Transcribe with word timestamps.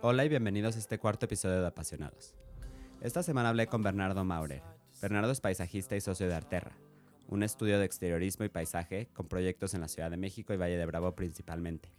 Hola 0.00 0.24
y 0.24 0.28
bienvenidos 0.28 0.76
a 0.76 0.78
este 0.78 1.00
cuarto 1.00 1.26
episodio 1.26 1.60
de 1.60 1.66
Apasionados. 1.66 2.32
Esta 3.00 3.24
semana 3.24 3.48
hablé 3.48 3.66
con 3.66 3.82
Bernardo 3.82 4.24
Maurer. 4.24 4.62
Bernardo 5.02 5.32
es 5.32 5.40
paisajista 5.40 5.96
y 5.96 6.00
socio 6.00 6.28
de 6.28 6.36
Arterra, 6.36 6.78
un 7.26 7.42
estudio 7.42 7.80
de 7.80 7.84
exteriorismo 7.84 8.44
y 8.44 8.48
paisaje 8.48 9.08
con 9.12 9.26
proyectos 9.26 9.74
en 9.74 9.80
la 9.80 9.88
Ciudad 9.88 10.08
de 10.08 10.16
México 10.16 10.54
y 10.54 10.56
Valle 10.56 10.76
de 10.76 10.86
Bravo 10.86 11.16
principalmente. 11.16 11.90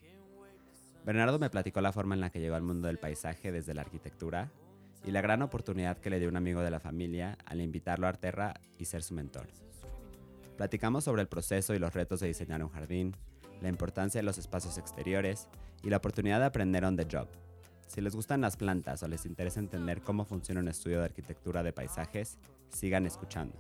Bernardo 1.06 1.40
me 1.40 1.50
platicó 1.50 1.82
la 1.82 1.92
forma 1.92 2.16
en 2.16 2.22
la 2.22 2.30
que 2.30 2.40
llegó 2.40 2.56
al 2.56 2.62
mundo 2.62 2.88
del 2.88 3.00
paisaje 3.00 3.52
desde 3.52 3.74
la 3.74 3.82
arquitectura 3.82 4.50
y 5.04 5.12
la 5.12 5.20
gran 5.20 5.42
oportunidad 5.42 5.98
que 5.98 6.10
le 6.10 6.22
dio 6.22 6.30
un 6.30 6.38
amigo 6.38 6.62
de 6.62 6.72
la 6.72 6.80
familia 6.80 7.38
al 7.44 7.60
invitarlo 7.60 8.06
a 8.06 8.12
Arterra 8.12 8.54
y 8.78 8.86
ser 8.86 9.04
su 9.04 9.14
mentor. 9.14 9.48
Platicamos 10.56 11.04
sobre 11.04 11.22
el 11.22 11.28
proceso 11.28 11.74
y 11.74 11.80
los 11.80 11.94
retos 11.94 12.22
de 12.22 12.28
diseñar 12.28 12.64
un 12.64 12.70
jardín, 12.70 13.14
la 13.62 13.68
importancia 13.68 14.20
de 14.20 14.26
los 14.26 14.38
espacios 14.38 14.78
exteriores 14.78 15.50
y 15.84 15.90
la 15.90 15.98
oportunidad 15.98 16.40
de 16.40 16.46
aprender 16.46 16.86
on 16.86 16.96
the 16.96 17.06
job. 17.12 17.28
Si 17.90 18.02
les 18.02 18.16
gustan 18.16 18.42
las 18.42 18.56
plantas 18.56 19.02
o 19.02 19.08
les 19.08 19.26
interesa 19.26 19.60
entender 19.60 20.04
cómo 20.04 20.24
funciona 20.24 20.62
un 20.62 20.68
estudio 20.68 21.00
de 21.00 21.06
arquitectura 21.06 21.64
de 21.64 21.74
paisajes, 21.74 22.38
sigan 22.70 23.08
escuchando. 23.08 23.58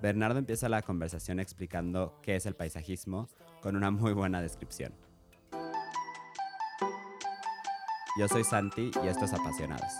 Bernardo 0.00 0.38
empieza 0.38 0.70
la 0.70 0.80
conversación 0.80 1.38
explicando 1.38 2.18
qué 2.22 2.36
es 2.36 2.46
el 2.46 2.56
paisajismo 2.56 3.28
con 3.60 3.76
una 3.76 3.90
muy 3.90 4.14
buena 4.14 4.40
descripción. 4.40 4.94
Yo 8.18 8.28
soy 8.28 8.44
Santi 8.44 8.90
y 9.04 9.08
esto 9.08 9.26
es 9.26 9.34
Apasionados. 9.34 9.92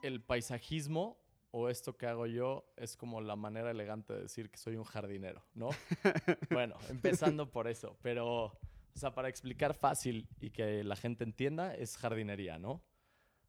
El 0.00 0.22
paisajismo 0.22 1.18
o 1.56 1.68
esto 1.68 1.96
que 1.96 2.08
hago 2.08 2.26
yo 2.26 2.64
es 2.76 2.96
como 2.96 3.20
la 3.20 3.36
manera 3.36 3.70
elegante 3.70 4.12
de 4.12 4.22
decir 4.22 4.50
que 4.50 4.58
soy 4.58 4.74
un 4.74 4.82
jardinero, 4.82 5.40
¿no? 5.54 5.68
bueno, 6.50 6.74
empezando 6.88 7.48
por 7.52 7.68
eso, 7.68 7.96
pero, 8.02 8.46
o 8.46 8.96
sea, 8.96 9.14
para 9.14 9.28
explicar 9.28 9.72
fácil 9.72 10.28
y 10.40 10.50
que 10.50 10.82
la 10.82 10.96
gente 10.96 11.22
entienda, 11.22 11.72
es 11.76 11.96
jardinería, 11.96 12.58
¿no? 12.58 12.82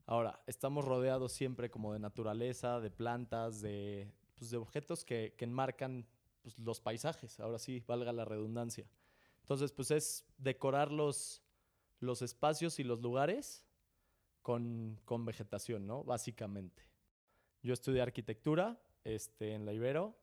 Ahora, 0.06 0.40
estamos 0.46 0.86
rodeados 0.86 1.32
siempre 1.32 1.72
como 1.72 1.94
de 1.94 2.00
naturaleza, 2.00 2.80
de 2.80 2.92
plantas, 2.92 3.60
de, 3.62 4.12
pues, 4.36 4.52
de 4.52 4.58
objetos 4.58 5.04
que, 5.04 5.34
que 5.36 5.46
enmarcan 5.46 6.06
pues, 6.44 6.60
los 6.60 6.82
paisajes, 6.82 7.40
ahora 7.40 7.58
sí, 7.58 7.84
valga 7.88 8.14
la 8.14 8.24
redundancia. 8.24 8.88
Entonces, 9.40 9.72
pues 9.72 9.90
es 9.90 10.28
decorar 10.38 10.92
los, 10.92 11.42
los 12.00 12.22
espacios 12.22 12.78
y 12.78 12.84
los 12.84 13.02
lugares 13.02 13.66
con, 14.44 15.02
con 15.06 15.26
vegetación, 15.26 15.88
¿no? 15.88 16.04
Básicamente. 16.04 16.95
Yo 17.66 17.74
estudié 17.74 18.00
arquitectura 18.04 18.80
este, 19.04 19.56
en 19.56 19.66
la 19.66 19.74
Ibero 19.74 20.16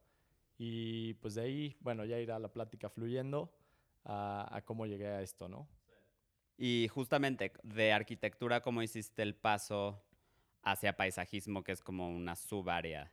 y 0.59 1.15
pues 1.15 1.35
de 1.35 1.41
ahí, 1.43 1.77
bueno, 1.81 2.05
ya 2.05 2.21
irá 2.21 2.39
la 2.39 2.53
plática 2.53 2.89
fluyendo 2.89 3.53
a, 4.05 4.47
a 4.49 4.65
cómo 4.65 4.87
llegué 4.87 5.09
a 5.09 5.23
esto, 5.23 5.49
¿no? 5.49 5.67
Y 6.57 6.87
justamente 6.87 7.53
de 7.65 7.93
arquitectura, 7.93 8.61
¿cómo 8.61 8.81
hiciste 8.81 9.23
el 9.23 9.35
paso 9.35 10.05
hacia 10.63 10.97
paisajismo, 10.97 11.65
que 11.65 11.73
es 11.73 11.81
como 11.81 12.09
una 12.15 12.37
subárea? 12.37 13.11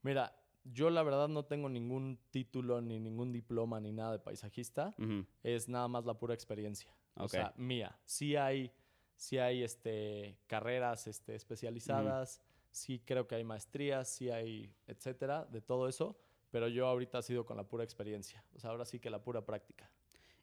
Mira, 0.00 0.34
yo 0.64 0.88
la 0.88 1.02
verdad 1.02 1.28
no 1.28 1.44
tengo 1.44 1.68
ningún 1.68 2.18
título, 2.30 2.80
ni 2.80 2.98
ningún 2.98 3.30
diploma, 3.30 3.78
ni 3.78 3.92
nada 3.92 4.12
de 4.12 4.20
paisajista. 4.20 4.94
Ujú, 4.96 5.26
Es 5.42 5.68
nada 5.68 5.86
más 5.86 6.06
la 6.06 6.14
pura 6.14 6.32
experiencia. 6.32 6.90
O 7.14 7.24
Ok. 7.24 7.30
sea, 7.30 7.52
mía. 7.56 7.94
Sí 8.06 8.36
hay, 8.36 8.72
sí 9.16 9.36
hay 9.36 9.62
este, 9.62 10.38
carreras 10.46 11.06
este, 11.08 11.34
especializadas, 11.34 12.40
sí 12.76 13.00
creo 13.04 13.26
que 13.26 13.34
hay 13.34 13.44
maestrías, 13.44 14.08
sí 14.08 14.30
hay, 14.30 14.70
etcétera, 14.86 15.46
de 15.46 15.62
todo 15.62 15.88
eso. 15.88 16.18
Pero 16.50 16.68
yo 16.68 16.86
ahorita 16.86 17.18
ha 17.18 17.22
sido 17.22 17.44
con 17.44 17.56
la 17.56 17.64
pura 17.64 17.82
experiencia. 17.82 18.44
O 18.54 18.60
sea, 18.60 18.70
ahora 18.70 18.84
sí 18.84 19.00
que 19.00 19.10
la 19.10 19.22
pura 19.22 19.44
práctica. 19.44 19.90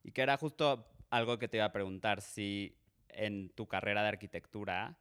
Y 0.03 0.12
que 0.12 0.22
era 0.22 0.36
justo 0.38 0.85
algo 1.09 1.38
que 1.38 1.47
te 1.47 1.58
iba 1.58 1.66
a 1.66 1.72
preguntar, 1.72 2.22
si 2.22 2.78
en 3.08 3.50
tu 3.50 3.68
carrera 3.68 4.02
de 4.02 4.09
arquitectura 4.09 4.97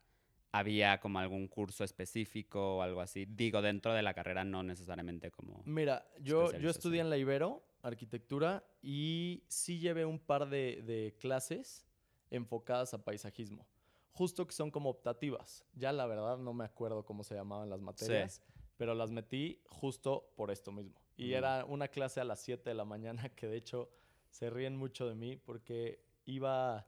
había 0.53 1.01
como 1.01 1.19
algún 1.19 1.49
curso 1.49 1.83
específico 1.83 2.77
o 2.77 2.83
algo 2.83 3.01
así. 3.01 3.25
Digo, 3.25 3.63
dentro 3.63 3.95
de 3.95 4.03
la 4.03 4.13
carrera, 4.13 4.45
no 4.45 4.63
necesariamente 4.63 5.31
como... 5.31 5.63
Mira, 5.65 6.07
yo, 6.21 6.53
yo 6.59 6.69
estudié 6.69 7.01
en 7.01 7.09
la 7.09 7.17
Ibero, 7.17 7.65
arquitectura, 7.81 8.63
y 8.83 9.43
sí 9.49 9.79
llevé 9.79 10.05
un 10.05 10.19
par 10.19 10.51
de, 10.51 10.83
de 10.83 11.17
clases 11.19 11.87
enfocadas 12.31 12.93
a 12.93 13.03
paisajismo. 13.03 13.67
Justo 14.13 14.47
que 14.47 14.53
son 14.53 14.71
como 14.71 14.91
optativas. 14.91 15.65
Ya 15.75 15.93
la 15.93 16.07
verdad 16.07 16.39
no 16.39 16.53
me 16.53 16.65
acuerdo 16.65 17.05
cómo 17.05 17.25
se 17.25 17.35
llamaban 17.35 17.71
las 17.71 17.81
materias, 17.81 18.43
pero 18.77 18.95
las 18.95 19.11
metí 19.11 19.61
justo 19.69 20.33
por 20.37 20.51
esto 20.51 20.71
mismo. 20.73 21.01
Y 21.17 21.31
Mm. 21.31 21.35
era 21.35 21.65
una 21.65 21.89
clase 21.89 22.21
a 22.21 22.25
las 22.25 22.41
7 22.41 22.71
de 22.71 22.75
la 22.75 22.85
mañana 22.85 23.23
que 23.37 23.47
de 23.47 23.57
hecho 23.57 23.91
se 24.31 24.51
ríen 24.51 24.77
mucho 24.77 25.09
de 25.09 25.15
mí 25.15 25.37
porque 25.37 26.05
iba 26.25 26.87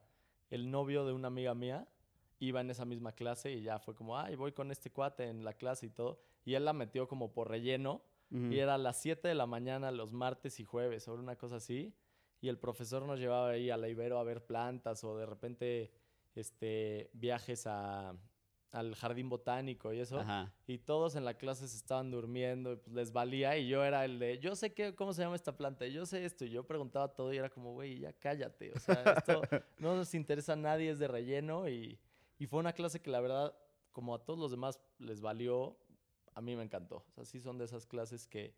el 0.49 0.69
novio 0.71 1.05
de 1.05 1.13
una 1.13 1.27
amiga 1.27 1.53
mía, 1.55 1.87
iba 2.39 2.61
en 2.61 2.69
esa 2.69 2.85
misma 2.85 3.13
clase 3.13 3.51
y 3.53 3.61
ya 3.63 3.79
fue 3.79 3.95
como, 3.95 4.17
ay, 4.17 4.35
voy 4.35 4.51
con 4.51 4.71
este 4.71 4.91
cuate 4.91 5.23
en 5.27 5.43
la 5.43 5.53
clase 5.53 5.87
y 5.87 5.89
todo. 5.89 6.19
Y 6.43 6.53
él 6.53 6.65
la 6.65 6.73
metió 6.73 7.07
como 7.07 7.31
por 7.33 7.49
relleno. 7.49 8.01
Y 8.31 8.57
era 8.59 8.73
a 8.73 8.77
las 8.77 8.97
7 8.97 9.27
de 9.27 9.35
la 9.35 9.45
mañana 9.45 9.91
los 9.91 10.11
martes 10.11 10.59
y 10.59 10.65
jueves, 10.65 11.03
sobre 11.03 11.21
una 11.21 11.37
cosa 11.37 11.57
así. 11.57 11.93
Y 12.41 12.49
el 12.49 12.57
profesor 12.57 13.03
nos 13.03 13.19
llevaba 13.19 13.49
ahí 13.51 13.69
a 13.69 13.77
la 13.77 13.87
Ibero 13.87 14.19
a 14.19 14.23
ver 14.23 14.43
plantas 14.45 15.03
o 15.03 15.15
de 15.15 15.25
repente 15.25 15.91
este, 16.35 17.09
viajes 17.13 17.65
a, 17.67 18.15
al 18.71 18.93
jardín 18.95 19.29
botánico 19.29 19.93
y 19.93 19.99
eso. 19.99 20.19
Ajá. 20.19 20.53
Y 20.67 20.79
todos 20.79 21.15
en 21.15 21.23
la 21.23 21.35
clase 21.35 21.67
se 21.67 21.77
estaban 21.77 22.11
durmiendo 22.11 22.73
y 22.73 22.75
pues 22.75 22.93
les 22.93 23.11
valía. 23.11 23.57
Y 23.57 23.67
yo 23.67 23.83
era 23.83 24.03
el 24.05 24.19
de, 24.19 24.39
yo 24.39 24.55
sé 24.55 24.73
qué, 24.73 24.93
cómo 24.93 25.13
se 25.13 25.21
llama 25.21 25.35
esta 25.35 25.55
planta, 25.55 25.87
yo 25.87 26.05
sé 26.05 26.25
esto. 26.25 26.45
Y 26.45 26.49
yo 26.49 26.67
preguntaba 26.67 27.13
todo 27.13 27.33
y 27.33 27.37
era 27.37 27.49
como, 27.49 27.73
güey, 27.73 27.99
ya 27.99 28.13
cállate. 28.13 28.73
O 28.73 28.79
sea, 28.79 29.01
esto 29.17 29.41
no 29.79 29.95
nos 29.95 30.13
interesa 30.13 30.53
a 30.53 30.57
nadie, 30.57 30.91
es 30.91 30.99
de 30.99 31.07
relleno. 31.07 31.69
Y, 31.69 31.99
y 32.37 32.47
fue 32.47 32.59
una 32.59 32.73
clase 32.73 33.01
que 33.01 33.09
la 33.09 33.21
verdad, 33.21 33.57
como 33.91 34.13
a 34.13 34.23
todos 34.23 34.37
los 34.37 34.51
demás 34.51 34.79
les 34.99 35.21
valió, 35.21 35.77
a 36.33 36.41
mí 36.41 36.55
me 36.55 36.63
encantó. 36.63 36.97
O 36.97 37.11
sea, 37.13 37.25
sí 37.25 37.39
son 37.39 37.57
de 37.57 37.65
esas 37.65 37.85
clases 37.85 38.27
que 38.27 38.53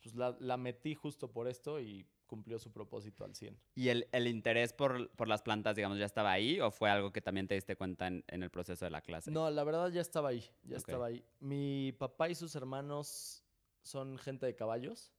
pues, 0.00 0.14
la, 0.14 0.36
la 0.38 0.56
metí 0.56 0.94
justo 0.94 1.32
por 1.32 1.48
esto 1.48 1.80
y 1.80 2.06
cumplió 2.28 2.60
su 2.60 2.70
propósito 2.70 3.24
al 3.24 3.34
100. 3.34 3.58
¿Y 3.74 3.88
el, 3.88 4.06
el 4.12 4.28
interés 4.28 4.72
por, 4.72 5.10
por 5.16 5.26
las 5.26 5.42
plantas, 5.42 5.74
digamos, 5.74 5.98
ya 5.98 6.04
estaba 6.04 6.30
ahí 6.30 6.60
o 6.60 6.70
fue 6.70 6.88
algo 6.88 7.12
que 7.12 7.20
también 7.20 7.48
te 7.48 7.56
diste 7.56 7.74
cuenta 7.74 8.06
en, 8.06 8.24
en 8.28 8.44
el 8.44 8.50
proceso 8.50 8.84
de 8.84 8.92
la 8.92 9.00
clase? 9.00 9.32
No, 9.32 9.50
la 9.50 9.64
verdad 9.64 9.90
ya 9.90 10.00
estaba 10.00 10.28
ahí, 10.28 10.44
ya 10.62 10.76
estaba 10.76 11.06
ahí. 11.06 11.24
Mi 11.40 11.90
papá 11.98 12.28
y 12.28 12.36
sus 12.36 12.54
hermanos 12.54 13.42
son 13.82 14.18
gente 14.18 14.46
de 14.46 14.54
caballos. 14.54 15.12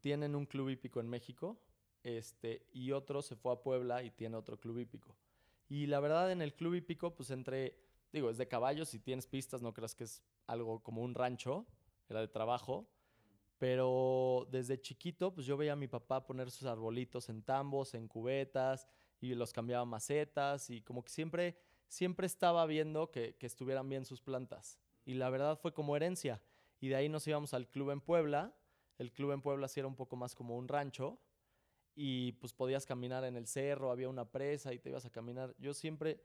Tienen 0.00 0.34
un 0.34 0.46
club 0.46 0.70
hípico 0.70 1.00
en 1.00 1.08
México 1.10 1.60
este, 2.02 2.66
y 2.72 2.92
otro 2.92 3.20
se 3.20 3.36
fue 3.36 3.52
a 3.52 3.62
Puebla 3.62 4.02
y 4.02 4.10
tiene 4.10 4.36
otro 4.36 4.58
club 4.58 4.78
hípico. 4.78 5.14
Y 5.68 5.86
la 5.86 6.00
verdad, 6.00 6.32
en 6.32 6.42
el 6.42 6.54
club 6.54 6.74
hípico, 6.74 7.14
pues 7.14 7.30
entre, 7.30 7.76
digo, 8.12 8.30
es 8.30 8.38
de 8.38 8.48
caballos 8.48 8.94
y 8.94 8.98
tienes 8.98 9.26
pistas, 9.26 9.62
no 9.62 9.72
creas 9.72 9.94
que 9.94 10.04
es 10.04 10.22
algo 10.46 10.82
como 10.82 11.02
un 11.02 11.14
rancho, 11.14 11.66
era 12.08 12.20
de 12.20 12.28
trabajo. 12.28 12.88
Pero 13.60 14.48
desde 14.50 14.80
chiquito, 14.80 15.34
pues 15.34 15.46
yo 15.46 15.54
veía 15.58 15.74
a 15.74 15.76
mi 15.76 15.86
papá 15.86 16.24
poner 16.24 16.50
sus 16.50 16.66
arbolitos 16.66 17.28
en 17.28 17.42
tambos, 17.42 17.92
en 17.92 18.08
cubetas, 18.08 18.88
y 19.20 19.34
los 19.34 19.52
cambiaba 19.52 19.84
macetas, 19.84 20.70
y 20.70 20.80
como 20.80 21.04
que 21.04 21.10
siempre, 21.10 21.58
siempre 21.86 22.26
estaba 22.26 22.64
viendo 22.64 23.10
que, 23.10 23.36
que 23.36 23.44
estuvieran 23.44 23.86
bien 23.86 24.06
sus 24.06 24.22
plantas. 24.22 24.78
Y 25.04 25.12
la 25.12 25.28
verdad 25.28 25.58
fue 25.58 25.74
como 25.74 25.94
herencia. 25.94 26.40
Y 26.80 26.88
de 26.88 26.96
ahí 26.96 27.10
nos 27.10 27.26
íbamos 27.26 27.52
al 27.52 27.68
club 27.68 27.90
en 27.90 28.00
Puebla. 28.00 28.56
El 28.96 29.12
club 29.12 29.32
en 29.32 29.42
Puebla 29.42 29.68
sí 29.68 29.78
era 29.78 29.88
un 29.88 29.94
poco 29.94 30.16
más 30.16 30.34
como 30.34 30.56
un 30.56 30.66
rancho. 30.66 31.20
Y 31.94 32.32
pues 32.32 32.54
podías 32.54 32.86
caminar 32.86 33.24
en 33.24 33.36
el 33.36 33.46
cerro, 33.46 33.90
había 33.90 34.08
una 34.08 34.24
presa 34.24 34.72
y 34.72 34.78
te 34.78 34.88
ibas 34.88 35.04
a 35.04 35.10
caminar. 35.10 35.54
Yo 35.58 35.74
siempre, 35.74 36.18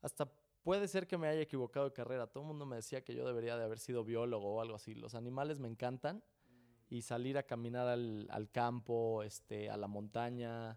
hasta 0.00 0.32
puede 0.62 0.88
ser 0.88 1.06
que 1.06 1.18
me 1.18 1.28
haya 1.28 1.42
equivocado 1.42 1.84
de 1.84 1.92
carrera. 1.92 2.26
Todo 2.26 2.42
el 2.44 2.48
mundo 2.48 2.64
me 2.64 2.76
decía 2.76 3.04
que 3.04 3.14
yo 3.14 3.26
debería 3.26 3.58
de 3.58 3.64
haber 3.64 3.80
sido 3.80 4.02
biólogo 4.02 4.54
o 4.54 4.62
algo 4.62 4.76
así. 4.76 4.94
Los 4.94 5.14
animales 5.14 5.58
me 5.58 5.68
encantan 5.68 6.24
y 6.90 7.02
salir 7.02 7.38
a 7.38 7.44
caminar 7.44 7.86
al, 7.86 8.26
al 8.30 8.50
campo, 8.50 9.22
este, 9.22 9.70
a 9.70 9.76
la 9.76 9.86
montaña, 9.86 10.76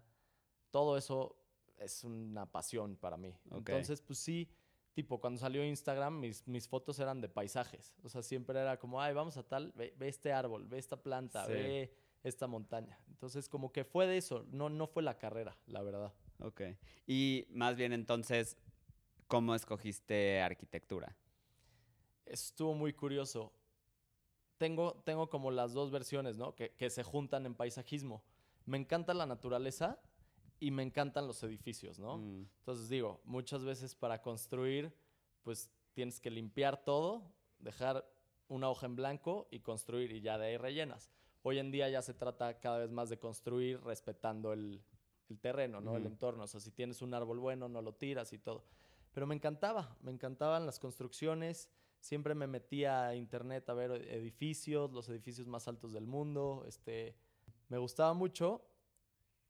todo 0.70 0.96
eso 0.96 1.36
es 1.78 2.04
una 2.04 2.46
pasión 2.46 2.96
para 2.96 3.16
mí. 3.16 3.36
Entonces, 3.50 4.00
pues 4.00 4.20
sí, 4.20 4.48
tipo, 4.94 5.20
cuando 5.20 5.40
salió 5.40 5.64
Instagram, 5.64 6.20
mis, 6.20 6.46
mis 6.46 6.68
fotos 6.68 6.98
eran 7.00 7.20
de 7.20 7.28
paisajes. 7.28 7.94
O 8.04 8.08
sea, 8.08 8.22
siempre 8.22 8.58
era 8.60 8.78
como, 8.78 9.02
ay, 9.02 9.12
vamos 9.12 9.36
a 9.36 9.42
tal, 9.42 9.72
ve, 9.72 9.92
ve 9.98 10.08
este 10.08 10.32
árbol, 10.32 10.66
ve 10.66 10.78
esta 10.78 10.96
planta, 10.96 11.44
Sí. 11.46 11.52
ve 11.52 11.94
esta 12.22 12.46
montaña. 12.46 12.96
Entonces, 13.08 13.48
como 13.48 13.72
que 13.72 13.84
fue 13.84 14.06
de 14.06 14.16
eso, 14.16 14.46
no, 14.50 14.70
no 14.70 14.86
fue 14.86 15.02
la 15.02 15.18
carrera, 15.18 15.58
la 15.66 15.82
verdad. 15.82 16.12
Ok. 16.38 16.62
Y 17.08 17.44
más 17.50 17.74
bien 17.76 17.92
entonces, 17.92 18.56
¿cómo 19.26 19.54
escogiste 19.54 20.40
arquitectura? 20.40 21.16
Estuvo 22.24 22.72
muy 22.74 22.92
curioso. 22.92 23.52
Tengo, 24.58 25.02
tengo 25.04 25.28
como 25.28 25.50
las 25.50 25.72
dos 25.72 25.90
versiones, 25.90 26.36
¿no? 26.36 26.54
Que, 26.54 26.70
que 26.70 26.90
se 26.90 27.02
juntan 27.02 27.46
en 27.46 27.54
paisajismo. 27.54 28.22
Me 28.66 28.78
encanta 28.78 29.14
la 29.14 29.26
naturaleza 29.26 30.00
y 30.60 30.70
me 30.70 30.82
encantan 30.82 31.26
los 31.26 31.42
edificios, 31.42 31.98
¿no? 31.98 32.18
Mm. 32.18 32.46
Entonces 32.58 32.88
digo, 32.88 33.20
muchas 33.24 33.64
veces 33.64 33.94
para 33.94 34.22
construir, 34.22 34.94
pues 35.42 35.70
tienes 35.92 36.20
que 36.20 36.30
limpiar 36.30 36.84
todo, 36.84 37.34
dejar 37.58 38.08
una 38.48 38.70
hoja 38.70 38.86
en 38.86 38.96
blanco 38.96 39.48
y 39.50 39.60
construir 39.60 40.12
y 40.12 40.20
ya 40.20 40.38
de 40.38 40.46
ahí 40.46 40.56
rellenas. 40.56 41.10
Hoy 41.42 41.58
en 41.58 41.70
día 41.70 41.88
ya 41.88 42.02
se 42.02 42.14
trata 42.14 42.60
cada 42.60 42.78
vez 42.78 42.90
más 42.90 43.10
de 43.10 43.18
construir 43.18 43.80
respetando 43.82 44.52
el, 44.52 44.82
el 45.28 45.38
terreno, 45.38 45.80
¿no? 45.80 45.96
El 45.96 46.06
entorno. 46.06 46.44
O 46.44 46.46
sea, 46.46 46.60
si 46.60 46.70
tienes 46.70 47.02
un 47.02 47.14
árbol 47.14 47.38
bueno, 47.38 47.68
no 47.68 47.82
lo 47.82 47.94
tiras 47.94 48.32
y 48.32 48.38
todo. 48.38 48.64
Pero 49.12 49.26
me 49.26 49.34
encantaba, 49.34 49.96
me 50.00 50.10
encantaban 50.10 50.66
las 50.66 50.78
construcciones. 50.78 51.68
Siempre 52.04 52.34
me 52.34 52.46
metía 52.46 53.06
a 53.06 53.14
internet 53.14 53.66
a 53.70 53.72
ver 53.72 53.92
edificios, 53.92 54.92
los 54.92 55.08
edificios 55.08 55.46
más 55.46 55.68
altos 55.68 55.94
del 55.94 56.06
mundo. 56.06 56.66
Este, 56.68 57.16
me 57.70 57.78
gustaba 57.78 58.12
mucho 58.12 58.62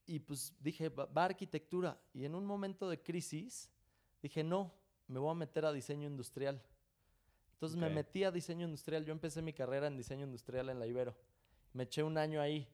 y 0.07 0.21
pues 0.21 0.55
dije, 0.61 0.89
va, 0.89 1.07
va 1.07 1.25
arquitectura. 1.25 2.01
Y 2.13 2.25
en 2.25 2.37
un 2.37 2.47
momento 2.47 2.89
de 2.89 3.03
crisis 3.03 3.73
dije, 4.23 4.45
no, 4.45 4.73
me 5.09 5.19
voy 5.19 5.33
a 5.33 5.35
meter 5.35 5.65
a 5.65 5.73
diseño 5.73 6.07
industrial. 6.07 6.63
Entonces 7.55 7.77
me 7.77 7.91
metí 7.91 8.23
a 8.23 8.31
diseño 8.31 8.67
industrial. 8.67 9.05
Yo 9.05 9.11
empecé 9.11 9.43
mi 9.43 9.53
carrera 9.53 9.89
en 9.89 9.97
diseño 9.97 10.25
industrial 10.25 10.71
en 10.71 10.79
la 10.79 10.87
Ibero. 10.87 11.17
Me 11.73 11.83
eché 11.83 12.05
un 12.05 12.17
año 12.17 12.41
ahí. 12.41 12.69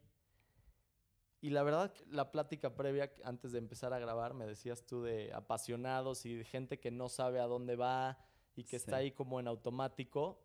Y 1.41 1.49
la 1.49 1.62
verdad, 1.62 1.91
la 2.11 2.31
plática 2.31 2.75
previa, 2.75 3.11
antes 3.25 3.53
de 3.53 3.59
empezar 3.59 3.94
a 3.94 3.99
grabar, 3.99 4.35
me 4.35 4.44
decías 4.44 4.85
tú 4.85 5.05
de 5.05 5.32
apasionados 5.32 6.27
y 6.27 6.35
de 6.35 6.44
gente 6.44 6.79
que 6.79 6.91
no 6.91 7.09
sabe 7.09 7.41
a 7.41 7.47
dónde 7.47 7.77
va 7.77 8.19
y 8.61 8.65
que 8.65 8.71
Sí. 8.71 8.77
está 8.77 8.97
ahí 8.97 9.12
como 9.12 9.41
en 9.41 9.49
automático. 9.49 10.39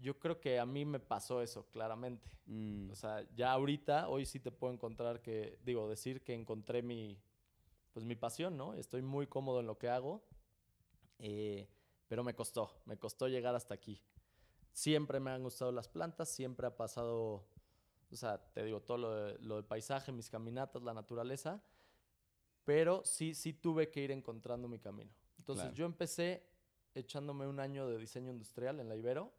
Yo 0.00 0.18
creo 0.18 0.40
que 0.40 0.58
a 0.60 0.66
mí 0.66 0.84
me 0.84 1.00
pasó 1.00 1.42
eso, 1.42 1.66
claramente. 1.70 2.30
Mm, 2.46 2.90
O 2.90 2.94
sea, 2.94 3.26
ya 3.34 3.52
ahorita, 3.52 4.08
hoy 4.08 4.24
sí 4.26 4.38
te 4.40 4.50
puedo 4.52 4.72
encontrar 4.72 5.20
que, 5.20 5.58
digo, 5.64 5.88
decir 5.88 6.22
que 6.22 6.34
encontré 6.34 6.82
mi, 6.82 7.20
pues 7.92 8.04
mi 8.06 8.14
pasión, 8.14 8.56
¿no? 8.56 8.74
Estoy 8.74 9.02
muy 9.02 9.26
cómodo 9.26 9.60
en 9.60 9.66
lo 9.66 9.76
que 9.76 9.88
hago, 9.88 10.22
eh, 11.18 11.68
pero 12.06 12.22
me 12.22 12.34
costó, 12.34 12.70
me 12.86 12.96
costó 12.96 13.26
llegar 13.28 13.54
hasta 13.54 13.74
aquí. 13.74 14.00
Siempre 14.72 15.18
me 15.20 15.30
han 15.32 15.42
gustado 15.42 15.72
las 15.72 15.88
plantas, 15.88 16.28
siempre 16.28 16.66
ha 16.68 16.76
pasado, 16.76 17.44
o 18.10 18.16
sea, 18.16 18.38
te 18.52 18.62
digo, 18.64 18.80
todo 18.80 18.98
lo, 18.98 19.14
de- 19.14 19.38
lo 19.40 19.56
del 19.56 19.64
paisaje, 19.64 20.12
mis 20.12 20.30
caminatas, 20.30 20.82
la 20.82 20.94
naturaleza, 20.94 21.60
pero 22.64 23.04
sí, 23.04 23.34
sí 23.34 23.52
tuve 23.52 23.90
que 23.90 24.00
ir 24.02 24.10
encontrando 24.12 24.68
mi 24.68 24.78
camino. 24.78 25.10
Entonces 25.38 25.64
Claro. 25.64 25.76
yo 25.76 25.86
empecé 25.86 26.47
echándome 26.98 27.46
un 27.46 27.60
año 27.60 27.88
de 27.88 27.98
diseño 27.98 28.30
industrial 28.30 28.80
en 28.80 28.88
la 28.88 28.96
Ibero, 28.96 29.32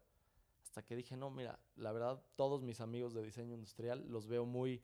hasta 0.62 0.84
que 0.84 0.96
dije, 0.96 1.16
no, 1.16 1.30
mira, 1.30 1.58
la 1.76 1.92
verdad, 1.92 2.22
todos 2.36 2.62
mis 2.62 2.80
amigos 2.80 3.12
de 3.14 3.22
diseño 3.22 3.54
industrial 3.54 4.06
los 4.08 4.26
veo 4.26 4.46
muy, 4.46 4.82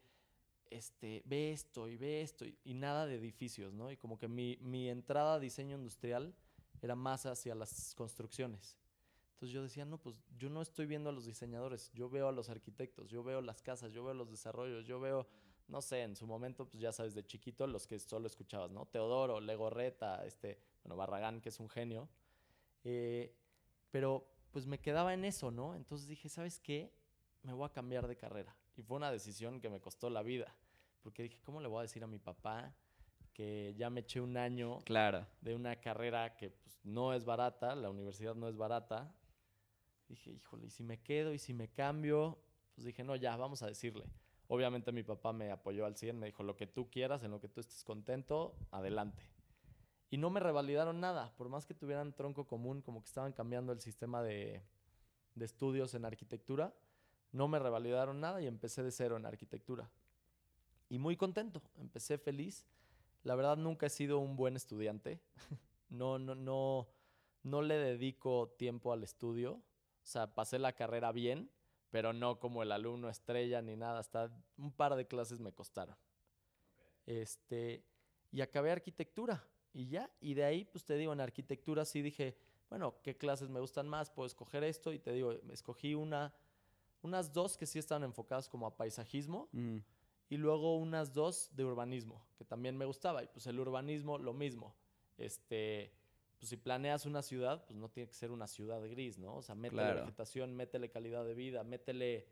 este, 0.70 1.22
ve 1.24 1.52
esto 1.52 1.88
y 1.88 1.96
ve 1.96 2.22
esto, 2.22 2.44
y, 2.44 2.58
y 2.64 2.74
nada 2.74 3.06
de 3.06 3.14
edificios, 3.14 3.72
¿no? 3.72 3.90
Y 3.90 3.96
como 3.96 4.18
que 4.18 4.28
mi, 4.28 4.58
mi 4.60 4.88
entrada 4.88 5.34
a 5.34 5.38
diseño 5.38 5.76
industrial 5.76 6.34
era 6.82 6.94
más 6.94 7.26
hacia 7.26 7.54
las 7.54 7.94
construcciones. 7.94 8.76
Entonces 9.34 9.52
yo 9.52 9.62
decía, 9.62 9.84
no, 9.84 9.98
pues 9.98 10.22
yo 10.38 10.48
no 10.48 10.62
estoy 10.62 10.86
viendo 10.86 11.10
a 11.10 11.12
los 11.12 11.26
diseñadores, 11.26 11.92
yo 11.92 12.08
veo 12.08 12.28
a 12.28 12.32
los 12.32 12.48
arquitectos, 12.48 13.08
yo 13.08 13.22
veo 13.22 13.42
las 13.42 13.60
casas, 13.60 13.92
yo 13.92 14.02
veo 14.02 14.14
los 14.14 14.30
desarrollos, 14.30 14.86
yo 14.86 14.98
veo, 14.98 15.26
no 15.68 15.82
sé, 15.82 16.02
en 16.02 16.16
su 16.16 16.26
momento, 16.26 16.66
pues 16.66 16.80
ya 16.80 16.90
sabes, 16.90 17.14
de 17.14 17.22
chiquito, 17.22 17.66
los 17.66 17.86
que 17.86 17.98
solo 17.98 18.28
escuchabas, 18.28 18.70
¿no? 18.70 18.86
Teodoro, 18.86 19.40
Legorreta, 19.40 20.24
este, 20.24 20.58
bueno, 20.82 20.96
Barragán, 20.96 21.42
que 21.42 21.50
es 21.50 21.60
un 21.60 21.68
genio. 21.68 22.08
Eh, 22.88 23.34
pero 23.90 24.24
pues 24.52 24.64
me 24.64 24.78
quedaba 24.78 25.12
en 25.12 25.24
eso, 25.24 25.50
¿no? 25.50 25.74
Entonces 25.74 26.06
dije, 26.06 26.28
¿sabes 26.28 26.60
qué? 26.60 26.94
Me 27.42 27.52
voy 27.52 27.66
a 27.66 27.72
cambiar 27.72 28.06
de 28.06 28.16
carrera. 28.16 28.56
Y 28.76 28.82
fue 28.82 28.96
una 28.96 29.10
decisión 29.10 29.60
que 29.60 29.68
me 29.68 29.80
costó 29.80 30.08
la 30.08 30.22
vida, 30.22 30.54
porque 31.02 31.24
dije, 31.24 31.40
¿cómo 31.42 31.60
le 31.60 31.66
voy 31.66 31.80
a 31.80 31.82
decir 31.82 32.04
a 32.04 32.06
mi 32.06 32.20
papá 32.20 32.72
que 33.32 33.74
ya 33.76 33.90
me 33.90 34.00
eché 34.00 34.20
un 34.20 34.36
año 34.36 34.78
claro. 34.84 35.26
de 35.40 35.56
una 35.56 35.74
carrera 35.80 36.36
que 36.36 36.50
pues, 36.50 36.78
no 36.84 37.12
es 37.12 37.24
barata, 37.24 37.74
la 37.74 37.90
universidad 37.90 38.36
no 38.36 38.48
es 38.48 38.56
barata? 38.56 39.12
Dije, 40.08 40.30
híjole, 40.30 40.66
¿y 40.66 40.70
si 40.70 40.84
me 40.84 41.02
quedo 41.02 41.34
y 41.34 41.40
si 41.40 41.54
me 41.54 41.68
cambio? 41.68 42.38
Pues 42.76 42.84
dije, 42.84 43.02
no, 43.02 43.16
ya, 43.16 43.36
vamos 43.36 43.64
a 43.64 43.66
decirle. 43.66 44.04
Obviamente 44.46 44.92
mi 44.92 45.02
papá 45.02 45.32
me 45.32 45.50
apoyó 45.50 45.86
al 45.86 45.96
100, 45.96 46.20
me 46.20 46.26
dijo, 46.26 46.44
lo 46.44 46.54
que 46.56 46.68
tú 46.68 46.88
quieras, 46.88 47.24
en 47.24 47.32
lo 47.32 47.40
que 47.40 47.48
tú 47.48 47.58
estés 47.58 47.82
contento, 47.82 48.54
adelante. 48.70 49.24
Y 50.10 50.18
no 50.18 50.30
me 50.30 50.40
revalidaron 50.40 51.00
nada, 51.00 51.32
por 51.36 51.48
más 51.48 51.66
que 51.66 51.74
tuvieran 51.74 52.12
tronco 52.12 52.46
común, 52.46 52.80
como 52.80 53.00
que 53.00 53.08
estaban 53.08 53.32
cambiando 53.32 53.72
el 53.72 53.80
sistema 53.80 54.22
de, 54.22 54.62
de 55.34 55.44
estudios 55.44 55.94
en 55.94 56.04
arquitectura, 56.04 56.72
no 57.32 57.48
me 57.48 57.58
revalidaron 57.58 58.20
nada 58.20 58.40
y 58.40 58.46
empecé 58.46 58.82
de 58.82 58.90
cero 58.90 59.16
en 59.16 59.26
arquitectura. 59.26 59.90
Y 60.88 60.98
muy 60.98 61.16
contento, 61.16 61.60
empecé 61.76 62.18
feliz. 62.18 62.66
La 63.24 63.34
verdad 63.34 63.56
nunca 63.56 63.86
he 63.86 63.90
sido 63.90 64.18
un 64.18 64.36
buen 64.36 64.56
estudiante. 64.56 65.20
no, 65.88 66.18
no, 66.18 66.34
no, 66.34 66.88
no 67.42 67.62
le 67.62 67.76
dedico 67.76 68.54
tiempo 68.56 68.92
al 68.92 69.02
estudio. 69.02 69.54
O 69.54 70.08
sea, 70.08 70.32
pasé 70.34 70.60
la 70.60 70.72
carrera 70.72 71.10
bien, 71.10 71.50
pero 71.90 72.12
no 72.12 72.38
como 72.38 72.62
el 72.62 72.70
alumno 72.70 73.08
estrella 73.10 73.60
ni 73.60 73.74
nada. 73.74 73.98
Hasta 73.98 74.30
un 74.56 74.70
par 74.70 74.94
de 74.94 75.06
clases 75.08 75.40
me 75.40 75.52
costaron. 75.52 75.96
Este, 77.04 77.84
y 78.30 78.40
acabé 78.40 78.70
arquitectura 78.70 79.44
y 79.76 79.88
ya. 79.88 80.10
Y 80.20 80.32
de 80.32 80.42
ahí, 80.42 80.64
pues 80.64 80.84
te 80.86 80.96
digo, 80.96 81.12
en 81.12 81.20
arquitectura 81.20 81.84
sí 81.84 82.00
dije, 82.00 82.34
bueno, 82.70 82.94
¿qué 83.02 83.14
clases 83.14 83.50
me 83.50 83.60
gustan 83.60 83.86
más? 83.86 84.10
Puedo 84.10 84.26
escoger 84.26 84.64
esto. 84.64 84.90
Y 84.90 84.98
te 84.98 85.12
digo, 85.12 85.32
escogí 85.52 85.94
una, 85.94 86.34
unas 87.02 87.30
dos 87.30 87.58
que 87.58 87.66
sí 87.66 87.78
estaban 87.78 88.02
enfocadas 88.02 88.48
como 88.48 88.66
a 88.66 88.74
paisajismo 88.74 89.50
Mm, 89.52 89.76
y 90.30 90.38
luego 90.38 90.78
unas 90.78 91.12
dos 91.12 91.50
de 91.54 91.64
urbanismo, 91.64 92.26
que 92.38 92.44
también 92.44 92.74
me 92.76 92.86
gustaba. 92.86 93.22
Y 93.22 93.26
pues 93.26 93.46
el 93.46 93.60
urbanismo, 93.60 94.16
lo 94.16 94.32
mismo. 94.32 94.74
Este, 95.18 95.92
pues 96.38 96.48
si 96.48 96.56
planeas 96.56 97.04
una 97.04 97.20
ciudad, 97.20 97.66
pues 97.66 97.78
no 97.78 97.90
tiene 97.90 98.08
que 98.08 98.14
ser 98.14 98.30
una 98.30 98.46
ciudad 98.46 98.80
gris, 98.88 99.18
¿no? 99.18 99.36
O 99.36 99.42
sea, 99.42 99.54
métele 99.54 99.82
Claro. 99.82 100.00
vegetación, 100.00 100.54
métele 100.56 100.88
calidad 100.88 101.22
de 101.24 101.34
vida, 101.34 101.62
métele 101.64 102.26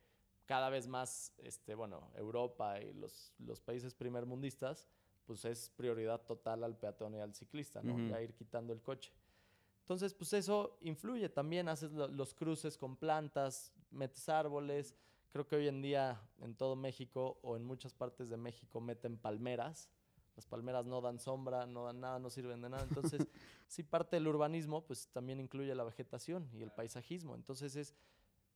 cada 0.47 0.71
vez 0.71 0.89
más, 0.89 1.35
este, 1.39 1.75
bueno, 1.75 2.11
Europa 2.17 2.81
y 2.81 2.95
los, 2.95 3.35
los 3.39 3.61
países 3.61 3.95
primermundistas, 3.95 4.89
pues 5.27 5.45
es 5.45 5.71
prioridad 5.71 6.21
total 6.23 6.65
al 6.65 6.77
peatón 6.77 7.15
y 7.15 7.21
al 7.21 7.35
ciclista, 7.35 7.83
¿no? 7.83 7.97
Ya 8.09 8.21
ir 8.23 8.35
quitando 8.35 8.73
el 8.73 8.81
coche. 8.83 9.13
Entonces, 9.81 10.15
pues 10.15 10.33
eso 10.33 10.79
influye 10.81 11.29
también, 11.29 11.69
haces 11.69 11.93
lo- 11.93 12.09
los 12.09 12.35
cruces 12.35 12.77
con 12.79 12.97
plantas, 12.97 13.73
metes 13.91 14.29
árboles. 14.29 14.95
Creo 15.31 15.47
que 15.47 15.57
hoy 15.57 15.69
en 15.69 15.83
día 15.83 16.21
en 16.41 16.55
todo 16.55 16.75
México 16.77 17.39
o 17.43 17.57
en 17.57 17.65
muchas 17.65 17.93
partes 17.93 18.29
de 18.29 18.37
México 18.37 18.81
meten 18.81 19.19
palmeras. 19.19 19.91
Las 20.37 20.47
palmeras 20.47 20.87
no 20.87 21.01
dan 21.01 21.19
sombra, 21.21 21.67
no 21.67 21.85
dan 21.85 22.01
nada, 22.01 22.19
no 22.19 22.31
sirven 22.31 22.61
de 22.63 22.69
nada. 22.71 22.83
Entonces, 22.85 23.27
sí 23.69 23.83
parte 23.83 24.17
del 24.17 24.27
urbanismo, 24.27 24.85
pues 24.87 25.09
también 25.09 25.39
incluye 25.41 25.75
la 25.75 25.85
vegetación 25.85 26.49
y 26.55 26.63
el 26.63 26.71
paisajismo. 26.71 27.35
Entonces 27.35 27.77
es, 27.77 27.95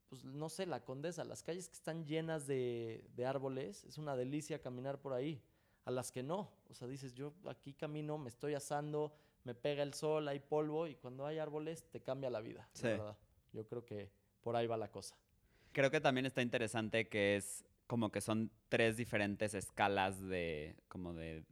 pues 0.09 0.25
no 0.25 0.49
sé, 0.49 0.67
la 0.67 0.83
condesa, 0.85 1.25
las 1.25 1.43
calles 1.43 1.69
que 1.69 1.75
están 1.75 2.07
llenas 2.07 2.47
de, 2.47 3.05
de 3.15 3.27
árboles, 3.27 3.85
es 3.85 3.99
una 3.99 4.17
delicia 4.17 4.61
caminar 4.61 4.99
por 5.01 5.13
ahí. 5.13 5.43
A 5.89 5.91
las 5.91 6.13
que 6.13 6.23
no, 6.23 6.51
o 6.69 6.75
sea, 6.75 6.87
dices, 6.87 7.15
yo 7.15 7.33
aquí 7.47 7.73
camino, 7.73 8.19
me 8.19 8.29
estoy 8.29 8.53
asando, 8.53 9.11
me 9.45 9.55
pega 9.55 9.83
el 9.83 9.95
sol, 9.95 10.29
hay 10.29 10.39
polvo 10.39 10.87
y 10.87 10.95
cuando 10.97 11.25
hay 11.25 11.39
árboles 11.39 11.83
te 11.91 12.01
cambia 12.03 12.29
la 12.29 12.41
vida, 12.43 12.69
Sí. 12.75 12.83
la 12.85 12.91
verdad. 12.91 13.17
Yo 13.55 13.67
creo 13.67 13.87
que 13.87 14.11
por 14.43 14.55
ahí 14.55 14.67
va 14.67 14.77
la 14.77 14.91
cosa. 14.91 15.17
Creo 15.73 15.91
que 15.91 16.03
también 16.03 16.27
está 16.27 16.43
interesante 16.43 17.09
que 17.09 17.37
es 17.37 17.65
como 17.87 18.11
que 18.13 18.21
son 18.21 18.51
tres 18.69 18.99
diferentes 18.99 19.55
escalas 19.55 20.21
de 20.21 20.77
como 20.89 21.15
de, 21.15 21.43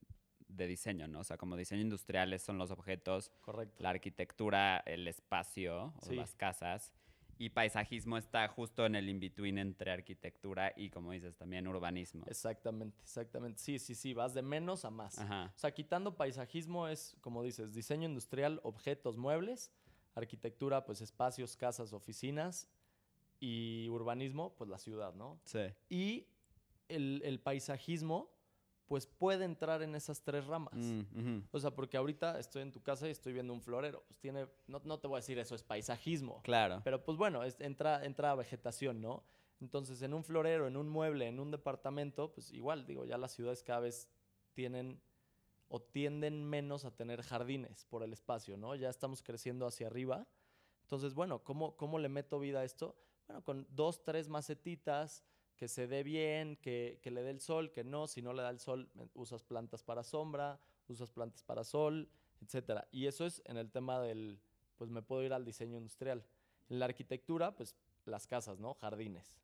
de 0.49 0.67
diseño, 0.67 1.09
¿no? 1.09 1.21
O 1.21 1.25
sea, 1.25 1.39
como 1.39 1.57
diseño 1.57 1.81
industriales 1.81 2.43
son 2.43 2.59
los 2.59 2.71
objetos, 2.71 3.33
Correcto. 3.41 3.83
la 3.83 3.89
arquitectura, 3.89 4.83
el 4.85 5.09
espacio 5.09 5.95
o 6.03 6.07
Sí. 6.07 6.15
las 6.15 6.35
casas. 6.35 6.93
Y 7.39 7.51
paisajismo 7.51 8.17
está 8.17 8.49
justo 8.49 8.87
en 8.87 8.95
el 8.95 9.09
in-between 9.09 9.59
entre 9.59 9.91
arquitectura 9.91 10.73
y, 10.75 10.89
como 10.89 11.13
dices, 11.13 11.37
también 11.37 11.69
urbanismo. 11.69 12.25
Exactamente, 12.27 12.99
exactamente. 13.03 13.59
Sí, 13.59 13.79
sí, 13.79 13.95
sí, 13.95 14.15
vas 14.15 14.33
de 14.33 14.41
menos 14.41 14.85
a 14.87 14.91
más. 14.91 15.19
Ajá. 15.19 15.53
O 15.55 15.59
sea, 15.59 15.73
quitando 15.73 16.17
paisajismo 16.17 16.89
es, 16.89 17.17
como 17.21 17.43
dices, 17.43 17.75
diseño 17.75 18.09
industrial, 18.09 18.61
objetos, 18.63 19.19
muebles, 19.19 19.71
arquitectura, 20.15 20.87
pues 20.87 21.03
espacios, 21.03 21.57
casas, 21.57 21.93
oficinas 21.93 22.69
y 23.39 23.89
urbanismo, 23.91 24.55
pues 24.57 24.71
la 24.71 24.79
ciudad, 24.79 25.15
¿no? 25.15 25.39
Sí. 25.45 25.61
Y 25.91 26.27
el, 26.89 27.21
el 27.23 27.39
paisajismo, 27.39 28.31
pues 28.87 29.07
puede 29.07 29.45
entrar 29.45 29.83
en 29.83 29.95
esas 29.95 30.23
tres 30.23 30.47
ramas. 30.47 30.75
Mm, 30.75 31.01
ujú. 31.01 31.43
O 31.51 31.59
sea, 31.59 31.73
porque 31.73 31.97
ahorita 31.97 32.39
estoy 32.39 32.63
en 32.63 32.73
tu 32.73 32.83
casa 32.83 33.09
y 33.09 33.11
estoy 33.11 33.33
viendo 33.33 33.53
un 33.53 33.61
florero. 33.61 34.03
Pues 34.07 34.19
tiene, 34.21 34.47
no, 34.67 34.81
no 34.85 34.99
te 34.99 35.09
voy 35.09 35.17
a 35.17 35.21
decir 35.21 35.39
eso 35.39 35.55
es 35.55 35.63
paisajismo. 35.65 36.41
Claro. 36.43 36.81
Pero 36.85 37.05
pues 37.05 37.19
bueno, 37.19 37.43
es- 37.43 37.61
entra, 37.61 38.05
entra 38.05 38.35
vegetación, 38.35 39.01
¿no? 39.01 39.25
Entonces, 39.61 40.03
en 40.03 40.13
un 40.15 40.23
florero, 40.23 40.67
en 40.69 40.77
un 40.77 40.89
mueble, 40.89 41.27
en 41.27 41.41
un 41.41 41.51
departamento, 41.51 42.33
pues 42.33 42.53
igual, 42.53 42.87
digo, 42.87 43.05
ya 43.07 43.17
las 43.19 43.33
ciudades 43.33 43.63
cada 43.63 43.81
vez 43.81 44.09
tienen 44.53 45.01
o 45.69 45.81
tienden 45.83 46.45
menos 46.45 46.85
a 46.85 46.91
tener 46.95 47.23
jardines 47.23 47.87
por 47.87 48.03
el 48.05 48.13
espacio, 48.13 48.57
¿no? 48.57 48.75
Ya 48.77 48.89
estamos 48.89 49.23
creciendo 49.23 49.67
hacia 49.67 49.89
arriba. 49.89 50.27
Entonces, 50.83 51.15
bueno, 51.15 51.43
¿cómo, 51.43 51.77
cómo 51.77 51.99
le 51.99 52.09
meto 52.09 52.39
vida 52.39 52.61
a 52.61 52.65
esto? 52.65 52.95
Bueno, 53.27 53.43
con 53.43 53.67
dos, 53.71 54.05
tres 54.05 54.29
macetitas, 54.29 55.25
que 55.57 55.69
se 55.69 55.87
dé 55.87 56.03
bien, 56.03 56.57
que, 56.57 56.99
que 57.03 57.11
le 57.11 57.23
dé 57.23 57.31
el 57.31 57.41
sol, 57.41 57.73
que 57.73 57.83
no, 57.85 58.07
si 58.07 58.23
no 58.23 58.33
le 58.33 58.43
da 58.43 58.51
el 58.51 58.59
sol, 58.61 58.89
me- 58.95 59.09
usas 59.15 59.43
plantas 59.43 59.83
para 59.83 60.03
sombra, 60.03 60.61
usas 60.89 61.11
plantas 61.11 61.43
para 61.43 61.65
sol, 61.65 62.09
etcétera. 62.43 62.87
Y 62.93 63.07
eso 63.07 63.25
es 63.27 63.43
en 63.47 63.57
el 63.57 63.71
tema 63.71 64.01
del, 64.01 64.39
pues 64.77 64.91
me 64.91 65.03
puedo 65.03 65.23
ir 65.23 65.33
al 65.33 65.45
diseño 65.45 65.77
industrial. 65.79 66.25
En 66.69 66.79
la 66.79 66.85
arquitectura, 66.85 67.57
pues 67.57 67.75
las 68.05 68.27
casas, 68.27 68.59
¿no? 68.59 68.75
Jardines. 68.75 69.37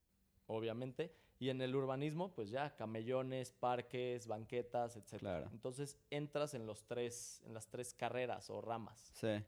obviamente. 0.46 1.14
Y 1.38 1.48
en 1.48 1.60
el 1.60 1.74
urbanismo, 1.74 2.32
pues 2.34 2.50
ya, 2.50 2.76
camellones, 2.76 3.52
parques, 3.52 4.26
banquetas, 4.28 4.96
etc. 4.96 5.18
Claro. 5.18 5.48
Entonces 5.52 5.98
entras 6.10 6.54
en, 6.54 6.66
los 6.66 6.84
tres, 6.84 7.42
en 7.46 7.54
las 7.54 7.66
tres 7.68 7.94
carreras 7.94 8.48
o 8.50 8.60
ramas. 8.60 9.10
Sí. 9.14 9.42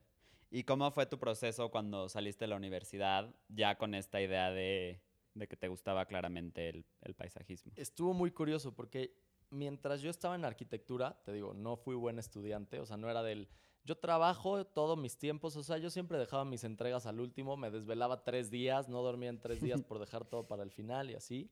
¿Y 0.50 0.64
cómo 0.64 0.90
fue 0.90 1.06
tu 1.06 1.18
proceso 1.18 1.71
cuando 1.71 2.09
saliste 2.09 2.44
de 2.44 2.49
la 2.49 2.56
universidad 2.56 3.33
ya 3.49 3.76
con 3.76 3.94
esta 3.94 4.21
idea 4.21 4.50
de, 4.50 5.00
de 5.35 5.49
que 5.49 5.57
te 5.57 5.69
gustaba 5.69 6.07
claramente 6.07 6.69
el, 6.69 6.85
el 7.03 7.14
paisajismo? 7.14 7.73
Estuvo 7.76 8.14
muy 8.14 8.31
curioso 8.31 8.75
porque 8.75 9.17
mientras 9.50 10.00
yo 10.03 10.11
estaba 10.11 10.35
en 10.35 10.45
arquitectura, 10.45 11.21
te 11.25 11.33
digo, 11.33 11.55
no 11.55 11.76
fui 11.76 11.95
buen 11.95 12.19
estudiante, 12.19 12.81
o 12.81 12.87
sea, 12.87 12.97
no 12.97 13.11
era 13.11 13.23
del... 13.23 13.49
Yo 13.85 13.99
trabajo 13.99 14.64
todos 14.64 14.97
mis 14.97 15.19
tiempos, 15.19 15.57
o 15.57 15.62
sea, 15.62 15.76
yo 15.76 15.91
siempre 15.91 16.19
dejaba 16.19 16.45
mis 16.45 16.64
entregas 16.64 17.05
al 17.07 17.21
último, 17.21 17.57
me 17.57 17.71
desvelaba 17.71 18.25
tres 18.25 18.50
días, 18.50 18.88
no 18.88 19.03
dormía 19.03 19.29
en 19.29 19.41
tres 19.41 19.61
días 19.61 19.83
por 19.88 19.99
dejar 19.99 20.25
todo 20.25 20.47
para 20.47 20.62
el 20.62 20.71
final 20.71 21.11
y 21.11 21.14
así. 21.14 21.50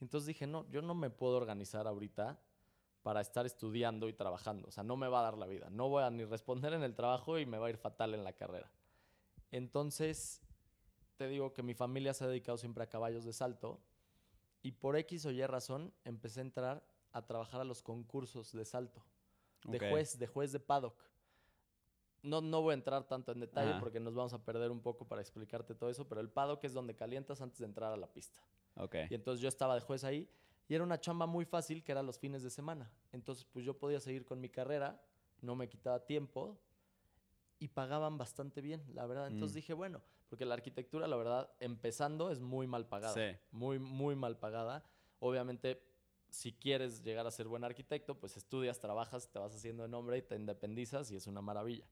Entonces 0.00 0.26
dije, 0.26 0.46
no, 0.46 0.68
yo 0.70 0.82
no 0.82 0.94
me 0.94 1.10
puedo 1.10 1.36
organizar 1.36 1.86
ahorita 1.86 2.38
para 3.02 3.20
estar 3.20 3.46
estudiando 3.46 4.08
y 4.08 4.12
trabajando, 4.12 4.68
o 4.68 4.70
sea, 4.70 4.82
no 4.82 4.96
me 4.96 5.08
va 5.08 5.20
a 5.20 5.22
dar 5.22 5.38
la 5.38 5.46
vida, 5.46 5.70
no 5.70 5.88
voy 5.88 6.02
a 6.02 6.10
ni 6.10 6.24
responder 6.24 6.72
en 6.72 6.82
el 6.82 6.94
trabajo 6.94 7.38
y 7.38 7.46
me 7.46 7.58
va 7.58 7.68
a 7.68 7.70
ir 7.70 7.76
fatal 7.76 8.14
en 8.14 8.24
la 8.24 8.32
carrera. 8.32 8.70
Entonces, 9.52 10.42
te 11.16 11.28
digo 11.28 11.52
que 11.52 11.62
mi 11.62 11.74
familia 11.74 12.14
se 12.14 12.24
ha 12.24 12.28
dedicado 12.28 12.58
siempre 12.58 12.84
a 12.84 12.88
caballos 12.88 13.24
de 13.24 13.32
salto 13.32 13.80
y 14.62 14.72
por 14.72 14.96
X 14.96 15.26
o 15.26 15.30
Y 15.30 15.44
razón 15.46 15.92
empecé 16.04 16.40
a 16.40 16.42
entrar 16.42 16.86
a 17.12 17.24
trabajar 17.26 17.60
a 17.60 17.64
los 17.64 17.82
concursos 17.82 18.52
de 18.52 18.64
salto, 18.64 19.02
de 19.64 19.78
juez, 19.78 20.18
de 20.18 20.26
juez 20.26 20.52
de 20.52 20.60
paddock. 20.60 21.02
No, 22.22 22.40
no 22.40 22.60
voy 22.60 22.72
a 22.72 22.74
entrar 22.74 23.06
tanto 23.06 23.32
en 23.32 23.40
detalle 23.40 23.70
Ajá. 23.70 23.80
porque 23.80 24.00
nos 24.00 24.14
vamos 24.14 24.32
a 24.32 24.44
perder 24.44 24.70
un 24.70 24.80
poco 24.80 25.06
para 25.06 25.22
explicarte 25.22 25.74
todo 25.74 25.88
eso, 25.88 26.06
pero 26.08 26.20
el 26.20 26.28
paddock 26.28 26.64
es 26.64 26.72
donde 26.74 26.94
calientas 26.94 27.40
antes 27.40 27.58
de 27.60 27.66
entrar 27.66 27.92
a 27.92 27.96
la 27.96 28.12
pista. 28.12 28.40
Ok. 28.76 28.96
Y 29.08 29.14
entonces 29.14 29.40
yo 29.40 29.48
estaba 29.48 29.74
de 29.74 29.80
juez 29.80 30.02
ahí 30.04 30.28
y 30.68 30.74
era 30.74 30.82
una 30.84 31.00
chamba 31.00 31.26
muy 31.26 31.44
fácil 31.44 31.84
que 31.84 31.92
era 31.92 32.02
los 32.02 32.18
fines 32.18 32.42
de 32.42 32.50
semana. 32.50 32.90
Entonces 33.12 33.44
pues 33.44 33.64
yo 33.64 33.78
podía 33.78 34.00
seguir 34.00 34.24
con 34.24 34.40
mi 34.40 34.48
carrera, 34.50 35.00
no 35.40 35.54
me 35.54 35.68
quitaba 35.68 36.04
tiempo 36.04 36.58
y 37.58 37.68
pagaban 37.68 38.18
bastante 38.18 38.60
bien, 38.60 38.82
la 38.92 39.06
verdad. 39.06 39.28
Entonces 39.28 39.54
Mm. 39.54 39.56
dije, 39.56 39.72
bueno, 39.74 40.02
porque 40.28 40.44
la 40.44 40.54
arquitectura, 40.54 41.06
la 41.06 41.16
verdad, 41.16 41.50
empezando 41.60 42.30
es 42.30 42.40
muy 42.40 42.66
mal 42.66 42.86
pagada. 42.86 43.14
Sí. 43.14 43.38
Muy, 43.50 43.78
muy 43.78 44.16
mal 44.16 44.38
pagada. 44.38 44.84
Obviamente, 45.20 45.82
si 46.28 46.52
quieres 46.52 47.02
llegar 47.02 47.26
a 47.26 47.30
ser 47.30 47.48
buen 47.48 47.64
arquitecto, 47.64 48.18
pues 48.18 48.36
estudias, 48.36 48.80
trabajas, 48.80 49.30
te 49.30 49.38
vas 49.38 49.54
haciendo 49.54 49.84
de 49.84 49.88
nombre 49.88 50.18
y 50.18 50.22
te 50.22 50.36
independizas 50.36 51.10
y 51.10 51.16
es 51.16 51.26
una 51.26 51.40
maravilla. 51.40 51.86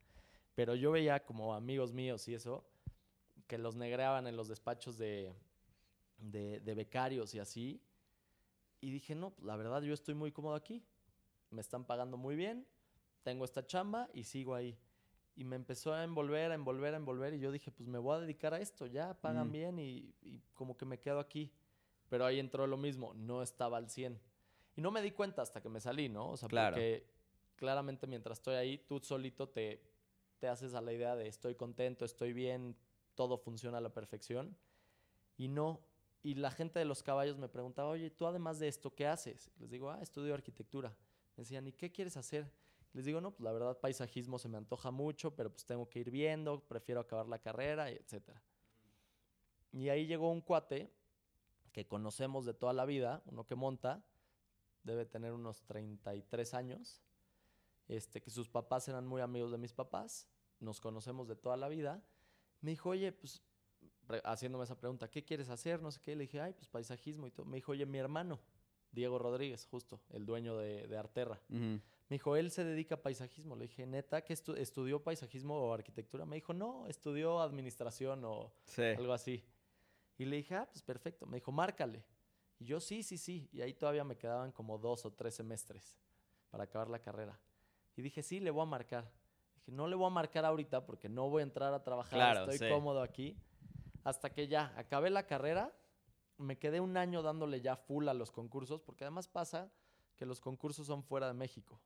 Pero 0.55 0.75
yo 0.75 0.93
veía 0.93 1.25
como 1.25 1.55
amigos 1.55 1.93
míos 1.93 2.26
y 2.29 2.35
eso, 2.35 2.64
que 3.47 3.59
los 3.59 3.76
negreaban 3.76 4.26
en 4.26 4.37
los 4.37 4.49
despachos 4.49 4.99
de, 4.99 5.33
de, 6.19 6.61
de 6.61 6.75
becarios 6.75 7.35
y 7.35 7.38
así. 7.38 7.83
Y 8.81 8.91
dije, 8.91 9.14
no, 9.14 9.31
pues, 9.31 9.47
la 9.47 9.57
verdad 9.57 9.83
yo 9.83 9.95
estoy 9.95 10.14
muy 10.14 10.33
cómodo 10.33 10.55
aquí. 10.55 10.85
Me 11.50 11.61
están 11.61 11.85
pagando 11.85 12.17
muy 12.17 12.37
bien, 12.37 12.67
tengo 13.23 13.45
esta 13.45 13.64
chamba 13.67 14.09
y 14.12 14.25
sigo 14.25 14.55
ahí. 14.55 14.76
Y 15.37 15.45
me 15.45 15.57
empezó 15.57 15.93
a 15.93 16.05
envolver, 16.05 16.53
a 16.53 16.55
envolver, 16.55 16.95
a 16.95 16.97
envolver. 16.97 17.35
Y 17.35 17.41
yo 17.41 17.50
dije, 17.50 17.71
pues 17.73 17.88
me 17.88 17.99
voy 17.99 18.17
a 18.17 18.21
dedicar 18.21 18.55
a 18.55 18.61
esto, 18.61 18.87
ya 18.87 19.14
pagan 19.21 19.49
Mm. 19.49 19.53
bien 19.53 19.79
y, 19.79 20.14
y 20.23 20.41
como 20.55 20.76
que 20.76 20.85
me 20.85 20.99
quedo 21.00 21.19
aquí. 21.19 21.50
Pero 22.09 22.25
ahí 22.26 22.38
entró 22.38 22.67
lo 22.67 22.76
mismo, 22.76 23.12
no 23.14 23.43
estaba 23.43 23.79
al 23.79 23.88
100. 23.91 24.21
Y 24.76 24.81
no 24.81 24.91
me 24.91 25.03
di 25.03 25.11
cuenta 25.11 25.43
hasta 25.43 25.61
que 25.61 25.69
me 25.69 25.81
salí, 25.81 26.09
¿no? 26.09 26.31
O 26.31 26.37
sea, 26.37 26.49
Claro. 26.49 26.75
porque 26.75 27.07
claramente 27.57 28.07
mientras 28.07 28.38
estoy 28.38 28.55
ahí, 28.57 28.79
tú 28.79 29.00
solito 29.00 29.49
te, 29.49 29.81
te 30.38 30.49
haces 30.49 30.75
a 30.75 30.81
la 30.81 30.93
idea 30.93 31.17
de 31.17 31.26
estoy 31.29 31.55
contento, 31.55 32.05
estoy 32.05 32.33
bien, 32.33 32.76
todo 33.14 33.37
funciona 33.38 33.79
a 33.79 33.81
la 33.81 33.93
perfección. 33.93 34.57
Y 35.37 35.49
no. 35.49 35.81
Y 36.23 36.35
la 36.35 36.50
gente 36.50 36.79
de 36.79 36.85
los 36.85 37.03
caballos 37.03 37.38
me 37.38 37.49
preguntaba, 37.49 37.88
oye, 37.91 38.11
tú 38.11 38.26
además 38.26 38.59
de 38.59 38.69
esto, 38.69 38.95
¿qué 38.95 39.07
haces? 39.07 39.50
Les 39.59 39.71
digo, 39.71 39.91
ah, 39.91 40.00
estudio 40.03 40.33
arquitectura. 40.35 40.91
Me 41.37 41.43
decían, 41.43 41.67
¿y 41.67 41.73
qué 41.73 41.91
quieres 41.91 42.17
hacer? 42.17 42.50
Les 42.94 43.04
digo, 43.04 43.20
no, 43.20 43.32
pues 43.32 43.42
la 43.42 43.52
verdad, 43.52 43.78
paisajismo 43.78 44.38
se 44.38 44.48
me 44.48 44.56
antoja 44.56 44.90
mucho, 44.92 45.34
pero 45.34 45.50
pues 45.50 45.66
tengo 45.66 45.88
que 45.88 45.98
ir 45.98 46.10
viendo, 46.10 46.60
prefiero 46.60 47.00
acabar 47.00 47.26
la 47.26 47.40
carrera, 47.40 47.90
etcétera. 47.90 48.40
Y 49.72 49.88
ahí 49.88 50.06
llegó 50.06 50.30
un 50.30 50.40
cuate 50.40 50.92
que 51.72 51.86
conocemos 51.86 52.46
de 52.46 52.54
toda 52.54 52.72
la 52.72 52.84
vida, 52.84 53.20
uno 53.26 53.44
que 53.44 53.56
monta, 53.56 54.04
debe 54.84 55.06
tener 55.06 55.32
unos 55.32 55.64
33 55.64 56.54
años, 56.54 57.02
este, 57.88 58.22
que 58.22 58.30
sus 58.30 58.48
papás 58.48 58.86
eran 58.86 59.06
muy 59.06 59.20
amigos 59.20 59.50
de 59.50 59.58
mis 59.58 59.72
papás, 59.72 60.28
nos 60.60 60.80
conocemos 60.80 61.26
de 61.26 61.34
toda 61.34 61.56
la 61.56 61.68
vida. 61.68 62.00
Me 62.60 62.70
dijo, 62.70 62.90
oye, 62.90 63.10
pues, 63.10 63.42
haciéndome 64.22 64.64
esa 64.64 64.78
pregunta, 64.78 65.10
¿qué 65.10 65.24
quieres 65.24 65.48
hacer? 65.48 65.82
No 65.82 65.90
sé 65.90 66.00
qué. 66.00 66.14
Le 66.14 66.22
dije, 66.22 66.40
ay, 66.40 66.52
pues 66.52 66.68
paisajismo 66.68 67.26
y 67.26 67.32
todo. 67.32 67.44
Me 67.44 67.56
dijo, 67.56 67.72
oye, 67.72 67.86
mi 67.86 67.98
hermano, 67.98 68.38
Diego 68.92 69.18
Rodríguez, 69.18 69.66
justo, 69.66 70.00
el 70.10 70.24
dueño 70.24 70.56
de, 70.56 70.86
de 70.86 70.96
Arterra. 70.96 71.40
Ujú. 71.50 71.80
Me 72.08 72.16
dijo, 72.16 72.37
él 72.37 72.50
se 72.50 72.64
dedica 72.64 72.96
a 72.96 73.02
paisajismo. 73.02 73.56
Le 73.56 73.62
dije, 73.66 73.87
neta, 73.87 74.23
que 74.23 74.34
estudió 74.34 75.02
paisajismo 75.02 75.56
o 75.58 75.73
arquitectura? 75.73 76.26
Me 76.26 76.37
dijo, 76.37 76.52
no, 76.52 76.87
estudió 76.87 77.40
administración 77.40 78.25
o 78.25 78.52
Sí. 78.66 78.82
algo 78.82 79.12
así. 79.12 79.42
Y 80.18 80.26
le 80.26 80.37
dije, 80.37 80.54
ah, 80.54 80.68
pues 80.70 80.82
perfecto. 80.82 81.26
Me 81.26 81.38
dijo, 81.38 81.50
márcale. 81.50 82.04
Y 82.58 82.66
yo, 82.66 82.78
sí, 82.80 83.02
sí, 83.02 83.16
sí. 83.16 83.49
Y 83.52 83.62
ahí 83.62 83.73
todavía 83.75 84.04
me 84.04 84.16
quedaban 84.16 84.52
como 84.52 84.78
dos 84.78 85.04
o 85.06 85.12
tres 85.12 85.34
semestres 85.34 85.99
para 86.50 86.64
acabar 86.64 86.88
la 86.88 87.00
carrera. 87.00 87.40
Y 87.96 88.02
dije, 88.02 88.23
sí, 88.23 88.38
le 88.38 88.50
voy 88.50 88.62
a 88.62 88.66
marcar. 88.66 89.11
Dije, 89.56 89.73
no 89.73 89.88
le 89.88 89.96
voy 89.96 90.06
a 90.06 90.11
marcar 90.11 90.44
ahorita 90.44 90.84
porque 90.84 91.08
no 91.08 91.30
voy 91.30 91.40
a 91.40 91.44
entrar 91.44 91.73
a 91.73 91.82
trabajar. 91.82 92.18
Claro, 92.18 92.40
estoy 92.50 92.58
sí. 92.68 92.73
cómodo 92.73 93.00
aquí. 93.02 93.37
Hasta 94.04 94.30
que 94.32 94.46
ya 94.46 94.73
acabé 94.76 95.08
la 95.11 95.26
carrera, 95.26 95.73
me 96.37 96.58
quedé 96.58 96.80
un 96.80 96.96
año 96.99 97.23
dándole 97.23 97.61
ya 97.62 97.76
full 97.76 98.06
a 98.08 98.14
los 98.14 98.30
concursos, 98.30 98.82
porque 98.82 99.04
además 99.04 99.26
pasa 99.26 99.73
que 100.16 100.26
los 100.26 100.40
concursos 100.40 100.87
son 100.87 101.02
fuera 101.02 101.26
de 101.26 101.34
México. 101.34 101.80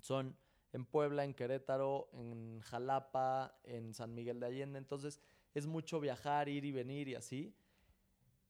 Son 0.00 0.36
en 0.72 0.84
Puebla, 0.84 1.24
en 1.24 1.34
Querétaro, 1.34 2.08
en 2.12 2.60
Jalapa, 2.60 3.58
en 3.64 3.94
San 3.94 4.14
Miguel 4.14 4.40
de 4.40 4.46
Allende. 4.46 4.78
Entonces 4.78 5.20
es 5.54 5.66
mucho 5.66 6.00
viajar, 6.00 6.48
ir 6.48 6.64
y 6.64 6.72
venir 6.72 7.08
y 7.08 7.14
así. 7.14 7.54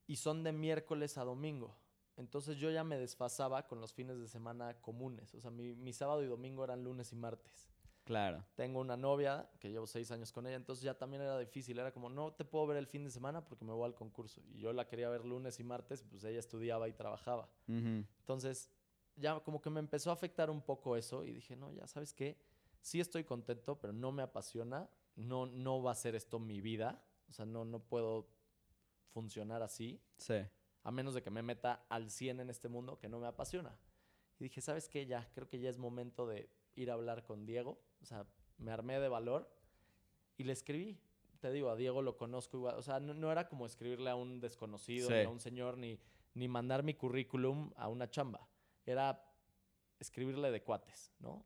Y 0.07 0.17
son 0.17 0.43
de 0.43 0.53
miércoles 0.53 1.19
a 1.19 1.25
domingo. 1.25 1.77
Entonces 2.17 2.57
yo 2.57 2.71
ya 2.71 2.83
me 2.83 2.99
desfasaba 2.99 3.67
con 3.67 3.81
los 3.81 3.93
fines 3.93 4.19
de 4.19 4.29
semana 4.29 4.81
comunes. 4.81 5.35
O 5.35 5.41
sea, 5.41 5.51
mi, 5.51 5.75
mi 5.75 5.93
sábado 5.93 6.23
y 6.23 6.27
domingo 6.27 6.65
eran 6.65 6.83
lunes 6.83 7.13
y 7.13 7.17
martes. 7.17 7.69
Claro. 8.07 8.45
Tengo 8.55 8.79
una 8.79 8.97
novia 8.97 9.51
que 9.59 9.69
llevo 9.69 9.87
seis 9.89 10.13
años 10.13 10.31
con 10.31 10.47
ella, 10.47 10.55
entonces 10.55 10.85
ya 10.85 10.97
también 10.97 11.23
era 11.23 11.39
difícil. 11.41 11.77
Era 11.77 11.93
como, 11.93 12.09
no 12.09 12.33
te 12.33 12.45
puedo 12.45 12.65
ver 12.69 12.77
el 12.77 12.87
fin 12.87 13.03
de 13.03 13.11
semana 13.11 13.45
porque 13.45 13.65
me 13.65 13.73
voy 13.73 13.85
al 13.85 13.97
concurso. 13.97 14.41
Y 14.55 14.61
yo 14.61 14.73
la 14.73 14.87
quería 14.87 15.09
ver 15.09 15.25
lunes 15.25 15.59
y 15.59 15.65
martes, 15.65 16.05
pues 16.05 16.23
ella 16.23 16.39
estudiaba 16.39 16.89
y 16.89 16.93
trabajaba. 16.93 17.49
Entonces, 17.67 18.71
ya 19.17 19.41
como 19.41 19.61
que 19.61 19.71
me 19.71 19.81
empezó 19.81 20.11
a 20.11 20.15
afectar 20.15 20.51
un 20.51 20.63
poco 20.63 20.97
eso 20.97 21.25
y 21.25 21.33
dije, 21.33 21.57
no, 21.57 21.73
ya 21.73 21.87
sabes 21.87 22.13
qué, 22.13 22.37
sí 22.81 23.01
estoy 23.01 23.25
contento, 23.25 23.79
pero 23.81 23.93
no 23.93 24.13
me 24.13 24.23
apasiona, 24.23 24.89
no, 25.17 25.47
no 25.47 25.83
va 25.83 25.93
a 25.93 25.95
ser 25.95 26.15
esto 26.15 26.39
mi 26.39 26.61
vida, 26.61 27.03
o 27.29 27.33
sea, 27.33 27.45
no, 27.47 27.65
no 27.65 27.81
puedo 27.81 28.29
funcionar 29.13 29.63
así, 29.63 30.01
Sí. 30.19 30.35
a 30.85 30.91
menos 30.91 31.15
de 31.15 31.23
que 31.23 31.31
me 31.31 31.43
meta 31.43 31.85
al 31.89 32.11
100 32.11 32.41
en 32.41 32.51
este 32.51 32.69
mundo 32.69 32.99
que 32.99 33.09
no 33.09 33.19
me 33.19 33.27
apasiona. 33.27 33.77
Y 34.39 34.45
dije, 34.45 34.61
¿sabes 34.61 34.89
qué? 34.89 35.07
Ya, 35.07 35.29
creo 35.35 35.49
que 35.49 35.59
ya 35.59 35.71
es 35.71 35.79
momento 35.79 36.27
de 36.27 36.51
ir 36.75 36.91
a 36.91 36.95
hablar 36.95 37.25
con 37.25 37.47
Diego, 37.47 37.81
o 38.03 38.05
sea, 38.05 38.27
me 38.59 38.71
armé 38.71 39.01
de 39.01 39.09
valor 39.09 39.51
y 40.37 40.45
le 40.45 40.53
escribí. 40.53 40.99
Te 41.41 41.51
digo, 41.51 41.71
a 41.71 41.77
Diego 41.77 42.03
lo 42.03 42.17
conozco 42.17 42.57
igual, 42.59 42.77
o 42.77 42.83
sea, 42.83 43.01
no, 43.01 43.15
no 43.15 43.33
era 43.33 43.49
como 43.49 43.67
escribirle 43.67 44.11
a 44.11 44.15
un 44.17 44.41
desconocido, 44.41 45.09
Sí. 45.09 45.15
ni 45.15 45.23
a 45.23 45.29
un 45.31 45.41
señor, 45.41 45.79
ni, 45.79 45.99
ni 46.35 46.49
mandar 46.49 46.83
mi 46.83 46.95
currículum 46.95 47.71
a 47.77 47.89
una 47.89 48.11
chamba 48.11 48.47
era 48.87 49.23
escribirle 49.99 50.51
de 50.51 50.63
cuates, 50.63 51.13
¿no? 51.19 51.45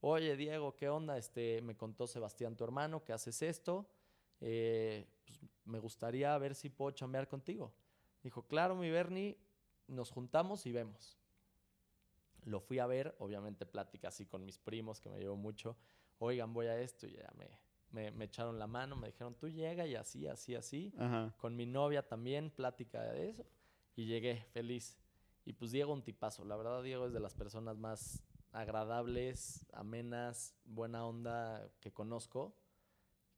Oye, 0.00 0.36
Diego, 0.36 0.76
¿qué 0.76 0.88
onda? 0.88 1.18
Este, 1.18 1.60
me 1.62 1.76
contó 1.76 2.06
Sebastián, 2.06 2.56
tu 2.56 2.64
hermano, 2.64 3.02
que 3.02 3.12
haces 3.12 3.42
esto. 3.42 3.90
Eh, 4.40 5.06
pues, 5.24 5.40
me 5.64 5.80
gustaría 5.80 6.36
ver 6.38 6.54
si 6.54 6.70
puedo 6.70 6.92
chambear 6.92 7.28
contigo. 7.28 7.74
Dijo, 8.22 8.46
claro, 8.46 8.76
mi 8.76 8.90
Bernie, 8.90 9.38
nos 9.88 10.10
juntamos 10.10 10.66
y 10.66 10.72
vemos. 10.72 11.18
Lo 12.44 12.60
fui 12.60 12.78
a 12.78 12.86
ver, 12.86 13.16
obviamente 13.18 13.66
plática 13.66 14.08
así 14.08 14.26
con 14.26 14.44
mis 14.44 14.58
primos, 14.58 15.00
que 15.00 15.08
me 15.08 15.18
llevo 15.18 15.36
mucho. 15.36 15.76
Oigan, 16.18 16.52
voy 16.52 16.66
a 16.66 16.78
esto 16.80 17.06
y 17.06 17.14
ya 17.14 17.30
me, 17.36 17.48
me, 17.90 18.10
me 18.10 18.26
echaron 18.26 18.58
la 18.58 18.66
mano, 18.66 18.94
me 18.96 19.08
dijeron, 19.08 19.34
tú 19.34 19.48
llega 19.48 19.86
y 19.86 19.96
así, 19.96 20.26
así, 20.26 20.54
así 20.54 20.94
Ajá. 20.98 21.34
con 21.38 21.56
mi 21.56 21.66
novia 21.66 22.06
también, 22.06 22.50
plática 22.50 23.02
de 23.02 23.30
eso, 23.30 23.44
y 23.96 24.06
llegué 24.06 24.44
feliz. 24.52 24.96
Y 25.46 25.52
pues 25.52 25.70
Diego 25.70 25.92
un 25.92 26.02
tipazo, 26.02 26.44
la 26.44 26.56
verdad 26.56 26.82
Diego 26.82 27.06
es 27.06 27.12
de 27.12 27.20
las 27.20 27.34
personas 27.34 27.78
más 27.78 28.22
agradables, 28.50 29.64
amenas, 29.72 30.56
buena 30.64 31.06
onda 31.06 31.70
que 31.80 31.92
conozco, 31.92 32.56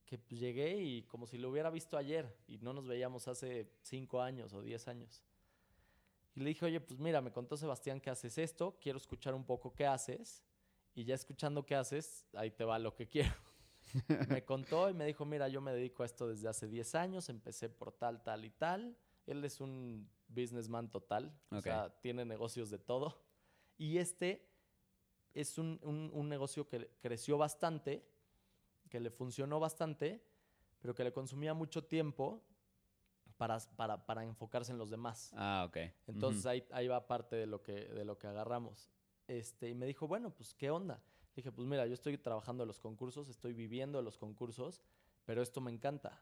que 0.06 0.18
pues 0.18 0.40
llegué 0.40 0.82
y 0.82 1.02
como 1.02 1.26
si 1.26 1.36
lo 1.36 1.50
hubiera 1.50 1.68
visto 1.68 1.98
ayer 1.98 2.34
y 2.46 2.56
no 2.58 2.72
nos 2.72 2.86
veíamos 2.86 3.28
hace 3.28 3.70
cinco 3.82 4.22
años 4.22 4.54
o 4.54 4.62
diez 4.62 4.88
años. 4.88 5.22
Y 6.34 6.40
le 6.40 6.48
dije, 6.48 6.64
oye, 6.64 6.80
pues 6.80 6.98
mira, 6.98 7.20
me 7.20 7.30
contó 7.30 7.58
Sebastián 7.58 8.00
que 8.00 8.08
haces 8.08 8.38
esto, 8.38 8.78
quiero 8.80 8.96
escuchar 8.96 9.34
un 9.34 9.44
poco 9.44 9.74
qué 9.74 9.86
haces, 9.86 10.42
y 10.94 11.04
ya 11.04 11.14
escuchando 11.14 11.66
qué 11.66 11.74
haces, 11.74 12.26
ahí 12.32 12.50
te 12.50 12.64
va 12.64 12.78
lo 12.78 12.94
que 12.94 13.06
quiero. 13.06 13.34
me 14.28 14.44
contó 14.44 14.88
y 14.88 14.94
me 14.94 15.04
dijo, 15.04 15.26
mira, 15.26 15.46
yo 15.48 15.60
me 15.60 15.72
dedico 15.72 16.02
a 16.02 16.06
esto 16.06 16.26
desde 16.26 16.48
hace 16.48 16.68
10 16.68 16.94
años, 16.94 17.28
empecé 17.28 17.68
por 17.68 17.92
tal, 17.92 18.22
tal 18.22 18.44
y 18.44 18.50
tal. 18.50 18.96
Él 19.26 19.44
es 19.44 19.60
un 19.60 20.08
businessman 20.28 20.90
total. 20.90 21.32
O 21.50 21.60
sea, 21.62 22.00
tiene 22.00 22.24
negocios 22.24 22.70
de 22.70 22.78
todo. 22.78 23.22
Y 23.76 23.98
este 23.98 24.48
es 25.34 25.58
un, 25.58 25.78
un- 25.82 26.10
un 26.12 26.28
negocio 26.28 26.68
que 26.68 26.90
creció 27.00 27.38
bastante, 27.38 28.06
que 28.88 29.00
le 29.00 29.10
funcionó 29.10 29.60
bastante, 29.60 30.24
pero 30.80 30.94
que 30.94 31.04
le 31.04 31.12
consumía 31.12 31.54
mucho 31.54 31.84
tiempo 31.84 32.42
para, 33.36 33.58
para, 33.76 34.04
para 34.06 34.24
enfocarse 34.24 34.72
en 34.72 34.78
los 34.78 34.90
demás. 34.90 35.32
Ah, 35.34 35.64
ok. 35.68 35.76
Entonces 36.06 36.44
ahí, 36.46 36.64
ahí 36.72 36.88
va 36.88 37.06
parte 37.06 37.36
de 37.36 37.46
lo 37.46 37.62
que, 37.62 37.72
de 37.72 38.04
lo 38.04 38.18
que 38.18 38.26
agarramos. 38.26 38.90
Este, 39.28 39.68
y 39.68 39.74
me 39.74 39.86
dijo, 39.86 40.08
bueno, 40.08 40.30
pues, 40.34 40.54
¿qué 40.54 40.70
onda? 40.70 40.96
Le 41.34 41.42
dije, 41.42 41.52
pues 41.52 41.68
mira, 41.68 41.86
yo 41.86 41.94
estoy 41.94 42.18
trabajando 42.18 42.64
en 42.64 42.68
los 42.68 42.80
concursos, 42.80 43.28
estoy 43.28 43.52
viviendo 43.52 43.98
de 43.98 44.04
los 44.04 44.16
concursos, 44.18 44.82
pero 45.24 45.42
esto 45.42 45.60
me 45.60 45.70
encanta. 45.70 46.20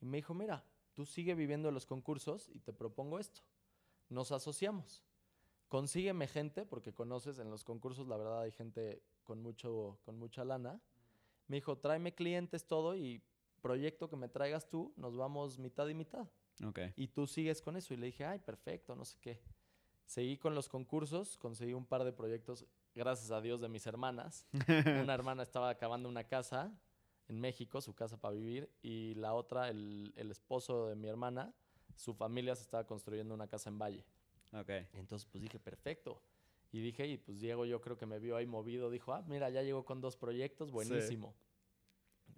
Y 0.00 0.06
me 0.06 0.16
dijo, 0.16 0.34
mira, 0.34 0.64
tú 0.98 1.06
sigue 1.06 1.36
viviendo 1.36 1.70
los 1.70 1.86
concursos 1.86 2.50
y 2.52 2.58
te 2.58 2.72
propongo 2.72 3.20
esto. 3.20 3.42
Nos 4.08 4.32
asociamos. 4.32 5.04
Consígueme 5.68 6.26
gente, 6.26 6.66
porque 6.66 6.92
conoces 6.92 7.38
en 7.38 7.52
los 7.52 7.62
concursos, 7.62 8.08
la 8.08 8.16
verdad, 8.16 8.40
hay 8.40 8.50
gente 8.50 9.00
con, 9.22 9.40
mucho, 9.40 10.00
con 10.02 10.18
mucha 10.18 10.44
lana. 10.44 10.80
Me 11.46 11.58
dijo, 11.58 11.78
tráeme 11.78 12.16
clientes, 12.16 12.66
todo, 12.66 12.96
y 12.96 13.22
proyecto 13.60 14.10
que 14.10 14.16
me 14.16 14.28
traigas 14.28 14.68
tú, 14.68 14.92
nos 14.96 15.16
vamos 15.16 15.60
mitad 15.60 15.86
y 15.86 15.94
mitad 15.94 16.26
Ok. 16.64 16.80
y 16.96 17.06
tú 17.06 17.28
sigues 17.28 17.62
con 17.62 17.76
eso. 17.76 17.94
Y 17.94 17.96
le 17.96 18.06
dije, 18.06 18.24
ay, 18.24 18.40
perfecto, 18.40 18.96
no 18.96 19.04
sé 19.04 19.18
qué. 19.20 19.40
Seguí 20.04 20.36
con 20.36 20.56
los 20.56 20.68
concursos, 20.68 21.38
conseguí 21.38 21.74
un 21.74 21.86
par 21.86 22.02
de 22.02 22.12
proyectos, 22.12 22.66
gracias 22.96 23.30
a 23.30 23.40
Dios, 23.40 23.60
de 23.60 23.68
mis 23.68 23.86
hermanas. 23.86 24.48
una 25.00 25.14
hermana 25.14 25.44
estaba 25.44 25.70
acabando 25.70 26.08
una 26.08 26.24
casa 26.24 26.76
en 27.28 27.40
México, 27.40 27.80
su 27.80 27.94
casa 27.94 28.16
para 28.16 28.34
vivir, 28.34 28.70
y 28.82 29.14
la 29.14 29.34
otra, 29.34 29.68
el, 29.68 30.12
el 30.16 30.30
esposo 30.30 30.86
de 30.88 30.96
mi 30.96 31.08
hermana, 31.08 31.54
su 31.94 32.14
familia 32.14 32.54
se 32.54 32.62
estaba 32.62 32.86
construyendo 32.86 33.34
una 33.34 33.48
casa 33.48 33.68
en 33.68 33.78
Valle. 33.78 34.04
Ok. 34.52 34.70
Entonces, 34.94 35.28
pues 35.30 35.42
dije, 35.42 35.58
perfecto. 35.58 36.22
Y 36.70 36.80
dije, 36.80 37.06
y 37.06 37.16
pues 37.16 37.40
Diego 37.40 37.64
yo 37.64 37.80
creo 37.80 37.96
que 37.96 38.06
me 38.06 38.18
vio 38.18 38.36
ahí 38.36 38.46
movido, 38.46 38.90
dijo, 38.90 39.12
ah, 39.12 39.22
mira, 39.26 39.48
ya 39.50 39.62
llegó 39.62 39.84
con 39.84 40.00
dos 40.00 40.16
proyectos, 40.16 40.70
buenísimo. 40.70 41.34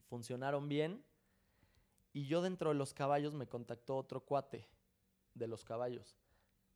Funcionaron 0.08 0.68
bien. 0.68 1.04
Y 2.12 2.26
yo 2.26 2.42
dentro 2.42 2.70
de 2.70 2.76
los 2.76 2.92
caballos 2.92 3.34
me 3.34 3.46
contactó 3.46 3.96
otro 3.96 4.24
cuate 4.24 4.66
de 5.34 5.46
los 5.46 5.64
caballos, 5.64 6.16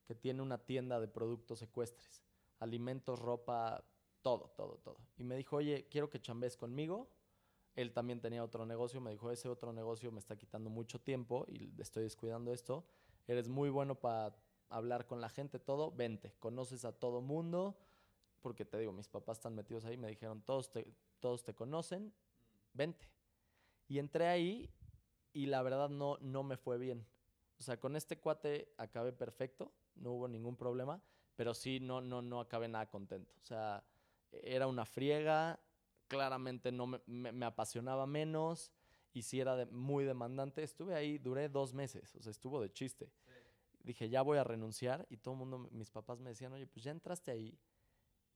que 0.06 0.14
tiene 0.14 0.42
una 0.42 0.59
tienda 0.59 1.00
de 1.00 1.09
productos 1.09 1.62
ecuestres, 1.62 2.23
alimentos, 2.61 3.18
ropa, 3.18 3.85
todo, 4.23 4.50
todo, 4.56 4.78
todo. 4.78 4.99
Y 5.16 5.25
me 5.25 5.37
dijo, 5.37 5.56
oye, 5.56 5.88
quiero 5.90 6.09
que 6.09 6.21
chambes 6.21 6.56
conmigo. 6.56 7.09
Él 7.75 7.93
también 7.93 8.21
tenía 8.21 8.45
otro 8.45 8.64
negocio, 8.66 9.00
me 9.00 9.11
dijo, 9.11 9.31
ese 9.31 9.49
otro 9.49 9.73
negocio 9.73 10.12
me 10.12 10.21
está 10.21 10.37
quitando 10.37 10.71
mucho 10.71 11.00
tiempo 11.00 11.45
y 11.49 11.73
estoy 11.81 12.04
descuidando 12.04 12.52
esto. 12.52 12.85
Eres 13.26 13.49
muy 13.49 13.71
bueno 13.71 13.97
para 13.97 14.37
hablar 14.69 15.07
con 15.07 15.21
la 15.21 15.28
gente, 15.28 15.59
todo, 15.59 15.90
vente, 15.90 16.35
conoces 16.38 16.85
a 16.85 16.93
todo 16.93 17.21
mundo, 17.21 17.76
porque 18.40 18.64
te 18.64 18.78
digo, 18.78 18.93
mis 18.93 19.09
papás 19.09 19.38
están 19.38 19.54
metidos 19.54 19.85
ahí, 19.85 19.97
me 19.97 20.09
dijeron, 20.09 20.43
todos 20.43 20.71
te, 20.71 20.95
todos 21.19 21.43
te 21.43 21.54
conocen, 21.54 22.12
vente. 22.73 23.09
Y 23.88 23.99
entré 23.99 24.28
ahí 24.28 24.71
y 25.33 25.47
la 25.47 25.62
verdad 25.62 25.88
no, 25.88 26.19
no 26.21 26.43
me 26.43 26.57
fue 26.57 26.78
bien. 26.78 27.07
O 27.59 27.62
sea, 27.62 27.78
con 27.78 27.97
este 27.97 28.19
cuate 28.19 28.73
acabé 28.78 29.12
perfecto, 29.12 29.73
no 29.97 30.12
hubo 30.12 30.28
ningún 30.28 30.57
problema, 30.57 31.02
pero 31.37 31.54
sí 31.54 31.81
no, 31.81 32.00
no, 32.00 32.23
no 32.23 32.40
acabé 32.40 32.69
nada 32.69 32.88
contento. 32.88 33.35
O 33.43 33.45
sea, 33.45 33.85
era 34.31 34.66
una 34.66 34.85
friega, 34.85 35.59
claramente 36.08 36.73
no 36.73 36.87
me, 36.87 37.00
me- 37.06 37.32
me 37.32 37.46
apasionaba 37.46 38.06
menos 38.06 38.73
y 39.12 39.23
sí 39.23 39.40
era 39.40 39.56
de- 39.56 39.66
muy 39.66 40.04
demandante. 40.04 40.62
Estuve 40.62 40.94
ahí, 40.94 41.18
duré 41.18 41.49
dos 41.49 41.75
meses, 41.75 42.14
o 42.16 42.23
sea, 42.23 42.30
estuvo 42.30 42.61
de 42.61 42.73
chiste. 42.73 43.11
Dije, 43.82 44.08
ya 44.08 44.23
voy 44.23 44.38
a 44.38 44.44
renunciar 44.44 45.06
y 45.11 45.18
todo 45.18 45.34
el 45.34 45.38
mundo, 45.40 45.68
mis 45.73 45.90
papás 45.90 46.20
me 46.20 46.30
decían, 46.30 46.52
oye, 46.52 46.67
pues 46.67 46.84
ya 46.84 46.90
entraste 46.90 47.30
ahí, 47.30 47.58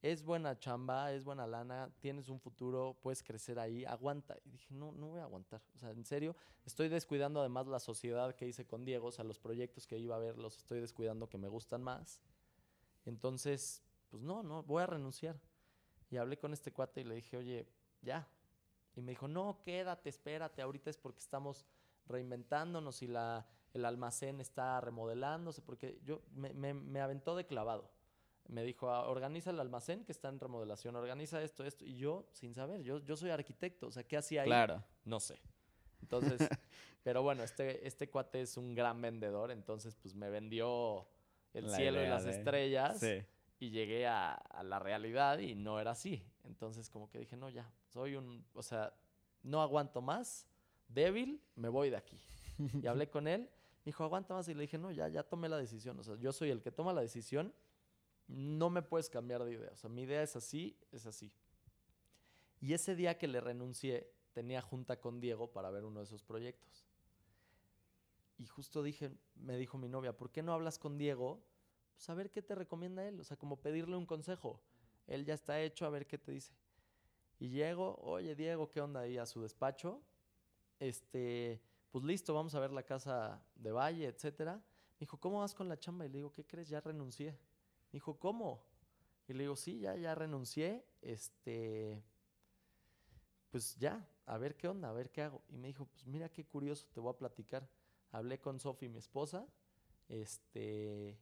es 0.02 0.22
buena 0.22 0.58
chamba, 0.58 1.12
es 1.12 1.24
buena 1.24 1.46
lana, 1.46 1.90
tienes 2.00 2.28
un 2.28 2.38
futuro, 2.38 2.96
puedes 3.02 3.22
crecer 3.22 3.58
ahí, 3.58 3.84
aguanta. 3.84 4.36
Y 4.44 4.50
dije, 4.50 4.72
no, 4.74 4.92
no 4.92 5.08
voy 5.08 5.20
a 5.20 5.24
aguantar. 5.24 5.60
O 5.74 5.78
sea, 5.78 5.90
en 5.90 6.04
serio, 6.04 6.36
estoy 6.64 6.88
descuidando 6.88 7.40
además 7.40 7.66
la 7.66 7.80
sociedad 7.80 8.34
que 8.34 8.46
hice 8.46 8.64
con 8.66 8.84
Diego, 8.84 9.08
o 9.08 9.12
sea, 9.12 9.24
los 9.24 9.38
proyectos 9.40 9.86
que 9.86 9.98
iba 9.98 10.14
a 10.16 10.20
ver, 10.20 10.38
los 10.38 10.58
estoy 10.58 10.80
descuidando 10.80 11.28
que 11.28 11.38
me 11.38 11.48
gustan 11.48 11.82
más. 11.82 12.20
Entonces, 13.06 13.82
pues 14.10 14.22
no, 14.22 14.42
no, 14.42 14.62
voy 14.62 14.82
a 14.82 14.86
renunciar. 14.86 15.40
Y 16.10 16.16
hablé 16.16 16.38
con 16.38 16.52
este 16.52 16.72
cuate 16.72 17.00
y 17.02 17.04
le 17.04 17.16
dije, 17.16 17.36
oye, 17.36 17.66
ya. 18.02 18.26
Y 18.96 19.02
me 19.02 19.12
dijo, 19.12 19.28
no, 19.28 19.60
quédate, 19.62 20.08
espérate, 20.08 20.62
ahorita 20.62 20.90
es 20.90 20.96
porque 20.96 21.20
estamos 21.20 21.66
reinventándonos 22.06 23.02
y 23.02 23.06
la, 23.06 23.46
el 23.74 23.84
almacén 23.84 24.40
está 24.40 24.80
remodelándose, 24.80 25.62
porque 25.62 26.00
yo 26.04 26.22
me, 26.32 26.52
me- 26.54 26.74
me 26.74 27.00
aventó 27.00 27.36
de 27.36 27.46
clavado. 27.46 27.90
Me 28.48 28.62
dijo, 28.64 28.90
"Ah, 28.90 29.08
organiza 29.08 29.50
el 29.50 29.60
almacén 29.60 30.04
que 30.06 30.12
está 30.12 30.30
en 30.30 30.40
remodelación, 30.40 30.96
organiza 30.96 31.42
esto, 31.42 31.64
esto. 31.64 31.84
Y 31.84 31.96
yo, 31.96 32.26
sin 32.32 32.54
saber, 32.54 32.82
yo, 32.82 32.98
yo 33.04 33.14
soy 33.14 33.28
arquitecto, 33.30 33.88
o 33.88 33.90
sea, 33.92 34.04
¿qué 34.04 34.16
hacía 34.16 34.42
ahí? 34.42 34.48
Claro. 34.48 34.82
No 35.04 35.20
sé. 35.20 35.38
Entonces, 36.00 36.38
pero 37.02 37.22
bueno, 37.22 37.42
este, 37.44 37.86
este 37.86 38.08
cuate 38.08 38.40
es 38.40 38.56
un 38.56 38.74
gran 38.74 39.02
vendedor, 39.02 39.50
entonces 39.50 39.94
pues 39.96 40.14
me 40.14 40.30
vendió 40.30 41.06
el 41.52 41.70
La 41.70 41.76
cielo 41.76 42.02
y 42.02 42.06
las 42.08 42.24
estrellas 42.24 42.98
Sí. 43.00 43.22
Y 43.60 43.70
llegué 43.70 44.06
a, 44.06 44.32
a 44.34 44.62
la 44.62 44.78
realidad 44.78 45.38
y 45.38 45.54
no 45.54 45.80
era 45.80 45.92
así. 45.92 46.22
Entonces 46.44 46.88
como 46.90 47.10
que 47.10 47.18
dije, 47.18 47.36
no, 47.36 47.50
ya, 47.50 47.70
soy 47.92 48.16
un, 48.16 48.44
o 48.54 48.62
sea, 48.62 48.94
no 49.42 49.62
aguanto 49.62 50.00
más, 50.00 50.46
débil, 50.88 51.40
me 51.56 51.68
voy 51.68 51.90
de 51.90 51.96
aquí. 51.96 52.18
Y 52.82 52.86
hablé 52.86 53.08
con 53.10 53.28
él, 53.28 53.42
me 53.42 53.84
dijo, 53.86 54.04
aguanta 54.04 54.34
más 54.34 54.48
y 54.48 54.54
le 54.54 54.62
dije, 54.62 54.78
no, 54.78 54.90
ya, 54.90 55.08
ya 55.08 55.22
tomé 55.22 55.48
la 55.48 55.58
decisión, 55.58 55.98
o 55.98 56.02
sea, 56.02 56.16
yo 56.16 56.32
soy 56.32 56.50
el 56.50 56.62
que 56.62 56.70
toma 56.70 56.92
la 56.92 57.00
decisión, 57.00 57.52
no 58.26 58.70
me 58.70 58.82
puedes 58.82 59.08
cambiar 59.08 59.44
de 59.44 59.52
idea, 59.52 59.70
o 59.72 59.76
sea, 59.76 59.88
mi 59.88 60.02
idea 60.02 60.22
es 60.22 60.36
así, 60.36 60.76
es 60.92 61.06
así. 61.06 61.32
Y 62.60 62.72
ese 62.72 62.94
día 62.94 63.16
que 63.16 63.28
le 63.28 63.40
renuncié, 63.40 64.12
tenía 64.32 64.60
junta 64.60 65.00
con 65.00 65.20
Diego 65.20 65.52
para 65.52 65.70
ver 65.70 65.84
uno 65.84 66.00
de 66.00 66.04
esos 66.04 66.22
proyectos. 66.22 66.84
Y 68.36 68.46
justo 68.46 68.82
dije, 68.82 69.10
me 69.36 69.56
dijo 69.56 69.78
mi 69.78 69.88
novia, 69.88 70.16
¿por 70.16 70.30
qué 70.30 70.42
no 70.42 70.52
hablas 70.52 70.78
con 70.78 70.98
Diego? 70.98 71.42
A 72.06 72.14
ver 72.14 72.30
qué 72.30 72.42
te 72.42 72.54
recomienda 72.54 73.06
él, 73.06 73.20
o 73.20 73.24
sea, 73.24 73.36
como 73.36 73.56
pedirle 73.60 73.96
un 73.96 74.06
consejo. 74.06 74.60
Él 75.06 75.24
ya 75.24 75.34
está 75.34 75.60
hecho, 75.60 75.86
a 75.86 75.90
ver 75.90 76.06
qué 76.06 76.18
te 76.18 76.32
dice. 76.32 76.52
Y 77.38 77.48
llego, 77.50 77.96
oye 78.02 78.34
Diego, 78.34 78.70
¿qué 78.70 78.80
onda 78.80 79.00
ahí 79.00 79.18
a 79.18 79.26
su 79.26 79.42
despacho? 79.42 80.00
Este, 80.80 81.60
pues 81.90 82.04
listo, 82.04 82.34
vamos 82.34 82.54
a 82.54 82.60
ver 82.60 82.72
la 82.72 82.82
casa 82.82 83.42
de 83.54 83.72
Valle, 83.72 84.06
etcétera. 84.06 84.56
Me 84.56 85.00
dijo, 85.00 85.18
¿cómo 85.18 85.40
vas 85.40 85.54
con 85.54 85.68
la 85.68 85.78
chamba? 85.78 86.06
Y 86.06 86.08
le 86.08 86.18
digo, 86.18 86.32
¿qué 86.32 86.44
crees? 86.44 86.68
Ya 86.68 86.80
renuncié. 86.80 87.32
Me 87.32 87.98
dijo, 87.98 88.18
¿cómo? 88.18 88.64
Y 89.26 89.32
le 89.32 89.44
digo, 89.44 89.56
sí, 89.56 89.80
ya, 89.80 89.96
ya 89.96 90.14
renuncié. 90.14 90.84
Este, 91.00 92.02
pues 93.50 93.76
ya, 93.76 94.06
a 94.26 94.38
ver 94.38 94.56
qué 94.56 94.68
onda, 94.68 94.90
a 94.90 94.92
ver 94.92 95.10
qué 95.10 95.22
hago. 95.22 95.42
Y 95.48 95.56
me 95.56 95.68
dijo, 95.68 95.86
pues 95.86 96.06
mira 96.06 96.28
qué 96.28 96.44
curioso, 96.44 96.86
te 96.92 97.00
voy 97.00 97.12
a 97.12 97.16
platicar. 97.16 97.68
Hablé 98.10 98.40
con 98.40 98.58
Sofi, 98.58 98.88
mi 98.88 98.98
esposa, 98.98 99.46
este, 100.08 101.18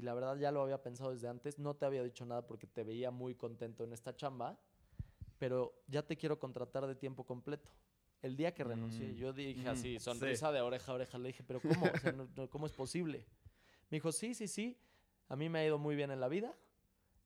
y 0.00 0.02
la 0.02 0.14
verdad 0.14 0.38
ya 0.38 0.50
lo 0.50 0.62
había 0.62 0.82
pensado 0.82 1.10
desde 1.10 1.28
antes. 1.28 1.58
No 1.58 1.74
te 1.76 1.84
había 1.84 2.02
dicho 2.02 2.24
nada 2.24 2.46
porque 2.46 2.66
te 2.66 2.84
veía 2.84 3.10
muy 3.10 3.34
contento 3.34 3.84
en 3.84 3.92
esta 3.92 4.16
chamba, 4.16 4.58
pero 5.38 5.74
ya 5.88 6.02
te 6.02 6.16
quiero 6.16 6.38
contratar 6.38 6.86
de 6.86 6.94
tiempo 6.94 7.24
completo. 7.24 7.68
El 8.22 8.34
día 8.34 8.54
que 8.54 8.64
renuncié, 8.64 9.12
Mm. 9.12 9.16
yo 9.16 9.32
dije 9.34 9.68
Mm, 9.68 9.72
así, 9.72 9.92
sí. 9.98 10.00
sonrisa 10.00 10.52
de 10.52 10.62
oreja 10.62 10.92
a 10.92 10.94
oreja, 10.94 11.18
le 11.18 11.28
dije, 11.28 11.44
pero 11.46 11.60
¿cómo? 11.60 11.90
O 11.90 11.98
sea, 11.98 12.12
no- 12.12 12.28
no, 12.34 12.48
¿cómo 12.48 12.64
es 12.64 12.72
posible? 12.72 13.26
Me 13.90 13.96
dijo, 13.96 14.10
sí, 14.10 14.32
sí, 14.34 14.48
sí, 14.48 14.78
a 15.28 15.36
mí 15.36 15.50
me 15.50 15.58
ha 15.58 15.66
ido 15.66 15.78
muy 15.78 15.96
bien 15.96 16.10
en 16.10 16.20
la 16.20 16.28
vida, 16.28 16.56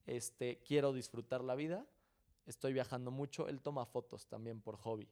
este, 0.07 0.59
quiero 0.65 0.93
disfrutar 0.93 1.45
la 1.45 1.55
vida, 1.55 1.87
estoy 2.47 2.73
viajando 2.73 3.13
mucho, 3.13 3.47
él 3.49 3.61
toma 3.61 3.87
fotos 3.87 4.27
también 4.27 4.61
por 4.61 4.77
hobby, 4.79 5.09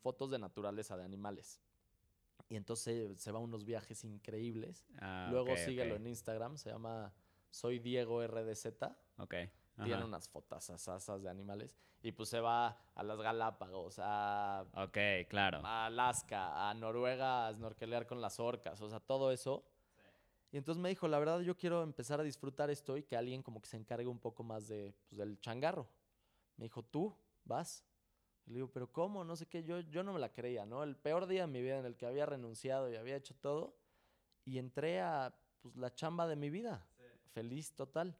fotos 0.00 0.30
de 0.30 0.38
naturaleza, 0.38 0.96
de 0.96 1.04
animales. 1.04 1.60
Y 2.48 2.56
entonces 2.56 3.20
se 3.20 3.32
va 3.32 3.38
a 3.38 3.42
unos 3.42 3.64
viajes 3.64 4.04
increíbles. 4.04 4.86
Ah, 5.00 5.28
Luego 5.30 5.52
ok, 5.52 5.58
síguelo 5.58 5.96
en 5.96 6.06
Instagram, 6.06 6.56
se 6.56 6.70
llama 6.70 7.12
Soy 7.50 7.78
Diego 7.78 8.22
RDZ. 8.26 8.66
Ok. 9.18 9.34
Tiene 9.76 9.94
Ajá. 9.94 10.04
unas 10.04 10.28
fotos 10.28 10.68
asas 10.70 11.22
de 11.22 11.30
animales. 11.30 11.76
Y 12.02 12.12
pues 12.12 12.28
se 12.28 12.40
va 12.40 12.68
a 12.94 13.02
las 13.02 13.18
Galápagos, 13.20 13.98
a, 13.98 14.64
Ok, 14.74 14.98
claro. 15.28 15.60
a 15.64 15.86
Alaska, 15.86 16.68
a 16.68 16.74
Noruega 16.74 17.46
a 17.48 17.54
snorkelear 17.54 18.06
con 18.06 18.20
las 18.20 18.40
orcas, 18.40 18.80
o 18.80 18.88
sea, 18.88 19.00
todo 19.00 19.30
eso. 19.32 19.64
Y 20.52 20.56
entonces 20.56 20.80
me 20.82 20.88
dijo, 20.88 21.06
la 21.08 21.18
verdad 21.18 21.40
yo 21.40 21.56
quiero 21.56 21.82
empezar 21.82 22.18
a 22.20 22.24
disfrutar 22.24 22.70
esto 22.70 22.96
y 22.96 23.04
que 23.04 23.16
alguien 23.16 23.42
como 23.42 23.60
que 23.60 23.68
se 23.68 23.76
encargue 23.76 24.06
un 24.06 24.18
poco 24.18 24.42
más 24.42 24.66
de, 24.66 24.94
pues, 25.08 25.18
del 25.18 25.38
changarro. 25.40 25.88
Me 26.56 26.64
dijo, 26.64 26.82
tú, 26.82 27.16
vas. 27.44 27.84
Y 28.46 28.50
le 28.50 28.56
digo, 28.56 28.70
pero 28.72 28.90
¿cómo? 28.90 29.24
No 29.24 29.36
sé 29.36 29.46
qué, 29.46 29.62
yo, 29.62 29.80
yo 29.80 30.02
no 30.02 30.12
me 30.12 30.18
la 30.18 30.32
creía, 30.32 30.66
¿no? 30.66 30.82
El 30.82 30.96
peor 30.96 31.26
día 31.26 31.42
de 31.42 31.46
mi 31.46 31.62
vida 31.62 31.78
en 31.78 31.86
el 31.86 31.96
que 31.96 32.06
había 32.06 32.26
renunciado 32.26 32.90
y 32.90 32.96
había 32.96 33.16
hecho 33.16 33.34
todo. 33.34 33.76
Y 34.44 34.58
entré 34.58 35.00
a 35.00 35.34
pues, 35.60 35.76
la 35.76 35.94
chamba 35.94 36.26
de 36.26 36.36
mi 36.36 36.50
vida. 36.50 36.86
Feliz 37.32 37.72
total. 37.74 38.16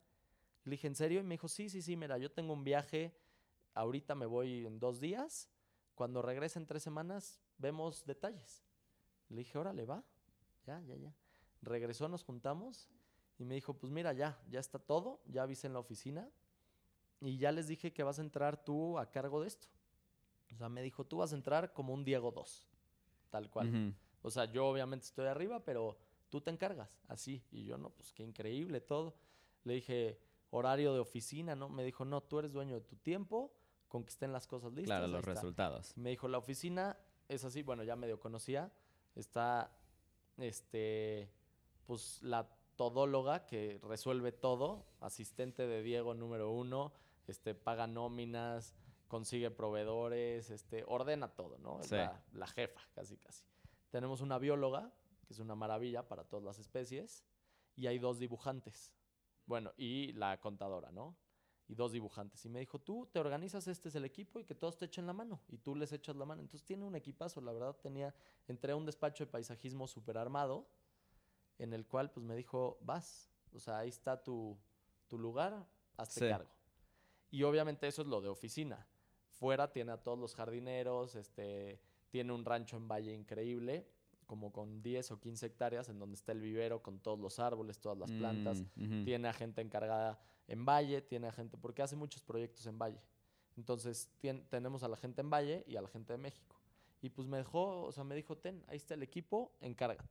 Le 0.65 0.73
dije, 0.73 0.87
¿en 0.87 0.95
serio? 0.95 1.21
Y 1.21 1.23
me 1.25 1.35
dijo, 1.35 1.49
sí, 1.49 1.69
sí, 1.69 1.83
sí, 1.83 1.97
mira, 1.97 2.19
yo 2.19 2.31
tengo 2.31 2.53
un 2.53 2.65
viaje, 2.65 3.13
ahorita 3.75 4.15
me 4.15 4.27
voy 4.27 4.67
en 4.67 4.79
dos 4.79 5.01
días, 5.01 5.49
cuando 5.95 6.23
regrese 6.23 6.59
en 6.59 6.67
tres 6.67 6.83
semanas, 6.83 7.41
vemos 7.59 8.05
detalles. 8.07 8.63
Le 9.29 9.39
dije, 9.39 9.59
órale, 9.59 9.85
va, 9.85 10.05
ya, 10.67 10.81
ya, 10.83 10.97
ya. 10.97 11.15
Regresó, 11.63 12.09
nos 12.09 12.25
juntamos 12.25 12.89
y 13.39 13.45
me 13.45 13.55
dijo, 13.55 13.75
pues 13.75 13.93
mira, 13.93 14.13
ya, 14.13 14.39
ya 14.49 14.61
está 14.61 14.79
todo, 14.79 15.21
ya 15.27 15.43
avisé 15.43 15.67
en 15.67 15.73
la 15.73 15.79
oficina 15.79 16.31
y 17.21 17.39
ya 17.39 17.53
les 17.53 17.69
dije 17.69 17.93
que 17.93 18.03
vas 18.03 18.19
a 18.19 18.23
entrar 18.23 18.63
tú 18.65 18.99
a 18.99 19.11
cargo 19.11 19.41
de 19.41 19.49
esto. 19.49 19.67
O 20.53 20.57
sea, 20.57 20.69
me 20.69 20.83
dijo, 20.83 21.05
tú 21.05 21.19
vas 21.19 21.33
a 21.33 21.37
entrar 21.37 21.73
como 21.73 21.95
un 21.95 22.05
Diego 22.05 22.31
2, 22.31 22.69
tal 23.31 23.51
cual. 23.51 23.95
O 24.23 24.31
sea, 24.31 24.47
yo 24.47 24.67
obviamente 24.67 25.07
estoy 25.07 25.27
arriba, 25.27 25.65
pero 25.65 25.99
tú 26.29 26.41
te 26.41 26.51
encargas, 26.51 27.01
así. 27.09 27.43
Y 27.51 27.65
yo, 27.65 27.79
no, 27.79 27.91
pues 27.91 28.13
qué 28.13 28.23
increíble 28.23 28.81
todo. 28.81 29.15
Le 29.65 29.75
dije, 29.75 30.21
horario 30.51 30.93
de 30.93 31.01
oficina, 31.01 31.55
¿no? 31.55 31.69
Me 31.69 31.85
dijo, 31.85 32.05
no, 32.05 32.23
tú 32.23 32.39
eres 32.39 32.53
dueño 32.53 32.75
de 32.75 32.81
tu 32.83 32.97
tiempo, 32.97 33.53
con 33.89 34.05
que 34.05 34.11
estén 34.11 34.33
las 34.33 34.47
cosas 34.47 34.73
listas. 34.73 34.99
Claro, 34.99 35.07
los 35.09 35.21
está". 35.21 35.33
resultados. 35.33 35.97
Me 35.97 36.11
dijo, 36.11 36.29
la 36.29 36.39
oficina 36.39 36.99
es 37.29 37.45
así, 37.45 37.63
bueno, 37.63 37.83
ya 37.83 37.97
medio 37.97 38.21
conocía. 38.21 38.73
Está, 39.15 39.77
este, 40.39 41.31
pues 41.87 42.23
la 42.23 42.49
todóloga 42.77 43.47
que 43.47 43.79
resuelve 43.83 44.33
todo, 44.33 44.87
asistente 45.01 45.67
de 45.67 45.83
Diego 45.83 46.15
número 46.15 46.51
uno, 46.51 46.93
este, 47.27 47.55
paga 47.55 47.87
nóminas, 47.87 48.75
consigue 49.11 49.51
proveedores, 49.51 50.49
este, 50.51 50.85
ordena 50.87 51.29
todo, 51.29 51.59
¿no? 51.59 51.81
Es 51.81 51.89
Sí. 51.89 51.97
la, 51.97 52.23
la 52.33 52.47
jefa, 52.47 52.81
casi, 52.95 53.17
casi. 53.19 53.45
Tenemos 53.91 54.21
una 54.23 54.39
bióloga, 54.39 54.91
que 55.27 55.33
es 55.35 55.41
una 55.41 55.55
maravilla 55.55 56.09
para 56.09 56.25
todas 56.25 56.45
las 56.45 56.59
especies, 56.59 57.25
y 57.77 57.87
hay 57.89 57.99
dos 57.99 58.19
dibujantes. 58.19 58.95
Bueno, 59.47 59.73
y 59.77 60.13
la 60.13 60.41
contadora, 60.41 60.91
¿no? 60.93 61.17
y 61.69 61.77
dos 61.77 61.93
dibujantes. 61.93 62.45
Y 62.45 62.49
me 62.49 62.59
dijo, 62.59 62.81
tú 62.81 63.07
te 63.13 63.21
organizas, 63.21 63.69
este 63.69 63.91
es 63.91 63.95
el 63.95 64.05
equipo 64.05 64.41
y 64.41 64.45
que 64.45 64.57
todos 64.57 64.77
te 64.77 64.87
echen 64.87 65.07
la 65.07 65.13
mano. 65.13 65.41
Y 65.47 65.59
tú 65.59 65.77
les 65.77 65.93
echas 65.93 66.17
la 66.17 66.25
mano. 66.25 66.43
Entonces 66.43 66.67
tiene 66.67 66.85
un 66.85 66.97
equipazo, 66.97 67.41
la 67.41 67.53
verdad 67.53 67.77
tenía, 67.77 68.13
entré 68.49 68.73
a 68.73 68.77
un 68.77 68.85
despacho 68.85 69.25
de 69.25 69.31
paisajismo 69.31 69.87
súper 69.87 70.19
armado, 70.19 70.67
en 71.59 71.73
el 71.73 71.87
cual 71.87 72.11
pues 72.11 72.27
me 72.27 72.35
dijo, 72.35 72.77
vas, 72.81 73.31
o 73.55 73.61
sea, 73.61 73.79
ahí 73.79 73.89
está 73.89 74.21
tu, 74.21 74.59
tu 75.07 75.17
lugar, 75.17 75.65
hazte 75.97 76.19
Sí. 76.19 76.29
cargo. 76.29 76.51
Y 77.31 77.45
obviamente 77.45 77.87
eso 77.87 78.03
es 78.03 78.09
lo 78.09 78.21
de 78.21 78.29
oficina. 78.29 78.85
Fuera 79.41 79.73
tiene 79.73 79.93
a 79.93 79.97
todos 79.97 80.19
los 80.19 80.35
jardineros, 80.35 81.15
este, 81.15 81.81
tiene 82.11 82.31
un 82.35 82.45
rancho 82.45 82.77
en 82.77 82.87
Valle 82.87 83.15
increíble, 83.15 83.89
como 84.27 84.53
con 84.53 84.83
10 84.83 85.13
o 85.13 85.19
15 85.19 85.47
hectáreas, 85.47 85.89
en 85.89 85.99
donde 85.99 86.17
está 86.17 86.33
el 86.33 86.43
vivero 86.43 86.83
con 86.83 87.01
todos 87.01 87.19
los 87.19 87.39
árboles, 87.39 87.81
todas 87.81 87.97
las 87.97 88.13
plantas 88.13 88.63
Mm, 88.77 89.05
tiene 89.05 89.29
a 89.29 89.33
gente 89.33 89.63
encargada 89.63 90.21
en 90.47 90.67
Valle, 90.67 91.01
tiene 91.01 91.29
a 91.29 91.33
gente, 91.33 91.57
porque 91.57 91.81
hace 91.81 91.97
muchos 91.97 92.23
proyectos 92.23 92.67
en 92.67 92.79
Valle. 92.79 93.01
Entonces, 93.57 94.11
tenemos 94.51 94.83
a 94.83 94.89
la 94.89 94.97
gente 94.99 95.23
en 95.23 95.31
Valle 95.31 95.65
y 95.67 95.77
a 95.77 95.81
la 95.81 95.89
gente 95.89 96.13
de 96.13 96.19
México. 96.19 96.61
Y 97.01 97.09
pues 97.09 97.27
me 97.27 97.39
dejó, 97.39 97.85
o 97.85 97.93
sea, 97.93 98.05
me 98.05 98.15
dijo, 98.15 98.37
ten, 98.37 98.63
ahí 98.69 98.77
está 98.77 98.93
el 98.93 99.03
equipo, 99.03 99.53
encárgate. 99.63 100.05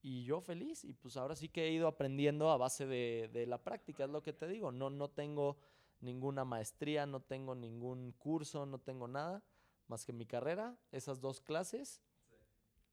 Y 0.00 0.24
yo 0.24 0.40
feliz, 0.40 0.82
y 0.82 0.94
pues 0.94 1.18
ahora 1.18 1.36
sí 1.36 1.50
que 1.50 1.66
he 1.68 1.72
ido 1.72 1.88
aprendiendo 1.88 2.50
a 2.50 2.56
base 2.56 2.86
de, 2.86 3.28
de 3.34 3.46
la 3.46 3.62
práctica, 3.62 4.04
es 4.04 4.10
lo 4.10 4.22
que 4.22 4.32
te 4.32 4.48
digo. 4.48 4.72
No, 4.72 4.88
no 4.88 5.10
tengo 5.10 5.58
ninguna 6.00 6.44
maestría, 6.44 7.06
no 7.06 7.20
tengo 7.20 7.54
ningún 7.54 8.12
curso, 8.12 8.66
no 8.66 8.78
tengo 8.78 9.08
nada, 9.08 9.42
más 9.88 10.04
que 10.04 10.12
mi 10.12 10.26
carrera, 10.26 10.76
esas 10.92 11.20
dos 11.20 11.40
clases, 11.40 12.00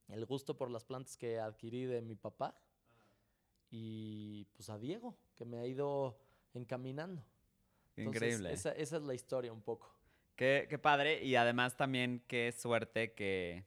el 0.08 0.26
gusto 0.26 0.58
por 0.58 0.70
las 0.70 0.84
plantas 0.84 1.18
que 1.18 1.40
adquirí 1.40 1.86
de 1.86 2.02
mi 2.02 2.16
papá 2.16 2.60
y 3.70 4.46
pues 4.54 4.70
a 4.70 4.78
Diego, 4.78 5.18
que 5.36 5.46
me 5.46 5.60
ha 5.60 5.66
ido 5.66 6.20
encaminando. 6.54 7.24
Entonces, 7.96 8.22
Increíble. 8.24 8.54
Esa, 8.54 8.72
esa 8.74 8.98
es 8.98 9.04
la 9.04 9.14
historia 9.14 9.54
un 9.54 9.62
poco. 9.62 9.96
Qué, 10.36 10.68
qué 10.70 10.78
padre. 10.78 11.24
Y 11.24 11.36
además 11.36 11.78
también 11.78 12.24
qué 12.28 12.52
suerte 12.52 13.14
que, 13.14 13.66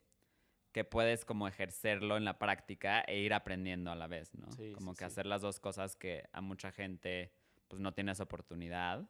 que 0.73 0.85
puedes 0.85 1.25
como 1.25 1.49
ejercerlo 1.49 2.17
en 2.17 2.25
la 2.25 2.39
práctica 2.39 3.01
e 3.03 3.21
ir 3.21 3.33
aprendiendo 3.33 3.91
a 3.91 3.95
la 3.95 4.07
vez, 4.07 4.35
¿no? 4.35 4.51
Sí, 4.53 4.73
como 4.73 4.93
sí, 4.93 4.99
que 4.99 5.05
hacer 5.05 5.27
las 5.27 5.41
dos 5.41 5.61
cosas 5.61 5.97
que 5.97 6.29
a 6.33 6.41
mucha 6.41 6.73
gente 6.73 7.33
pues 7.69 7.81
no 7.81 7.95
tiene 7.95 8.13
esa 8.13 8.25
oportunidad. 8.25 9.09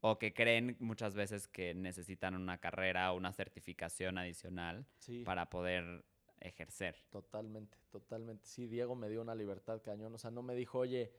O 0.00 0.18
que 0.18 0.34
creen 0.34 0.76
muchas 0.78 1.14
veces 1.14 1.48
que 1.48 1.74
necesitan 1.74 2.34
una 2.34 2.58
carrera 2.58 3.12
o 3.12 3.16
una 3.16 3.32
certificación 3.32 4.18
adicional 4.18 4.86
Sí, 4.98 5.22
para 5.24 5.48
poder 5.50 6.04
ejercer. 6.40 6.96
totalmente, 7.10 7.78
totalmente. 7.90 8.46
Sí, 8.46 8.66
Diego 8.66 8.94
me 8.94 9.08
dio 9.08 9.22
una 9.22 9.34
libertad 9.34 9.80
cañón. 9.82 10.14
O 10.14 10.18
sea, 10.18 10.30
no 10.30 10.42
me 10.42 10.54
dijo, 10.54 10.78
oye, 10.80 11.12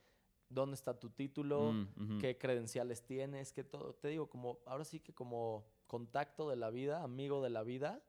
¿dónde 0.50 0.76
está 0.76 1.00
tu 1.00 1.10
título? 1.10 1.74
Mm. 1.74 2.20
¿Qué 2.20 2.38
credenciales 2.38 3.04
tienes? 3.04 3.52
¿Qué 3.52 3.63
todo? 3.63 3.96
Te 3.96 4.10
digo, 4.10 4.30
como, 4.30 4.60
ahora 4.66 4.86
sí 4.86 5.00
que 5.00 5.13
como 5.13 5.66
contacto 5.88 6.50
de 6.50 6.56
la 6.56 6.70
vida, 6.70 7.04
amigo 7.04 7.42
de 7.42 7.50
la 7.50 7.63
vida, 7.63 8.02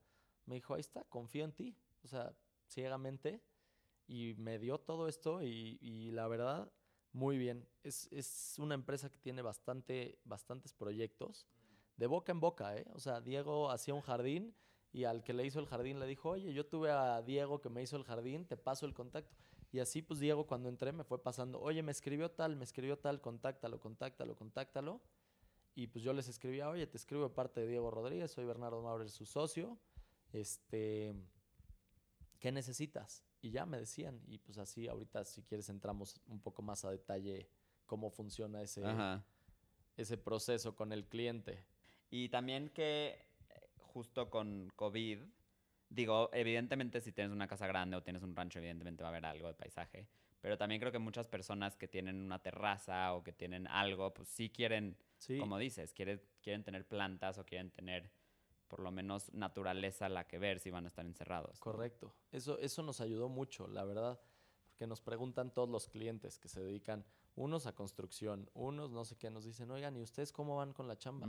me 0.47 0.57
dijo, 0.57 0.75
ahí 0.75 0.81
está, 0.81 1.05
confío 1.05 1.45
en 1.45 1.53
ti. 1.53 1.77
O 2.05 2.09
sea, 2.09 2.33
ciegamente. 2.69 3.41
Y 4.07 4.35
me 4.39 4.59
dio 4.59 4.79
todo 4.79 5.09
esto 5.09 5.43
y, 5.43 5.79
y 5.81 6.11
la 6.13 6.29
verdad, 6.29 6.71
muy 7.13 7.39
bien. 7.39 7.67
Es, 7.83 8.09
es 8.13 8.57
una 8.59 8.75
empresa 8.75 9.11
que 9.11 9.19
tiene 9.19 9.43
bastante, 9.43 10.19
bastantes 10.25 10.73
proyectos. 10.73 11.47
De 11.97 12.07
boca 12.07 12.33
en 12.33 12.41
boca, 12.41 12.77
¿eh? 12.77 12.87
O 12.95 13.01
sea, 13.01 13.21
Diego 13.21 13.71
hacía 13.71 13.95
un 13.95 14.03
jardín 14.03 14.55
y 14.93 15.05
al 15.05 15.23
que 15.23 15.33
le 15.33 15.45
hizo 15.45 15.61
el 15.61 15.67
jardín 15.67 15.99
le 16.01 16.07
dijo, 16.07 16.31
oye, 16.31 16.53
yo 16.53 16.67
tuve 16.67 16.91
a 16.91 17.21
Diego 17.23 17.61
que 17.61 17.69
me 17.69 17.83
hizo 17.83 17.97
el 17.97 18.05
jardín, 18.05 18.47
te 18.47 18.57
paso 18.57 18.87
el 18.87 18.95
contacto. 18.95 19.37
Y 19.71 19.81
así 19.81 20.01
pues 20.01 20.19
Diego 20.19 20.47
cuando 20.47 20.69
entré 20.69 20.93
me 20.93 21.05
fue 21.05 21.23
pasando, 21.23 21.61
oye, 21.61 21.83
me 21.83 21.93
escribió 21.93 22.31
tal, 22.31 22.57
me 22.57 22.65
escribió 22.65 22.99
tal, 22.99 23.21
contáctalo, 23.21 23.81
contáctalo, 23.81 24.35
contáctalo. 24.35 25.03
Y 25.75 25.89
pues 25.89 26.03
yo 26.03 26.13
les 26.13 26.29
escribía, 26.29 26.71
oye, 26.71 26.87
te 26.87 26.97
escribo 26.97 27.25
de 27.25 27.31
parte 27.31 27.61
de 27.61 27.69
Diego 27.69 27.91
Rodríguez, 27.91 28.31
soy 28.31 28.45
Bernardo 28.45 28.83
Maurer, 28.83 29.11
su 29.11 29.27
socio. 29.27 29.79
Este, 30.33 31.15
¿qué 32.41 32.51
necesitas? 32.51 33.28
Y 33.41 33.51
ya 33.51 33.67
me 33.67 33.79
decían. 33.79 34.21
Y 34.27 34.39
pues 34.39 34.59
así, 34.59 34.89
ahorita 34.89 35.25
si 35.25 35.43
quieres 35.43 35.69
entramos 35.69 36.21
un 36.27 36.41
poco 36.41 36.63
más 36.63 36.85
a 36.85 36.91
detalle 36.91 37.49
cómo 37.87 38.11
funciona 38.11 38.63
ese, 38.63 38.85
Ajá. 38.85 39.25
ese 39.97 40.17
proceso 40.19 40.75
con 40.75 40.93
el 40.93 41.07
cliente. 41.07 41.65
Y 42.11 42.29
también 42.29 42.71
que 42.71 43.27
eh, 43.51 43.69
justo 43.79 44.31
con 44.31 44.71
COVID, 44.77 45.19
digo, 45.89 46.31
evidentemente 46.33 47.01
si 47.01 47.13
tienes 47.13 47.33
una 47.33 47.47
casa 47.49 47.67
grande 47.67 47.97
o 47.97 48.03
tienes 48.03 48.23
un 48.23 48.35
rancho, 48.35 48.59
evidentemente 48.59 49.03
va 49.03 49.09
a 49.09 49.13
haber 49.13 49.27
algo 49.27 49.49
de 49.49 49.55
paisaje, 49.55 50.09
pero 50.41 50.57
también 50.57 50.81
creo 50.81 50.93
que 50.93 50.99
muchas 50.99 51.27
personas 51.27 51.77
que 51.77 51.89
tienen 51.89 52.17
una 52.17 52.41
terraza 52.41 53.15
o 53.15 53.23
que 53.23 53.33
tienen 53.33 53.67
algo, 53.67 54.13
pues 54.15 54.29
sí 54.29 54.51
quieren, 54.51 54.97
Sí, 55.19 55.39
como 55.39 55.59
dices, 55.59 55.93
quieren, 55.93 56.23
quieren 56.43 56.63
tener 56.63 56.87
plantas 56.87 57.39
o 57.39 57.45
quieren 57.45 57.71
tener 57.71 58.11
por 58.69 58.81
lo 58.81 58.91
menos 58.91 59.33
naturaleza 59.33 60.07
a 60.07 60.09
la 60.09 60.27
que 60.27 60.39
ver 60.39 60.61
si 60.61 60.71
van 60.71 60.85
a 60.85 60.89
estar 60.89 61.05
encerrados. 61.07 61.59
correcto. 61.61 62.15
Eso, 62.31 62.59
eso 62.59 62.83
nos 62.83 63.01
ayudó 63.01 63.29
mucho, 63.29 63.67
la 63.67 63.85
verdad. 63.85 64.21
Porque 64.67 64.87
nos 64.87 65.01
preguntan 65.01 65.53
todos 65.53 65.69
los 65.69 65.89
clientes 65.89 66.39
que 66.39 66.49
se 66.49 66.61
dedican, 66.61 67.05
unos 67.35 67.67
a 67.67 67.75
construcción, 67.75 68.49
unos 68.55 68.91
no 68.93 69.05
sé 69.05 69.17
qué, 69.17 69.29
nos 69.31 69.45
dicen, 69.45 69.71
oigan, 69.71 69.97
¿y 69.97 70.03
ustedes 70.03 70.31
cómo 70.33 70.57
van 70.57 70.73
con 70.73 70.87
la 70.87 70.97
chamba? 70.97 71.27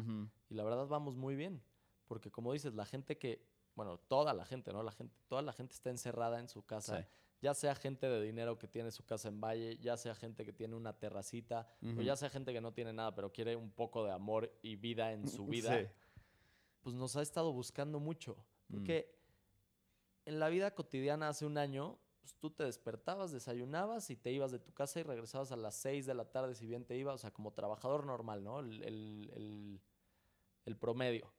Y 0.49 0.53
la 0.53 0.63
verdad 0.63 0.85
vamos 0.87 1.15
muy 1.15 1.35
bien, 1.35 1.61
porque 2.07 2.29
como 2.29 2.53
dices, 2.53 2.75
la 2.75 2.85
gente 2.85 3.17
que, 3.17 3.47
bueno, 3.75 3.97
toda 3.97 4.33
la 4.35 4.45
gente, 4.45 4.71
¿no? 4.71 4.83
La 4.83 4.91
gente, 4.91 5.15
toda 5.27 5.41
la 5.41 5.53
gente 5.53 5.73
está 5.73 5.89
encerrada 5.89 6.39
en 6.39 6.47
su 6.47 6.63
casa, 6.65 7.01
Sí. 7.01 7.07
ya 7.41 7.53
sea 7.55 7.73
gente 7.73 8.07
de 8.09 8.21
dinero 8.21 8.59
que 8.59 8.67
tiene 8.67 8.91
su 8.91 9.03
casa 9.05 9.29
en 9.29 9.39
Valle, 9.41 9.77
ya 9.77 9.97
sea 9.97 10.13
gente 10.13 10.45
que 10.45 10.53
tiene 10.53 10.75
una 10.75 10.93
terracita, 10.99 11.67
o 11.97 12.01
ya 12.01 12.15
sea 12.15 12.29
gente 12.29 12.53
que 12.53 12.61
no 12.61 12.73
tiene 12.73 12.91
nada, 12.93 13.15
pero 13.15 13.31
quiere 13.31 13.55
un 13.55 13.71
poco 13.71 14.03
de 14.03 14.11
amor 14.11 14.51
y 14.61 14.75
vida 14.75 15.11
en 15.13 15.27
su 15.27 15.45
vida, 15.47 15.75
Sí. 15.79 15.87
Pues 16.81 16.95
nos 16.95 17.15
ha 17.15 17.21
estado 17.21 17.51
buscando 17.53 17.99
mucho, 17.99 18.35
Mm. 18.69 18.73
porque 18.73 19.15
en 20.25 20.39
la 20.39 20.49
vida 20.49 20.75
cotidiana 20.75 21.29
hace 21.29 21.45
un 21.45 21.57
año, 21.57 21.97
pues 22.21 22.35
tú 22.35 22.51
te 22.51 22.63
despertabas, 22.63 23.31
desayunabas 23.31 24.09
y 24.09 24.15
te 24.15 24.31
ibas 24.31 24.51
de 24.51 24.59
tu 24.59 24.71
casa 24.73 24.99
y 24.99 25.03
regresabas 25.03 25.51
a 25.51 25.55
las 25.55 25.75
6 25.75 26.05
de 26.05 26.13
la 26.13 26.25
tarde 26.31 26.53
si 26.55 26.67
bien 26.67 26.85
te 26.85 26.95
ibas, 26.97 27.15
o 27.15 27.17
sea, 27.17 27.31
como 27.31 27.51
trabajador 27.53 28.05
normal, 28.05 28.43
¿no? 28.43 28.59
El, 28.59 28.83
el- 28.83 29.31
el- 29.35 29.81
el 30.65 30.77
promedio. 30.77 31.33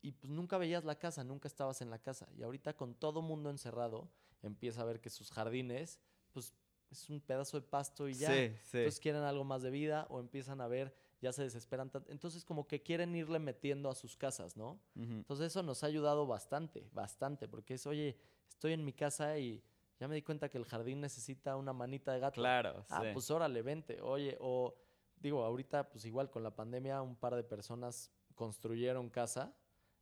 Y 0.00 0.12
pues 0.12 0.30
nunca 0.32 0.56
veías 0.56 0.84
la 0.84 0.98
casa, 0.98 1.24
nunca 1.24 1.46
estabas 1.48 1.82
en 1.82 1.90
la 1.90 1.98
casa. 1.98 2.26
Y 2.34 2.42
ahorita 2.42 2.74
con 2.74 2.94
todo 2.94 3.20
mundo 3.20 3.50
encerrado, 3.50 4.08
empieza 4.42 4.80
a 4.80 4.84
ver 4.84 5.00
que 5.00 5.10
sus 5.10 5.30
jardines, 5.30 6.00
pues 6.32 6.54
es 6.90 7.10
un 7.10 7.20
pedazo 7.20 7.60
de 7.60 7.66
pasto 7.66 8.08
y 8.08 8.14
ya. 8.14 8.28
Sí, 8.28 8.48
sí. 8.62 8.78
Entonces 8.78 9.00
quieren 9.00 9.22
algo 9.22 9.44
más 9.44 9.60
de 9.62 9.70
vida 9.70 10.06
o 10.08 10.18
empiezan 10.20 10.62
a 10.62 10.68
ver, 10.68 10.94
ya 11.20 11.32
se 11.32 11.42
desesperan. 11.42 11.90
Entonces 12.08 12.44
como 12.44 12.66
que 12.66 12.82
quieren 12.82 13.14
irle 13.14 13.38
metiendo 13.38 13.88
a 13.90 13.94
sus 13.94 14.16
casas, 14.16 14.56
¿no? 14.56 14.80
Entonces 14.94 15.48
eso 15.48 15.62
nos 15.62 15.82
ha 15.84 15.86
ayudado 15.86 16.26
bastante, 16.26 16.88
bastante, 16.92 17.46
porque 17.48 17.74
es, 17.74 17.86
oye, 17.86 18.16
estoy 18.48 18.72
en 18.72 18.84
mi 18.84 18.92
casa 18.92 19.38
y 19.38 19.62
ya 19.98 20.08
me 20.08 20.14
di 20.14 20.22
cuenta 20.22 20.48
que 20.48 20.56
el 20.58 20.64
jardín 20.64 21.00
necesita 21.00 21.56
una 21.56 21.72
manita 21.72 22.12
de 22.12 22.20
gato. 22.20 22.40
Claro, 22.40 22.84
Ah, 22.88 23.00
sí. 23.02 23.08
pues 23.12 23.30
órale, 23.30 23.60
vente. 23.62 24.00
Oye, 24.00 24.36
o 24.40 24.74
digo, 25.16 25.44
ahorita 25.44 25.90
pues 25.90 26.04
igual 26.06 26.30
con 26.30 26.42
la 26.42 26.54
pandemia 26.56 27.02
un 27.02 27.16
par 27.16 27.34
de 27.36 27.44
personas 27.44 28.10
construyeron 28.34 29.10
casa 29.10 29.54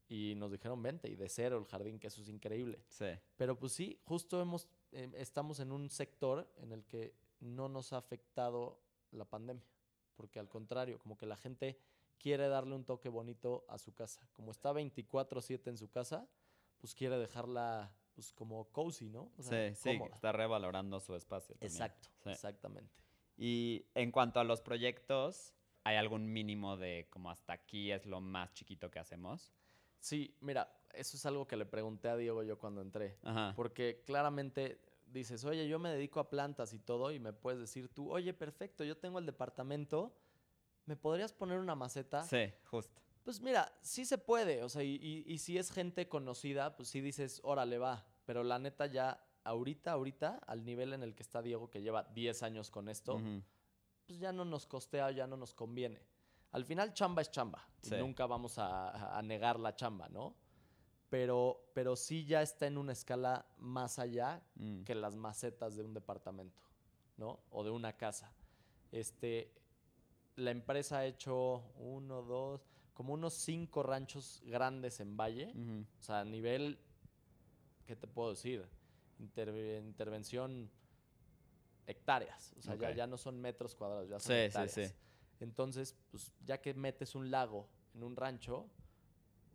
y 0.07 0.35
nos 0.37 0.52
dijeron 0.52 0.81
vente 0.83 1.09
y 1.11 1.16
de 1.16 1.28
cero 1.28 1.59
el 1.59 1.64
jardín, 1.66 1.98
que 1.98 2.07
eso 2.07 2.22
es 2.22 2.28
increíble. 2.28 2.81
Sí. 2.88 3.07
Pero 3.37 3.59
pues 3.59 3.72
sí, 3.72 4.00
justo 4.04 4.40
hemos, 4.40 4.68
eh, 4.92 5.11
estamos 5.16 5.59
en 5.61 5.72
un 5.72 5.90
sector 5.90 6.48
en 6.59 6.70
el 6.72 6.85
que 6.87 7.14
no 7.40 7.68
nos 7.68 7.92
ha 7.92 7.98
afectado 7.98 8.81
la 9.11 9.24
pandemia, 9.24 9.64
porque 10.18 10.40
al 10.40 10.48
contrario, 10.48 10.98
como 10.98 11.16
que 11.16 11.26
la 11.26 11.37
gente 11.37 11.78
quiere 12.18 12.48
darle 12.48 12.74
un 12.74 12.85
toque 12.85 13.09
bonito 13.09 13.64
a 13.68 13.78
su 13.78 13.94
casa. 13.94 14.28
Como 14.33 14.50
está 14.50 14.72
24/7 14.72 15.70
en 15.70 15.78
su 15.78 15.88
casa, 15.88 16.28
pues 16.78 16.92
quiere 16.92 17.16
dejarla 17.16 17.92
pues 18.14 18.33
como 18.33 18.64
cozy, 18.72 19.09
¿no? 19.09 19.31
O 19.38 19.42
sí, 19.44 19.74
sí, 19.76 20.00
está 20.12 20.33
revalorando 20.33 20.98
su 20.98 21.14
espacio. 21.14 21.54
Exacto, 21.61 22.09
exactamente. 22.24 22.92
Y 23.37 23.87
en 23.94 24.11
cuanto 24.11 24.40
a 24.40 24.44
los 24.44 24.61
proyectos, 24.61 25.54
¿hay 25.85 25.94
algún 25.94 26.26
mínimo 26.26 26.76
de 26.76 27.07
como 27.11 27.31
hasta 27.31 27.52
aquí 27.52 27.92
es 27.92 28.04
lo 28.04 28.20
más 28.20 28.52
chiquito 28.54 28.90
que 28.90 28.98
hacemos? 28.98 29.52
Sí, 30.00 30.37
mira, 30.40 30.76
eso 30.92 31.16
es 31.16 31.24
algo 31.26 31.46
que 31.46 31.57
le 31.57 31.64
pregunté 31.64 32.09
a 32.09 32.16
Diego 32.16 32.42
yo 32.42 32.59
cuando 32.59 32.81
entré. 32.81 33.18
Porque 33.54 34.02
claramente 34.04 34.81
dices, 35.12 35.44
oye, 35.44 35.68
yo 35.68 35.79
me 35.79 35.90
dedico 35.90 36.21
a 36.21 36.31
plantas 36.31 36.73
y 36.73 36.79
todo, 36.79 37.11
y 37.11 37.18
me 37.18 37.33
puedes 37.33 37.61
decir 37.61 37.88
tú, 37.88 38.11
oye, 38.11 38.33
perfecto, 38.35 38.85
yo 38.85 38.97
tengo 38.97 39.18
el 39.18 39.27
departamento, 39.27 40.14
¿me 40.87 40.97
podrías 40.97 41.33
poner 41.33 41.59
una 41.59 41.75
maceta? 41.75 42.25
Sí, 42.25 42.53
justo. 42.64 43.03
Pues 43.25 43.40
mira, 43.40 43.71
sí 43.83 44.07
se 44.07 44.16
puede, 44.16 44.62
o 44.62 44.68
sea, 44.68 44.83
y, 44.83 45.38
si 45.38 45.59
es 45.59 45.71
gente 45.71 46.09
conocida, 46.09 46.77
pues 46.77 46.88
sí 46.88 47.01
dices, 47.01 47.40
órale, 47.44 47.77
va. 47.77 48.07
Pero 48.25 48.42
la 48.42 48.59
neta 48.59 48.87
ya, 48.87 49.23
ahorita, 49.44 49.92
ahorita, 49.92 50.40
al 50.47 50.64
nivel 50.64 50.94
en 50.94 51.03
el 51.03 51.14
que 51.14 51.23
está 51.23 51.42
Diego, 51.42 51.68
que 51.68 51.83
lleva 51.83 52.05
10 52.14 52.42
años 52.42 52.71
con 52.71 52.88
esto, 52.88 53.21
pues 54.07 54.18
ya 54.18 54.33
no 54.33 54.47
nos 54.47 54.66
costea, 54.66 55.11
ya 55.11 55.27
no 55.27 55.37
nos 55.37 55.53
conviene. 55.53 56.01
Al 56.53 56.64
final, 56.64 56.94
chamba 56.94 57.23
es 57.23 57.31
chamba. 57.31 57.68
nunca 57.99 58.27
vamos 58.27 58.55
a, 58.57 59.21
negar 59.23 59.61
la 59.61 59.77
chamba, 59.77 60.09
¿no? 60.09 60.35
Pero, 61.11 61.71
pero 61.75 61.97
sí 61.97 62.25
ya 62.25 62.42
está 62.42 62.66
en 62.66 62.77
una 62.77 62.92
escala 62.92 63.47
más 63.57 63.99
allá 63.99 64.42
mm. 64.57 64.83
que 64.83 64.94
las 64.94 65.16
macetas 65.16 65.77
de 65.77 65.83
un 65.83 65.94
departamento, 65.94 66.62
¿no? 67.16 67.40
O 67.51 67.64
de 67.64 67.71
una 67.71 67.94
casa. 67.97 68.33
Este, 68.92 69.53
la 70.37 70.51
empresa 70.51 70.99
ha 70.99 71.07
hecho 71.07 71.64
uno, 71.77 72.23
dos, 72.23 72.61
como 72.94 73.14
unos 73.14 73.35
cinco 73.35 73.83
ranchos 73.83 74.42
grandes 74.44 75.01
en 75.01 75.16
Valle. 75.16 75.53
O 75.99 76.03
sea, 76.03 76.21
a 76.21 76.25
nivel, 76.25 76.79
¿qué 77.87 77.97
te 77.97 78.07
puedo 78.07 78.31
decir? 78.31 78.68
intervención 79.18 80.71
hectáreas. 81.87 82.55
O 82.59 82.62
sea, 82.62 82.94
ya, 82.94 83.07
no 83.07 83.16
son 83.16 83.40
metros 83.40 83.75
cuadrados, 83.75 84.09
ya 84.09 84.21
son 84.21 84.37
hectáreas. 84.37 84.73
Sí, 84.73 84.87
sí. 84.87 84.94
Entonces, 85.40 85.97
pues 86.11 86.33
ya 86.44 86.61
que 86.61 86.75
metes 86.75 87.14
un 87.14 87.31
lago 87.31 87.68
en 87.94 88.05
un 88.05 88.16
rancho, 88.16 88.68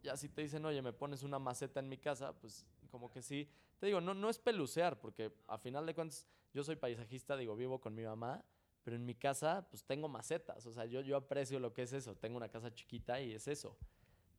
ya 0.04 0.16
si 0.18 0.30
te 0.30 0.42
dicen, 0.42 0.63
oye, 0.66 0.82
me 0.82 0.94
pones 0.94 1.24
una 1.24 1.39
maceta 1.39 1.80
en 1.80 1.89
mi 1.89 1.98
casa, 1.98 2.34
pues 2.39 2.68
como 2.92 3.10
que 3.10 3.22
sí. 3.22 3.50
Te 3.80 3.88
digo, 3.88 4.02
no, 4.02 4.13
no 4.13 4.30
es 4.30 4.38
pelucear, 4.38 5.00
porque 5.00 5.34
a 5.48 5.58
final 5.58 5.86
de 5.86 5.96
cuentas, 5.96 6.28
yo 6.54 6.63
soy 6.63 6.76
paisajista, 6.76 7.36
digo, 7.36 7.56
vivo 7.56 7.82
con 7.82 7.96
mi 7.96 8.04
mamá 8.04 8.46
pero 8.84 8.98
en 8.98 9.06
mi 9.06 9.16
casa, 9.16 9.66
pues 9.70 9.84
tengo 9.86 10.10
macetas. 10.10 10.66
O 10.66 10.74
sea, 10.74 10.86
yo, 10.86 11.02
yo 11.02 11.16
aprecio 11.16 11.60
lo 11.60 11.74
que 11.74 11.84
es 11.84 11.94
eso. 11.94 12.16
Tengo 12.16 12.38
una 12.38 12.50
casa 12.50 12.74
chiquita 12.74 13.22
y 13.22 13.32
es 13.32 13.48
eso. 13.48 13.78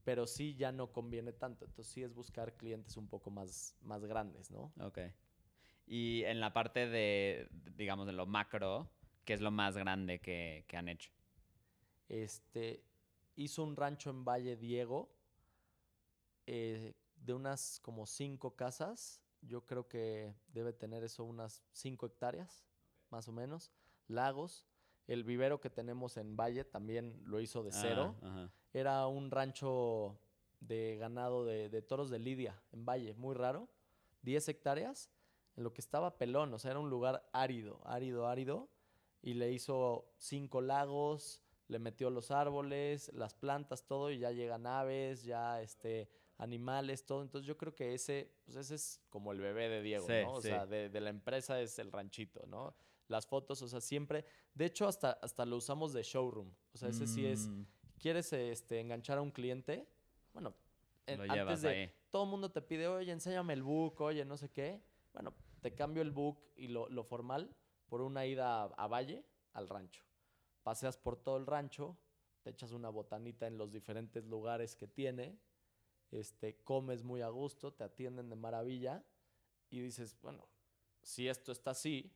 Pero 0.05 0.27
sí 0.27 0.55
ya 0.55 0.71
no 0.71 0.93
conviene 0.93 1.33
tanto. 1.33 1.65
Entonces 1.65 1.93
sí 1.93 2.03
es 2.03 2.13
buscar 2.13 2.55
clientes 2.57 2.97
un 2.99 3.09
poco 3.09 3.31
más, 3.31 3.75
más 3.81 4.05
grandes, 4.05 4.51
¿no? 4.51 4.73
Ok. 4.81 4.99
Y 5.87 6.25
en 6.25 6.41
la 6.41 6.53
parte 6.53 6.89
de, 6.89 7.49
digamos, 7.75 8.07
de 8.07 8.13
lo 8.13 8.27
macro, 8.27 8.91
¿qué 9.25 9.33
es 9.33 9.41
lo 9.41 9.51
más 9.51 9.77
grande 9.77 10.21
que, 10.21 10.65
que 10.69 10.77
han 10.77 10.89
hecho? 10.89 11.11
Este, 12.09 12.85
hizo 13.37 13.65
un 13.65 13.77
rancho 13.77 14.11
en 14.11 14.25
Valle 14.27 14.57
Diego 14.57 15.14
eh, 16.47 16.95
de 17.17 17.33
unas 17.33 17.81
como 17.81 18.07
cinco 18.07 18.55
casas. 18.57 19.21
Yo 19.43 19.65
creo 19.67 19.89
que 19.89 20.35
debe 20.49 20.73
tener 20.73 21.05
eso 21.05 21.25
unas 21.25 21.63
cinco 21.73 22.07
hectáreas, 22.07 22.65
más 23.11 23.29
o 23.29 23.33
menos 23.33 23.73
lagos. 24.09 24.65
El 25.07 25.25
vivero 25.25 25.61
que 25.61 25.69
tenemos 25.71 26.17
en 26.17 26.37
Valle 26.37 26.65
también 26.65 27.21
lo 27.25 27.41
hizo 27.41 27.63
de 27.63 27.73
cero. 27.73 28.15
Ah, 28.23 28.49
Era 28.73 29.07
un 29.07 29.31
rancho 29.31 30.19
de 30.61 30.97
ganado 30.97 31.45
de, 31.45 31.83
toros 31.83 32.11
de 32.11 32.19
Lidia 32.19 32.61
en 32.73 32.85
Valle, 32.87 33.15
muy 33.15 33.35
raro. 33.35 33.69
10 34.23 34.49
hectáreas, 34.49 35.11
en 35.57 35.65
lo 35.65 35.75
que 35.75 35.83
estaba 35.83 36.17
pelón, 36.17 36.53
o 36.55 36.59
sea, 36.59 36.71
era 36.71 36.81
un 36.81 36.89
lugar 36.89 37.29
árido, 37.33 37.81
árido, 37.85 38.27
árido. 38.27 38.69
Y 39.21 39.35
le 39.35 39.53
hizo 39.53 40.07
cinco 40.17 40.61
lagos, 40.61 41.43
le 41.69 41.79
metió 41.79 42.11
los 42.11 42.31
árboles, 42.31 43.13
las 43.15 43.35
plantas, 43.35 43.87
todo, 43.87 44.11
y 44.11 44.19
ya 44.19 44.31
llegan 44.33 44.67
aves, 44.67 45.25
ya 45.25 45.61
este, 45.63 46.09
animales, 46.39 47.05
todo. 47.05 47.23
Entonces 47.23 47.47
yo 47.47 47.57
creo 47.57 47.75
que 47.75 47.95
ese, 47.95 48.33
pues 48.45 48.57
ese 48.57 48.75
es 48.75 49.01
como 49.11 49.33
el 49.33 49.41
bebé 49.41 49.69
de 49.69 49.83
Diego, 49.83 50.07
¿no? 50.09 50.33
O 50.33 50.41
sea, 50.41 50.67
de, 50.67 50.89
de, 50.89 51.01
la 51.01 51.11
empresa 51.11 51.61
es 51.61 51.79
el 51.79 51.93
ranchito, 51.93 52.45
¿no? 52.47 52.75
las 53.09 53.27
fotos, 53.27 53.61
o 53.63 53.69
sea, 53.69 53.81
siempre, 53.81 54.25
de 54.55 54.67
hecho 54.67 54.87
hasta, 54.87 55.13
hasta 55.23 55.45
lo 55.45 55.57
usamos 55.57 55.93
de 55.93 56.03
showroom, 56.03 56.51
o 56.73 56.79
sea, 56.79 56.89
ese 56.89 57.07
sí 57.07 57.27
es, 57.27 57.49
mm. 57.49 57.67
quieres 57.99 58.33
este, 58.33 58.81
enganchar 58.81 59.19
a 59.19 59.23
un 59.23 59.31
cliente, 59.31 59.87
bueno, 60.33 60.55
antes 61.07 61.63
de, 61.63 61.93
todo 62.11 62.25
el 62.25 62.31
mundo 62.31 62.51
te 62.51 62.63
pide, 62.63 62.89
oye, 62.89 63.13
enséñame 63.13 63.53
el 63.53 63.63
book, 63.63 64.01
oye, 64.01 64.25
no 64.25 64.37
sé 64.37 64.51
qué, 64.51 64.81
bueno, 65.13 65.35
te 65.61 65.75
cambio 65.75 66.03
el 66.03 66.11
book 66.11 66.41
y 66.57 66.69
lo, 66.69 67.05
formal 67.05 67.55
por 67.89 68.01
una 68.01 68.27
ida 68.27 68.65
a, 68.65 68.87
Valle, 68.87 69.25
al 69.53 69.69
rancho. 69.69 70.03
Paseas 70.63 70.97
por 70.97 71.17
todo 71.17 71.37
el 71.37 71.47
rancho, 71.47 71.97
te 72.43 72.51
echas 72.51 72.73
una 72.73 72.89
botanita 72.89 73.47
en 73.47 73.59
los 73.59 73.71
diferentes 73.71 74.25
lugares 74.25 74.75
que 74.77 74.87
tiene, 74.87 75.39
este, 76.15 76.57
comes 76.63 77.03
muy 77.03 77.23
a 77.23 77.29
gusto, 77.29 77.73
te 77.73 77.85
atienden 77.85 78.31
de 78.31 78.37
maravilla 78.37 79.05
y 79.71 79.81
dices, 79.81 80.17
bueno, 80.21 80.49
si 81.03 81.29
esto 81.29 81.53
está 81.53 81.71
así, 81.71 82.13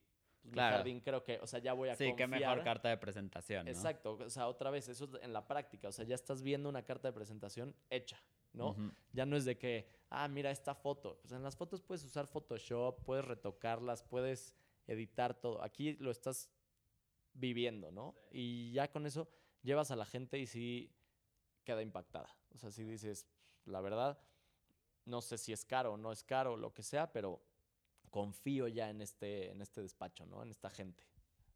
claro. 0.51 0.77
jardín 0.77 1.01
creo 1.01 1.25
que, 1.25 1.39
o 1.41 1.47
sea, 1.47 1.61
ya 1.61 1.73
voy 1.73 1.89
a 1.89 1.97
Sí, 1.97 2.15
qué 2.17 2.27
mejor 2.27 2.63
carta 2.63 2.89
de 2.89 2.97
presentación, 2.97 3.67
¿no? 3.67 3.71
Exacto, 3.71 4.13
o 4.15 4.31
sea, 4.31 4.49
otra 4.49 4.71
vez, 4.71 4.89
eso 4.89 5.05
es 5.05 5.23
en 5.23 5.33
la 5.33 5.47
práctica, 5.47 5.89
o 5.89 5.93
sea, 5.93 6.05
ya 6.05 6.15
estás 6.15 6.43
viendo 6.43 6.69
una 6.69 6.85
carta 6.85 7.09
de 7.09 7.13
presentación 7.13 7.75
hecha, 7.91 8.23
¿no? 8.53 8.77
Ya 9.13 9.27
no 9.27 9.37
es 9.37 9.45
de 9.45 9.59
que, 9.59 9.89
ah, 10.11 10.29
mira 10.29 10.51
esta 10.51 10.75
foto. 10.75 11.19
Pues 11.21 11.33
en 11.33 11.43
las 11.43 11.57
fotos 11.57 11.81
puedes 11.83 12.05
usar 12.05 12.27
Photoshop, 12.27 13.05
puedes 13.05 13.25
retocarlas, 13.25 14.03
puedes 14.03 14.55
editar 14.87 15.35
todo. 15.35 15.63
Aquí 15.63 15.95
lo 15.95 16.11
estás 16.11 16.51
viviendo, 17.35 17.91
¿no? 17.91 18.17
Y 18.31 18.73
ya 18.73 18.91
con 18.91 19.07
eso 19.07 19.29
llevas 19.63 19.91
a 19.91 19.97
la 19.97 20.07
gente 20.07 20.39
y 20.39 20.47
sí 20.47 20.93
queda 21.65 21.83
impactada. 21.83 22.35
O 22.55 22.59
sea, 22.59 22.71
si 22.71 22.85
dices, 22.85 23.27
la 23.69 23.81
verdad, 23.81 24.19
no 25.05 25.21
sé 25.21 25.39
si 25.39 25.53
es 25.53 25.65
caro 25.65 25.95
o 25.95 25.97
no 25.97 26.13
es 26.13 26.23
caro, 26.23 26.57
lo 26.57 26.73
que 26.73 26.83
sea, 26.83 27.13
pero 27.13 27.41
confío 28.11 28.69
ya 28.69 28.91
en 28.91 29.01
este, 29.01 29.51
en 29.51 29.61
este 29.61 29.83
despacho, 29.83 30.27
¿no? 30.27 30.43
En 30.43 30.51
esta 30.51 30.71
gente. 30.71 31.05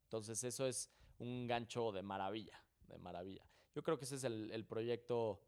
Entonces 0.05 0.42
eso 0.44 0.66
es 0.66 0.90
un 1.18 1.46
gancho 1.46 1.92
de 1.92 2.03
maravilla, 2.03 2.62
de 2.88 2.98
maravilla. 2.98 3.46
Yo 3.75 3.83
creo 3.83 3.98
que 3.98 4.05
ese 4.05 4.16
es 4.16 4.25
el, 4.25 4.64
proyecto 4.66 5.40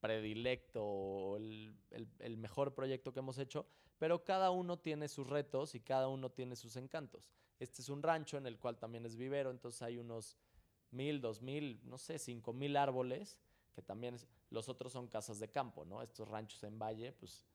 predilecto, 0.00 1.36
el, 1.36 1.76
el, 1.90 2.36
mejor 2.38 2.74
proyecto 2.74 3.12
que 3.12 3.20
hemos 3.20 3.38
hecho, 3.38 3.66
pero 3.98 4.24
cada 4.24 4.50
uno 4.50 4.78
tiene 4.78 5.08
sus 5.08 5.26
retos 5.26 5.74
y 5.74 5.80
cada 5.80 6.08
uno 6.08 6.30
tiene 6.30 6.56
sus 6.56 6.76
encantos. 6.76 7.30
Este 7.58 7.82
es 7.82 7.88
un 7.88 8.02
rancho 8.02 8.38
en 8.38 8.46
el 8.46 8.58
cual 8.58 8.78
también 8.78 9.04
es 9.04 9.16
vivero, 9.16 9.50
entonces 9.50 9.82
hay 9.82 9.98
unos 9.98 10.38
mil, 10.90 11.20
dos 11.20 11.42
mil, 11.42 11.80
no 11.84 11.98
sé, 11.98 12.18
cinco 12.18 12.52
mil 12.52 12.76
árboles, 12.76 13.38
que 13.74 13.82
también 13.82 14.16
los 14.50 14.68
otros 14.68 14.92
son 14.92 15.08
casas 15.08 15.38
de 15.38 15.50
campo, 15.50 15.84
¿no? 15.84 16.02
Estos 16.02 16.28
ranchos 16.28 16.62
en 16.64 16.78
valle, 16.78 17.12
pues 17.12 17.46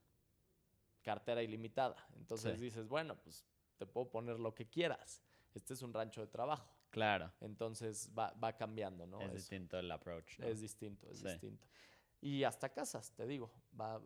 cartera 1.01 1.41
ilimitada. 1.41 1.95
Entonces 2.15 2.59
dices, 2.59 2.87
bueno, 2.87 3.15
pues 3.21 3.45
te 3.77 3.85
puedo 3.85 4.09
poner 4.09 4.39
lo 4.39 4.53
que 4.53 4.67
quieras. 4.67 5.21
Este 5.53 5.73
es 5.73 5.81
un 5.81 5.93
rancho 5.93 6.21
de 6.21 6.27
trabajo. 6.27 6.69
Claro. 6.89 7.31
Entonces 7.41 8.09
va, 8.17 8.31
va 8.33 8.55
cambiando, 8.55 9.05
¿no? 9.05 9.19
Es 9.21 9.33
distinto 9.33 9.77
el 9.77 9.91
approach. 9.91 10.39
Es 10.39 10.61
distinto, 10.61 11.09
es 11.09 11.23
distinto. 11.23 11.67
Y 12.21 12.43
hasta 12.43 12.69
casas, 12.69 13.11
te 13.11 13.27
digo, 13.27 13.51
va, 13.79 14.01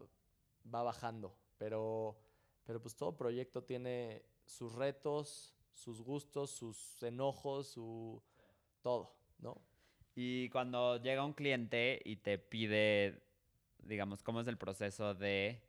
va 0.74 0.84
bajando. 0.84 1.38
Pero, 1.58 2.18
pero 2.64 2.82
pues 2.82 2.96
todo 2.96 3.16
proyecto 3.16 3.64
tiene 3.64 4.26
sus 4.46 4.74
retos, 4.74 5.54
sus 5.74 6.02
gustos, 6.02 6.50
sus 6.50 7.02
enojos, 7.04 7.68
su 7.68 8.22
todo, 8.82 9.16
¿no? 9.40 9.62
Y 10.20 10.50
cuando 10.50 10.98
llega 10.98 11.24
un 11.24 11.34
cliente 11.34 12.02
y 12.04 12.16
te 12.16 12.40
pide, 12.40 13.22
digamos, 13.84 14.24
¿cómo 14.24 14.42
es 14.42 14.48
el 14.48 14.58
proceso 14.58 15.14
de 15.14 15.62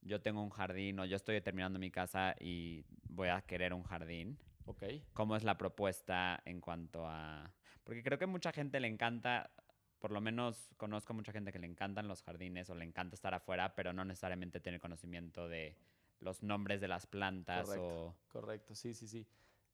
yo 0.00 0.22
tengo 0.22 0.42
un 0.42 0.48
jardín 0.48 0.98
o 0.98 1.04
yo 1.04 1.14
estoy 1.14 1.38
terminando 1.42 1.78
mi 1.78 1.90
casa 1.90 2.34
y 2.40 2.86
voy 3.08 3.28
a 3.28 3.42
querer 3.42 3.74
un 3.74 3.82
jardín. 3.82 4.38
Ok. 4.64 4.82
¿Cómo 5.12 5.36
es 5.36 5.44
la 5.44 5.58
propuesta 5.58 6.40
en 6.46 6.62
cuanto 6.62 7.06
a...? 7.06 7.52
Porque 7.84 8.02
creo 8.02 8.18
que 8.18 8.24
mucha 8.26 8.50
gente 8.50 8.80
le 8.80 8.88
encanta, 8.88 9.50
por 9.98 10.10
lo 10.10 10.22
menos 10.22 10.70
conozco 10.78 11.12
mucha 11.12 11.30
gente 11.30 11.52
que 11.52 11.58
le 11.58 11.66
encantan 11.66 12.08
los 12.08 12.22
jardines 12.22 12.70
o 12.70 12.74
le 12.74 12.86
encanta 12.86 13.14
estar 13.14 13.34
afuera, 13.34 13.74
pero 13.74 13.92
no 13.92 14.06
necesariamente 14.06 14.58
tiene 14.58 14.80
conocimiento 14.80 15.48
de 15.48 15.76
los 16.18 16.42
nombres 16.42 16.80
de 16.80 16.88
las 16.88 17.06
plantas 17.06 17.66
correcto, 17.66 18.16
Correcto, 18.28 18.74
sí, 18.74 18.94
sí, 18.94 19.06
sí. 19.06 19.26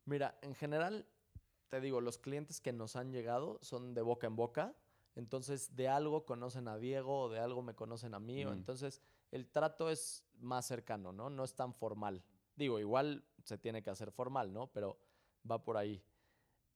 Mira, 0.07 0.39
en 0.43 0.57
general, 0.57 1.07
te 1.69 1.81
digo, 1.81 2.01
los 2.01 2.19
clientes 2.19 2.61
que 2.61 2.73
nos 2.73 2.97
han 2.97 3.13
llegado 3.13 3.59
son 3.63 3.95
de 3.95 4.03
boca 4.03 4.27
en 4.27 4.37
boca. 4.37 4.75
Entonces, 5.15 5.75
de 5.75 5.89
algo 5.89 6.25
conocen 6.25 6.69
a 6.69 6.79
Diego 6.79 7.23
o 7.23 7.29
de 7.29 7.41
algo 7.41 7.63
me 7.63 7.75
conocen 7.75 8.15
a 8.15 8.21
mí. 8.21 8.45
O 8.45 8.53
entonces 8.53 9.03
el 9.31 9.49
trato 9.49 9.91
es 9.91 10.25
más 10.39 10.67
cercano, 10.67 11.13
¿no? 11.13 11.29
No 11.29 11.45
es 11.45 11.55
tan 11.55 11.75
formal. 11.75 12.23
Digo, 12.57 12.79
igual 12.79 13.25
se 13.45 13.59
tiene 13.59 13.83
que 13.83 13.91
hacer 13.91 14.11
formal, 14.11 14.53
¿no? 14.53 14.69
Pero 14.69 14.99
va 15.49 15.63
por 15.63 15.77
ahí. 15.77 16.03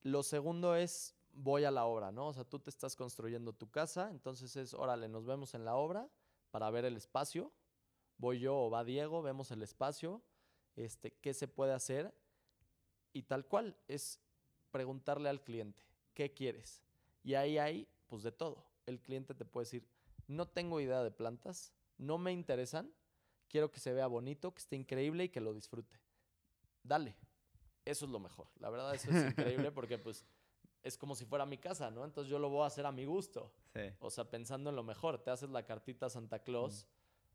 Lo 0.03 0.23
segundo 0.23 0.75
es, 0.75 1.15
voy 1.33 1.65
a 1.65 1.71
la 1.71 1.87
obra, 1.87 2.11
¿no? 2.11 2.29
O 2.29 2.33
sea, 2.33 2.45
tú 2.45 2.59
te 2.59 2.71
estás 2.71 2.97
construyendo 2.97 3.53
tu 3.53 3.71
casa, 3.71 4.11
entonces 4.11 4.57
es, 4.57 4.75
órale, 4.75 5.09
nos 5.09 5.25
vemos 5.25 5.55
en 5.55 5.65
la 5.65 5.77
obra 5.77 6.09
para 6.51 6.71
ver 6.71 6.85
el 6.85 6.97
espacio. 6.97 7.53
voy 8.19 8.41
yo 8.41 8.57
o 8.57 8.71
va 8.71 8.85
Diego, 8.85 9.23
vemos 9.23 9.51
el 9.51 9.63
espacio, 9.63 10.23
este, 10.77 11.13
qué 11.13 11.35
se 11.35 11.49
puede 11.49 11.73
hacer 11.73 12.15
y 13.13 13.23
tal 13.23 13.47
cual 13.47 13.77
es 13.89 14.21
preguntarle 14.73 15.29
al 15.29 15.45
cliente, 15.45 15.85
¿qué 16.15 16.33
quieres? 16.33 16.83
Y 17.23 17.35
ahí 17.35 17.59
hay, 17.59 17.89
pues 18.09 18.25
de 18.25 18.33
todo. 18.33 18.67
El 18.87 19.01
cliente 19.01 19.35
te 19.35 19.45
puede 19.45 19.67
decir, 19.67 19.87
no 20.27 20.49
tengo 20.49 20.81
idea 20.81 21.05
de 21.05 21.13
plantas, 21.13 21.73
no 21.99 22.19
me 22.19 22.33
interesan, 22.33 22.93
quiero 23.49 23.71
que 23.71 23.79
se 23.79 23.93
vea 23.93 24.09
bonito, 24.09 24.53
que 24.53 24.61
esté 24.61 24.77
increíble 24.77 25.25
y 25.25 25.29
que 25.29 25.41
lo 25.41 25.55
disfrute. 25.55 26.01
Dale, 26.83 27.17
eso 27.85 28.07
es 28.07 28.11
lo 28.11 28.19
mejor. 28.19 28.49
La 28.59 28.71
verdad, 28.71 28.95
eso 28.95 29.11
es 29.11 29.31
increíble 29.31 29.71
porque 29.73 29.99
pues 29.99 30.27
es 30.83 30.99
como 30.99 31.15
si 31.15 31.25
fuera 31.25 31.47
mi 31.47 31.59
casa, 31.59 31.91
¿no? 31.91 32.05
Entonces 32.05 32.31
yo 32.31 32.39
lo 32.39 32.49
voy 32.49 32.65
a 32.65 32.67
hacer 32.67 32.87
a 32.87 32.93
mi 32.93 33.05
gusto. 33.05 33.53
O 34.01 34.11
sea, 34.11 34.29
pensando 34.29 34.71
en 34.71 34.77
lo 34.77 34.83
mejor. 34.83 35.23
Te 35.23 35.31
haces 35.31 35.51
la 35.51 35.65
cartita 35.65 36.11
Santa 36.11 36.41
Claus 36.41 36.89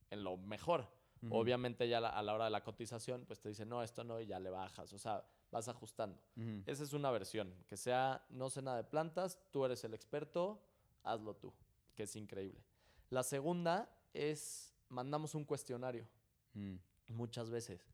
en 0.10 0.24
lo 0.24 0.38
mejor. 0.38 0.88
Obviamente 1.30 1.88
ya 1.88 1.98
a 1.98 2.22
la 2.22 2.34
hora 2.34 2.46
de 2.46 2.52
la 2.52 2.64
cotización, 2.64 3.26
pues 3.26 3.40
te 3.40 3.50
dice, 3.50 3.66
no, 3.66 3.84
esto 3.84 4.04
no, 4.04 4.20
y 4.20 4.28
ya 4.28 4.40
le 4.40 4.50
bajas. 4.50 4.94
O 4.94 5.00
sea, 5.00 5.24
vas 5.52 5.68
ajustando. 5.68 6.20
Esa 6.66 6.84
es 6.84 6.94
una 6.94 7.12
versión. 7.12 7.54
Que 7.68 7.78
sea, 7.78 8.26
no 8.30 8.50
sé 8.50 8.62
nada 8.62 8.78
de 8.78 8.84
plantas, 8.84 9.40
tú 9.52 9.66
eres 9.66 9.84
el 9.84 9.94
experto, 9.94 10.62
hazlo 11.04 11.36
tú, 11.36 11.54
que 11.96 12.04
es 12.04 12.16
increíble. 12.16 12.64
La 13.10 13.24
segunda 13.24 13.90
es, 14.14 14.74
mandamos 14.90 15.36
un 15.36 15.46
cuestionario. 15.46 16.08
Mm. 16.54 16.76
Muchas 17.10 17.50
veces. 17.50 17.88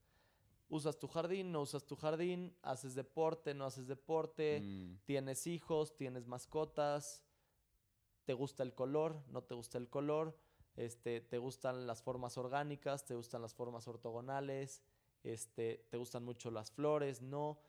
¿Usas 0.69 0.97
tu 0.97 1.07
jardín? 1.07 1.51
¿No 1.51 1.61
usas 1.61 1.85
tu 1.85 1.95
jardín? 1.95 2.55
¿Haces 2.63 2.95
deporte? 2.95 3.53
¿No 3.53 3.65
haces 3.65 3.87
deporte? 3.87 4.61
Mm. 4.61 4.97
¿Tienes 5.05 5.45
hijos? 5.45 5.95
¿Tienes 5.95 6.25
mascotas? 6.25 7.23
¿Te 8.25 8.33
gusta 8.33 8.63
el 8.63 8.73
color? 8.73 9.21
¿No 9.27 9.43
te 9.43 9.53
gusta 9.53 9.77
el 9.77 9.89
color? 9.89 10.35
Este, 10.75 11.21
¿Te 11.21 11.37
gustan 11.37 11.85
las 11.87 12.01
formas 12.01 12.37
orgánicas? 12.37 13.05
¿Te 13.05 13.15
gustan 13.15 13.41
las 13.41 13.53
formas 13.53 13.87
ortogonales? 13.87 14.81
Este, 15.23 15.85
¿Te 15.89 15.97
gustan 15.97 16.23
mucho 16.23 16.51
las 16.51 16.71
flores? 16.71 17.21
¿No? 17.21 17.59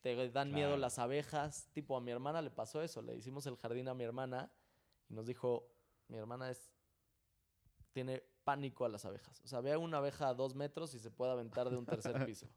¿Te 0.00 0.30
dan 0.30 0.52
miedo 0.52 0.76
las 0.76 0.98
abejas? 0.98 1.68
Tipo, 1.72 1.96
a 1.96 2.00
mi 2.00 2.10
hermana 2.10 2.40
le 2.42 2.50
pasó 2.50 2.82
eso. 2.82 3.02
Le 3.02 3.16
hicimos 3.16 3.46
el 3.46 3.56
jardín 3.56 3.88
a 3.88 3.94
mi 3.94 4.04
hermana 4.04 4.50
y 5.08 5.14
nos 5.14 5.26
dijo, 5.26 5.70
mi 6.08 6.16
hermana 6.16 6.50
es, 6.50 6.72
tiene 7.92 8.22
pánico 8.44 8.84
a 8.84 8.88
las 8.88 9.04
abejas. 9.04 9.40
O 9.44 9.48
sea, 9.48 9.60
ve 9.60 9.72
a 9.72 9.78
una 9.78 9.98
abeja 9.98 10.28
a 10.28 10.34
dos 10.34 10.54
metros 10.54 10.94
y 10.94 10.98
se 10.98 11.10
puede 11.10 11.32
aventar 11.32 11.68
de 11.68 11.76
un 11.76 11.84
tercer 11.84 12.24
piso. 12.26 12.48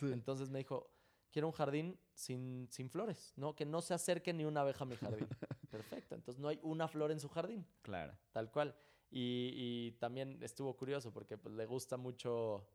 Entonces 0.00 0.48
me 0.50 0.58
dijo, 0.58 0.90
quiero 1.30 1.48
un 1.48 1.52
jardín 1.52 1.98
sin, 2.14 2.68
sin 2.70 2.88
flores, 2.88 3.32
¿no? 3.36 3.54
Que 3.54 3.66
no 3.66 3.82
se 3.82 3.94
acerque 3.94 4.32
ni 4.32 4.44
una 4.44 4.62
abeja 4.62 4.84
a 4.84 4.86
mi 4.86 4.96
jardín. 4.96 5.28
Perfecto. 5.70 6.14
Entonces 6.14 6.40
no 6.40 6.48
hay 6.48 6.58
una 6.62 6.88
flor 6.88 7.10
en 7.10 7.20
su 7.20 7.28
jardín. 7.28 7.66
Claro. 7.82 8.16
Tal 8.32 8.50
cual. 8.50 8.74
Y, 9.10 9.92
también 9.98 10.38
estuvo 10.42 10.76
curioso 10.76 11.12
porque 11.12 11.38
pues, 11.38 11.54
le 11.54 11.66
gusta 11.66 11.96
mucho, 11.96 12.66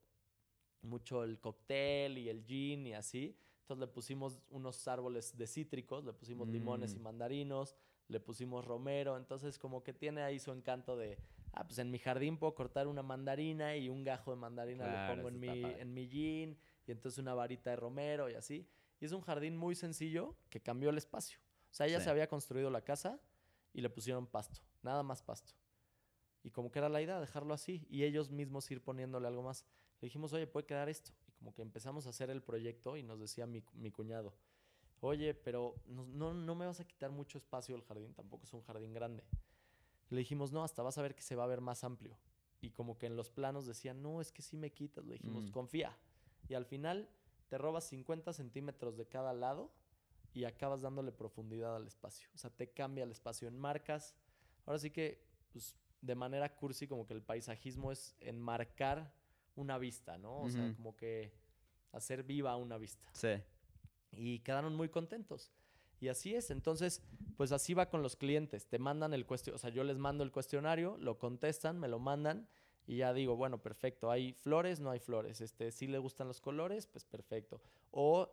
mucho 0.81 1.23
el 1.23 1.39
cóctel 1.39 2.17
y 2.17 2.29
el 2.29 2.43
gin 2.43 2.87
y 2.87 2.93
así. 2.93 3.37
Entonces 3.61 3.79
le 3.79 3.87
pusimos 3.87 4.41
unos 4.49 4.87
árboles 4.87 5.37
de 5.37 5.47
cítricos, 5.47 6.03
le 6.03 6.13
pusimos 6.13 6.49
limones 6.49 6.93
y 6.93 6.99
mm. 6.99 7.01
mandarinos, 7.01 7.75
le 8.07 8.19
pusimos 8.19 8.65
romero. 8.65 9.15
Entonces 9.15 9.57
como 9.57 9.83
que 9.83 9.93
tiene 9.93 10.21
ahí 10.21 10.39
su 10.39 10.51
encanto 10.51 10.97
de, 10.97 11.17
ah, 11.53 11.65
pues 11.65 11.79
en 11.79 11.89
mi 11.89 11.99
jardín 11.99 12.37
puedo 12.37 12.55
cortar 12.55 12.87
una 12.87 13.03
mandarina 13.03 13.77
y 13.77 13.89
un 13.89 14.03
gajo 14.03 14.31
de 14.31 14.37
mandarina 14.37 15.07
lo 15.07 15.15
pongo 15.15 15.29
en 15.29 15.39
mi, 15.39 15.47
en 15.47 15.93
mi 15.93 16.07
gin 16.09 16.57
y 16.85 16.91
entonces 16.91 17.19
una 17.19 17.33
varita 17.33 17.69
de 17.69 17.77
romero 17.77 18.29
y 18.29 18.33
así. 18.33 18.67
Y 18.99 19.05
es 19.05 19.11
un 19.11 19.21
jardín 19.21 19.55
muy 19.55 19.75
sencillo 19.75 20.35
que 20.49 20.61
cambió 20.61 20.89
el 20.89 20.97
espacio. 20.97 21.39
O 21.71 21.73
sea, 21.73 21.87
ya 21.87 21.99
se 21.99 22.09
había 22.09 22.27
construido 22.27 22.69
la 22.69 22.81
casa 22.81 23.19
y 23.73 23.81
le 23.81 23.89
pusieron 23.89 24.27
pasto, 24.27 24.61
nada 24.83 25.01
más 25.03 25.23
pasto. 25.23 25.53
Y 26.43 26.49
como 26.49 26.71
que 26.71 26.79
era 26.79 26.89
la 26.89 27.01
idea, 27.01 27.19
dejarlo 27.19 27.53
así 27.53 27.85
y 27.89 28.03
ellos 28.03 28.29
mismos 28.29 28.69
ir 28.69 28.83
poniéndole 28.83 29.27
algo 29.27 29.43
más. 29.43 29.65
Le 30.01 30.07
dijimos, 30.07 30.33
oye, 30.33 30.45
puede 30.45 30.65
quedar 30.65 30.89
esto. 30.89 31.11
Y 31.27 31.31
como 31.31 31.53
que 31.53 31.61
empezamos 31.61 32.05
a 32.05 32.09
hacer 32.09 32.29
el 32.29 32.41
proyecto 32.41 32.97
y 32.97 33.03
nos 33.03 33.19
decía 33.19 33.45
mi, 33.45 33.63
mi 33.73 33.91
cuñado, 33.91 34.33
oye, 34.99 35.33
pero 35.33 35.75
no, 35.85 36.05
no, 36.05 36.33
no 36.33 36.55
me 36.55 36.65
vas 36.65 36.79
a 36.79 36.85
quitar 36.85 37.11
mucho 37.11 37.37
espacio 37.37 37.75
el 37.75 37.83
jardín, 37.83 38.13
tampoco 38.13 38.45
es 38.45 38.53
un 38.53 38.61
jardín 38.61 38.93
grande. 38.93 39.23
Le 40.09 40.19
dijimos, 40.19 40.51
no, 40.51 40.63
hasta 40.63 40.83
vas 40.83 40.97
a 40.97 41.01
ver 41.01 41.15
que 41.15 41.23
se 41.23 41.35
va 41.35 41.45
a 41.45 41.47
ver 41.47 41.61
más 41.61 41.83
amplio. 41.83 42.17
Y 42.61 42.69
como 42.71 42.97
que 42.97 43.07
en 43.07 43.15
los 43.15 43.29
planos 43.29 43.65
decían, 43.65 44.01
no, 44.01 44.21
es 44.21 44.31
que 44.31 44.41
sí 44.41 44.55
me 44.57 44.71
quitas. 44.71 45.05
Le 45.05 45.13
dijimos, 45.15 45.45
mm. 45.45 45.51
confía. 45.51 45.97
Y 46.47 46.53
al 46.53 46.65
final 46.65 47.09
te 47.49 47.57
robas 47.57 47.83
50 47.85 48.31
centímetros 48.31 48.95
de 48.95 49.05
cada 49.05 49.33
lado 49.33 49.71
y 50.33 50.45
acabas 50.45 50.81
dándole 50.81 51.11
profundidad 51.11 51.75
al 51.75 51.87
espacio. 51.87 52.29
O 52.33 52.37
sea, 52.37 52.49
te 52.49 52.71
cambia 52.71 53.03
el 53.03 53.11
espacio 53.11 53.47
en 53.47 53.57
marcas. 53.57 54.15
Ahora 54.65 54.79
sí 54.79 54.91
que, 54.91 55.25
pues, 55.51 55.75
de 56.03 56.15
manera 56.15 56.53
cursi, 56.53 56.85
como 56.87 57.07
que 57.07 57.13
el 57.13 57.21
paisajismo 57.21 57.91
es 57.91 58.15
enmarcar 58.19 59.13
una 59.55 59.77
vista, 59.77 60.17
¿no? 60.17 60.41
O 60.41 60.49
sea, 60.49 60.73
como 60.75 60.95
que 60.95 61.31
hacer 61.93 62.23
viva 62.23 62.55
una 62.57 62.77
vista. 62.77 63.09
Sí. 63.13 63.41
Y 64.11 64.39
quedaron 64.39 64.75
muy 64.75 64.89
contentos. 64.89 65.51
Y 65.99 66.09
así 66.09 66.35
es. 66.35 66.51
Entonces, 66.51 67.01
pues 67.37 67.53
así 67.53 67.73
va 67.73 67.89
con 67.89 68.01
los 68.01 68.17
clientes. 68.17 68.67
Te 68.67 68.79
mandan 68.79 69.13
el 69.13 69.25
cuestionario, 69.25 69.55
o 69.55 69.59
sea, 69.59 69.69
yo 69.69 69.85
les 69.85 69.97
mando 69.97 70.23
el 70.23 70.31
cuestionario, 70.31 70.97
lo 70.97 71.17
contestan, 71.17 71.79
me 71.79 71.87
lo 71.87 71.99
mandan 71.99 72.49
y 72.85 72.97
ya 72.97 73.13
digo, 73.13 73.37
bueno, 73.37 73.61
perfecto. 73.61 74.11
¿Hay 74.11 74.33
flores? 74.33 74.81
No 74.81 74.89
hay 74.91 74.99
flores. 74.99 75.39
Este, 75.39 75.71
si 75.71 75.87
le 75.87 75.99
gustan 75.99 76.27
los 76.27 76.41
colores, 76.41 76.85
pues 76.87 77.05
perfecto. 77.05 77.61
O 77.91 78.29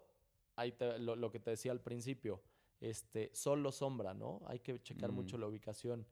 ahí 0.56 0.74
lo, 0.98 1.30
que 1.30 1.38
te 1.38 1.50
decía 1.50 1.70
al 1.70 1.80
principio, 1.80 2.42
este, 2.80 3.30
solo 3.32 3.70
sombra, 3.70 4.14
¿no? 4.14 4.42
Hay 4.46 4.58
que 4.58 4.82
checar 4.82 5.12
mucho 5.12 5.36
mm. 5.36 5.40
la 5.40 5.46
ubicación, 5.46 6.06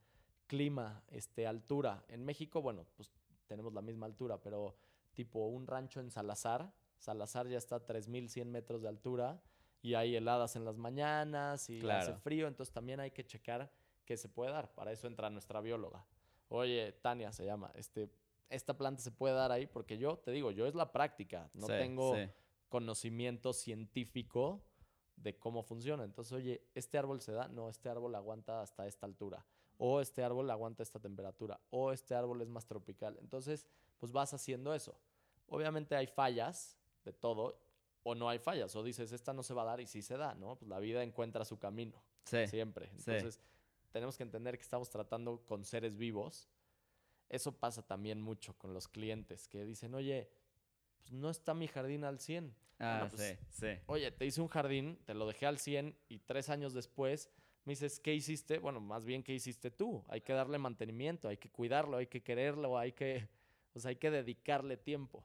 clima, 0.48 1.04
este, 1.10 1.46
altura. 1.46 2.04
En 2.08 2.24
México, 2.24 2.60
bueno, 2.60 2.84
pues 2.96 3.12
tenemos 3.46 3.72
la 3.72 3.82
misma 3.82 4.06
altura, 4.06 4.40
pero 4.40 4.74
tipo 5.14 5.46
un 5.46 5.66
rancho 5.66 6.00
en 6.00 6.10
Salazar, 6.10 6.72
Salazar 6.98 7.46
ya 7.48 7.58
está 7.58 7.76
a 7.76 7.86
3.100 7.86 8.44
metros 8.46 8.82
de 8.82 8.88
altura 8.88 9.40
y 9.82 9.94
hay 9.94 10.16
heladas 10.16 10.56
en 10.56 10.64
las 10.64 10.76
mañanas 10.76 11.70
y 11.70 11.88
hace 11.88 12.14
frío, 12.14 12.48
entonces 12.48 12.72
también 12.72 12.98
hay 12.98 13.12
que 13.12 13.24
checar 13.24 13.70
qué 14.04 14.16
se 14.16 14.28
puede 14.28 14.50
dar. 14.50 14.72
Para 14.74 14.90
eso 14.90 15.06
entra 15.06 15.30
nuestra 15.30 15.60
bióloga. 15.60 16.04
Oye, 16.48 16.92
Tania 17.00 17.30
se 17.30 17.44
llama, 17.44 17.70
este, 17.74 18.10
esta 18.48 18.76
planta 18.76 19.02
se 19.02 19.12
puede 19.12 19.34
dar 19.34 19.52
ahí 19.52 19.66
porque 19.66 19.98
yo 19.98 20.18
te 20.18 20.30
digo, 20.32 20.50
yo 20.50 20.66
es 20.66 20.74
la 20.74 20.92
práctica, 20.92 21.50
no 21.54 21.66
tengo 21.66 22.16
conocimiento 22.68 23.52
científico 23.52 24.62
de 25.16 25.38
cómo 25.38 25.62
funciona. 25.62 26.04
Entonces, 26.04 26.32
oye, 26.32 26.62
este 26.74 26.98
árbol 26.98 27.20
se 27.20 27.32
da, 27.32 27.48
no, 27.48 27.68
este 27.68 27.88
árbol 27.88 28.14
aguanta 28.14 28.62
hasta 28.62 28.86
esta 28.86 29.06
altura, 29.06 29.44
o 29.78 30.00
este 30.00 30.22
árbol 30.22 30.50
aguanta 30.50 30.82
esta 30.82 30.98
temperatura, 30.98 31.58
o 31.70 31.92
este 31.92 32.14
árbol 32.14 32.42
es 32.42 32.48
más 32.48 32.66
tropical. 32.66 33.16
Entonces, 33.20 33.66
pues 33.98 34.12
vas 34.12 34.34
haciendo 34.34 34.74
eso. 34.74 34.98
Obviamente 35.46 35.96
hay 35.96 36.06
fallas 36.06 36.76
de 37.04 37.12
todo 37.12 37.58
o 38.02 38.14
no 38.14 38.28
hay 38.28 38.38
fallas, 38.38 38.74
o 38.76 38.82
dices, 38.82 39.12
esta 39.12 39.32
no 39.32 39.42
se 39.42 39.54
va 39.54 39.62
a 39.62 39.66
dar 39.66 39.80
y 39.80 39.86
sí 39.86 40.02
se 40.02 40.16
da, 40.16 40.34
¿no? 40.34 40.56
Pues 40.56 40.68
la 40.68 40.78
vida 40.78 41.02
encuentra 41.02 41.44
su 41.44 41.58
camino. 41.58 42.02
Siempre. 42.24 42.90
Entonces, 42.90 43.40
tenemos 43.90 44.16
que 44.16 44.22
entender 44.22 44.56
que 44.56 44.62
estamos 44.62 44.90
tratando 44.90 45.44
con 45.46 45.64
seres 45.64 45.96
vivos. 45.96 46.48
Eso 47.28 47.52
pasa 47.52 47.82
también 47.82 48.20
mucho 48.20 48.56
con 48.58 48.74
los 48.74 48.88
clientes 48.88 49.48
que 49.48 49.64
dicen, 49.64 49.94
oye, 49.94 50.30
pues 50.98 51.12
no 51.12 51.30
está 51.30 51.54
mi 51.54 51.68
jardín 51.68 52.04
al 52.04 52.18
100. 52.18 52.54
Ah, 52.80 53.08
pues, 53.10 53.38
sí, 53.38 53.46
sí. 53.50 53.80
Oye, 53.86 54.10
te 54.10 54.24
hice 54.24 54.40
un 54.40 54.48
jardín, 54.48 54.98
te 55.04 55.14
lo 55.14 55.26
dejé 55.26 55.46
al 55.46 55.58
100 55.58 55.96
y 56.08 56.18
tres 56.20 56.48
años 56.48 56.74
después 56.74 57.30
me 57.68 57.72
dices, 57.72 58.00
¿qué 58.00 58.14
hiciste? 58.14 58.58
Bueno, 58.58 58.80
más 58.80 59.04
bien, 59.04 59.22
¿qué 59.22 59.34
hiciste 59.34 59.70
tú? 59.70 60.02
Hay 60.08 60.22
que 60.22 60.32
darle 60.32 60.58
mantenimiento, 60.58 61.28
hay 61.28 61.36
que 61.36 61.50
cuidarlo, 61.50 61.98
hay 61.98 62.06
que 62.06 62.22
quererlo, 62.22 62.78
hay 62.78 62.92
que, 62.92 63.28
o 63.74 63.80
sea, 63.80 63.90
hay 63.90 63.96
que 63.96 64.10
dedicarle 64.10 64.76
tiempo 64.76 65.24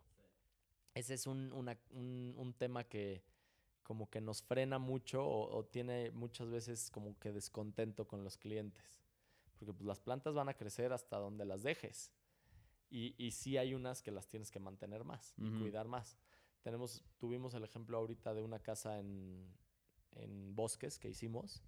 ese 0.94 1.16
es 1.16 1.28
un, 1.28 1.52
un, 1.52 2.54
tema 2.54 2.84
que 2.84 3.24
como 3.82 4.10
que 4.10 4.22
nos 4.22 4.44
frena 4.44 4.78
mucho 4.80 5.26
o, 5.26 5.66
tiene 5.66 6.12
muchas 6.12 6.50
veces 6.50 6.92
como 6.92 7.18
que 7.20 7.32
descontento 7.32 8.08
con 8.08 8.24
los 8.24 8.38
clientes. 8.38 9.02
Porque 9.58 9.74
pues, 9.74 9.86
las 9.86 10.00
plantas 10.00 10.34
van 10.34 10.50
a 10.50 10.54
crecer 10.54 10.94
hasta 10.94 11.18
donde 11.18 11.46
las 11.46 11.64
dejes. 11.64 12.12
Y, 12.90 13.16
y 13.18 13.32
sí 13.32 13.58
hay 13.58 13.74
unas 13.74 14.04
que 14.04 14.12
las 14.12 14.28
tienes 14.28 14.52
que 14.52 14.60
mantener 14.60 15.04
más 15.04 15.34
y 15.38 15.50
cuidar 15.60 15.88
más. 15.88 16.16
Tenemos, 16.62 17.04
tuvimos 17.18 17.56
el 17.56 17.64
ejemplo 17.64 17.98
ahorita 17.98 18.36
de 18.36 18.44
una 18.44 18.60
casa 18.60 19.00
en, 19.00 19.52
en 20.12 20.56
bosques 20.56 21.00
que 21.00 21.10
hicimos. 21.10 21.64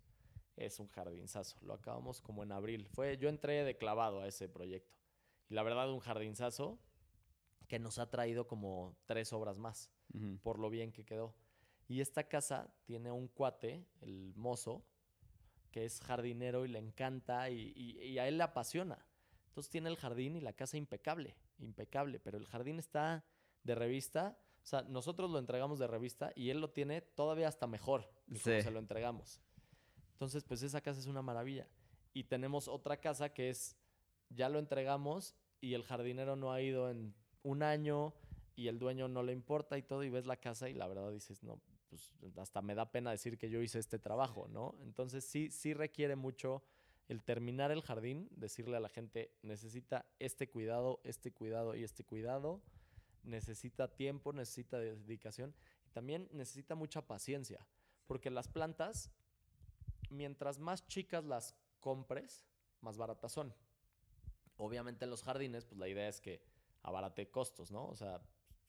Es 0.56 0.80
un 0.80 0.88
jardinzazo. 0.88 1.58
Lo 1.62 1.74
acabamos 1.74 2.22
como 2.22 2.44
en 2.44 2.52
abril. 2.52 2.88
Fue, 2.88 3.18
yo 3.18 3.30
entré 3.30 3.64
de 3.64 3.78
clavado 3.78 4.22
a 4.22 4.28
ese 4.28 4.48
proyecto. 4.48 4.96
Y 5.50 5.54
la 5.54 5.64
verdad, 5.64 5.92
un 5.92 6.00
jardinzazo 6.00 6.80
que 7.68 7.80
nos 7.80 8.00
ha 8.00 8.10
traído 8.10 8.48
como 8.48 8.96
tres 9.06 9.34
obras 9.34 9.58
más, 9.58 9.92
por 10.42 10.60
lo 10.60 10.70
bien 10.70 10.92
que 10.92 11.04
quedó. 11.04 11.36
Y 11.88 12.02
esta 12.02 12.28
casa 12.28 12.74
tiene 12.86 13.12
un 13.12 13.28
cuate, 13.28 13.86
el 14.02 14.34
mozo, 14.36 14.86
que 15.72 15.86
es 15.86 16.00
jardinero 16.02 16.66
y 16.66 16.70
le 16.70 16.80
encanta 16.80 17.50
y, 17.50 18.18
a 18.18 18.28
él 18.28 18.38
le 18.38 18.44
apasiona. 18.44 19.06
Entonces 19.48 19.70
tiene 19.70 19.90
el 19.90 19.98
jardín 19.98 20.36
y 20.36 20.42
la 20.42 20.54
casa 20.54 20.78
impecable, 20.78 21.36
impecable, 21.60 22.20
pero 22.20 22.38
el 22.38 22.46
jardín 22.46 22.80
está 22.80 23.26
de 23.64 23.76
revista. 23.76 24.38
O 24.64 24.66
sea, 24.66 24.82
nosotros 24.84 25.30
lo 25.30 25.38
entregamos 25.38 25.78
de 25.78 25.88
revista 25.88 26.32
y 26.36 26.50
él 26.50 26.60
lo 26.60 26.72
tiene 26.72 27.02
todavía 27.02 27.48
hasta 27.48 27.68
mejor 27.68 28.10
se 28.42 28.72
lo 28.72 28.80
entregamos. 28.80 29.42
Entonces, 30.16 30.46
pues 30.46 30.64
esa 30.64 30.80
casa 30.80 31.00
es 31.00 31.08
una 31.08 31.22
maravilla. 31.22 31.68
Y 32.14 32.24
tenemos 32.24 32.70
otra 32.70 32.98
casa 32.98 33.34
que 33.34 33.50
es, 33.50 33.76
ya 34.30 34.48
lo 34.48 34.60
entregamos 34.60 35.36
y 35.60 35.74
el 35.74 35.84
jardinero 35.84 36.38
no 36.38 36.54
ha 36.54 36.62
ido 36.62 36.90
en 36.90 37.14
un 37.44 37.64
año 37.64 38.14
y 38.56 38.70
el 38.70 38.80
dueño 38.80 39.10
no 39.10 39.24
le 39.24 39.34
importa 39.34 39.78
y 39.78 39.84
todo 39.84 40.04
y 40.04 40.10
ves 40.10 40.26
la 40.26 40.38
casa 40.38 40.70
y 40.70 40.74
la 40.74 40.88
verdad 40.88 41.12
dices, 41.12 41.44
no, 41.44 41.60
pues 41.90 42.14
hasta 42.38 42.62
me 42.62 42.76
da 42.76 42.90
pena 42.90 43.12
decir 43.12 43.38
que 43.38 43.50
yo 43.50 43.62
hice 43.62 43.80
este 43.80 44.00
trabajo, 44.00 44.48
¿no? 44.48 44.76
Entonces 44.82 45.26
sí, 45.26 45.52
sí 45.52 45.74
requiere 45.74 46.16
mucho 46.16 46.64
el 47.10 47.22
terminar 47.22 47.72
el 47.72 47.82
jardín, 47.82 48.30
decirle 48.32 48.78
a 48.78 48.80
la 48.80 48.90
gente, 48.90 49.32
necesita 49.42 50.06
este 50.20 50.50
cuidado, 50.50 51.02
este 51.04 51.34
cuidado 51.34 51.76
y 51.76 51.84
este 51.84 52.06
cuidado, 52.06 52.62
necesita 53.24 53.94
tiempo, 53.94 54.32
necesita 54.32 54.80
dedicación 54.80 55.54
y 55.86 55.90
también 55.90 56.30
necesita 56.32 56.76
mucha 56.76 57.06
paciencia, 57.06 57.68
porque 58.08 58.30
las 58.30 58.48
plantas, 58.48 59.12
mientras 60.16 60.60
más 60.60 60.88
chicas 60.88 61.24
las 61.26 61.56
compres, 61.80 62.46
más 62.82 62.98
baratas 62.98 63.32
son. 63.32 63.54
Obviamente 64.58 65.06
en 65.06 65.12
los 65.12 65.24
jardines, 65.24 65.66
pues 65.66 65.78
la 65.78 65.88
idea 65.88 66.08
es 66.08 66.22
que 66.22 66.42
abarate 66.82 67.30
costos, 67.30 67.72
¿no? 67.72 67.88
O 67.88 67.96
sea, 67.96 68.22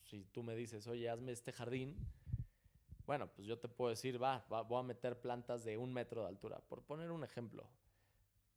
si 0.03 0.25
tú 0.25 0.43
me 0.43 0.55
dices, 0.55 0.87
oye, 0.87 1.09
hazme 1.09 1.33
este 1.33 1.53
jardín, 1.53 1.97
bueno, 3.07 3.29
pues 3.33 3.47
yo 3.47 3.59
te 3.59 3.69
puedo 3.69 3.91
decir, 3.91 4.23
va, 4.23 4.45
voy 4.49 4.81
a 4.81 4.83
meter 4.83 5.21
plantas 5.21 5.65
de 5.65 5.77
un 5.77 5.93
metro 5.93 6.23
de 6.23 6.29
altura, 6.29 6.61
por 6.61 6.83
poner 6.83 7.13
un 7.13 7.23
ejemplo. 7.25 7.69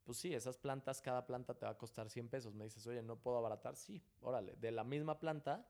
Pues 0.04 0.18
sí, 0.18 0.34
esas 0.34 0.58
plantas, 0.58 1.00
cada 1.00 1.24
planta 1.24 1.54
te 1.54 1.66
va 1.66 1.72
a 1.72 1.78
costar 1.78 2.10
100 2.10 2.28
pesos. 2.28 2.54
Me 2.54 2.64
dices, 2.64 2.84
oye, 2.86 3.00
¿no 3.02 3.16
puedo 3.16 3.36
abaratar? 3.36 3.76
Sí, 3.76 4.02
órale, 4.20 4.56
de 4.56 4.72
la 4.72 4.82
misma 4.82 5.20
planta 5.20 5.68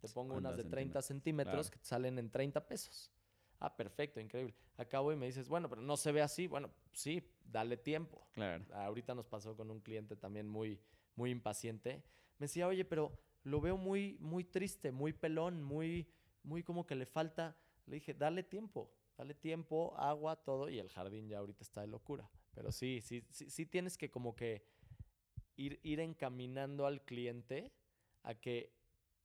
te 0.00 0.08
pongo 0.08 0.34
unas 0.34 0.56
de 0.56 0.64
30 0.64 1.02
centímetros, 1.02 1.70
que 1.70 1.78
salen 1.82 2.18
en 2.18 2.30
30 2.30 2.66
pesos. 2.66 3.12
Ah, 3.60 3.76
perfecto, 3.76 4.20
increíble. 4.20 4.54
Acabo 4.76 5.12
y 5.12 5.16
me 5.16 5.26
dices, 5.26 5.48
bueno, 5.48 5.68
pero 5.68 5.82
no 5.82 5.96
se 5.96 6.12
ve 6.12 6.22
así. 6.22 6.46
Bueno, 6.46 6.70
sí, 6.92 7.22
dale 7.44 7.76
tiempo. 7.76 8.28
Claro. 8.32 8.64
Ahorita 8.72 9.14
nos 9.14 9.26
pasó 9.26 9.56
con 9.56 9.70
un 9.70 9.80
cliente 9.80 10.16
también 10.16 10.46
muy, 10.46 10.80
muy 11.16 11.30
impaciente. 11.30 12.02
Me 12.38 12.44
decía, 12.44 12.68
oye, 12.68 12.84
pero 12.84 13.18
lo 13.42 13.60
veo 13.60 13.76
muy, 13.76 14.16
muy 14.20 14.44
triste, 14.44 14.92
muy 14.92 15.12
pelón, 15.12 15.62
muy, 15.62 16.08
muy 16.44 16.62
como 16.62 16.86
que 16.86 16.94
le 16.94 17.06
falta. 17.06 17.56
Le 17.86 17.96
dije, 17.96 18.14
dale 18.14 18.44
tiempo, 18.44 18.92
dale 19.16 19.34
tiempo, 19.34 19.94
agua, 19.96 20.36
todo, 20.36 20.68
y 20.68 20.78
el 20.78 20.88
jardín 20.88 21.28
ya 21.28 21.38
ahorita 21.38 21.64
está 21.64 21.80
de 21.80 21.88
locura. 21.88 22.30
Pero 22.54 22.70
sí, 22.70 23.00
sí, 23.00 23.24
sí, 23.30 23.50
sí 23.50 23.66
tienes 23.66 23.98
que 23.98 24.10
como 24.10 24.36
que 24.36 24.64
ir, 25.56 25.80
ir 25.82 25.98
encaminando 26.00 26.86
al 26.86 27.02
cliente 27.02 27.72
a 28.22 28.34
que 28.34 28.72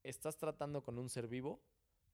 estás 0.03 0.37
tratando 0.37 0.83
con 0.83 0.97
un 0.97 1.09
ser 1.09 1.27
vivo 1.27 1.61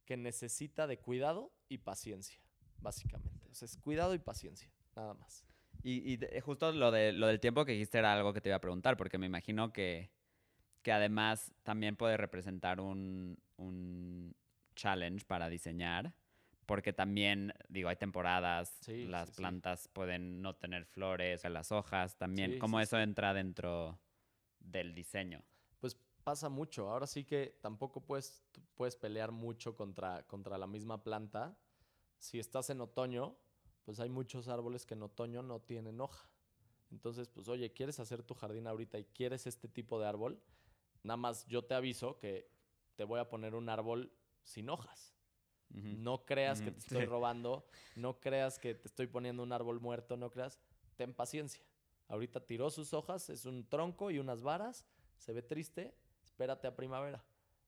que 0.10 0.18
necesita 0.18 0.88
de 0.88 0.98
cuidado 0.98 1.54
y 1.70 1.78
paciencia, 1.78 2.42
básicamente. 2.80 3.48
O 3.52 3.54
sea, 3.54 3.68
es 3.68 3.78
cuidado 3.78 4.16
y 4.16 4.18
paciencia, 4.18 4.68
nada 4.96 5.14
más. 5.14 5.46
Y, 5.84 6.16
y 6.16 6.40
justo 6.42 6.72
lo, 6.72 6.90
de, 6.90 7.14
lo 7.14 7.28
del 7.28 7.40
tiempo 7.40 7.64
que 7.64 7.74
dijiste 7.74 8.00
era 8.00 8.14
algo 8.14 8.34
que 8.34 8.42
te 8.42 8.50
iba 8.50 8.56
a 8.56 8.62
preguntar, 8.62 8.98
porque 8.98 9.20
me 9.20 9.28
imagino 9.28 9.72
que 9.72 10.10
que 10.82 10.92
además 10.92 11.54
también 11.64 11.96
puede 11.96 12.18
representar 12.18 12.80
un, 12.80 13.38
challenge 14.76 15.26
para 15.26 15.50
diseñar, 15.50 16.14
porque 16.66 16.94
también, 16.94 17.54
digo, 17.68 17.90
hay 17.90 17.98
temporadas, 17.98 18.80
las 18.88 19.32
plantas 19.32 19.90
pueden 19.90 20.42
no 20.42 20.56
tener 20.56 20.86
flores, 20.86 21.44
las 21.44 21.72
hojas 21.72 22.18
también, 22.18 22.58
¿cómo 22.58 22.80
eso 22.80 22.98
entra 22.98 23.34
dentro 23.34 24.00
del 24.60 24.96
diseño? 24.96 25.44
Pasa 26.30 26.48
mucho, 26.48 26.88
ahora 26.92 27.08
sí 27.08 27.24
que 27.24 27.58
tampoco 27.60 28.02
puedes, 28.02 28.44
puedes 28.76 28.96
pelear 28.96 29.32
mucho 29.32 29.76
contra, 29.76 30.22
contra 30.28 30.60
la 30.60 30.68
misma 30.68 31.02
planta. 31.02 31.58
Si 32.20 32.38
estás 32.38 32.70
en 32.70 32.82
otoño, 32.82 33.36
pues 33.84 34.00
hay 34.00 34.10
muchos 34.10 34.48
árboles 34.48 34.86
que 34.86 34.94
en 34.94 35.02
otoño 35.02 35.42
no 35.42 35.60
tienen 35.60 36.00
hoja. 36.00 36.30
Entonces, 36.92 37.30
pues 37.30 37.48
oye, 37.48 37.74
¿quieres 37.74 38.00
hacer 38.00 38.22
tu 38.22 38.36
jardín 38.36 38.68
ahorita 38.68 39.00
y 39.00 39.06
quieres 39.06 39.48
este 39.48 39.68
tipo 39.68 40.00
de 40.00 40.06
árbol? 40.06 40.40
Nada 41.02 41.18
más 41.18 41.48
yo 41.48 41.66
te 41.66 41.74
aviso 41.74 42.20
que 42.20 42.48
te 42.96 43.06
voy 43.06 43.20
a 43.20 43.28
poner 43.28 43.56
un 43.56 43.68
árbol 43.68 44.14
sin 44.44 44.70
hojas. 44.70 45.16
No 45.70 46.26
creas 46.26 46.62
que 46.62 46.70
te 46.70 46.78
estoy 46.78 47.06
robando, 47.06 47.66
no 47.96 48.20
creas 48.20 48.60
que 48.60 48.76
te 48.76 48.88
estoy 48.88 49.08
poniendo 49.08 49.42
un 49.42 49.52
árbol 49.52 49.80
muerto, 49.80 50.16
no 50.16 50.30
creas. 50.30 50.60
Ten 50.96 51.12
paciencia. 51.12 51.66
Ahorita 52.08 52.46
tiró 52.46 52.70
sus 52.70 52.94
hojas, 52.94 53.32
es 53.32 53.46
un 53.46 53.68
tronco 53.68 54.12
y 54.12 54.20
unas 54.20 54.44
varas, 54.44 54.86
se 55.18 55.34
ve 55.34 55.42
triste, 55.42 55.96
espérate 56.40 56.68
a 56.68 56.76
primavera. 56.76 57.24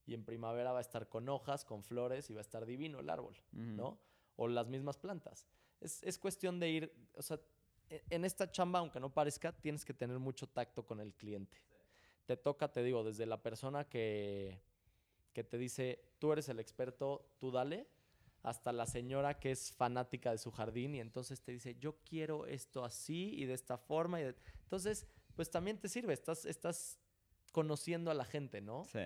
Y 0.05 0.13
en 0.13 0.23
primavera 0.23 0.71
va 0.71 0.79
a 0.79 0.81
estar 0.81 1.09
con 1.09 1.27
hojas, 1.29 1.65
con 1.65 1.83
flores 1.83 2.29
y 2.29 2.33
va 2.33 2.39
a 2.39 2.41
estar 2.41 2.65
divino 2.65 2.99
el 2.99 3.09
árbol, 3.09 3.35
¿no? 3.51 3.99
O 4.35 4.47
las 4.47 4.67
mismas 4.67 4.97
plantas. 4.97 5.45
Es, 5.79 6.01
es 6.03 6.17
cuestión 6.17 6.59
de 6.59 6.69
ir, 6.69 6.93
o 7.15 7.21
sea, 7.21 7.39
e, 7.89 8.03
en 8.09 8.25
esta 8.25 8.49
chamba, 8.49 8.79
aunque 8.79 8.99
no 8.99 9.13
parezca, 9.13 9.51
tienes 9.51 9.85
que 9.85 9.93
tener 9.93 10.17
mucho 10.19 10.47
tacto 10.47 10.85
con 10.85 10.99
el 10.99 11.13
cliente 11.13 11.57
te 12.25 12.37
toca, 12.37 12.71
te 12.71 12.81
digo, 12.81 13.03
desde 13.03 13.25
la 13.25 13.41
persona 13.41 13.89
que, 13.89 14.61
que 15.33 15.43
te 15.43 15.57
dice, 15.57 16.13
tú 16.17 16.31
eres 16.31 16.47
el 16.47 16.59
experto, 16.59 17.29
tú 17.39 17.51
dale, 17.51 17.89
hasta 18.41 18.71
la 18.71 18.85
señora 18.85 19.37
que 19.37 19.51
es 19.51 19.73
fanática 19.73 20.31
de 20.31 20.37
su 20.37 20.49
jardín 20.49 20.95
y 20.95 21.01
entonces 21.01 21.41
te 21.41 21.51
dice, 21.51 21.75
yo 21.75 21.97
quiero 22.05 22.45
esto 22.45 22.85
así 22.85 23.33
y 23.35 23.45
de 23.45 23.53
esta 23.53 23.77
forma. 23.77 24.21
Y 24.21 24.33
Entonces, 24.63 25.07
pues 25.35 25.51
también 25.51 25.77
te 25.77 25.89
sirve, 25.89 26.13
estás, 26.13 26.45
estás 26.45 27.00
conociendo 27.51 28.11
a 28.11 28.13
la 28.13 28.25
gente, 28.25 28.61
¿no? 28.61 28.85
Sí. 28.85 28.99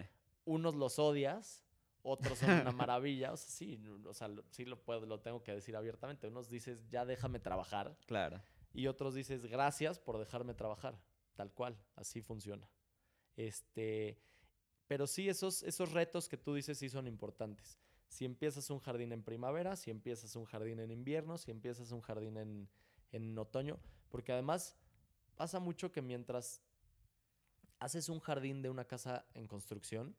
Unos 0.45 0.75
los 0.75 0.99
odias, 0.99 1.63
otros 2.01 2.37
son 2.39 2.51
una 2.51 2.71
maravilla. 2.89 3.33
O 3.33 3.37
sea, 3.37 3.49
sí, 3.49 3.81
o 4.05 4.13
sea, 4.13 4.29
sí 4.51 4.65
lo, 4.65 4.79
puedo, 4.79 5.05
lo 5.05 5.19
tengo 5.19 5.43
que 5.43 5.53
decir 5.53 5.75
abiertamente. 5.75 6.27
Unos 6.27 6.49
dices, 6.49 6.87
ya 6.89 7.05
déjame 7.05 7.39
trabajar. 7.39 7.97
Claro. 8.05 8.41
Y 8.73 8.87
otros 8.87 9.15
dices, 9.15 9.45
gracias 9.45 9.99
por 9.99 10.17
dejarme 10.19 10.53
trabajar. 10.53 10.99
Tal 11.35 11.51
cual, 11.51 11.77
así 11.95 12.21
funciona. 12.21 12.69
Este, 13.35 14.19
pero 14.87 15.07
sí, 15.07 15.27
esos, 15.27 15.63
esos 15.63 15.91
retos 15.91 16.29
que 16.29 16.37
tú 16.37 16.53
dices 16.53 16.77
sí 16.77 16.89
son 16.89 17.07
importantes. 17.07 17.79
Si 18.07 18.23
empiezas 18.23 18.69
un 18.69 18.79
jardín 18.79 19.11
en 19.11 19.23
primavera, 19.23 19.75
si 19.75 19.91
empiezas 19.91 20.35
un 20.35 20.45
jardín 20.45 20.79
en 20.79 20.91
invierno, 20.91 21.37
si 21.37 21.51
empiezas 21.51 21.91
un 21.91 22.01
jardín 22.01 22.37
en, 22.37 22.69
en 23.11 23.37
otoño, 23.37 23.79
porque 24.09 24.31
además 24.31 24.77
pasa 25.35 25.59
mucho 25.59 25.91
que 25.91 26.01
mientras 26.01 26.61
haces 27.85 28.09
un 28.09 28.19
jardín 28.19 28.61
de 28.61 28.69
una 28.69 28.85
casa 28.85 29.25
en 29.33 29.47
construcción, 29.47 30.15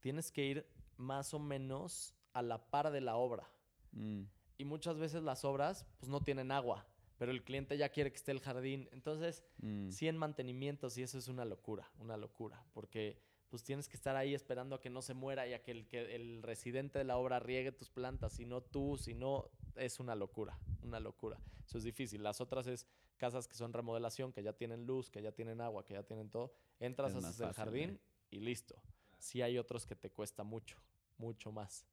tienes 0.00 0.32
que 0.32 0.44
ir 0.44 0.66
más 0.96 1.34
o 1.34 1.38
menos 1.38 2.14
a 2.32 2.42
la 2.42 2.70
par 2.70 2.90
de 2.90 3.00
la 3.00 3.16
obra. 3.16 3.50
Mm. 3.92 4.22
Y 4.58 4.64
muchas 4.64 4.98
veces 4.98 5.22
las 5.22 5.44
obras 5.44 5.86
pues 5.98 6.08
no 6.08 6.20
tienen 6.20 6.52
agua 6.52 6.86
pero 7.20 7.32
el 7.32 7.44
cliente 7.44 7.76
ya 7.76 7.90
quiere 7.90 8.10
que 8.10 8.16
esté 8.16 8.32
el 8.32 8.40
jardín. 8.40 8.88
Entonces, 8.92 9.44
mm. 9.58 9.90
sí 9.90 10.08
en 10.08 10.16
mantenimiento, 10.16 10.88
sí 10.88 11.02
eso 11.02 11.18
es 11.18 11.28
una 11.28 11.44
locura, 11.44 11.92
una 11.98 12.16
locura, 12.16 12.64
porque 12.72 13.20
pues 13.50 13.62
tienes 13.62 13.90
que 13.90 13.96
estar 13.98 14.16
ahí 14.16 14.34
esperando 14.34 14.74
a 14.74 14.80
que 14.80 14.88
no 14.88 15.02
se 15.02 15.12
muera 15.12 15.46
y 15.46 15.52
a 15.52 15.62
que 15.62 15.72
el, 15.72 15.86
que 15.86 16.14
el 16.14 16.42
residente 16.42 16.98
de 16.98 17.04
la 17.04 17.18
obra 17.18 17.38
riegue 17.38 17.72
tus 17.72 17.90
plantas, 17.90 18.32
si 18.32 18.46
no 18.46 18.62
tú, 18.62 18.96
si 18.96 19.12
no, 19.12 19.50
es 19.76 20.00
una 20.00 20.14
locura, 20.14 20.58
una 20.80 20.98
locura. 20.98 21.38
Eso 21.66 21.76
es 21.76 21.84
difícil. 21.84 22.22
Las 22.22 22.40
otras 22.40 22.66
es 22.68 22.86
casas 23.18 23.46
que 23.46 23.54
son 23.54 23.74
remodelación, 23.74 24.32
que 24.32 24.42
ya 24.42 24.54
tienen 24.54 24.86
luz, 24.86 25.10
que 25.10 25.20
ya 25.20 25.32
tienen 25.32 25.60
agua, 25.60 25.84
que 25.84 25.92
ya 25.92 26.02
tienen 26.02 26.30
todo. 26.30 26.54
Entras, 26.80 27.14
haces 27.14 27.40
el 27.40 27.52
jardín 27.52 27.90
¿eh? 27.90 28.00
y 28.30 28.40
listo. 28.40 28.74
Sí 29.18 29.42
hay 29.42 29.58
otros 29.58 29.86
que 29.86 29.94
te 29.94 30.10
cuesta 30.10 30.42
mucho, 30.42 30.78
mucho 31.18 31.52
más. 31.52 31.86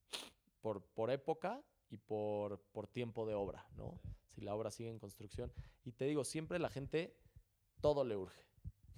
Por, 0.62 0.82
por 0.82 1.12
época 1.12 1.62
y 1.90 1.98
por, 1.98 2.60
por 2.72 2.88
tiempo 2.88 3.26
de 3.26 3.36
obra, 3.36 3.68
¿no? 3.76 4.00
si 4.38 4.42
la 4.42 4.54
obra 4.54 4.70
sigue 4.72 4.90
en 4.90 5.00
construcción. 5.00 5.52
Y 5.84 5.92
te 5.92 6.06
digo, 6.06 6.24
siempre 6.24 6.60
la 6.60 6.70
gente, 6.70 7.18
todo 7.82 8.06
le 8.06 8.16
urge. 8.16 8.42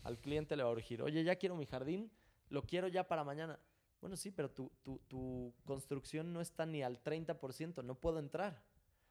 Al 0.04 0.20
cliente 0.20 0.56
le 0.56 0.64
va 0.64 0.70
a 0.70 0.74
urgir, 0.74 1.02
oye, 1.02 1.24
ya 1.24 1.38
quiero 1.38 1.56
mi 1.56 1.66
jardín, 1.66 2.12
lo 2.50 2.64
quiero 2.64 2.88
ya 2.88 3.08
para 3.08 3.24
mañana. 3.24 3.60
Bueno, 4.02 4.18
sí, 4.18 4.32
pero 4.32 4.52
tu, 4.52 4.70
tu, 4.84 5.00
tu 5.08 5.54
construcción 5.66 6.34
no 6.34 6.42
está 6.42 6.66
ni 6.66 6.84
al 6.84 7.02
30%, 7.02 7.84
no 7.84 7.96
puedo 7.96 8.20
entrar. 8.20 8.64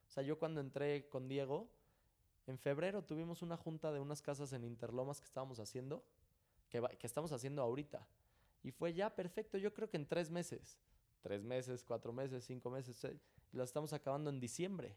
O 0.06 0.10
sea, 0.10 0.22
yo 0.22 0.38
cuando 0.38 0.60
entré 0.60 1.08
con 1.08 1.28
Diego, 1.28 1.70
en 2.46 2.58
febrero 2.58 3.02
tuvimos 3.02 3.42
una 3.42 3.56
junta 3.56 3.90
de 3.92 4.00
unas 4.00 4.20
casas 4.22 4.52
en 4.52 4.64
Interlomas 4.64 5.20
que 5.20 5.26
estábamos 5.26 5.60
haciendo, 5.60 6.04
que, 6.68 6.82
que 6.98 7.06
estamos 7.06 7.32
haciendo 7.32 7.62
ahorita. 7.62 8.06
Y 8.62 8.70
fue 8.70 8.92
ya 8.92 9.14
perfecto, 9.14 9.58
yo 9.58 9.72
creo 9.72 9.88
que 9.88 9.96
en 9.96 10.06
tres 10.06 10.30
meses. 10.30 10.78
Tres 11.20 11.42
meses, 11.42 11.84
cuatro 11.84 12.12
meses, 12.12 12.44
cinco 12.44 12.70
meses, 12.70 12.96
seis, 12.96 13.20
y 13.52 13.56
la 13.56 13.64
estamos 13.64 13.92
acabando 13.92 14.30
en 14.30 14.40
diciembre. 14.40 14.96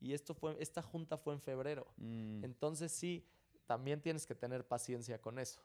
Y 0.00 0.12
esto 0.14 0.34
fue, 0.34 0.56
esta 0.60 0.82
junta 0.82 1.16
fue 1.16 1.34
en 1.34 1.40
febrero. 1.40 1.86
Mm. 1.96 2.44
Entonces 2.44 2.90
sí, 2.90 3.24
también 3.66 4.00
tienes 4.00 4.26
que 4.26 4.34
tener 4.34 4.66
paciencia 4.66 5.20
con 5.20 5.38
eso. 5.38 5.62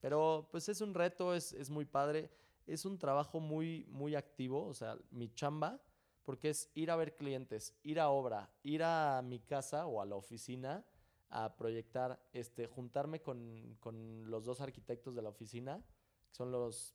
Pero 0.00 0.48
pues 0.52 0.68
es 0.68 0.80
un 0.80 0.94
reto, 0.94 1.34
es, 1.34 1.52
es 1.52 1.68
muy 1.68 1.84
padre. 1.84 2.30
Es 2.66 2.84
un 2.84 2.98
trabajo 2.98 3.40
muy, 3.40 3.84
muy 3.88 4.14
activo. 4.14 4.66
O 4.66 4.74
sea, 4.74 4.96
mi 5.10 5.32
chamba, 5.34 5.80
porque 6.22 6.50
es 6.50 6.70
ir 6.74 6.90
a 6.90 6.96
ver 6.96 7.16
clientes, 7.16 7.74
ir 7.82 7.98
a 7.98 8.10
obra, 8.10 8.50
ir 8.62 8.82
a 8.84 9.22
mi 9.22 9.40
casa 9.40 9.86
o 9.86 10.00
a 10.00 10.06
la 10.06 10.14
oficina 10.14 10.84
a 11.30 11.56
proyectar, 11.56 12.20
este, 12.32 12.66
juntarme 12.66 13.20
con, 13.20 13.76
con 13.80 14.30
los 14.30 14.44
dos 14.44 14.60
arquitectos 14.60 15.14
de 15.14 15.22
la 15.22 15.28
oficina, 15.30 15.82
que 16.28 16.34
son 16.34 16.50
los, 16.52 16.94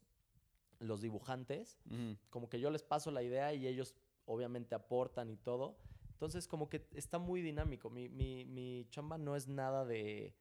los 0.80 1.02
dibujantes. 1.02 1.80
Como 2.30 2.50
que 2.50 2.60
yo 2.60 2.70
les 2.72 2.84
paso 2.84 3.12
la 3.12 3.24
idea 3.24 3.54
y 3.54 3.68
ellos 3.68 3.96
obviamente 4.26 4.76
aportan 4.76 5.30
y 5.30 5.38
todo 5.38 5.78
entonces, 6.14 6.48
como 6.48 6.70
que 6.70 6.88
está 6.94 7.18
muy 7.18 7.42
dinámico. 7.42 7.90
Mi, 7.90 8.08
mi, 8.08 8.46
mi 8.46 8.86
chamba 8.92 9.18
no 9.18 9.36
es 9.36 9.48
nada 9.48 9.86
de 9.86 10.36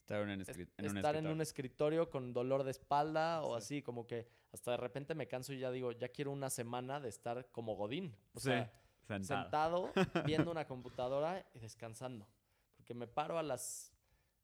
Estar 0.00 0.22
en 0.22 1.26
un, 1.26 1.32
en 1.34 1.40
escritorio. 1.40 2.10
con 2.10 2.32
dolor 2.32 2.64
de 2.64 2.72
espalda 2.72 3.40
o 3.44 3.52
Sí. 3.52 3.58
así, 3.76 3.82
como 3.82 4.04
que 4.04 4.26
hasta 4.52 4.72
de 4.72 4.78
repente 4.78 5.14
me 5.14 5.28
canso 5.28 5.52
y 5.52 5.60
ya 5.60 5.70
digo, 5.70 5.92
ya 5.92 6.08
quiero 6.08 6.32
una 6.32 6.50
semana 6.50 6.98
de 6.98 7.08
estar 7.08 7.48
como 7.52 7.76
Godín. 7.76 8.16
O 8.34 8.40
Sí, 8.40 8.48
sea, 8.48 8.72
Sentado. 9.06 9.92
sentado 9.92 10.24
viendo 10.26 10.50
una 10.50 10.66
computadora 10.66 11.46
y 11.54 11.60
descansando. 11.60 12.26
Porque 12.82 12.94
me 12.94 13.06
paro 13.06 13.38
a 13.38 13.44
las 13.44 13.92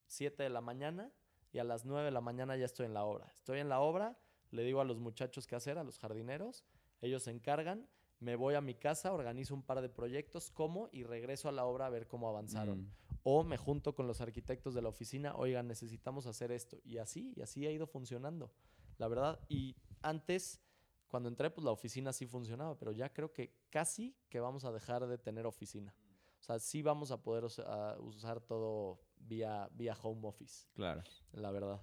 7 0.07 0.45
de 0.45 0.49
la 0.49 0.61
mañana 0.61 1.11
y 1.51 1.59
a 1.59 1.65
las 1.65 1.85
9 1.85 2.05
de 2.05 2.11
la 2.13 2.21
mañana 2.21 2.57
ya 2.57 2.67
estoy 2.67 2.87
en 2.87 2.95
la 2.95 3.03
obra. 3.05 3.27
Estoy 3.35 3.59
en 3.59 3.69
la 3.69 3.81
obra, 3.81 4.17
le 4.53 4.63
digo 4.63 4.81
a 4.81 4.85
los 4.85 5.01
muchachos 5.01 5.49
qué 5.49 5.57
hacer, 5.57 5.77
a 5.77 5.83
los 5.83 5.99
jardineros, 5.99 6.65
ellos 7.01 7.25
se 7.25 7.33
encargan, 7.33 7.89
me 8.21 8.37
voy 8.37 8.55
a 8.55 8.61
mi 8.61 8.77
casa, 8.77 9.13
organizo 9.13 9.55
un 9.55 9.65
par 9.65 9.81
de 9.81 9.89
proyectos, 9.89 10.53
como 10.53 10.89
y 10.93 11.03
regreso 11.03 11.49
a 11.49 11.53
la 11.53 11.65
obra 11.65 11.87
a 11.87 11.91
ver 11.91 12.07
cómo 12.07 12.29
avanzaron. 12.29 12.83
Mm. 12.83 12.93
O 13.25 13.43
me 13.43 13.57
junto 13.57 13.97
con 13.97 14.07
los 14.07 14.21
arquitectos 14.21 14.73
de 14.73 14.83
la 14.83 14.89
oficina, 14.89 15.35
oigan, 15.35 15.67
necesitamos 15.67 16.27
hacer 16.27 16.53
esto. 16.53 16.79
Y 16.85 16.99
así, 16.99 17.33
y 17.35 17.41
así 17.41 17.67
ha 17.67 17.73
ido 17.73 17.89
funcionando, 17.89 18.53
la 18.99 19.09
verdad. 19.09 19.41
Y 19.49 19.75
antes, 20.01 20.61
cuando 21.09 21.29
entré, 21.29 21.51
pues 21.51 21.65
la 21.65 21.73
oficina 21.73 22.13
sí 22.13 22.25
funcionaba, 22.25 22.79
pero 22.79 22.93
ya 22.93 23.13
creo 23.13 23.33
que 23.33 23.53
casi 23.69 24.15
que 24.29 24.39
vamos 24.39 24.65
a 24.65 24.71
dejar 24.71 25.09
de 25.09 25.19
tener 25.19 25.45
oficina. 25.45 25.93
O 26.41 26.43
sea, 26.43 26.59
sí 26.59 26.83
vamos 26.83 27.11
a 27.11 27.23
poder 27.23 27.45
us- 27.45 27.59
a 27.61 27.97
usar 27.99 28.41
todo 28.41 29.01
vía, 29.19 29.69
vía 29.73 29.97
home 30.01 30.27
office, 30.29 30.67
Claro. 30.75 31.03
la 31.33 31.51
verdad. 31.51 31.81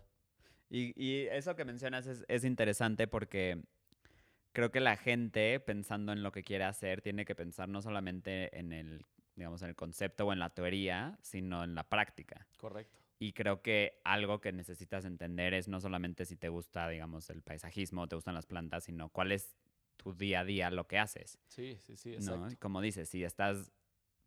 Y, 0.70 0.94
y 1.02 1.28
eso 1.28 1.56
que 1.56 1.66
mencionas 1.66 2.08
es, 2.08 2.26
es 2.28 2.44
interesante 2.44 3.08
porque 3.08 3.62
creo 4.54 4.72
que 4.72 4.80
la 4.80 4.98
gente, 4.98 5.60
pensando 5.60 6.12
en 6.14 6.24
lo 6.24 6.32
que 6.32 6.44
quiere 6.44 6.64
hacer, 6.64 7.02
tiene 7.02 7.26
que 7.26 7.36
pensar 7.36 7.70
no 7.70 7.82
solamente 7.82 8.58
en 8.58 8.72
el, 8.74 9.06
digamos, 9.36 9.62
en 9.62 9.70
el 9.70 9.76
concepto 9.76 10.26
o 10.26 10.34
en 10.34 10.40
la 10.40 10.50
teoría, 10.50 11.20
sino 11.22 11.64
en 11.64 11.76
la 11.76 11.84
práctica. 11.84 12.48
Correcto. 12.58 12.98
Y 13.20 13.34
creo 13.34 13.62
que 13.62 14.02
algo 14.04 14.42
que 14.42 14.52
necesitas 14.52 15.06
entender 15.06 15.54
es 15.54 15.68
no 15.68 15.80
solamente 15.80 16.26
si 16.26 16.36
te 16.36 16.50
gusta, 16.50 16.90
digamos, 16.90 17.30
el 17.30 17.42
paisajismo, 17.44 18.02
o 18.04 18.08
te 18.08 18.16
gustan 18.16 18.34
las 18.34 18.46
plantas, 18.46 18.86
sino 18.86 19.10
cuál 19.10 19.32
es 19.32 19.56
tu 19.98 20.14
día 20.14 20.42
a 20.42 20.46
día, 20.46 20.70
lo 20.72 20.88
que 20.88 21.00
haces. 21.00 21.38
Sí, 21.48 21.78
sí, 21.80 21.96
sí, 21.96 22.14
exacto. 22.14 22.56
Como 22.60 22.82
dices, 22.82 23.08
si 23.10 23.24
estás 23.24 23.72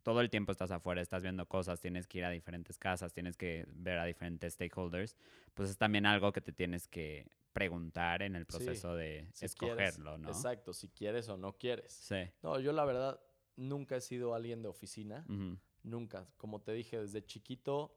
todo 0.03 0.21
el 0.21 0.29
tiempo 0.29 0.51
estás 0.51 0.71
afuera, 0.71 1.01
estás 1.01 1.21
viendo 1.23 1.45
cosas, 1.47 1.79
tienes 1.79 2.07
que 2.07 2.19
ir 2.19 2.25
a 2.25 2.29
diferentes 2.29 2.77
casas, 2.77 3.13
tienes 3.13 3.37
que 3.37 3.65
ver 3.69 3.97
a 3.99 4.05
diferentes 4.05 4.53
stakeholders, 4.53 5.15
pues 5.53 5.69
es 5.69 5.77
también 5.77 6.05
algo 6.05 6.31
que 6.31 6.41
te 6.41 6.51
tienes 6.53 6.87
que 6.87 7.27
preguntar 7.53 8.21
en 8.21 8.35
el 8.35 8.43
Sí, 8.45 8.47
proceso 8.47 8.95
de 8.95 9.27
Si 9.33 9.47
quieres- 9.49 9.51
escogerlo, 9.95 10.17
¿no? 10.17 10.29
Exacto, 10.29 10.73
si 10.73 10.89
quieres 10.89 11.27
o 11.29 11.37
no 11.37 11.53
quieres. 11.57 11.91
Sí. 11.93 12.29
No, 12.43 12.59
yo 12.59 12.71
la 12.71 12.85
verdad 12.85 13.19
nunca 13.57 13.97
he 13.97 14.01
sido 14.01 14.33
alguien 14.33 14.61
de 14.61 14.69
oficina. 14.69 15.25
Nunca. 15.83 16.27
Como 16.37 16.61
te 16.61 16.71
dije, 16.73 16.99
desde 16.99 17.25
chiquito 17.25 17.95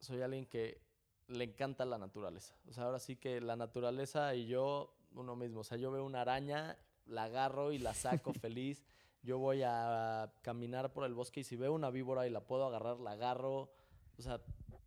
soy 0.00 0.20
alguien 0.22 0.46
que 0.46 0.80
le 1.28 1.44
encanta 1.44 1.84
la 1.84 1.98
naturaleza. 1.98 2.56
O 2.68 2.72
sea, 2.72 2.84
ahora 2.84 2.98
sí 3.00 3.16
que 3.16 3.40
la 3.40 3.56
naturaleza 3.56 4.34
y 4.34 4.46
yo, 4.46 4.94
uno 5.12 5.34
mismo. 5.36 5.60
O 5.60 5.64
sea, 5.64 5.76
yo 5.78 5.90
veo 5.90 6.04
una 6.04 6.20
araña, 6.22 6.78
la 7.06 7.24
agarro 7.24 7.72
y 7.72 7.78
la 7.78 7.94
saco 7.94 8.32
feliz. 8.40 8.84
Yo 9.22 9.38
voy 9.38 9.62
a 9.64 10.32
caminar 10.42 10.92
por 10.92 11.04
el 11.04 11.14
bosque 11.14 11.40
y 11.40 11.44
si 11.44 11.56
veo 11.56 11.72
una 11.72 11.90
víbora 11.90 12.26
y 12.26 12.30
la 12.30 12.46
puedo 12.46 12.64
agarrar, 12.64 12.98
la 13.00 13.12
agarro. 13.12 13.72
O 14.16 14.22
sea, 14.22 14.40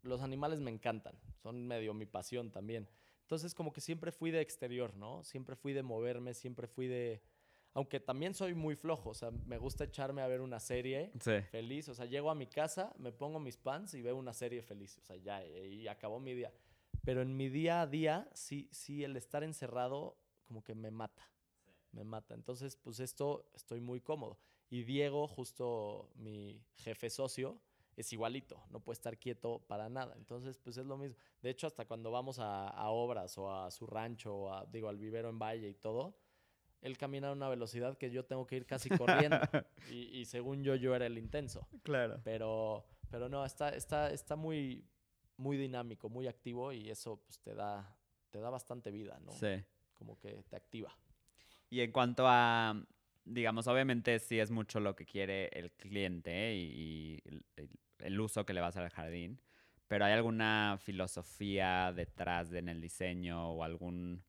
los 0.04 0.22
animales 0.22 0.60
me 0.60 0.72
encantan. 0.72 1.16
Son 1.42 1.68
medio 1.68 1.94
mi 1.94 2.06
pasión 2.06 2.52
también. 2.52 2.88
Entonces, 3.22 3.54
como 3.54 3.72
que 3.72 3.82
siempre 3.82 4.12
fui 4.12 4.32
de 4.32 4.42
exterior, 4.42 4.96
¿no? 4.96 5.24
Siempre 5.24 5.56
fui 5.56 5.74
de 5.74 5.84
moverme, 5.84 6.34
siempre 6.34 6.68
fui 6.68 6.88
de... 6.88 7.22
Aunque 7.74 8.02
también 8.02 8.34
soy 8.34 8.54
muy 8.54 8.76
flojo, 8.76 9.12
o 9.12 9.14
sea, 9.14 9.32
me 9.32 9.58
gusta 9.58 9.86
echarme 9.86 10.22
a 10.22 10.28
ver 10.28 10.42
una 10.42 10.60
serie 10.60 11.12
Sí. 11.22 11.40
feliz. 11.52 11.88
O 11.88 11.94
sea, 11.96 12.06
llego 12.06 12.30
a 12.30 12.36
mi 12.36 12.48
casa, 12.48 12.94
me 12.98 13.14
pongo 13.14 13.40
mis 13.40 13.56
pants 13.56 13.94
y 13.94 14.02
veo 14.02 14.18
una 14.18 14.34
serie 14.34 14.62
feliz. 14.62 14.98
O 14.98 15.02
sea, 15.02 15.16
ya, 15.16 15.46
y 15.46 15.88
acabó 15.88 16.20
mi 16.20 16.34
día. 16.34 16.52
Pero 17.06 17.22
en 17.22 17.38
mi 17.38 17.48
día 17.48 17.82
a 17.82 17.88
día, 17.88 18.28
sí, 18.34 18.68
sí, 18.74 19.06
el 19.06 19.16
estar 19.16 19.44
encerrado 19.44 20.18
como 20.46 20.62
que 20.64 20.76
me 20.76 20.92
mata. 20.92 21.26
Me 21.92 22.04
mata. 22.04 22.34
Entonces, 22.34 22.76
pues 22.78 23.00
esto 23.00 23.50
estoy 23.54 23.82
muy 23.82 24.02
cómodo. 24.02 24.38
Y 24.70 24.84
Diego, 24.84 25.28
justo 25.28 26.10
mi 26.16 26.64
jefe 26.76 27.10
socio, 27.10 27.60
es 27.96 28.12
igualito. 28.14 28.64
No 28.70 28.80
puede 28.80 28.96
estar 28.96 29.18
quieto 29.18 29.60
para 29.68 29.90
nada. 29.90 30.16
Entonces, 30.18 30.58
pues 30.58 30.78
es 30.78 30.86
lo 30.86 30.98
mismo. 30.98 31.18
De 31.42 31.50
hecho, 31.50 31.68
hasta 31.68 31.86
cuando 31.86 32.12
vamos 32.12 32.40
a, 32.40 32.70
a 32.70 32.90
obras 32.90 33.38
o 33.38 33.54
a 33.54 33.70
su 33.72 33.86
rancho, 33.86 34.34
o 34.34 34.54
a, 34.54 34.66
digo, 34.66 34.88
al 34.90 34.98
vivero 34.98 35.30
en 35.30 35.40
Valle 35.40 35.68
y 35.68 35.74
todo, 35.74 36.16
él 36.82 36.98
camina 36.98 37.30
a 37.30 37.32
una 37.34 37.50
velocidad 37.50 37.98
que 37.98 38.10
yo 38.10 38.26
tengo 38.26 38.48
que 38.48 38.56
ir 38.56 38.66
casi 38.66 38.90
corriendo. 38.90 39.38
y, 39.92 40.20
y 40.20 40.26
según 40.26 40.64
yo, 40.64 40.76
yo 40.76 40.96
era 40.96 41.06
el 41.06 41.18
intenso. 41.18 41.68
Claro. 41.84 42.22
Pero, 42.24 42.86
pero 43.10 43.30
no, 43.30 43.46
está, 43.46 43.70
está, 43.70 44.12
está 44.12 44.36
muy, 44.36 44.86
muy 45.38 45.58
dinámico, 45.58 46.10
muy 46.10 46.28
activo 46.28 46.72
y 46.72 46.90
eso 46.90 47.18
pues, 47.18 47.40
te, 47.40 47.54
da, 47.54 47.96
te 48.30 48.40
da 48.40 48.50
bastante 48.50 48.92
vida, 48.92 49.20
¿no? 49.20 49.32
Sí. 49.32 49.64
Como 49.94 50.18
que 50.18 50.44
te 50.50 50.56
activa. 50.56 50.96
Y 51.72 51.80
en 51.80 51.94
cuanto 51.94 52.26
a, 52.28 52.76
digamos, 53.24 53.66
obviamente 53.68 54.20
sí 54.20 54.40
es 54.40 54.52
mucho 54.52 54.82
lo 54.82 54.94
que 54.94 55.06
quiere 55.06 55.48
el 55.58 55.72
cliente 55.72 56.54
y, 56.54 57.24
y 57.26 57.46
el, 58.00 58.20
uso 58.20 58.46
que 58.46 58.54
le 58.54 58.60
va 58.60 58.68
a 58.68 58.70
hacer 58.70 58.84
al 58.84 58.90
jardín, 58.90 59.42
pero 59.88 60.04
¿hay 60.04 60.12
alguna 60.12 60.78
filosofía 60.82 61.94
detrás 61.94 62.50
de 62.50 62.60
en 62.60 62.68
el 62.68 62.82
diseño 62.82 63.52
o 63.54 63.64
algún 63.64 64.22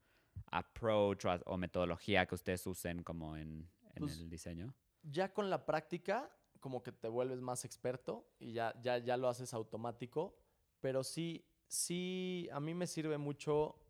approach 0.52 1.24
o, 1.24 1.32
o 1.46 1.56
metodología 1.56 2.26
que 2.26 2.36
ustedes 2.36 2.64
usen 2.64 3.02
como 3.02 3.36
en, 3.36 3.68
en 3.94 3.98
Pues, 3.98 4.18
el 4.20 4.30
diseño? 4.30 4.72
Ya 5.02 5.34
con 5.34 5.50
la 5.50 5.66
práctica, 5.66 6.30
como 6.60 6.84
que 6.84 6.92
te 6.92 7.08
vuelves 7.08 7.40
más 7.40 7.64
experto 7.64 8.30
y 8.38 8.52
ya, 8.52 8.72
ya, 8.80 8.98
ya 8.98 9.16
lo 9.16 9.28
haces 9.28 9.52
automático, 9.52 10.38
pero 10.78 11.02
sí, 11.02 11.44
sí, 11.66 12.48
a 12.52 12.60
mí 12.60 12.72
me 12.72 12.86
sirve 12.86 13.18
mucho, 13.18 13.80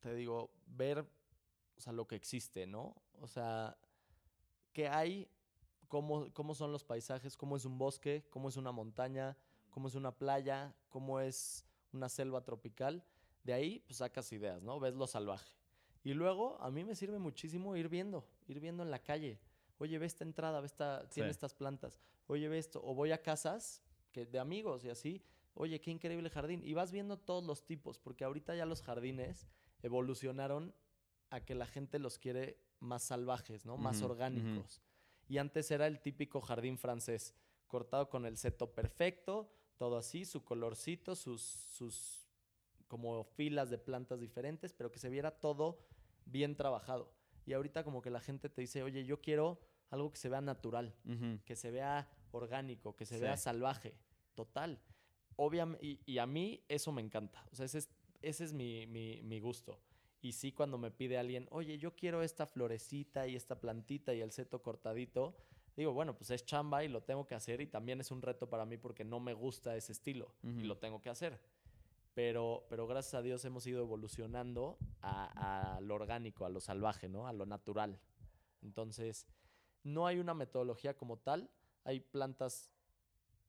te 0.00 0.12
digo, 0.12 0.50
ver, 0.66 1.06
o 1.76 1.80
sea, 1.80 1.92
lo 1.92 2.06
que 2.06 2.16
existe, 2.16 2.66
¿no? 2.66 2.94
O 3.20 3.26
sea, 3.26 3.76
qué 4.72 4.88
hay, 4.88 5.28
cómo, 5.88 6.32
cómo 6.32 6.54
son 6.54 6.72
los 6.72 6.84
paisajes, 6.84 7.36
cómo 7.36 7.56
es 7.56 7.64
un 7.64 7.78
bosque, 7.78 8.26
cómo 8.30 8.48
es 8.48 8.56
una 8.56 8.72
montaña, 8.72 9.36
cómo 9.70 9.88
es 9.88 9.94
una 9.94 10.12
playa, 10.16 10.74
cómo 10.88 11.20
es 11.20 11.66
una 11.92 12.08
selva 12.08 12.42
tropical. 12.44 13.04
De 13.44 13.52
ahí, 13.52 13.80
pues 13.86 13.98
sacas 13.98 14.32
ideas, 14.32 14.62
¿no? 14.62 14.80
Ves 14.80 14.94
lo 14.94 15.06
salvaje. 15.06 15.52
Y 16.02 16.14
luego, 16.14 16.56
a 16.60 16.70
mí 16.70 16.84
me 16.84 16.94
sirve 16.94 17.18
muchísimo 17.18 17.76
ir 17.76 17.88
viendo, 17.88 18.26
ir 18.48 18.60
viendo 18.60 18.82
en 18.82 18.90
la 18.90 19.00
calle. 19.02 19.38
Oye, 19.78 19.98
ve 19.98 20.06
esta 20.06 20.24
entrada, 20.24 20.60
ve 20.60 20.66
esta, 20.66 21.08
tiene 21.08 21.28
Sí. 21.28 21.32
estas 21.32 21.52
plantas. 21.54 22.00
Oye, 22.26 22.48
ve 22.48 22.58
esto. 22.58 22.80
O 22.84 22.94
voy 22.94 23.12
a 23.12 23.22
casas 23.22 23.82
que, 24.12 24.24
de 24.24 24.38
amigos 24.38 24.84
y 24.84 24.88
así. 24.88 25.22
Oye, 25.54 25.80
qué 25.80 25.90
increíble 25.90 26.30
jardín. 26.30 26.62
Y 26.64 26.74
vas 26.74 26.90
viendo 26.92 27.18
todos 27.18 27.44
los 27.44 27.64
tipos, 27.64 27.98
porque 27.98 28.24
ahorita 28.24 28.54
ya 28.54 28.66
los 28.66 28.82
jardines 28.82 29.46
evolucionaron 29.82 30.74
a 31.30 31.40
que 31.44 31.54
la 31.54 31.66
gente 31.66 31.98
los 31.98 32.18
quiere 32.18 32.58
más 32.80 33.02
salvajes, 33.02 33.64
¿no? 33.66 33.76
Más 33.76 34.02
orgánicos. 34.02 34.82
Y 35.28 35.38
antes 35.38 35.70
era 35.70 35.86
el 35.86 36.00
típico 36.00 36.40
jardín 36.40 36.78
francés, 36.78 37.34
cortado 37.66 38.08
con 38.08 38.26
el 38.26 38.36
seto 38.36 38.72
perfecto, 38.72 39.52
todo 39.76 39.98
así, 39.98 40.24
su 40.24 40.44
colorcito, 40.44 41.16
sus, 41.16 41.42
sus 41.42 42.28
como 42.86 43.24
filas 43.24 43.68
de 43.70 43.78
plantas 43.78 44.20
diferentes, 44.20 44.72
pero 44.72 44.92
que 44.92 44.98
se 45.00 45.08
viera 45.10 45.32
todo 45.40 45.80
bien 46.24 46.54
trabajado. 46.56 47.12
Y 47.44 47.52
ahorita 47.52 47.82
como 47.84 48.00
que 48.02 48.10
la 48.10 48.20
gente 48.20 48.48
te 48.48 48.60
dice, 48.60 48.82
oye, 48.82 49.04
yo 49.04 49.20
quiero 49.20 49.60
algo 49.90 50.10
que 50.12 50.18
se 50.18 50.28
vea 50.28 50.40
natural, 50.40 50.94
que 51.44 51.56
se 51.56 51.70
vea 51.70 52.08
orgánico, 52.30 52.94
que 52.96 53.04
se 53.06 53.16
Sí. 53.16 53.22
vea 53.22 53.36
salvaje, 53.36 53.94
total. 54.34 54.80
Obviamente, 55.36 55.84
y, 55.84 56.00
y 56.06 56.18
a 56.18 56.26
mí 56.26 56.64
eso 56.68 56.92
me 56.92 57.02
encanta. 57.02 57.44
O 57.52 57.56
sea, 57.56 57.66
ese 57.66 57.78
es, 57.78 57.90
ese 58.22 58.44
es 58.44 58.52
mi, 58.52 58.86
mi- 58.86 59.22
mi 59.22 59.40
gusto. 59.40 59.80
Y 60.22 60.32
sí, 60.32 60.52
cuando 60.52 60.78
me 60.78 60.90
pide 60.90 61.18
alguien, 61.18 61.46
oye, 61.50 61.78
yo 61.78 61.94
quiero 61.94 62.22
esta 62.22 62.46
florecita 62.46 63.26
y 63.26 63.36
esta 63.36 63.60
plantita 63.60 64.14
y 64.14 64.20
el 64.20 64.32
seto 64.32 64.62
cortadito, 64.62 65.36
digo, 65.76 65.92
bueno, 65.92 66.16
pues 66.16 66.30
es 66.30 66.44
chamba 66.44 66.84
y 66.84 66.88
lo 66.88 67.02
tengo 67.02 67.26
que 67.26 67.34
hacer 67.34 67.60
y 67.60 67.66
también 67.66 68.00
es 68.00 68.10
un 68.10 68.22
reto 68.22 68.48
para 68.48 68.64
mí 68.64 68.76
porque 68.76 69.04
no 69.04 69.20
me 69.20 69.34
gusta 69.34 69.76
ese 69.76 69.92
estilo 69.92 70.34
y 70.42 70.64
lo 70.64 70.78
tengo 70.78 71.00
que 71.00 71.10
hacer. 71.10 71.40
Pero, 72.14 72.66
pero 72.70 72.86
gracias 72.86 73.14
a 73.14 73.22
Dios 73.22 73.44
hemos 73.44 73.66
ido 73.66 73.82
evolucionando 73.82 74.78
a, 75.02 75.76
a 75.76 75.80
lo 75.82 75.94
orgánico, 75.94 76.46
a 76.46 76.48
lo 76.48 76.60
salvaje, 76.60 77.10
¿no? 77.10 77.26
A 77.26 77.32
lo 77.34 77.44
natural. 77.44 78.00
Entonces, 78.62 79.26
no 79.82 80.06
hay 80.06 80.18
una 80.18 80.32
metodología 80.32 80.96
como 80.96 81.18
tal. 81.18 81.50
Hay 81.84 82.00
plantas 82.00 82.70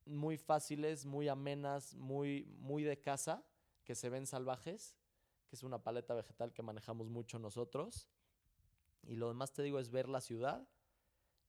muy 0.06 0.38
fáciles, 0.38 1.06
muy 1.06 1.28
amenas, 1.28 1.96
muy, 1.96 2.46
muy 2.60 2.84
de 2.84 3.00
casa, 3.00 3.44
que 3.84 3.96
se 3.96 4.10
ven 4.10 4.26
salvajes, 4.26 4.96
que 5.48 5.56
es 5.56 5.64
una 5.64 5.84
paleta 5.84 6.14
vegetal 6.14 6.54
que 6.54 6.62
manejamos 6.62 7.10
mucho 7.10 7.40
nosotros. 7.40 8.08
Y 9.04 9.16
lo 9.16 9.30
demás 9.30 9.54
te 9.54 9.64
digo 9.64 9.80
es 9.80 9.90
ver 9.90 10.10
la 10.10 10.22
ciudad 10.22 10.68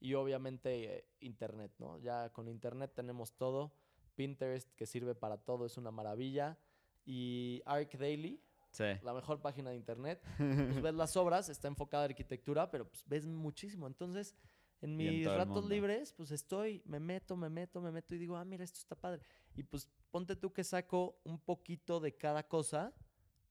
y 0.00 0.14
obviamente 0.14 0.98
eh, 0.98 1.08
internet, 1.20 1.72
¿no? 1.78 1.98
Ya 1.98 2.30
con 2.30 2.48
internet 2.48 2.92
tenemos 2.94 3.32
todo. 3.32 3.72
Pinterest, 4.14 4.72
que 4.74 4.86
sirve 4.86 5.14
para 5.14 5.38
todo, 5.38 5.66
es 5.66 5.76
una 5.76 5.90
maravilla. 5.90 6.58
Y 7.04 7.62
Arc 7.64 7.96
Daily, 7.96 8.42
Sí. 8.70 8.84
la 9.02 9.14
mejor 9.14 9.40
página 9.40 9.70
de 9.70 9.76
internet. 9.76 10.22
Pues 10.36 10.82
ves 10.82 10.94
las 10.94 11.16
obras, 11.16 11.48
está 11.48 11.68
enfocada 11.68 12.02
a 12.04 12.06
arquitectura, 12.06 12.70
pero 12.70 12.86
pues 12.88 13.02
ves 13.06 13.26
muchísimo. 13.26 13.86
Entonces, 13.86 14.34
en 14.82 14.90
en 14.90 14.96
mis 14.96 15.26
el 15.26 15.34
ratos 15.36 15.66
libres, 15.66 16.12
pues 16.12 16.30
estoy, 16.30 16.82
me 16.84 17.00
meto, 17.00 17.34
me 17.36 17.48
meto, 17.48 17.80
me 17.80 17.90
meto 17.90 18.14
y 18.14 18.18
digo, 18.18 18.36
ah, 18.36 18.44
mira, 18.44 18.62
esto 18.64 18.78
está 18.78 18.94
padre. 18.94 19.22
Y 19.56 19.62
pues 19.62 19.88
ponte 20.10 20.36
tú 20.36 20.52
que 20.52 20.62
saco 20.64 21.18
un 21.24 21.40
poquito 21.40 21.98
de 21.98 22.14
cada 22.16 22.46
cosa 22.46 22.92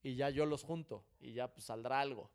y 0.07 0.15
ya 0.15 0.29
yo 0.29 0.45
los 0.45 0.63
junto 0.63 1.03
y 1.19 1.33
ya 1.33 1.53
pues 1.53 1.65
saldrá 1.65 1.99
algo. 1.99 2.31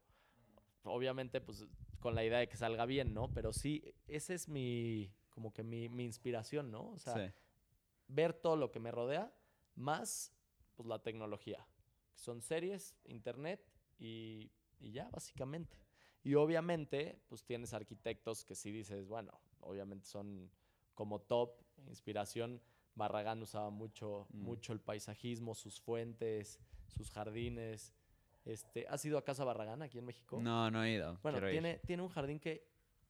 Obviamente, 0.84 1.40
pues 1.40 1.64
con 2.00 2.14
la 2.14 2.24
idea 2.24 2.38
de 2.38 2.48
que 2.48 2.56
salga 2.56 2.84
bien, 2.86 3.14
¿no? 3.14 3.28
Pero 3.32 3.52
sí, 3.52 3.94
esa 4.08 4.34
es 4.34 4.48
mi, 4.48 5.10
como 5.30 5.52
que 5.52 5.62
mi, 5.62 5.88
mi 5.88 6.04
inspiración, 6.04 6.70
¿no? 6.70 6.90
O 6.90 6.98
sea, 6.98 7.14
sí. 7.28 7.34
ver 8.08 8.34
todo 8.34 8.56
lo 8.56 8.70
que 8.70 8.80
me 8.80 8.90
rodea, 8.90 9.32
más 9.74 10.32
pues 10.74 10.86
la 10.88 10.98
tecnología. 10.98 11.66
que 12.12 12.18
Son 12.18 12.42
series, 12.42 12.94
internet 13.04 13.64
y, 13.98 14.50
y 14.80 14.90
ya, 14.92 15.08
básicamente. 15.10 15.76
Y 16.24 16.34
obviamente, 16.34 17.20
pues 17.28 17.44
tienes 17.44 17.72
arquitectos 17.72 18.44
que 18.44 18.54
sí 18.54 18.70
dices, 18.70 19.06
bueno, 19.06 19.40
obviamente 19.60 20.06
son 20.06 20.50
como 20.94 21.20
top, 21.20 21.52
inspiración. 21.86 22.60
Barragán 22.94 23.40
usaba 23.42 23.70
mucho, 23.70 24.26
Mm. 24.30 24.42
mucho 24.42 24.72
el 24.74 24.80
paisajismo, 24.80 25.54
sus 25.54 25.80
fuentes, 25.80 26.58
sus 26.96 27.10
jardines. 27.10 27.92
Este, 28.44 28.86
¿Has 28.88 29.04
ido 29.04 29.18
a 29.18 29.24
Casa 29.24 29.44
Barragán 29.44 29.82
aquí 29.82 29.98
en 29.98 30.04
México? 30.04 30.40
No, 30.40 30.70
no 30.70 30.84
he 30.84 30.92
ido. 30.92 31.18
Bueno, 31.22 31.40
tiene, 31.48 31.78
tiene 31.86 32.02
un 32.02 32.08
jardín 32.08 32.40
que 32.40 32.66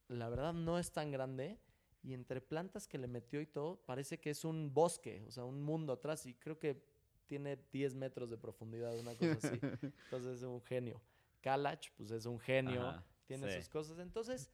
la 0.08 0.28
verdad 0.28 0.52
no 0.52 0.78
es 0.78 0.92
tan 0.92 1.10
grande 1.10 1.58
y 2.02 2.14
entre 2.14 2.40
plantas 2.40 2.86
que 2.88 2.98
le 2.98 3.06
metió 3.06 3.40
y 3.40 3.46
todo, 3.46 3.80
parece 3.86 4.18
que 4.18 4.30
es 4.30 4.44
un 4.44 4.74
bosque, 4.74 5.24
o 5.28 5.30
sea, 5.30 5.44
un 5.44 5.62
mundo 5.62 5.92
atrás 5.92 6.26
y 6.26 6.34
creo 6.34 6.58
que 6.58 6.84
tiene 7.26 7.56
10 7.72 7.94
metros 7.94 8.28
de 8.28 8.36
profundidad, 8.36 8.98
una 8.98 9.14
cosa 9.14 9.38
así. 9.42 9.58
Entonces 10.04 10.38
es 10.38 10.42
un 10.42 10.60
genio. 10.62 11.00
Kalach, 11.40 11.90
pues 11.96 12.10
es 12.10 12.26
un 12.26 12.38
genio, 12.38 12.88
Ajá, 12.88 13.04
tiene 13.26 13.50
sí. 13.50 13.58
sus 13.58 13.68
cosas. 13.68 13.98
Entonces, 14.00 14.50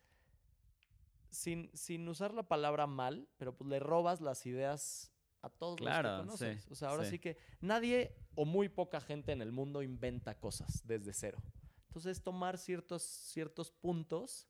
sin, 1.30 1.70
sin 1.74 2.08
usar 2.08 2.34
la 2.34 2.44
palabra 2.44 2.86
mal, 2.86 3.28
pero 3.36 3.56
pues 3.56 3.68
le 3.68 3.80
robas 3.80 4.20
las 4.20 4.46
ideas 4.46 5.12
a 5.42 5.48
todos 5.48 5.76
Claro, 5.76 6.24
los 6.24 6.32
que 6.32 6.36
sí, 6.38 6.44
conoces. 6.44 6.70
o 6.70 6.74
sea, 6.74 6.88
ahora 6.90 7.04
sí. 7.04 7.10
sí 7.12 7.18
que 7.18 7.36
nadie 7.60 8.14
o 8.34 8.44
muy 8.44 8.68
poca 8.68 9.00
gente 9.00 9.32
en 9.32 9.42
el 9.42 9.52
mundo 9.52 9.82
inventa 9.82 10.38
cosas 10.38 10.82
desde 10.86 11.12
cero. 11.12 11.42
Entonces, 11.88 12.22
tomar 12.22 12.58
ciertos, 12.58 13.02
ciertos 13.02 13.70
puntos 13.70 14.48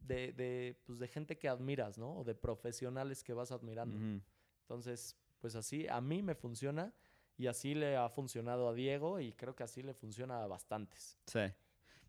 de, 0.00 0.32
de, 0.32 0.80
pues, 0.84 0.98
de 0.98 1.08
gente 1.08 1.38
que 1.38 1.48
admiras, 1.48 1.98
¿no? 1.98 2.18
O 2.18 2.24
de 2.24 2.34
profesionales 2.34 3.22
que 3.22 3.32
vas 3.32 3.50
admirando. 3.52 3.98
Entonces, 4.62 5.16
pues 5.40 5.54
así, 5.54 5.86
a 5.88 6.00
mí 6.00 6.22
me 6.22 6.34
funciona 6.34 6.92
y 7.36 7.46
así 7.46 7.74
le 7.74 7.96
ha 7.96 8.08
funcionado 8.08 8.68
a 8.68 8.74
Diego 8.74 9.20
y 9.20 9.32
creo 9.32 9.54
que 9.54 9.62
así 9.62 9.82
le 9.82 9.94
funciona 9.94 10.42
a 10.42 10.46
bastantes. 10.46 11.18
Sí. 11.26 11.40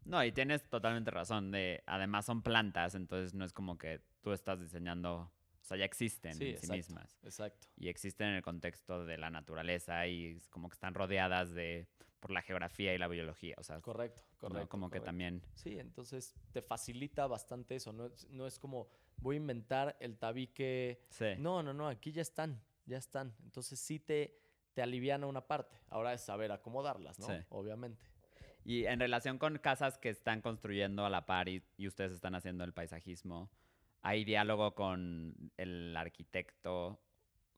No, 0.06 0.24
y 0.24 0.32
tienes 0.32 0.64
totalmente 0.70 1.12
razón. 1.12 1.52
De, 1.52 1.84
además 1.86 2.26
son 2.26 2.42
plantas, 2.42 2.96
entonces 2.96 3.34
no 3.34 3.44
es 3.46 3.54
como 3.54 3.78
que 3.78 4.02
tú 4.22 4.32
estás 4.32 4.60
diseñando, 4.60 5.32
o 5.68 5.70
sea, 5.70 5.76
ya 5.76 5.84
existen 5.84 6.34
Sí, 6.34 6.52
en 6.52 6.60
sí 6.60 6.72
mismas. 6.72 7.20
Exacto. 7.24 7.68
Y 7.76 7.90
existen 7.90 8.30
en 8.30 8.36
el 8.36 8.42
contexto 8.42 9.06
de 9.06 9.18
la 9.18 9.30
naturaleza 9.30 10.08
y 10.08 10.40
como 10.50 10.70
que 10.70 10.76
están 10.76 10.94
rodeadas 10.94 11.54
de 11.54 11.90
por 12.22 12.32
la 12.32 12.42
geografía 12.42 12.94
y 12.94 12.98
la 12.98 13.10
biología. 13.10 13.54
O 13.58 13.64
sea, 13.64 13.82
Correcto, 13.82 14.24
¿no? 14.32 14.38
correcto. 14.38 14.70
como 14.70 14.90
que 14.90 15.02
también. 15.02 15.44
Sí, 15.56 15.78
entonces 15.78 16.34
te 16.54 16.62
facilita 16.62 17.28
bastante 17.28 17.76
eso. 17.76 17.92
No 17.92 18.06
es, 18.06 18.30
no 18.30 18.48
es 18.48 18.60
como 18.60 18.88
voy 19.18 19.36
a 19.36 19.38
inventar 19.40 19.98
el 20.00 20.18
tabique. 20.18 21.02
Sí. 21.10 21.36
No, 21.38 21.62
no, 21.62 21.74
no, 21.74 21.90
aquí 21.90 22.14
ya 22.14 22.22
están, 22.22 22.64
ya 22.86 22.98
están. 22.98 23.36
Entonces 23.44 23.78
sí 23.78 24.00
te, 24.00 24.40
te 24.74 24.82
aliviana 24.82 25.28
una 25.28 25.48
parte. 25.48 25.76
Ahora 25.90 26.14
es 26.14 26.22
saber 26.22 26.54
acomodarlas, 26.54 27.20
¿no? 27.20 27.28
Sí. 27.28 27.34
Obviamente. 27.50 28.06
Y 28.64 28.86
en 28.86 29.02
relación 29.02 29.38
con 29.38 29.58
casas 29.58 29.98
que 29.98 30.08
están 30.08 30.40
construyendo 30.40 31.06
a 31.06 31.10
la 31.10 31.26
par 31.26 31.50
y, 31.50 31.62
y 31.76 31.88
ustedes 31.88 32.14
están 32.14 32.36
haciendo 32.36 32.64
el 32.64 32.72
paisajismo, 32.72 33.50
¿hay 34.02 34.26
diálogo 34.26 34.76
con 34.76 35.52
el 35.58 35.96
arquitecto 35.96 37.00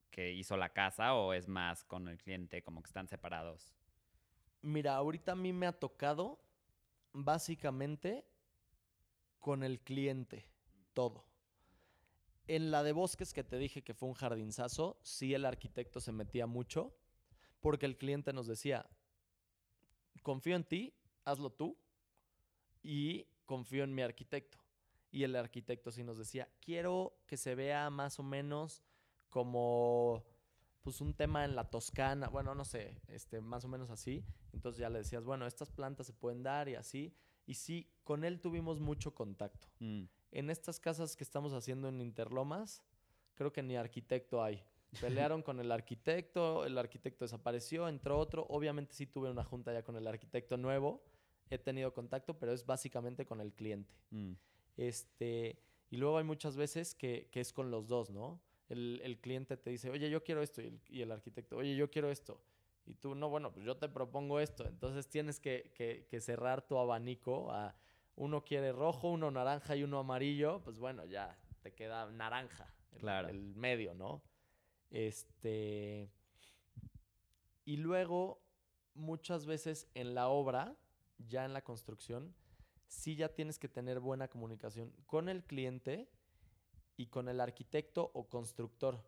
que 0.09 0.31
hizo 0.33 0.57
la 0.57 0.69
casa 0.69 1.13
o 1.15 1.33
es 1.33 1.47
más 1.47 1.83
con 1.83 2.07
el 2.07 2.17
cliente, 2.17 2.61
como 2.61 2.81
que 2.81 2.87
están 2.87 3.07
separados? 3.07 3.73
Mira, 4.61 4.95
ahorita 4.95 5.33
a 5.33 5.35
mí 5.35 5.53
me 5.53 5.67
ha 5.67 5.71
tocado 5.71 6.39
básicamente 7.13 8.25
con 9.39 9.63
el 9.63 9.79
cliente, 9.79 10.49
todo. 10.93 11.25
En 12.47 12.71
la 12.71 12.83
de 12.83 12.91
bosques 12.91 13.33
que 13.33 13.43
te 13.43 13.57
dije 13.57 13.83
que 13.83 13.93
fue 13.93 14.09
un 14.09 14.15
jardinzazo, 14.15 14.99
sí 15.01 15.33
el 15.33 15.45
arquitecto 15.45 16.01
se 16.01 16.11
metía 16.11 16.47
mucho, 16.47 16.93
porque 17.61 17.85
el 17.85 17.97
cliente 17.97 18.33
nos 18.33 18.47
decía, 18.47 18.89
confío 20.23 20.55
en 20.55 20.63
ti, 20.63 20.93
hazlo 21.25 21.51
tú, 21.51 21.77
y 22.81 23.27
confío 23.45 23.83
en 23.83 23.93
mi 23.93 24.01
arquitecto. 24.01 24.57
Y 25.11 25.23
el 25.23 25.35
arquitecto 25.35 25.91
sí 25.91 26.03
nos 26.03 26.17
decía, 26.17 26.47
quiero 26.59 27.17
que 27.25 27.37
se 27.37 27.55
vea 27.55 27.89
más 27.89 28.19
o 28.19 28.23
menos 28.23 28.83
como 29.29 30.23
pues 30.81 31.01
un 31.01 31.13
tema 31.13 31.45
en 31.45 31.55
la 31.55 31.69
Toscana, 31.69 32.29
bueno, 32.29 32.55
no 32.55 32.63
sé, 32.65 33.01
este, 33.07 33.41
más 33.41 33.65
o 33.65 33.67
menos 33.67 33.89
así. 33.89 34.23
Entonces 34.53 34.79
ya 34.79 34.89
le 34.89 34.99
decías, 34.99 35.23
bueno, 35.23 35.45
estas 35.45 35.71
plantas 35.71 36.07
se 36.07 36.13
pueden 36.13 36.41
dar 36.41 36.69
y 36.69 36.75
así. 36.75 37.13
Y 37.45 37.55
sí, 37.55 37.91
con 38.03 38.23
él 38.23 38.39
tuvimos 38.39 38.79
mucho 38.79 39.13
contacto. 39.13 39.67
Mm, 39.79 40.03
En 40.31 40.49
estas 40.49 40.79
casas 40.79 41.15
que 41.15 41.23
estamos 41.23 41.53
haciendo 41.53 41.89
en 41.89 42.01
Interlomas, 42.01 42.83
creo 43.33 43.51
que 43.51 43.63
ni 43.63 43.75
arquitecto 43.75 44.43
hay. 44.43 44.63
Pelearon 45.01 45.41
con 45.43 45.59
el 45.59 45.71
arquitecto, 45.71 46.65
el 46.65 46.77
arquitecto 46.77 47.25
desapareció, 47.25 47.87
entró 47.87 48.17
otro. 48.17 48.45
Obviamente 48.49 48.93
sí 48.93 49.05
tuve 49.05 49.29
una 49.29 49.43
junta 49.43 49.73
ya 49.73 49.83
con 49.83 49.95
el 49.95 50.07
arquitecto 50.07 50.57
nuevo. 50.57 51.03
He 51.49 51.57
tenido 51.57 51.93
contacto, 51.93 52.37
pero 52.37 52.53
es 52.53 52.65
básicamente 52.65 53.25
con 53.25 53.41
el 53.41 53.53
cliente. 53.53 53.93
mm. 54.11 54.33
Este, 54.77 55.57
y 55.89 55.97
luego 55.97 56.17
hay 56.17 56.23
muchas 56.23 56.55
veces 56.55 56.95
que, 56.95 57.27
que 57.31 57.41
es 57.41 57.51
con 57.53 57.71
los 57.71 57.87
dos, 57.87 58.09
¿no? 58.09 58.39
El, 58.69 59.01
el 59.03 59.19
cliente 59.19 59.57
te 59.57 59.69
dice, 59.71 59.89
oye, 59.89 60.09
yo 60.09 60.23
quiero 60.23 60.41
esto, 60.43 60.61
y 60.61 60.67
el, 60.67 60.79
y 60.89 61.01
el 61.01 61.11
arquitecto, 61.11 61.57
oye, 61.57 61.75
yo 61.75 61.89
quiero 61.89 62.09
esto. 62.11 62.39
Y 62.85 62.93
tú, 62.93 63.15
no, 63.15 63.29
bueno, 63.29 63.51
pues 63.51 63.65
yo 63.65 63.77
te 63.77 63.89
propongo 63.89 64.39
esto. 64.39 64.65
Entonces 64.67 65.07
tienes 65.09 65.39
que, 65.39 65.71
que- 65.75 66.05
que 66.09 66.21
cerrar 66.21 66.61
tu 66.67 66.77
abanico 66.77 67.51
a 67.51 67.75
uno 68.15 68.43
quiere 68.43 68.71
rojo, 68.71 69.09
uno 69.09 69.31
naranja 69.31 69.75
y 69.75 69.83
uno 69.83 69.99
amarillo, 69.99 70.61
pues 70.63 70.77
bueno, 70.79 71.05
ya 71.05 71.37
te 71.61 71.73
queda 71.73 72.09
naranja, 72.11 72.73
el, 72.93 72.99
Claro. 72.99 73.27
el 73.29 73.55
medio, 73.55 73.93
¿no? 73.93 74.21
Este. 74.91 76.09
Y 77.65 77.77
luego, 77.77 78.41
muchas 78.95 79.45
veces 79.45 79.87
en 79.93 80.15
la 80.15 80.29
obra, 80.29 80.75
ya 81.27 81.45
en 81.45 81.53
la 81.53 81.61
construcción, 81.63 82.33
sí 82.89 83.15
ya 83.15 83.29
tienes 83.29 83.57
que 83.57 83.69
tener 83.69 83.99
buena 84.01 84.27
comunicación 84.27 84.91
con 85.05 85.29
el 85.29 85.43
cliente 85.45 86.09
y 86.97 87.07
con 87.07 87.29
el 87.29 87.39
arquitecto 87.39 88.11
o 88.13 88.27
constructor. 88.27 89.01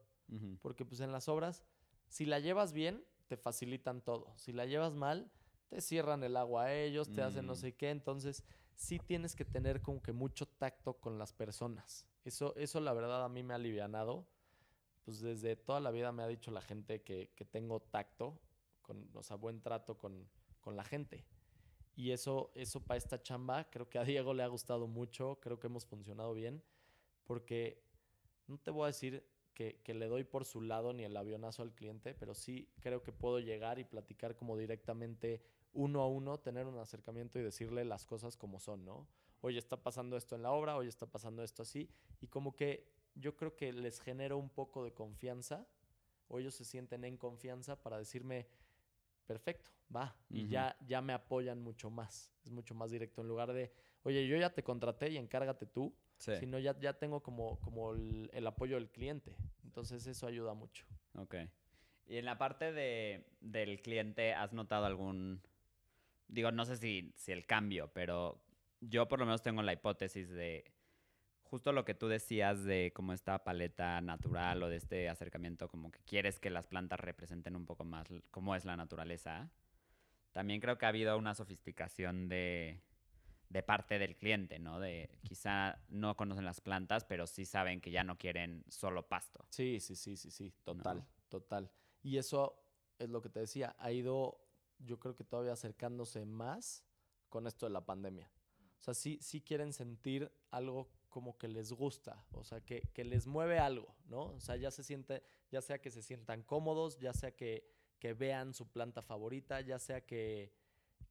Porque 0.61 0.85
pues 0.85 1.01
en 1.01 1.11
las 1.11 1.27
obras, 1.27 1.65
si 2.07 2.25
la 2.25 2.39
llevas 2.39 2.71
bien, 2.71 3.03
te 3.27 3.35
facilitan 3.35 4.01
todo. 4.01 4.31
Si 4.37 4.53
la 4.53 4.65
llevas 4.65 4.93
mal, 4.95 5.29
te 5.67 5.81
cierran 5.81 6.23
el 6.23 6.37
agua 6.37 6.63
a 6.65 6.73
ellos, 6.73 7.11
te 7.11 7.21
hacen 7.21 7.45
no 7.45 7.53
Mm. 7.53 7.57
sé 7.57 7.75
qué. 7.75 7.89
Entonces, 7.89 8.45
sí 8.75 8.97
tienes 8.97 9.35
que 9.35 9.43
tener 9.43 9.81
como 9.81 10.01
que 10.01 10.13
mucho 10.13 10.47
tacto 10.47 10.93
con 10.93 11.17
las 11.17 11.33
personas. 11.33 12.05
Eso, 12.23 12.55
eso 12.55 12.79
la 12.79 12.93
verdad 12.93 13.25
a 13.25 13.29
mí 13.29 13.43
me 13.43 13.53
ha 13.53 13.57
alivianado. 13.57 14.25
Pues 15.03 15.19
desde 15.19 15.57
toda 15.57 15.81
la 15.81 15.91
vida 15.91 16.13
me 16.13 16.23
ha 16.23 16.27
dicho 16.27 16.49
la 16.51 16.61
gente 16.61 17.01
que, 17.01 17.31
que 17.35 17.43
tengo 17.43 17.81
tacto, 17.81 18.39
con, 18.81 19.09
o 19.13 19.23
sea, 19.23 19.35
buen 19.35 19.59
trato 19.61 19.97
con, 19.97 20.29
con 20.61 20.77
la 20.77 20.83
gente. 20.85 21.25
Y 21.95 22.11
eso, 22.11 22.51
eso 22.55 22.81
para 22.81 22.97
esta 22.97 23.21
chamba, 23.21 23.69
creo 23.69 23.89
que 23.89 23.99
a 23.99 24.03
Diego 24.03 24.33
le 24.33 24.43
ha 24.43 24.47
gustado 24.47 24.87
mucho, 24.87 25.39
creo 25.41 25.59
que 25.59 25.67
hemos 25.67 25.85
funcionado 25.85 26.33
bien, 26.33 26.63
porque 27.23 27.83
no 28.47 28.57
te 28.57 28.71
voy 28.71 28.83
a 28.83 28.87
decir 28.87 29.25
que, 29.53 29.81
que 29.83 29.93
le 29.93 30.07
doy 30.07 30.23
por 30.23 30.45
su 30.45 30.61
lado 30.61 30.93
ni 30.93 31.03
el 31.03 31.15
avionazo 31.15 31.63
al 31.63 31.73
cliente, 31.73 32.13
pero 32.13 32.33
sí 32.33 32.69
creo 32.79 33.03
que 33.03 33.11
puedo 33.11 33.39
llegar 33.39 33.79
y 33.79 33.83
platicar 33.83 34.35
como 34.35 34.57
directamente 34.57 35.43
uno 35.73 36.01
a 36.01 36.07
uno, 36.07 36.39
tener 36.39 36.65
un 36.65 36.77
acercamiento 36.77 37.39
y 37.39 37.43
decirle 37.43 37.85
las 37.85 38.05
cosas 38.05 38.37
como 38.37 38.59
son, 38.59 38.85
¿no? 38.85 39.07
Oye, 39.41 39.57
está 39.57 39.81
pasando 39.81 40.17
esto 40.17 40.35
en 40.35 40.43
la 40.43 40.51
obra, 40.51 40.75
oye, 40.77 40.89
está 40.89 41.05
pasando 41.05 41.43
esto 41.43 41.63
así, 41.63 41.89
y 42.19 42.27
como 42.27 42.55
que 42.55 42.91
yo 43.15 43.35
creo 43.35 43.55
que 43.55 43.73
les 43.73 43.99
genero 43.99 44.37
un 44.37 44.49
poco 44.49 44.83
de 44.83 44.93
confianza, 44.93 45.67
o 46.27 46.39
ellos 46.39 46.55
se 46.55 46.65
sienten 46.65 47.03
en 47.03 47.17
confianza 47.17 47.81
para 47.81 47.97
decirme, 47.97 48.47
perfecto, 49.31 49.71
va, 49.95 50.15
y 50.29 50.47
ya, 50.47 50.75
ya 50.85 51.01
me 51.01 51.13
apoyan 51.13 51.59
mucho 51.61 51.89
más, 51.89 52.31
es 52.43 52.51
mucho 52.51 52.73
más 52.75 52.91
directo, 52.91 53.21
en 53.21 53.27
lugar 53.27 53.53
de, 53.53 53.71
oye, 54.03 54.27
yo 54.27 54.37
ya 54.37 54.49
te 54.49 54.63
contraté 54.63 55.09
y 55.09 55.17
encárgate 55.17 55.65
tú, 55.65 55.93
Sí. 56.17 56.35
sino 56.35 56.59
ya, 56.59 56.79
ya 56.79 56.93
tengo 56.93 57.23
como, 57.23 57.59
como 57.61 57.93
el, 57.93 58.29
el 58.31 58.45
apoyo 58.45 58.75
del 58.75 58.91
cliente. 58.91 59.35
Entonces 59.63 60.05
eso 60.05 60.27
ayuda 60.27 60.53
mucho. 60.53 60.85
Ok. 61.17 61.33
Y 62.05 62.17
en 62.17 62.25
la 62.25 62.37
parte 62.37 62.71
de, 62.71 63.25
del 63.39 63.81
cliente, 63.81 64.33
¿has 64.35 64.53
notado 64.53 64.85
algún... 64.85 65.41
Digo, 66.27 66.51
no 66.51 66.65
sé 66.65 66.77
si, 66.77 67.11
si 67.15 67.31
el 67.31 67.47
cambio, 67.47 67.91
pero 67.91 68.39
yo 68.81 69.07
por 69.07 69.17
lo 69.17 69.25
menos 69.25 69.41
tengo 69.41 69.63
la 69.63 69.73
hipótesis 69.73 70.29
de 70.29 70.63
justo 71.51 71.73
lo 71.73 71.83
que 71.83 71.93
tú 71.93 72.07
decías 72.07 72.63
de 72.63 72.93
como 72.95 73.11
esta 73.11 73.43
paleta 73.43 73.99
natural 73.99 74.63
o 74.63 74.69
de 74.69 74.77
este 74.77 75.09
acercamiento, 75.09 75.67
como 75.67 75.91
que 75.91 75.99
quieres 76.05 76.39
que 76.39 76.49
las 76.49 76.65
plantas 76.65 77.01
representen 77.01 77.57
un 77.57 77.65
poco 77.65 77.83
más 77.83 78.07
cómo 78.31 78.55
es 78.55 78.63
la 78.63 78.77
naturaleza. 78.77 79.51
También 80.31 80.61
creo 80.61 80.77
que 80.77 80.85
ha 80.85 80.89
habido 80.89 81.17
una 81.17 81.35
sofisticación 81.35 82.29
de, 82.29 82.81
de 83.49 83.63
parte 83.63 83.99
del 83.99 84.15
cliente, 84.15 84.59
¿no? 84.59 84.79
De 84.79 85.19
quizá 85.23 85.83
no 85.89 86.15
conocen 86.15 86.45
las 86.45 86.61
plantas, 86.61 87.03
pero 87.03 87.27
sí 87.27 87.43
saben 87.43 87.81
que 87.81 87.91
ya 87.91 88.05
no 88.05 88.17
quieren 88.17 88.63
solo 88.69 89.09
pasto. 89.09 89.45
Sí, 89.49 89.81
sí, 89.81 89.97
sí, 89.97 90.15
sí, 90.15 90.31
sí, 90.31 90.53
total, 90.63 91.05
total. 91.27 91.69
Y 92.01 92.15
eso 92.15 92.63
es 92.97 93.09
lo 93.09 93.21
que 93.21 93.27
te 93.27 93.41
decía, 93.41 93.75
ha 93.77 93.91
ido, 93.91 94.39
yo 94.79 94.99
creo 94.99 95.17
que 95.17 95.25
todavía 95.25 95.51
acercándose 95.51 96.25
más 96.25 96.85
con 97.27 97.45
esto 97.45 97.65
de 97.65 97.73
la 97.73 97.85
pandemia. 97.85 98.31
O 98.79 98.83
sea, 98.83 98.93
sí, 98.93 99.19
sí 99.21 99.41
quieren 99.41 99.73
sentir 99.73 100.31
algo 100.49 100.89
como 101.11 101.37
que 101.37 101.47
les 101.47 101.71
gusta, 101.71 102.25
o 102.31 102.43
sea, 102.43 102.61
que, 102.61 102.81
que 102.93 103.03
les 103.03 103.27
mueve 103.27 103.59
algo, 103.59 103.93
¿no? 104.07 104.31
O 104.31 104.39
sea, 104.39 104.55
ya 104.55 104.71
se 104.71 104.81
siente, 104.81 105.21
ya 105.51 105.61
sea 105.61 105.79
que 105.79 105.91
se 105.91 106.01
sientan 106.01 106.41
cómodos, 106.41 106.97
ya 106.97 107.13
sea 107.13 107.35
que, 107.35 107.69
que 107.99 108.13
vean 108.13 108.55
su 108.55 108.67
planta 108.71 109.03
favorita, 109.03 109.61
ya 109.61 109.77
sea 109.77 110.01
que, 110.01 110.51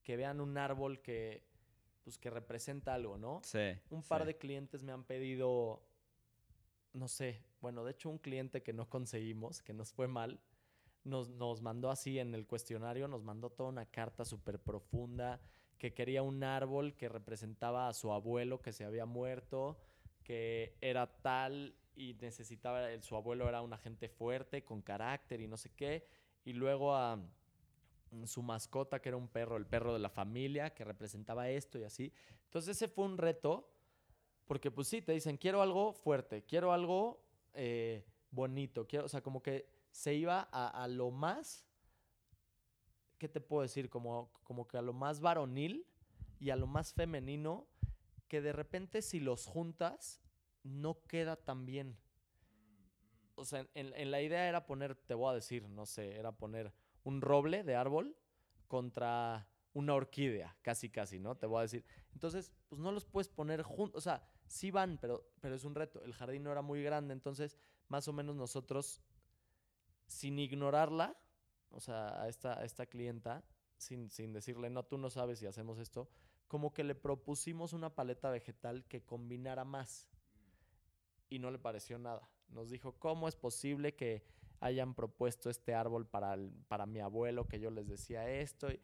que 0.03 0.17
vean 0.17 0.41
un 0.41 0.59
árbol 0.59 1.01
que, 1.03 1.45
pues, 2.03 2.19
que 2.19 2.31
representa 2.31 2.95
algo, 2.95 3.19
¿no? 3.19 3.43
Sí. 3.45 3.79
Un 3.91 4.03
par 4.03 4.25
de 4.25 4.37
clientes 4.37 4.83
me 4.83 4.91
han 4.91 5.05
pedido, 5.05 5.83
no 6.95 7.07
sé, 7.07 7.45
bueno, 7.61 7.85
de 7.85 7.93
hecho 7.93 8.09
un 8.09 8.19
cliente 8.19 8.63
que 8.63 8.73
no 8.73 8.89
conseguimos, 8.89 9.63
que 9.63 9.75
nos 9.75 9.93
fue 9.93 10.09
mal, 10.09 10.41
nos, 11.05 11.29
nos 11.29 11.61
mandó 11.61 11.91
así 11.91 12.19
en 12.19 12.35
el 12.35 12.47
cuestionario, 12.47 13.07
nos 13.07 13.23
mandó 13.23 13.51
toda 13.51 13.69
una 13.69 13.87
carta 13.87 14.25
súper 14.25 14.59
profunda, 14.59 15.41
que 15.79 15.95
quería 15.95 16.23
un 16.23 16.43
árbol 16.43 16.95
que 16.95 17.09
representaba 17.09 17.89
a 17.89 17.95
su 17.95 18.13
abuelo 18.13 18.61
que 18.61 18.73
se 18.73 18.85
había 18.85 19.07
muerto, 19.07 19.79
que 20.23 20.77
era 20.81 21.07
tal 21.07 21.75
y 21.95 22.15
necesitaba, 22.15 22.89
su 23.03 23.17
abuelo 23.17 23.49
era 23.49 23.63
una 23.63 23.79
gente 23.79 24.09
fuerte, 24.09 24.65
con 24.65 24.83
carácter 24.83 25.41
y 25.41 25.49
no 25.49 25.57
sé 25.57 25.71
qué, 25.71 26.07
y 26.45 26.53
luego 26.53 26.95
a 26.95 27.17
mm, 27.17 28.25
su 28.25 28.43
mascota, 28.43 29.01
que 29.01 29.11
era 29.11 29.17
un 29.17 29.29
perro, 29.29 29.57
el 29.57 29.67
perro 29.67 29.93
de 29.93 29.99
la 29.99 30.09
familia, 30.09 30.75
que 30.75 30.85
representaba 30.85 31.49
esto 31.51 31.79
y 31.79 31.85
así. 31.85 32.13
Entonces 32.45 32.77
ese 32.77 32.89
fue 32.89 33.05
un 33.05 33.19
reto, 33.19 33.71
porque 34.47 34.71
pues 34.71 34.89
sí, 34.89 35.03
te 35.03 35.13
dicen, 35.13 35.37
quiero 35.37 35.63
algo 35.63 35.93
fuerte, 35.93 36.45
quiero 36.45 36.73
algo 36.73 37.23
eh, 37.55 38.05
bonito, 38.31 38.87
quiero, 38.87 39.07
o 39.07 39.09
sea, 39.09 39.23
como 39.23 39.43
que 39.43 39.69
se 39.91 40.15
iba 40.15 40.49
a, 40.53 40.83
a, 40.83 40.89
lo 40.89 41.11
más, 41.11 41.67
¿qué 43.19 43.29
te 43.29 43.41
puedo 43.41 43.63
decir? 43.63 43.91
Como, 43.91 44.31
como 44.43 44.67
que 44.67 44.79
a 44.79 44.83
lo 44.83 44.93
más 44.93 45.21
varonil 45.21 45.87
y 46.39 46.51
a 46.51 46.57
lo 46.57 46.67
más 46.67 46.93
femenino, 46.95 47.67
que 48.31 48.41
de 48.41 48.53
repente 48.53 49.03
si 49.03 49.19
los 49.19 49.45
juntas, 49.45 50.23
no 50.63 51.03
queda 51.09 51.35
tan 51.35 51.67
bien. 51.67 51.99
O 53.35 53.45
sea, 53.45 53.67
en, 53.75 54.11
la 54.11 54.23
idea 54.23 54.49
era 54.49 54.67
poner, 54.67 54.95
te 54.95 55.15
voy 55.15 55.33
a 55.33 55.35
decir, 55.35 55.69
no 55.69 55.85
sé, 55.85 56.17
era 56.17 56.31
poner 56.31 56.73
un 57.03 57.23
roble 57.23 57.65
de 57.65 57.75
árbol 57.75 58.17
contra 58.69 59.49
una 59.73 59.95
orquídea, 59.95 60.57
casi, 60.63 60.91
casi, 60.91 61.19
¿no? 61.19 61.37
Te 61.37 61.47
voy 61.47 61.59
a 61.59 61.63
decir. 61.63 61.85
Entonces, 62.13 62.53
pues 62.69 62.81
no 62.81 62.93
los 62.93 63.05
puedes 63.05 63.29
poner 63.29 63.63
juntos, 63.63 63.99
o 63.99 64.01
sea, 64.01 64.23
sí 64.47 64.71
van, 64.71 64.99
pero, 64.99 65.33
pero 65.41 65.57
es 65.57 65.65
un 65.65 65.75
reto. 65.75 66.01
El 66.05 66.15
jardín 66.15 66.45
no 66.45 66.53
era 66.53 66.63
muy 66.63 66.85
grande, 66.85 67.13
entonces, 67.13 67.59
más 67.89 68.07
o 68.07 68.13
menos 68.13 68.37
nosotros, 68.37 69.03
sin 70.07 70.39
ignorarla, 70.39 71.19
o 71.71 71.81
sea, 71.81 72.23
a 72.23 72.29
esta, 72.29 72.65
esta 72.65 72.87
clienta, 72.87 73.43
sin, 73.77 74.09
sin 74.09 74.33
decirle, 74.33 74.71
no, 74.71 74.85
tú 74.85 74.99
no 74.99 75.11
sabes 75.11 75.41
si 75.41 75.47
hacemos 75.47 75.81
esto, 75.81 76.09
como 76.51 76.75
que 76.75 76.83
le 76.83 76.97
propusimos 76.97 77.73
una 77.73 77.95
paleta 77.95 78.29
vegetal 78.29 78.85
que 78.87 79.05
combinara 79.05 79.65
más. 79.65 80.11
Y 81.29 81.39
no 81.39 81.49
le 81.53 81.61
pareció 81.61 81.97
nada. 81.97 82.29
Nos 82.49 82.71
dijo, 82.71 82.97
¿cómo 82.99 83.29
es 83.29 83.37
posible 83.37 83.95
que 83.95 84.25
hayan 84.59 84.97
propuesto 84.97 85.49
este 85.49 85.77
árbol 85.77 86.09
para, 86.09 86.35
el, 86.35 86.51
para 86.67 86.87
mi 86.87 86.99
abuelo, 86.99 87.47
que 87.47 87.61
yo 87.61 87.71
les 87.71 87.87
decía 87.87 88.29
esto? 88.29 88.69
Y, 88.69 88.81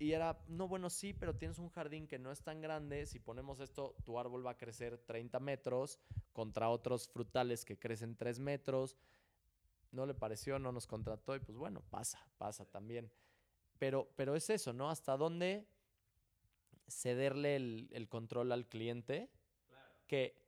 y, 0.00 0.10
era, 0.10 0.42
no, 0.48 0.66
bueno, 0.66 0.90
sí, 0.90 1.12
pero 1.12 1.36
tienes 1.36 1.60
un 1.60 1.68
jardín 1.68 2.08
que 2.08 2.18
no 2.18 2.32
es 2.32 2.42
tan 2.42 2.60
grande. 2.60 3.06
Si 3.06 3.20
ponemos 3.20 3.60
esto, 3.60 3.94
tu 4.04 4.18
árbol 4.18 4.44
va 4.44 4.50
a 4.50 4.58
crecer 4.58 4.98
30 4.98 5.38
metros 5.38 6.00
contra 6.32 6.68
otros 6.68 7.06
frutales 7.06 7.64
que 7.64 7.78
crecen 7.78 8.16
3 8.16 8.40
metros. 8.40 8.96
No 9.92 10.04
le 10.04 10.14
pareció, 10.14 10.58
no 10.58 10.72
nos 10.72 10.88
contrató 10.88 11.36
y 11.36 11.38
pues 11.38 11.56
bueno, 11.56 11.80
pasa, 11.90 12.26
pasa 12.38 12.64
también. 12.64 13.08
Pero, 13.78 14.10
pero 14.16 14.34
es 14.34 14.50
eso, 14.50 14.72
¿no? 14.72 14.90
¿Hasta 14.90 15.16
dónde 15.16 15.68
cederle 16.88 17.56
el, 17.56 17.88
el 17.92 18.08
control 18.08 18.52
al 18.52 18.66
cliente? 18.66 19.30
Claro. 19.68 19.92
Que 20.06 20.44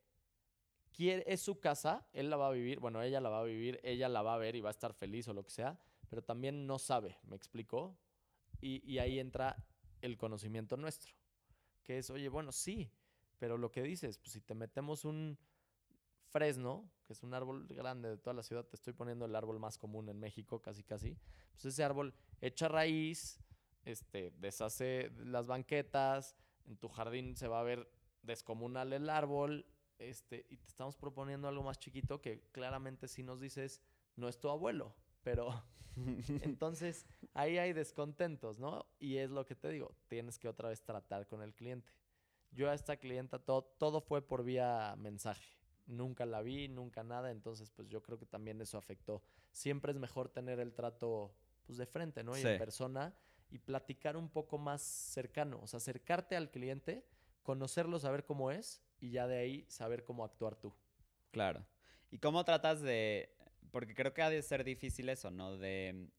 quiere, 0.91 1.23
es 1.31 1.41
su 1.41 1.59
casa, 1.59 2.07
él 2.13 2.29
la 2.29 2.37
va 2.37 2.47
a 2.47 2.51
vivir, 2.51 2.79
bueno, 2.79 3.01
ella 3.01 3.21
la 3.21 3.29
va 3.29 3.41
a 3.41 3.43
vivir, 3.43 3.79
ella 3.83 4.09
la 4.09 4.23
va 4.23 4.33
a 4.33 4.37
ver 4.37 4.55
y 4.55 4.61
va 4.61 4.69
a 4.69 4.71
estar 4.71 4.93
feliz 4.93 5.27
o 5.27 5.33
lo 5.33 5.43
que 5.43 5.51
sea, 5.51 5.79
pero 6.09 6.23
también 6.23 6.65
no 6.65 6.79
sabe, 6.79 7.17
¿me 7.23 7.35
explicó? 7.35 7.95
Y, 8.59 8.81
y 8.91 8.97
ahí 8.97 9.19
entra 9.19 9.55
el 10.01 10.17
conocimiento 10.17 10.75
nuestro, 10.75 11.13
que 11.83 11.99
es, 11.99 12.09
oye, 12.09 12.29
bueno, 12.29 12.51
sí, 12.51 12.91
pero 13.37 13.57
lo 13.57 13.71
que 13.71 13.83
dices, 13.83 14.17
pues 14.17 14.31
si 14.31 14.41
te 14.41 14.55
metemos 14.55 15.05
un 15.05 15.37
fresno, 16.29 16.89
que 17.05 17.13
es 17.13 17.23
un 17.23 17.33
árbol 17.33 17.67
grande 17.67 18.09
de 18.09 18.17
toda 18.17 18.33
la 18.33 18.43
ciudad, 18.43 18.65
te 18.65 18.75
estoy 18.75 18.93
poniendo 18.93 19.25
el 19.25 19.35
árbol 19.35 19.59
más 19.59 19.77
común 19.77 20.09
en 20.09 20.19
México, 20.19 20.61
casi 20.61 20.83
casi, 20.83 21.15
pues 21.53 21.65
ese 21.65 21.83
árbol 21.83 22.13
echa 22.41 22.67
raíz, 22.67 23.39
este, 23.87 24.33
deshace 24.37 25.11
las 25.17 25.47
banquetas, 25.47 26.35
en 26.65 26.75
tu 26.77 26.89
jardín 26.89 27.37
se 27.37 27.47
va 27.47 27.61
a 27.61 27.63
ver 27.63 27.89
descomunal 28.21 28.91
el 28.91 29.09
árbol, 29.09 29.65
este, 29.97 30.45
y 30.49 30.57
te 30.57 30.67
estamos 30.67 30.97
proponiendo 30.97 31.47
algo 31.47 31.63
más 31.63 31.79
chiquito 31.79 32.21
que 32.21 32.41
claramente 32.51 33.07
si 33.07 33.23
nos 33.23 33.39
dices, 33.39 33.81
no 34.17 34.27
es 34.27 34.39
tu 34.39 34.49
abuelo, 34.49 34.93
pero 35.23 35.63
entonces 36.43 37.07
ahí 37.33 37.57
hay 37.57 37.71
descontentos, 37.71 38.59
¿no? 38.59 38.85
Y 38.99 39.17
es 39.17 39.31
lo 39.31 39.45
que 39.45 39.55
te 39.55 39.69
digo, 39.69 39.95
tienes 40.09 40.37
que 40.37 40.49
otra 40.49 40.67
vez 40.67 40.83
tratar 40.83 41.25
con 41.25 41.41
el 41.41 41.55
cliente. 41.55 41.93
Yo 42.51 42.69
a 42.69 42.73
esta 42.73 42.97
clienta 42.97 43.39
todo, 43.39 43.63
todo 43.77 44.01
fue 44.01 44.21
por 44.21 44.43
vía 44.43 44.95
mensaje. 44.97 45.55
Nunca 45.85 46.25
la 46.25 46.41
vi, 46.41 46.67
nunca 46.67 47.03
nada, 47.05 47.31
entonces 47.31 47.71
pues 47.71 47.87
yo 47.87 48.03
creo 48.03 48.19
que 48.19 48.25
también 48.25 48.59
eso 48.59 48.77
afectó. 48.77 49.23
Siempre 49.51 49.93
es 49.93 49.97
mejor 49.97 50.27
tener 50.27 50.59
el 50.59 50.73
trato 50.73 51.33
pues 51.63 51.77
de 51.77 51.85
frente, 51.85 52.25
¿no? 52.25 52.37
Y 52.37 52.41
sí. 52.41 52.47
en 52.49 52.57
persona 52.57 53.15
y 53.49 53.59
platicar 53.59 54.17
un 54.17 54.29
poco 54.29 54.57
más 54.57 54.81
cercano, 54.81 55.59
o 55.61 55.67
sea, 55.67 55.77
acercarte 55.77 56.35
al 56.35 56.51
cliente, 56.51 57.05
conocerlo, 57.43 57.99
saber 57.99 58.25
cómo 58.25 58.51
es 58.51 58.83
y 58.99 59.11
ya 59.11 59.27
de 59.27 59.37
ahí 59.37 59.65
saber 59.69 60.03
cómo 60.03 60.23
actuar 60.23 60.55
tú. 60.55 60.73
Claro. 61.31 61.65
¿Y 62.11 62.19
cómo 62.19 62.43
tratas 62.45 62.81
de, 62.81 63.33
porque 63.71 63.93
creo 63.93 64.13
que 64.13 64.21
ha 64.21 64.29
de 64.29 64.41
ser 64.41 64.63
difícil 64.63 65.09
eso, 65.09 65.31
¿no? 65.31 65.57
De 65.57 66.09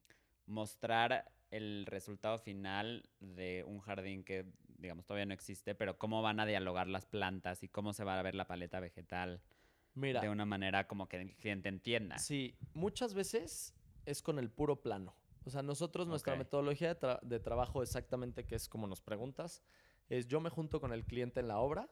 mostrar 0.46 1.30
el 1.50 1.86
resultado 1.86 2.38
final 2.38 3.08
de 3.20 3.64
un 3.66 3.80
jardín 3.80 4.24
que, 4.24 4.46
digamos, 4.78 5.06
todavía 5.06 5.26
no 5.26 5.34
existe, 5.34 5.74
pero 5.74 5.98
cómo 5.98 6.22
van 6.22 6.40
a 6.40 6.46
dialogar 6.46 6.88
las 6.88 7.06
plantas 7.06 7.62
y 7.62 7.68
cómo 7.68 7.92
se 7.92 8.04
va 8.04 8.18
a 8.18 8.22
ver 8.22 8.34
la 8.34 8.46
paleta 8.46 8.80
vegetal 8.80 9.42
Mira, 9.94 10.20
de 10.20 10.28
una 10.28 10.44
manera 10.44 10.86
como 10.86 11.08
que 11.08 11.20
el 11.20 11.36
cliente 11.36 11.68
entienda. 11.68 12.18
Sí, 12.18 12.56
muchas 12.74 13.14
veces 13.14 13.74
es 14.04 14.22
con 14.22 14.38
el 14.38 14.50
puro 14.50 14.80
plano. 14.80 15.14
O 15.44 15.50
sea, 15.50 15.62
nosotros, 15.62 16.06
nuestra 16.06 16.36
metodología 16.36 16.88
de, 16.88 16.94
tra 16.94 17.20
de 17.22 17.40
trabajo 17.40 17.82
exactamente, 17.82 18.46
que 18.46 18.54
es 18.54 18.68
como 18.68 18.86
nos 18.86 19.00
preguntas, 19.00 19.62
es 20.08 20.26
yo 20.26 20.40
me 20.40 20.50
junto 20.50 20.80
con 20.80 20.92
el 20.92 21.04
cliente 21.04 21.40
en 21.40 21.48
la 21.48 21.58
obra, 21.58 21.88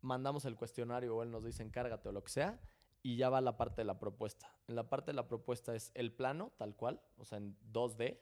mandamos 0.00 0.44
el 0.44 0.56
cuestionario 0.56 1.16
o 1.16 1.22
él 1.22 1.30
nos 1.30 1.44
dice 1.44 1.62
encárgate 1.62 2.08
o 2.08 2.12
lo 2.12 2.22
que 2.22 2.32
sea, 2.32 2.60
y 3.02 3.16
ya 3.16 3.28
va 3.28 3.40
la 3.40 3.56
parte 3.56 3.82
de 3.82 3.84
la 3.84 3.98
propuesta. 3.98 4.50
En 4.66 4.76
la 4.76 4.88
parte 4.88 5.10
de 5.10 5.16
la 5.16 5.28
propuesta 5.28 5.74
es 5.74 5.92
el 5.94 6.12
plano, 6.12 6.52
tal 6.56 6.74
cual, 6.74 7.02
o 7.16 7.24
sea, 7.24 7.38
en 7.38 7.56
2D, 7.72 8.18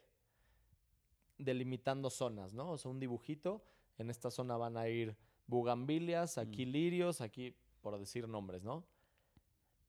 delimitando 1.39 2.11
zonas, 2.11 2.53
¿no? 2.53 2.73
O 2.73 2.79
sea, 2.79 2.91
un 2.91 3.01
dibujito, 3.01 3.65
en 3.99 4.11
esta 4.11 4.31
zona 4.31 4.57
van 4.57 4.77
a 4.77 4.89
ir 4.89 5.17
bugambilias, 5.47 6.39
aquí 6.39 6.67
mm. 6.67 6.71
lirios, 6.71 7.21
aquí, 7.21 7.57
por 7.81 7.99
decir 7.99 8.29
nombres, 8.29 8.63
¿no? 8.65 8.85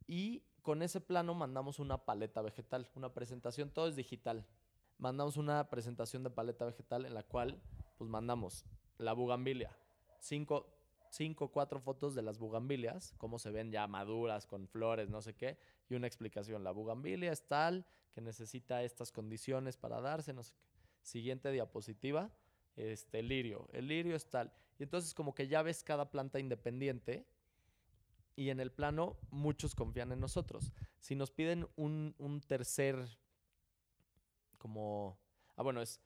Y 0.08 0.44
con 0.64 0.82
ese 0.82 1.02
plano 1.02 1.36
mandamos 1.36 1.78
una 1.78 2.06
paleta 2.06 2.42
vegetal, 2.42 2.90
una 2.96 3.14
presentación, 3.14 3.70
todo 3.70 3.88
es 3.88 3.96
digital. 3.96 4.48
Mandamos 4.98 5.38
una 5.38 5.70
presentación 5.70 6.24
de 6.24 6.30
paleta 6.30 6.66
vegetal 6.66 7.06
en 7.06 7.14
la 7.14 7.24
cual, 7.24 7.62
pues 7.98 8.10
mandamos 8.10 8.66
la 8.98 9.12
bugambilia, 9.12 9.78
cinco, 10.20 10.74
cinco, 11.10 11.50
cuatro 11.50 11.82
fotos 11.82 12.16
de 12.16 12.22
las 12.22 12.40
bugambilias, 12.40 13.14
cómo 13.18 13.40
se 13.40 13.52
ven 13.52 13.72
ya 13.72 13.86
maduras, 13.88 14.48
con 14.48 14.68
flores, 14.70 15.10
no 15.10 15.22
sé 15.22 15.36
qué, 15.36 15.58
y 15.90 15.96
una 15.96 16.08
explicación. 16.08 16.64
La 16.64 16.72
bugambilia 16.72 17.32
es 17.32 17.46
tal 17.46 17.86
que 18.12 18.22
necesita 18.22 18.84
estas 18.84 19.12
condiciones 19.12 19.76
para 19.76 20.00
darse, 20.00 20.32
no 20.32 20.44
sé 20.44 20.54
qué. 20.54 20.70
Siguiente 21.02 21.52
diapositiva, 21.52 22.32
este, 22.78 23.20
el 23.20 23.28
lirio. 23.28 23.68
El 23.74 23.90
lirio 23.90 24.16
es 24.16 24.30
tal. 24.30 24.54
Y 24.80 24.84
entonces 24.84 25.14
como 25.14 25.36
que 25.36 25.50
ya 25.50 25.62
ves 25.62 25.84
cada 25.84 26.10
planta 26.10 26.40
independiente 26.40 27.28
y 28.36 28.50
en 28.50 28.60
el 28.60 28.72
plano 28.72 29.18
muchos 29.30 29.76
confían 29.76 30.12
en 30.12 30.20
nosotros. 30.20 30.72
Si 31.00 31.16
nos 31.16 31.32
piden 31.32 31.68
un, 31.76 32.16
un 32.18 32.42
tercer, 32.42 33.20
como, 34.58 35.20
ah, 35.56 35.64
bueno, 35.64 35.82
es 35.82 36.02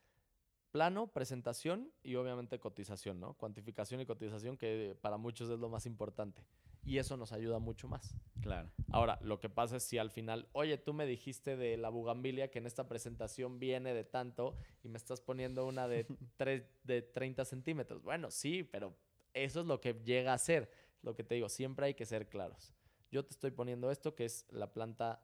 plano, 0.72 1.08
presentación 1.08 1.92
y 2.04 2.16
obviamente 2.16 2.60
cotización, 2.60 3.20
¿no? 3.20 3.34
Cuantificación 3.34 4.02
y 4.02 4.06
cotización 4.06 4.58
que 4.58 4.98
para 5.02 5.18
muchos 5.18 5.50
es 5.50 5.60
lo 5.60 5.70
más 5.70 5.86
importante. 5.86 6.44
Y 6.84 7.00
eso 7.00 7.18
nos 7.18 7.34
ayuda 7.34 7.60
mucho 7.60 7.88
más. 7.88 8.16
Claro. 8.42 8.70
Ahora, 8.92 9.20
lo 9.22 9.40
que 9.40 9.50
pasa 9.50 9.78
es 9.78 9.84
si 9.84 9.98
al 9.98 10.10
final, 10.10 10.48
oye, 10.54 10.78
tú 10.78 10.94
me 10.94 11.06
dijiste 11.06 11.58
de 11.58 11.76
la 11.78 11.90
bugambilia 11.90 12.50
que 12.50 12.60
en 12.60 12.66
esta 12.66 12.88
presentación 12.88 13.60
viene 13.60 13.94
de 13.94 14.04
tanto 14.04 14.56
y 14.84 14.88
me 14.88 14.98
estás 14.98 15.20
poniendo 15.20 15.66
una 15.66 15.88
de, 15.88 16.06
tres, 16.38 16.64
de 16.84 17.02
30 17.02 17.44
centímetros. 17.44 18.04
Bueno, 18.04 18.32
sí, 18.32 18.64
pero 18.64 18.96
eso 19.34 19.62
es 19.62 19.66
lo 19.66 19.82
que 19.82 19.94
llega 19.94 20.34
a 20.34 20.38
ser. 20.38 20.72
Lo 21.02 21.16
que 21.16 21.24
te 21.24 21.36
digo, 21.36 21.50
siempre 21.50 21.88
hay 21.88 21.94
que 21.94 22.06
ser 22.06 22.30
claros. 22.30 22.74
Yo 23.12 23.26
te 23.26 23.34
estoy 23.34 23.52
poniendo 23.52 23.92
esto, 23.92 24.16
que 24.16 24.26
es 24.26 24.46
la 24.50 24.72
planta, 24.74 25.22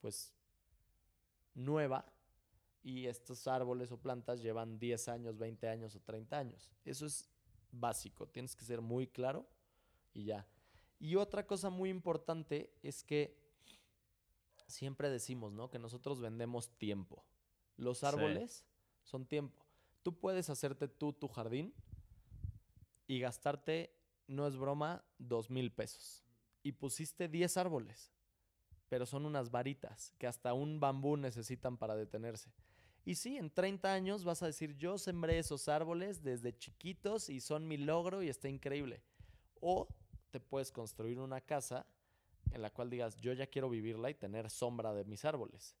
pues, 0.00 0.34
nueva, 1.54 2.12
y 2.82 3.06
estos 3.06 3.46
árboles 3.46 3.92
o 3.92 4.00
plantas 4.00 4.40
llevan 4.40 4.78
10 4.78 5.08
años, 5.08 5.38
20 5.38 5.68
años 5.68 5.94
o 5.94 6.00
30 6.00 6.38
años. 6.38 6.70
Eso 6.84 7.06
es 7.06 7.28
básico, 7.70 8.26
tienes 8.28 8.56
que 8.56 8.64
ser 8.64 8.80
muy 8.80 9.06
claro 9.06 9.46
y 10.14 10.24
ya. 10.24 10.46
Y 10.98 11.16
otra 11.16 11.46
cosa 11.46 11.70
muy 11.70 11.90
importante 11.90 12.72
es 12.82 13.04
que 13.04 13.38
siempre 14.66 15.10
decimos, 15.10 15.52
¿no? 15.52 15.70
Que 15.70 15.78
nosotros 15.78 16.20
vendemos 16.20 16.70
tiempo. 16.78 17.24
Los 17.76 18.04
árboles 18.04 18.64
son 19.02 19.26
tiempo. 19.26 19.64
Tú 20.02 20.18
puedes 20.18 20.50
hacerte 20.50 20.88
tú 20.88 21.12
tu 21.12 21.28
jardín 21.28 21.74
y 23.06 23.20
gastarte, 23.20 23.94
no 24.28 24.46
es 24.46 24.56
broma, 24.56 25.04
dos 25.18 25.50
mil 25.50 25.72
pesos. 25.72 26.24
Y 26.62 26.72
pusiste 26.72 27.28
10 27.28 27.56
árboles, 27.56 28.12
pero 28.88 29.06
son 29.06 29.26
unas 29.26 29.50
varitas 29.50 30.14
que 30.18 30.26
hasta 30.26 30.52
un 30.52 30.78
bambú 30.78 31.16
necesitan 31.16 31.76
para 31.76 31.96
detenerse. 31.96 32.52
Y 33.04 33.14
sí, 33.14 33.38
en 33.38 33.50
30 33.50 33.92
años 33.92 34.24
vas 34.24 34.42
a 34.42 34.46
decir, 34.46 34.76
yo 34.76 34.98
sembré 34.98 35.38
esos 35.38 35.68
árboles 35.68 36.22
desde 36.22 36.56
chiquitos 36.56 37.30
y 37.30 37.40
son 37.40 37.66
mi 37.66 37.78
logro 37.78 38.22
y 38.22 38.28
está 38.28 38.48
increíble. 38.48 39.02
O 39.60 39.88
te 40.30 40.40
puedes 40.40 40.70
construir 40.70 41.18
una 41.18 41.40
casa 41.40 41.86
en 42.52 42.62
la 42.62 42.70
cual 42.70 42.90
digas, 42.90 43.16
yo 43.16 43.32
ya 43.32 43.46
quiero 43.46 43.70
vivirla 43.70 44.10
y 44.10 44.14
tener 44.14 44.50
sombra 44.50 44.92
de 44.92 45.04
mis 45.04 45.24
árboles. 45.24 45.74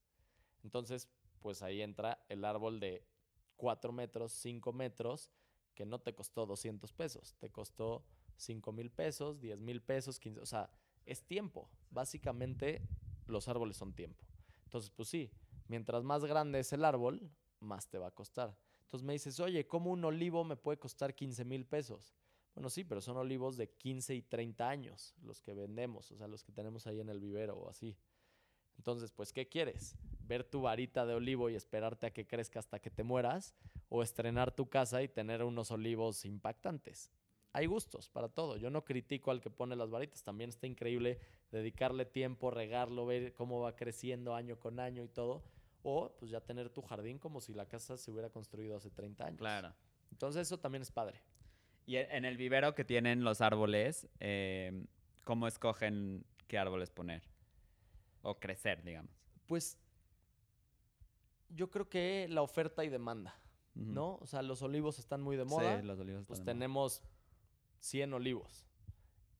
Entonces, 0.64 1.08
pues 1.40 1.62
ahí 1.62 1.82
entra 1.82 2.24
el 2.28 2.44
árbol 2.44 2.80
de 2.80 3.04
4 3.56 3.92
metros, 3.92 4.32
5 4.32 4.72
metros, 4.72 5.30
que 5.74 5.86
no 5.86 6.00
te 6.00 6.14
costó 6.14 6.46
200 6.46 6.92
pesos, 6.92 7.36
te 7.38 7.50
costó 7.50 8.04
5 8.38 8.72
mil 8.72 8.90
pesos, 8.90 9.40
10 9.40 9.60
mil 9.60 9.82
pesos, 9.82 10.18
15, 10.18 10.40
o 10.40 10.46
sea, 10.46 10.70
es 11.04 11.22
tiempo. 11.22 11.68
Básicamente 11.90 12.82
los 13.26 13.48
árboles 13.48 13.76
son 13.76 13.92
tiempo. 13.92 14.24
Entonces, 14.64 14.90
pues 14.90 15.08
sí, 15.08 15.30
mientras 15.66 16.04
más 16.04 16.24
grande 16.24 16.60
es 16.60 16.72
el 16.72 16.84
árbol, 16.84 17.30
más 17.60 17.88
te 17.88 17.98
va 17.98 18.08
a 18.08 18.14
costar. 18.14 18.56
Entonces 18.84 19.04
me 19.04 19.12
dices, 19.12 19.38
oye, 19.40 19.66
¿cómo 19.66 19.90
un 19.90 20.04
olivo 20.04 20.44
me 20.44 20.56
puede 20.56 20.78
costar 20.78 21.14
15 21.14 21.44
mil 21.44 21.66
pesos? 21.66 22.14
Bueno, 22.54 22.70
sí, 22.70 22.84
pero 22.84 23.00
son 23.00 23.16
olivos 23.16 23.56
de 23.56 23.70
15 23.70 24.14
y 24.14 24.22
30 24.22 24.68
años 24.68 25.14
los 25.22 25.40
que 25.40 25.54
vendemos, 25.54 26.10
o 26.10 26.16
sea, 26.16 26.26
los 26.26 26.42
que 26.42 26.52
tenemos 26.52 26.86
ahí 26.86 27.00
en 27.00 27.08
el 27.08 27.20
vivero 27.20 27.56
o 27.56 27.68
así. 27.68 27.96
Entonces, 28.78 29.12
pues, 29.12 29.32
¿qué 29.32 29.48
quieres? 29.48 29.96
¿Ver 30.20 30.44
tu 30.44 30.62
varita 30.62 31.04
de 31.04 31.14
olivo 31.14 31.50
y 31.50 31.54
esperarte 31.54 32.06
a 32.06 32.12
que 32.12 32.26
crezca 32.26 32.60
hasta 32.60 32.78
que 32.78 32.90
te 32.90 33.02
mueras? 33.02 33.54
¿O 33.88 34.02
estrenar 34.02 34.54
tu 34.54 34.68
casa 34.68 35.02
y 35.02 35.08
tener 35.08 35.42
unos 35.42 35.70
olivos 35.70 36.24
impactantes? 36.24 37.10
Hay 37.52 37.66
gustos 37.66 38.08
para 38.08 38.28
todo. 38.28 38.56
Yo 38.56 38.70
no 38.70 38.84
critico 38.84 39.30
al 39.30 39.40
que 39.40 39.50
pone 39.50 39.74
las 39.76 39.90
varitas. 39.90 40.22
También 40.22 40.50
está 40.50 40.66
increíble 40.66 41.18
dedicarle 41.50 42.04
tiempo, 42.04 42.50
regarlo, 42.50 43.06
ver 43.06 43.32
cómo 43.32 43.60
va 43.60 43.74
creciendo 43.74 44.34
año 44.34 44.58
con 44.58 44.80
año 44.80 45.02
y 45.02 45.08
todo. 45.08 45.42
O 45.82 46.14
pues 46.18 46.30
ya 46.30 46.40
tener 46.40 46.70
tu 46.70 46.82
jardín 46.82 47.18
como 47.18 47.40
si 47.40 47.54
la 47.54 47.66
casa 47.66 47.96
se 47.96 48.10
hubiera 48.10 48.30
construido 48.30 48.76
hace 48.76 48.90
30 48.90 49.24
años. 49.24 49.38
Claro. 49.38 49.72
Entonces 50.10 50.42
eso 50.42 50.58
también 50.58 50.82
es 50.82 50.90
padre. 50.90 51.22
Y 51.86 51.96
e, 51.96 52.16
en 52.16 52.24
el 52.24 52.36
vivero 52.36 52.74
que 52.74 52.84
tienen 52.84 53.24
los 53.24 53.40
árboles, 53.40 54.08
eh, 54.20 54.84
¿cómo 55.24 55.46
escogen 55.46 56.24
qué 56.46 56.58
árboles 56.58 56.90
poner? 56.90 57.22
O 58.22 58.38
crecer, 58.38 58.82
digamos. 58.82 59.10
Pues 59.46 59.78
yo 61.48 61.70
creo 61.70 61.88
que 61.88 62.26
la 62.28 62.42
oferta 62.42 62.84
y 62.84 62.88
demanda, 62.88 63.40
¿no? 63.74 64.16
O 64.16 64.26
sea, 64.26 64.42
los 64.42 64.60
olivos 64.62 64.98
están 64.98 65.22
muy 65.22 65.36
de 65.36 65.44
moda. 65.44 65.80
Sí, 65.80 65.86
los 65.86 65.98
olivos 65.98 66.24
pues 66.26 66.40
están 66.40 66.58
de 66.58 66.68
moda. 66.68 66.94
Tenemos 67.78 67.86
100 67.86 68.14
olivos. 68.14 68.64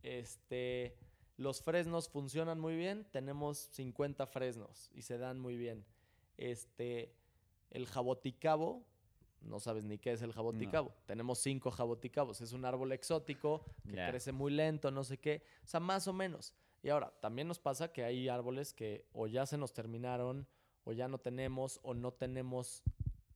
Este, 0.02 0.96
los 1.36 1.62
fresnos 1.62 2.08
funcionan 2.08 2.58
muy 2.60 2.76
bien, 2.76 3.06
tenemos 3.10 3.58
50 3.72 4.26
fresnos 4.26 4.90
y 4.94 5.02
se 5.02 5.18
dan 5.18 5.38
muy 5.38 5.56
bien. 5.56 5.84
Este, 6.36 7.14
el 7.70 7.86
jaboticabo, 7.86 8.84
no 9.40 9.60
sabes 9.60 9.84
ni 9.84 9.98
qué 9.98 10.12
es 10.12 10.22
el 10.22 10.32
jaboticabo. 10.32 10.94
Tenemos 11.06 11.38
cinco 11.38 11.70
jaboticabos, 11.70 12.40
es 12.40 12.52
un 12.52 12.64
árbol 12.64 12.92
exótico 12.92 13.64
que 13.84 13.94
crece 13.94 14.32
muy 14.32 14.52
lento, 14.52 14.90
no 14.90 15.04
sé 15.04 15.18
qué, 15.18 15.42
o 15.64 15.66
sea, 15.66 15.80
más 15.80 16.08
o 16.08 16.12
menos. 16.12 16.54
Y 16.82 16.90
ahora, 16.90 17.12
también 17.20 17.48
nos 17.48 17.58
pasa 17.58 17.92
que 17.92 18.04
hay 18.04 18.28
árboles 18.28 18.72
que 18.72 19.06
o 19.12 19.26
ya 19.26 19.46
se 19.46 19.58
nos 19.58 19.72
terminaron, 19.72 20.46
o 20.84 20.92
ya 20.92 21.08
no 21.08 21.18
tenemos, 21.18 21.80
o 21.82 21.92
no 21.94 22.12
tenemos 22.12 22.82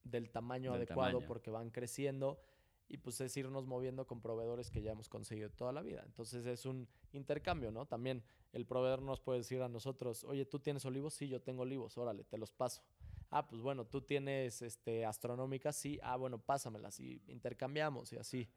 del 0.05 0.31
tamaño 0.31 0.73
Del 0.73 0.83
adecuado 0.83 1.13
tamaño. 1.13 1.27
porque 1.27 1.51
van 1.51 1.71
creciendo 1.71 2.41
y 2.89 2.99
pues 2.99 3.21
es 3.21 3.37
irnos 3.37 3.67
moviendo 3.67 4.07
con 4.07 4.21
proveedores 4.21 4.71
que 4.71 4.83
ya 4.83 4.93
hemos 4.93 5.09
conseguido 5.09 5.51
toda 5.51 5.73
la 5.73 5.83
vida. 5.83 6.03
Entonces 6.05 6.47
es 6.47 6.67
un 6.67 6.89
intercambio, 7.13 7.71
¿no? 7.71 7.87
También 7.87 8.23
el 8.53 8.67
proveedor 8.67 9.03
nos 9.03 9.21
puede 9.21 9.39
decir 9.39 9.63
a 9.63 9.69
nosotros, 9.69 10.25
oye, 10.25 10.45
¿tú 10.45 10.59
tienes 10.59 10.85
olivos? 10.85 11.15
Sí, 11.15 11.29
yo 11.29 11.41
tengo 11.41 11.63
olivos, 11.63 11.97
órale, 11.97 12.25
te 12.25 12.37
los 12.37 12.53
paso. 12.53 12.83
Ah, 13.31 13.47
pues 13.47 13.63
bueno, 13.63 13.87
tú 13.87 14.03
tienes 14.03 14.61
este, 14.61 15.07
astronómicas, 15.07 15.75
sí, 15.75 15.99
ah, 16.03 16.17
bueno, 16.17 16.39
pásamelas 16.39 17.01
y 17.01 17.23
intercambiamos 17.29 18.13
y 18.13 18.19
así. 18.19 18.49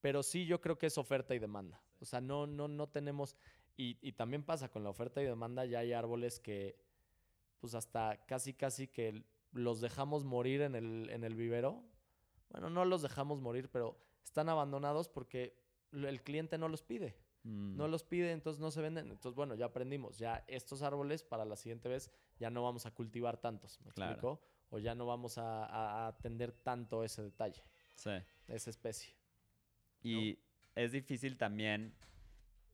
Pero 0.00 0.22
sí, 0.22 0.46
yo 0.46 0.60
creo 0.60 0.78
que 0.78 0.86
es 0.86 0.96
oferta 0.96 1.34
y 1.34 1.38
demanda. 1.38 1.82
O 2.00 2.04
sea, 2.04 2.20
no, 2.20 2.46
no, 2.46 2.68
no 2.68 2.88
tenemos, 2.88 3.36
y, 3.76 3.98
y 4.00 4.12
también 4.12 4.44
pasa 4.44 4.68
con 4.70 4.84
la 4.84 4.90
oferta 4.90 5.20
y 5.20 5.24
demanda, 5.24 5.64
ya 5.66 5.80
hay 5.80 5.92
árboles 5.92 6.38
que, 6.38 6.78
pues 7.58 7.74
hasta 7.74 8.24
casi, 8.26 8.54
casi 8.54 8.88
que 8.88 9.24
los 9.52 9.80
dejamos 9.80 10.24
morir 10.24 10.62
en 10.62 10.74
el, 10.74 11.10
en 11.10 11.24
el 11.24 11.34
vivero. 11.34 11.82
Bueno, 12.50 12.68
no 12.70 12.84
los 12.84 13.02
dejamos 13.02 13.40
morir, 13.40 13.68
pero 13.70 13.96
están 14.24 14.48
abandonados 14.48 15.08
porque 15.08 15.56
el 15.92 16.22
cliente 16.22 16.58
no 16.58 16.68
los 16.68 16.82
pide. 16.82 17.16
Mm. 17.42 17.76
No 17.76 17.88
los 17.88 18.04
pide, 18.04 18.32
entonces 18.32 18.60
no 18.60 18.70
se 18.70 18.82
venden. 18.82 19.10
Entonces, 19.10 19.34
bueno, 19.34 19.54
ya 19.54 19.66
aprendimos. 19.66 20.18
Ya 20.18 20.44
estos 20.46 20.82
árboles 20.82 21.22
para 21.22 21.44
la 21.44 21.56
siguiente 21.56 21.88
vez 21.88 22.10
ya 22.38 22.50
no 22.50 22.62
vamos 22.62 22.84
a 22.86 22.90
cultivar 22.90 23.38
tantos. 23.38 23.80
¿Me 23.80 23.90
Claro. 23.92 24.12
explico? 24.12 24.40
O 24.70 24.78
ya 24.78 24.94
no 24.94 25.06
vamos 25.06 25.38
a, 25.38 25.64
a- 25.64 26.04
a 26.04 26.06
atender 26.08 26.52
tanto 26.52 27.02
ese 27.02 27.22
detalle, 27.22 27.64
Sí. 27.94 28.10
esa 28.46 28.70
especie. 28.70 29.14
Y 30.02 30.38
es 30.74 30.92
difícil 30.92 31.36
también 31.36 31.94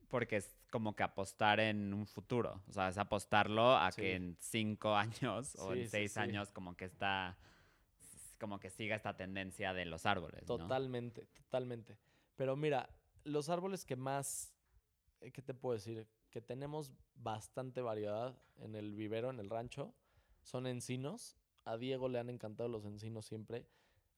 porque 0.08 0.36
es 0.36 0.56
como 0.70 0.94
que 0.94 1.02
apostar 1.02 1.58
en 1.60 1.92
un 1.94 2.06
futuro. 2.06 2.62
O 2.68 2.72
sea, 2.72 2.88
es 2.88 2.98
apostarlo 2.98 3.76
a 3.76 3.90
Sí. 3.92 4.02
que 4.02 4.14
en 4.14 4.36
cinco 4.40 4.94
años 4.94 5.54
o 5.56 5.72
Sí, 5.74 5.80
en 5.80 5.88
seis 5.88 6.12
sí. 6.12 6.20
años 6.20 6.50
como 6.52 6.76
que 6.76 6.84
está 6.84 7.36
como 8.38 8.58
que 8.60 8.70
siga 8.70 8.96
esta 8.96 9.16
tendencia 9.16 9.72
de 9.72 9.84
los 9.84 10.06
árboles. 10.06 10.44
Totalmente, 10.44 11.26
totalmente. 11.26 11.98
Pero 12.36 12.56
mira, 12.56 12.88
los 13.24 13.48
árboles 13.48 13.84
que 13.84 13.96
más, 13.96 14.54
eh, 15.20 15.32
¿qué 15.32 15.42
te 15.42 15.54
puedo 15.54 15.74
decir? 15.74 16.06
Que 16.30 16.40
tenemos 16.40 16.92
bastante 17.14 17.80
variedad 17.80 18.38
en 18.56 18.74
el 18.74 18.94
vivero, 18.94 19.30
en 19.30 19.40
el 19.40 19.50
rancho, 19.50 19.94
son 20.42 20.66
encinos. 20.66 21.36
A 21.64 21.76
Diego 21.76 22.08
le 22.08 22.18
han 22.18 22.30
encantado 22.30 22.68
los 22.68 22.84
encinos 22.84 23.26
siempre. 23.26 23.66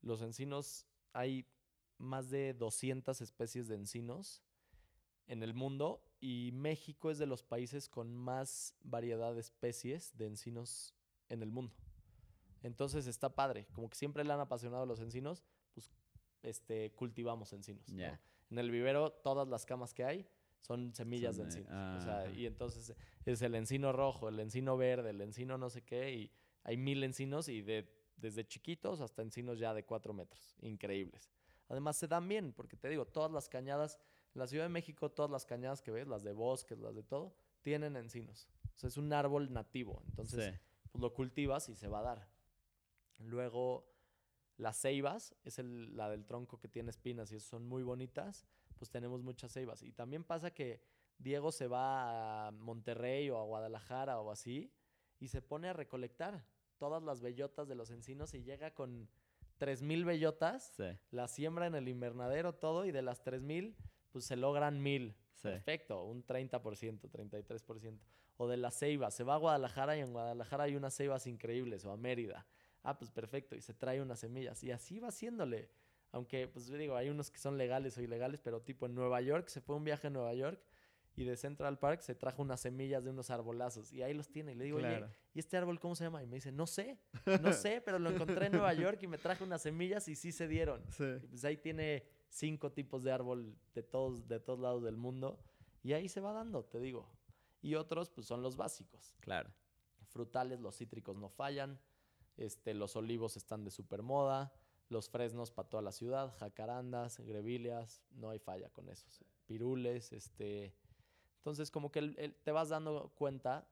Los 0.02 0.22
encinos, 0.22 0.86
hay 1.12 1.46
más 1.96 2.30
de 2.30 2.54
200 2.54 3.20
especies 3.20 3.68
de 3.68 3.74
encinos 3.74 4.42
en 5.26 5.42
el 5.42 5.54
mundo 5.54 6.02
y 6.20 6.50
México 6.52 7.10
es 7.10 7.18
de 7.18 7.26
los 7.26 7.42
países 7.42 7.88
con 7.88 8.14
más 8.14 8.74
variedad 8.82 9.34
de 9.34 9.40
especies 9.40 10.16
de 10.16 10.26
encinos 10.26 10.94
en 11.28 11.42
el 11.42 11.50
mundo. 11.50 11.74
Entonces 12.62 13.06
está 13.06 13.34
padre, 13.34 13.66
como 13.72 13.88
que 13.88 13.96
siempre 13.96 14.24
le 14.24 14.32
han 14.32 14.40
apasionado 14.40 14.84
los 14.86 15.00
encinos, 15.00 15.44
pues 15.74 15.92
este, 16.42 16.92
cultivamos 16.92 17.52
encinos. 17.52 17.88
En 18.50 18.58
el 18.58 18.70
vivero 18.70 19.12
todas 19.12 19.46
las 19.48 19.64
camas 19.66 19.92
que 19.94 20.04
hay 20.04 20.26
son 20.60 20.94
semillas 20.94 21.36
Son 21.36 21.48
de 21.48 21.54
de- 21.54 21.60
encinos. 21.60 21.98
o 22.02 22.04
sea, 22.04 22.18
ajá. 22.20 22.30
y 22.32 22.46
entonces 22.46 22.94
es 23.24 23.42
el 23.42 23.54
encino 23.54 23.92
rojo, 23.92 24.28
el 24.28 24.40
encino 24.40 24.76
verde, 24.76 25.10
el 25.10 25.20
encino 25.20 25.56
no 25.58 25.70
sé 25.70 25.82
qué, 25.82 26.12
y 26.12 26.32
hay 26.64 26.76
mil 26.76 27.02
encinos 27.04 27.48
y 27.48 27.62
de, 27.62 27.88
desde 28.16 28.46
chiquitos 28.46 29.00
hasta 29.00 29.22
encinos 29.22 29.58
ya 29.58 29.72
de 29.74 29.84
cuatro 29.84 30.12
metros. 30.12 30.56
Increíbles. 30.60 31.30
Además 31.68 31.96
se 31.96 32.08
dan 32.08 32.26
bien, 32.28 32.52
porque 32.52 32.76
te 32.76 32.88
digo, 32.88 33.06
todas 33.06 33.30
las 33.30 33.48
cañadas, 33.48 33.98
en 34.34 34.40
la 34.40 34.46
Ciudad 34.46 34.64
de 34.64 34.70
México, 34.70 35.10
todas 35.10 35.30
las 35.30 35.44
cañadas 35.46 35.80
que 35.82 35.90
ves, 35.90 36.08
las 36.08 36.22
de 36.24 36.32
bosques, 36.32 36.78
las 36.78 36.94
de 36.94 37.02
todo, 37.02 37.34
tienen 37.62 37.94
encinos. 37.96 38.48
O 38.74 38.78
sea, 38.78 38.88
es 38.88 38.96
un 38.96 39.12
árbol 39.12 39.52
nativo. 39.52 40.02
Entonces, 40.08 40.54
Sí. 40.54 40.60
pues 40.90 41.02
lo 41.02 41.12
cultivas 41.12 41.68
y 41.68 41.74
se 41.76 41.86
va 41.88 42.00
a 42.00 42.02
dar. 42.02 42.28
Luego, 43.18 43.86
las 44.56 44.76
ceibas, 44.80 45.34
es 45.44 45.58
el- 45.58 45.96
la 45.96 46.08
del 46.10 46.24
tronco 46.24 46.58
que 46.58 46.68
tiene 46.68 46.90
espinas 46.90 47.30
y 47.32 47.36
esas 47.36 47.48
son 47.48 47.64
muy 47.66 47.82
bonitas, 47.82 48.46
pues 48.76 48.90
tenemos 48.90 49.22
muchas 49.22 49.52
ceibas. 49.52 49.82
Y 49.82 49.92
también 49.92 50.24
pasa 50.24 50.50
que 50.52 50.80
Diego 51.18 51.52
se 51.52 51.66
va 51.66 52.48
a 52.48 52.50
Monterrey 52.52 53.30
o 53.30 53.38
a 53.38 53.44
Guadalajara 53.44 54.20
o 54.20 54.30
así 54.30 54.72
y 55.18 55.28
se 55.28 55.42
pone 55.42 55.68
a 55.68 55.72
recolectar 55.72 56.44
todas 56.76 57.02
las 57.02 57.20
bellotas 57.20 57.66
de 57.68 57.74
los 57.74 57.90
encinos 57.90 58.34
y 58.34 58.42
llega 58.44 58.72
con 58.72 59.08
3.000 59.58 60.04
bellotas, 60.04 60.72
Sí. 60.76 60.84
las 61.10 61.32
siembra 61.32 61.66
en 61.66 61.74
el 61.74 61.88
invernadero 61.88 62.54
todo 62.54 62.84
y 62.84 62.92
de 62.92 63.02
las 63.02 63.22
3.000 63.22 63.76
pues 64.12 64.24
se 64.24 64.36
logran 64.36 64.80
1.000. 64.80 65.16
Sí. 65.34 65.48
Perfecto, 65.48 66.04
un 66.04 66.22
30%, 66.24 67.08
33%. 67.08 68.00
O 68.36 68.46
de 68.46 68.56
las 68.56 68.78
ceibas, 68.78 69.14
se 69.14 69.24
va 69.24 69.34
a 69.34 69.38
Guadalajara 69.38 69.96
y 69.96 70.00
en 70.00 70.12
Guadalajara 70.12 70.64
hay 70.64 70.76
unas 70.76 70.94
ceibas 70.96 71.26
increíbles, 71.26 71.84
o 71.84 71.90
a 71.90 71.96
Mérida. 71.96 72.46
Ah, 72.82 72.98
pues 72.98 73.10
perfecto, 73.10 73.56
y 73.56 73.60
se 73.60 73.74
trae 73.74 74.00
unas 74.00 74.20
semillas. 74.20 74.62
Y 74.64 74.70
así 74.70 74.98
va 74.98 75.08
haciéndole. 75.08 75.70
Aunque, 76.10 76.48
pues 76.48 76.68
digo, 76.68 76.96
hay 76.96 77.10
unos 77.10 77.30
que 77.30 77.38
son 77.38 77.58
legales 77.58 77.98
o 77.98 78.02
ilegales, 78.02 78.40
pero 78.40 78.62
tipo 78.62 78.86
en 78.86 78.94
Nueva 78.94 79.20
York, 79.20 79.48
se 79.48 79.60
fue 79.60 79.76
un 79.76 79.84
viaje 79.84 80.06
a 80.06 80.10
Nueva 80.10 80.32
York 80.34 80.60
y 81.18 81.24
de 81.24 81.36
Central 81.36 81.78
Park 81.78 82.00
se 82.00 82.14
trajo 82.14 82.42
unas 82.42 82.60
semillas 82.60 83.02
de 83.02 83.10
unos 83.10 83.30
arbolazos 83.30 83.92
y 83.92 84.02
ahí 84.02 84.14
los 84.14 84.28
tiene. 84.30 84.52
Y 84.52 84.54
le 84.54 84.64
digo, 84.64 84.78
oye, 84.78 85.04
¿y 85.34 85.40
este 85.40 85.56
árbol 85.56 85.80
cómo 85.80 85.96
se 85.96 86.04
llama? 86.04 86.22
Y 86.22 86.26
me 86.26 86.36
dice, 86.36 86.52
no 86.52 86.66
sé, 86.66 86.98
no 87.42 87.52
sé, 87.52 87.82
pero 87.84 87.98
lo 87.98 88.10
encontré 88.10 88.46
en 88.46 88.52
Nueva 88.52 88.72
York 88.72 89.02
y 89.02 89.08
me 89.08 89.18
traje 89.18 89.42
unas 89.42 89.62
semillas 89.62 90.06
y 90.08 90.14
sí 90.14 90.30
se 90.30 90.46
dieron. 90.46 90.80
Y 91.22 91.26
pues 91.26 91.44
ahí 91.44 91.56
tiene 91.56 92.04
cinco 92.28 92.72
tipos 92.72 93.02
de 93.02 93.10
árbol 93.10 93.56
de 93.74 93.82
todos, 93.82 94.28
de 94.28 94.38
todos 94.38 94.60
lados 94.60 94.84
del 94.84 94.96
mundo 94.96 95.42
y 95.82 95.92
ahí 95.92 96.08
se 96.08 96.20
va 96.20 96.32
dando, 96.32 96.64
te 96.64 96.78
digo. 96.78 97.10
Y 97.60 97.74
otros, 97.74 98.10
pues 98.10 98.26
son 98.26 98.40
los 98.40 98.56
básicos. 98.56 99.16
Claro. 99.20 99.50
Frutales, 100.06 100.60
los 100.60 100.76
cítricos 100.76 101.16
no 101.16 101.28
fallan. 101.28 101.80
Este, 102.38 102.72
los 102.72 102.96
olivos 102.96 103.36
están 103.36 103.64
de 103.64 103.70
super 103.70 104.02
moda 104.02 104.52
los 104.88 105.08
fresnos 105.08 105.50
para 105.50 105.68
toda 105.68 105.82
la 105.82 105.92
ciudad, 105.92 106.34
jacarandas, 106.38 107.20
grevilias, 107.20 108.02
no 108.12 108.30
hay 108.30 108.38
falla 108.38 108.70
con 108.70 108.88
esos. 108.88 109.22
Pirules, 109.46 110.12
este. 110.12 110.74
Entonces, 111.38 111.70
como 111.70 111.90
que 111.90 112.34
te 112.42 112.52
vas 112.52 112.70
dando 112.70 113.12
cuenta 113.14 113.66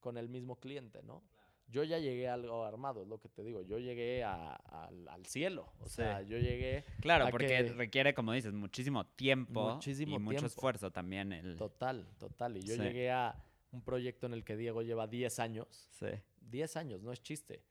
con 0.00 0.16
el 0.16 0.28
mismo 0.28 0.58
cliente, 0.58 1.02
¿no? 1.02 1.22
Yo 1.68 1.84
ya 1.84 1.98
llegué 1.98 2.28
a 2.28 2.34
algo 2.34 2.64
armado, 2.64 3.02
es 3.02 3.08
lo 3.08 3.18
que 3.18 3.28
te 3.28 3.42
digo. 3.42 3.62
Yo 3.62 3.78
llegué 3.78 4.22
al 4.24 5.24
cielo. 5.24 5.72
O 5.80 5.88
sea, 5.88 6.20
yo 6.22 6.36
llegué. 6.36 6.84
Claro, 7.00 7.28
porque 7.30 7.62
requiere, 7.62 8.14
como 8.14 8.32
dices, 8.32 8.52
muchísimo 8.52 9.06
tiempo 9.06 9.74
muchísimo 9.74 10.16
y 10.16 10.18
mucho 10.18 10.46
esfuerzo 10.46 10.90
también. 10.90 11.32
El... 11.32 11.56
Total, 11.56 12.06
total. 12.18 12.58
Y 12.58 12.62
yo 12.62 12.76
llegué 12.76 13.10
a 13.10 13.42
un 13.70 13.80
proyecto 13.80 14.26
en 14.26 14.34
el 14.34 14.44
que 14.44 14.56
Diego 14.56 14.82
lleva 14.82 15.06
10 15.06 15.38
años. 15.38 15.88
Sí. 15.92 16.08
10 16.40 16.76
años, 16.76 17.02
no 17.02 17.10
es 17.10 17.22
chiste. 17.22 17.62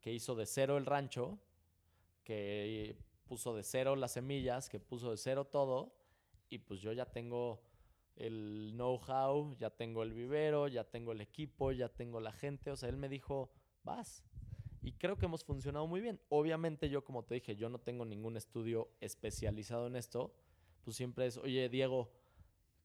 Que 0.00 0.12
hizo 0.12 0.34
de 0.34 0.46
cero 0.46 0.76
el 0.76 0.86
rancho 0.86 1.38
que 2.24 2.96
puso 3.26 3.54
de 3.54 3.62
cero 3.62 3.96
las 3.96 4.12
semillas, 4.12 4.68
que 4.68 4.78
puso 4.78 5.10
de 5.10 5.16
cero 5.16 5.46
todo, 5.46 5.92
y 6.48 6.58
pues 6.58 6.80
yo 6.80 6.92
ya 6.92 7.06
tengo 7.06 7.62
el 8.16 8.72
know-how, 8.74 9.56
ya 9.56 9.70
tengo 9.70 10.02
el 10.02 10.12
vivero, 10.12 10.68
ya 10.68 10.84
tengo 10.84 11.12
el 11.12 11.20
equipo, 11.20 11.72
ya 11.72 11.88
tengo 11.88 12.20
la 12.20 12.32
gente, 12.32 12.70
o 12.70 12.76
sea, 12.76 12.88
él 12.88 12.96
me 12.96 13.08
dijo, 13.08 13.50
vas. 13.82 14.22
Y 14.82 14.92
creo 14.92 15.18
que 15.18 15.26
hemos 15.26 15.44
funcionado 15.44 15.86
muy 15.86 16.00
bien. 16.00 16.20
Obviamente 16.28 16.88
yo, 16.88 17.04
como 17.04 17.24
te 17.24 17.34
dije, 17.34 17.56
yo 17.56 17.68
no 17.68 17.78
tengo 17.78 18.04
ningún 18.04 18.36
estudio 18.36 18.90
especializado 19.00 19.86
en 19.86 19.96
esto, 19.96 20.34
pues 20.82 20.96
siempre 20.96 21.26
es, 21.26 21.36
oye, 21.36 21.68
Diego, 21.68 22.10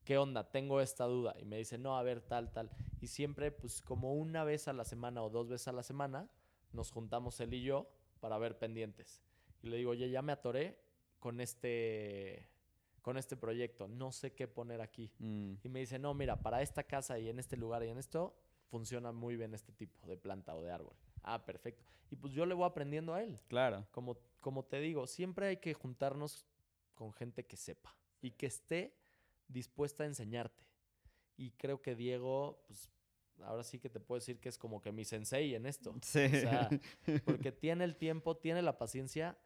¿qué 0.03 0.18
onda? 0.18 0.49
Tengo 0.51 0.82
esta 0.82 1.05
duda. 1.05 1.36
Y 1.39 1.45
me 1.45 1.57
dice, 1.57 1.78
no, 1.78 1.97
a 1.97 2.03
ver, 2.03 2.22
tal, 2.22 2.51
tal. 2.51 2.70
Y 2.99 3.07
siempre, 3.07 3.51
pues 3.51 3.82
como 3.82 4.13
una 4.13 4.43
vez 4.43 4.68
a 4.68 4.74
la 4.74 4.86
semana 4.86 5.24
o 5.24 5.30
dos 5.30 5.49
veces 5.49 5.68
a 5.68 5.72
la 5.72 5.84
semana, 5.84 6.30
nos 6.76 6.91
juntamos 6.91 7.39
él 7.39 7.53
y 7.53 7.63
yo 7.63 7.89
para 8.19 8.38
ver 8.38 8.57
pendientes. 8.57 9.21
Y 9.63 9.69
le 9.69 9.78
digo, 9.78 9.91
oye, 9.91 10.09
ya 10.09 10.21
me 10.21 10.32
atoré 10.32 10.78
con 11.19 11.41
este, 11.41 12.47
con 13.01 13.17
este 13.17 13.36
proyecto, 13.36 13.88
no 13.88 14.11
sé 14.11 14.34
qué 14.34 14.47
poner 14.47 14.82
aquí. 14.82 15.11
Mm. 15.19 15.53
Y 15.63 15.69
me 15.69 15.80
dice, 15.80 15.97
no, 15.97 16.13
mira, 16.13 16.41
para 16.41 16.61
esta 16.61 16.84
casa 16.84 17.17
y 17.17 17.30
en 17.30 17.39
este 17.39 17.57
lugar 17.57 17.84
y 17.84 17.89
en 17.89 17.97
esto, 17.97 18.36
funciona 18.69 19.11
muy 19.11 19.36
bien 19.36 19.53
este 19.53 19.71
tipo 19.71 20.07
de 20.07 20.17
planta 20.17 20.55
o 20.55 20.61
de 20.61 20.71
árbol. 20.71 20.95
Ah, 21.23 21.43
perfecto. 21.45 21.84
Y 22.11 22.15
pues 22.15 22.34
yo 22.34 22.45
le 22.45 22.53
voy 22.53 22.65
aprendiendo 22.65 23.13
a 23.13 23.23
él. 23.23 23.39
Claro. 23.47 23.88
Como, 23.91 24.17
como 24.39 24.63
te 24.63 24.80
digo, 24.80 25.07
siempre 25.07 25.47
hay 25.47 25.57
que 25.57 25.73
juntarnos 25.73 26.45
con 26.93 27.13
gente 27.13 27.45
que 27.45 27.57
sepa 27.57 27.95
y 28.21 28.32
que 28.32 28.47
esté 28.47 28.95
dispuesta 29.47 30.03
a 30.03 30.07
enseñarte. 30.07 30.63
Y 31.38 31.51
creo 31.51 31.82
que 31.82 31.95
Diego, 31.95 32.63
pues 32.67 32.91
ahora 33.43 33.63
sí 33.63 33.79
que 33.79 33.89
te 33.89 33.99
puedo 33.99 34.19
decir 34.19 34.39
que 34.39 34.49
es 34.49 34.57
como 34.57 34.81
que 34.81 34.91
mi 34.91 35.05
sensei 35.05 35.55
en 35.55 35.65
esto. 35.65 35.95
Sí. 36.01 36.25
O 36.25 36.29
sea, 36.29 36.69
porque 37.25 37.51
tiene 37.51 37.83
el 37.83 37.95
tiempo, 37.95 38.38
tiene 38.38 38.61
la 38.61 38.77
paciencia 38.77 39.38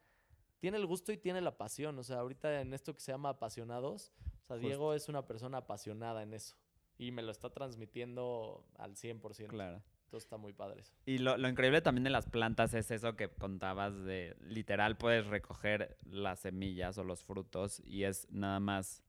tiene 0.59 0.77
el 0.77 0.85
gusto 0.85 1.11
y 1.11 1.17
tiene 1.17 1.41
la 1.41 1.57
pasión. 1.57 1.97
O 1.97 2.03
sea, 2.03 2.19
ahorita 2.19 2.61
en 2.61 2.73
esto 2.73 2.93
que 2.93 3.01
se 3.01 3.11
llama 3.11 3.29
apasionados, 3.29 4.11
o 4.43 4.47
sea, 4.47 4.57
Diego 4.57 4.93
es 4.93 5.09
una 5.09 5.25
persona 5.25 5.59
apasionada 5.59 6.21
en 6.21 6.33
eso. 6.33 6.55
Y 6.97 7.11
me 7.11 7.21
lo 7.21 7.31
está 7.31 7.49
transmitiendo 7.49 8.65
al 8.77 8.95
100%. 8.95 9.47
Claro. 9.47 9.81
Entonces 10.03 10.25
está 10.25 10.37
muy 10.37 10.53
padre 10.53 10.81
eso. 10.81 10.93
Y 11.05 11.19
lo, 11.19 11.37
lo, 11.37 11.47
increíble 11.47 11.81
también 11.81 12.03
de 12.03 12.09
las 12.09 12.25
plantas 12.25 12.73
es 12.73 12.89
eso 12.89 13.15
que 13.15 13.29
contabas 13.29 13.95
de 14.03 14.35
literal 14.41 14.97
puedes 14.97 15.27
recoger 15.27 15.97
las 16.03 16.39
semillas 16.39 16.97
o 16.97 17.03
los 17.03 17.23
frutos 17.23 17.79
y 17.85 18.05
es 18.05 18.27
nada 18.31 18.59
más 18.59 19.03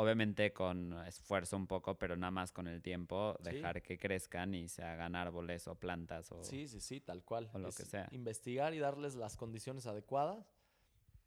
obviamente 0.00 0.52
con 0.52 0.92
esfuerzo 1.06 1.56
un 1.56 1.66
poco, 1.66 1.98
pero 1.98 2.16
nada 2.16 2.30
más 2.30 2.52
con 2.52 2.66
el 2.66 2.82
tiempo, 2.82 3.36
dejar 3.40 3.82
que 3.82 3.98
crezcan 3.98 4.54
y 4.54 4.68
se 4.68 4.82
hagan 4.82 5.14
árboles 5.14 5.68
o 5.68 5.74
plantas 5.74 6.32
o 6.32 6.42
Sí, 6.42 6.68
sí, 6.68 6.80
sí, 6.80 7.00
tal 7.00 7.22
cual. 7.22 7.50
O 7.52 7.58
lo 7.58 7.70
que 7.70 7.84
sea. 7.84 8.08
Investigar 8.10 8.74
y 8.74 8.78
darles 8.78 9.14
las 9.14 9.36
condiciones 9.36 9.86
adecuadas 9.86 10.46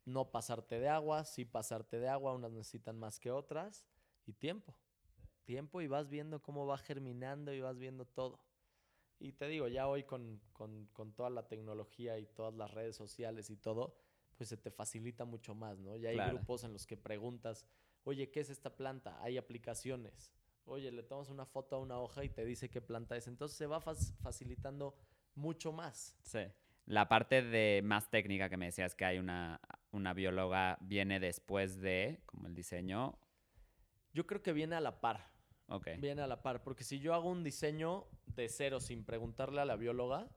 no 0.05 0.31
pasarte 0.31 0.79
de 0.79 0.89
agua, 0.89 1.23
sí 1.25 1.45
pasarte 1.45 1.99
de 1.99 2.09
agua, 2.09 2.33
unas 2.33 2.51
necesitan 2.51 2.99
más 2.99 3.19
que 3.19 3.31
otras, 3.31 3.85
y 4.25 4.33
tiempo. 4.33 4.75
Tiempo 5.45 5.81
y 5.81 5.87
vas 5.87 6.09
viendo 6.09 6.41
cómo 6.41 6.65
va 6.65 6.77
germinando 6.77 7.53
y 7.53 7.61
vas 7.61 7.77
viendo 7.77 8.05
todo. 8.05 8.39
Y 9.19 9.33
te 9.33 9.47
digo, 9.47 9.67
ya 9.67 9.87
hoy 9.87 10.03
con, 10.03 10.41
toda 11.15 11.29
la 11.29 11.47
tecnología 11.47 12.17
y 12.19 12.25
todas 12.25 12.53
las 12.53 12.71
redes 12.71 12.95
sociales 12.95 13.49
y 13.49 13.55
todo, 13.55 13.95
pues 14.35 14.49
se 14.49 14.57
te 14.57 14.71
facilita 14.71 15.25
mucho 15.25 15.55
más, 15.55 15.79
¿no? 15.79 15.95
Ya 15.95 16.09
hay 16.09 16.17
grupos 16.17 16.63
en 16.63 16.73
los 16.73 16.85
que 16.85 16.97
preguntas, 16.97 17.65
oye, 18.03 18.29
¿qué 18.29 18.41
es 18.41 18.49
esta 18.49 18.75
planta? 18.75 19.21
Hay 19.21 19.37
aplicaciones. 19.37 20.31
Oye, 20.65 20.91
le 20.91 21.03
tomas 21.03 21.29
una 21.29 21.45
foto 21.45 21.75
a 21.75 21.79
una 21.79 21.99
hoja 21.99 22.23
y 22.23 22.29
te 22.29 22.45
dice 22.45 22.69
qué 22.69 22.81
planta 22.81 23.17
es. 23.17 23.27
Entonces 23.27 23.57
se 23.57 23.67
va 23.67 23.81
facilitando 23.81 24.95
mucho 25.35 25.71
más. 25.71 26.15
Sí. 26.21 26.39
La 26.85 27.07
parte 27.07 27.41
de 27.41 27.81
más 27.83 28.09
técnica 28.09 28.49
que 28.49 28.57
me 28.57 28.65
decías 28.65 28.95
que 28.95 29.05
hay 29.05 29.19
una, 29.19 29.59
una 29.91 30.13
bióloga 30.13 30.77
viene 30.81 31.19
después 31.19 31.79
de, 31.79 32.21
como 32.25 32.47
el 32.47 32.55
diseño. 32.55 33.17
Yo 34.13 34.27
creo 34.27 34.41
que 34.41 34.53
viene 34.53 34.75
a 34.75 34.81
la 34.81 34.99
par. 34.99 35.31
Ok. 35.67 35.87
Viene 35.99 36.21
a 36.21 36.27
la 36.27 36.41
par, 36.41 36.61
porque 36.61 36.83
si 36.83 36.99
yo 36.99 37.13
hago 37.13 37.29
un 37.29 37.43
diseño 37.43 38.07
de 38.27 38.49
cero 38.49 38.79
sin 38.79 39.05
preguntarle 39.05 39.61
a 39.61 39.65
la 39.65 39.75
bióloga, 39.75 40.29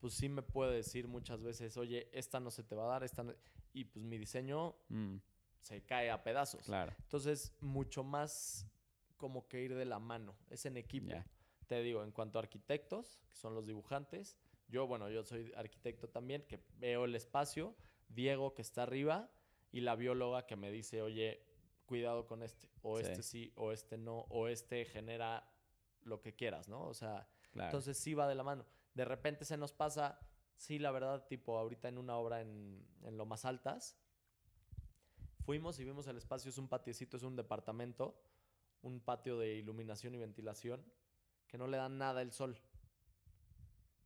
pues 0.00 0.14
sí 0.14 0.28
me 0.28 0.42
puede 0.42 0.74
decir 0.74 1.08
muchas 1.08 1.42
veces, 1.42 1.76
oye, 1.76 2.08
esta 2.12 2.40
no 2.40 2.50
se 2.50 2.64
te 2.64 2.74
va 2.74 2.84
a 2.84 2.88
dar, 2.88 3.04
esta 3.04 3.24
Y 3.72 3.84
pues 3.84 4.04
mi 4.04 4.18
diseño 4.18 4.76
mm. 4.88 5.16
Se 5.60 5.84
cae 5.84 6.10
a 6.10 6.22
pedazos. 6.22 6.64
Claro. 6.64 6.94
Entonces, 6.98 7.54
mucho 7.60 8.04
más 8.04 8.66
como 9.16 9.48
que 9.48 9.62
ir 9.62 9.74
de 9.74 9.84
la 9.84 9.98
mano, 9.98 10.36
es 10.48 10.64
en 10.66 10.76
equipo. 10.76 11.14
Te 11.66 11.82
digo, 11.82 12.02
en 12.02 12.12
cuanto 12.12 12.38
a 12.38 12.42
arquitectos, 12.42 13.20
que 13.28 13.36
son 13.36 13.54
los 13.54 13.66
dibujantes, 13.66 14.38
yo, 14.68 14.86
bueno, 14.86 15.10
yo 15.10 15.24
soy 15.24 15.52
arquitecto 15.56 16.08
también, 16.08 16.42
que 16.46 16.62
veo 16.78 17.04
el 17.04 17.14
espacio, 17.14 17.74
Diego 18.08 18.54
que 18.54 18.62
está 18.62 18.84
arriba 18.84 19.30
y 19.70 19.80
la 19.80 19.96
bióloga 19.96 20.46
que 20.46 20.56
me 20.56 20.70
dice, 20.70 21.02
oye, 21.02 21.44
cuidado 21.84 22.26
con 22.26 22.42
este, 22.42 22.70
o 22.82 22.98
este 22.98 23.22
sí, 23.22 23.52
o 23.56 23.72
este 23.72 23.98
no, 23.98 24.20
o 24.28 24.48
este 24.48 24.84
genera 24.84 25.50
lo 26.02 26.20
que 26.20 26.34
quieras, 26.34 26.68
¿no? 26.68 26.86
O 26.86 26.94
sea, 26.94 27.28
entonces 27.54 27.98
sí 27.98 28.14
va 28.14 28.28
de 28.28 28.34
la 28.34 28.44
mano. 28.44 28.66
De 28.94 29.04
repente 29.04 29.44
se 29.44 29.56
nos 29.56 29.72
pasa, 29.72 30.18
sí, 30.56 30.78
la 30.78 30.90
verdad, 30.90 31.26
tipo 31.26 31.58
ahorita 31.58 31.88
en 31.88 31.98
una 31.98 32.16
obra 32.16 32.40
en, 32.40 32.86
en 33.02 33.16
lo 33.16 33.26
más 33.26 33.44
altas, 33.44 33.98
fuimos 35.48 35.78
y 35.78 35.84
vimos 35.84 36.06
el 36.08 36.18
espacio, 36.18 36.50
es 36.50 36.58
un 36.58 36.68
patiecito, 36.68 37.16
es 37.16 37.22
un 37.22 37.34
departamento, 37.34 38.20
un 38.82 39.00
patio 39.00 39.38
de 39.38 39.54
iluminación 39.54 40.14
y 40.14 40.18
ventilación, 40.18 40.84
que 41.46 41.56
no 41.56 41.66
le 41.66 41.78
dan 41.78 41.96
nada 41.96 42.20
el 42.20 42.32
sol 42.32 42.60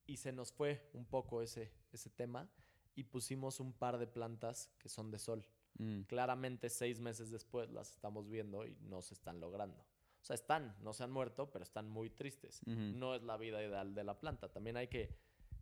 y 0.07 0.19
se 0.19 0.31
nos 0.31 0.53
fue 0.53 0.89
un 0.93 1.05
poco 1.05 1.43
ese, 1.43 1.73
ese 1.91 2.11
tema 2.11 2.49
y 2.95 3.03
pusimos 3.03 3.59
un 3.59 3.73
par 3.73 3.99
de 3.99 4.07
plantas 4.07 4.71
que 4.79 4.89
son 4.89 5.11
de 5.11 5.19
sol. 5.19 5.45
Mm. 5.79 6.03
Claramente 6.03 6.71
seis 6.71 7.01
meses 7.01 7.33
después 7.33 7.73
las 7.73 7.91
estamos 7.91 8.31
viendo 8.31 8.65
y 8.65 8.77
no 8.83 9.03
se 9.03 9.15
están 9.15 9.41
logrando. 9.41 9.81
O 9.81 10.25
sea, 10.25 10.35
están, 10.35 10.77
no 10.81 10.93
se 10.93 11.03
han 11.03 11.11
muerto, 11.11 11.51
pero 11.51 11.65
están 11.65 11.89
muy 11.89 12.09
tristes. 12.09 12.65
No 12.69 13.17
es 13.17 13.23
la 13.25 13.37
vida 13.37 13.61
ideal 13.61 13.97
de 13.97 14.05
la 14.05 14.17
planta. 14.21 14.49
También 14.49 14.77
hay 14.77 14.87
que, 14.87 15.19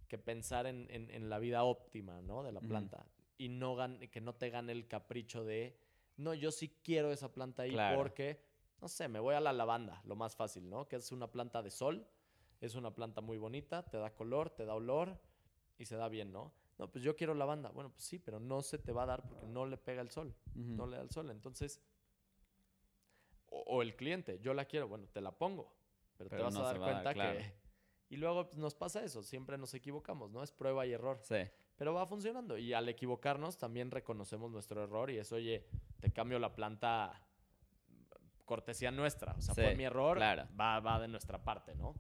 que 0.09 0.19
pensar 0.19 0.67
en, 0.67 0.89
en, 0.91 1.31
la 1.31 1.39
vida 1.39 1.65
óptima 1.65 2.21
¿no? 2.21 2.43
de 2.43 2.53
la 2.53 2.61
planta 2.61 3.07
y 3.41 3.49
no 3.49 3.77
que 4.11 4.21
no 4.21 4.35
te 4.35 4.51
gane 4.51 4.73
el 4.73 4.87
capricho 4.87 5.45
de, 5.45 5.79
no, 6.17 6.35
yo 6.35 6.51
sí 6.53 6.77
quiero 6.83 7.11
esa 7.11 7.33
planta 7.33 7.63
ahí 7.63 7.77
porque, 7.97 8.43
no 8.81 8.89
sé, 8.89 9.09
me 9.09 9.19
voy 9.19 9.35
a 9.35 9.41
la 9.41 9.53
lavanda, 9.53 10.03
lo 10.05 10.15
más 10.15 10.37
fácil, 10.37 10.69
¿no? 10.69 10.89
Que 10.89 10.97
es 10.97 11.11
una 11.13 11.31
planta 11.31 11.63
de 11.63 11.71
sol 11.71 12.07
es 12.61 12.75
una 12.75 12.95
planta 12.95 13.21
muy 13.21 13.39
bonita, 13.39 13.83
te 13.83 13.97
da 13.97 14.15
color, 14.15 14.51
te 14.51 14.65
da 14.65 14.75
olor 14.75 15.19
y 15.79 15.87
se 15.87 15.97
da 15.97 16.09
bien, 16.09 16.33
¿no? 16.33 16.53
No, 16.79 16.91
pues 16.91 17.03
yo 17.03 17.17
quiero 17.17 17.35
lavanda. 17.35 17.71
Bueno, 17.71 17.91
pues 17.91 18.05
sí, 18.05 18.19
pero 18.19 18.39
no 18.39 18.63
se 18.63 18.79
te 18.79 18.93
va 18.93 19.05
a 19.05 19.07
dar 19.07 19.27
porque 19.27 19.47
no 19.47 19.67
le 19.67 19.77
pega 19.77 20.03
el 20.03 20.11
sol, 20.11 20.35
no 20.55 20.87
le 20.87 20.97
da 20.97 21.03
el 21.03 21.11
sol. 21.11 21.31
Entonces, 21.31 21.81
o, 23.47 23.83
el 23.83 23.97
cliente, 23.97 24.39
yo 24.41 24.55
la 24.55 24.67
quiero, 24.67 24.89
bueno, 24.89 25.07
te 25.09 25.21
la 25.21 25.37
pongo, 25.37 25.75
pero, 26.17 26.31
te 26.31 26.37
vas 26.37 26.57
a 26.57 26.63
dar 26.63 26.79
cuenta 26.79 27.15
que... 27.15 27.59
Y 28.11 28.17
luego 28.17 28.47
pues, 28.47 28.59
nos 28.59 28.75
pasa 28.75 29.05
eso, 29.05 29.23
siempre 29.23 29.57
nos 29.57 29.73
equivocamos, 29.73 30.31
¿no? 30.31 30.43
Es 30.43 30.51
prueba 30.51 30.85
y 30.85 30.93
error. 30.93 31.21
Sí. 31.23 31.49
Pero 31.81 31.95
va 31.95 32.05
funcionando. 32.05 32.59
Y 32.59 32.75
al 32.75 32.91
equivocarnos 32.91 33.57
también 33.57 33.91
reconocemos 33.91 34.51
nuestro 34.51 34.85
error 34.85 35.11
y 35.11 35.17
es, 35.17 35.33
oye, 35.33 35.65
te 35.99 36.13
cambio 36.13 36.39
la 36.39 36.55
planta 36.55 37.19
cortesía 38.45 38.91
nuestra. 38.91 39.33
O 39.33 39.41
sea, 39.41 39.55
fue 39.55 39.75
mi 39.75 39.85
error, 39.85 40.19
va, 40.21 40.81
va 40.81 41.01
de 41.01 41.09
nuestra 41.09 41.43
parte, 41.43 41.75
¿no? 41.75 41.95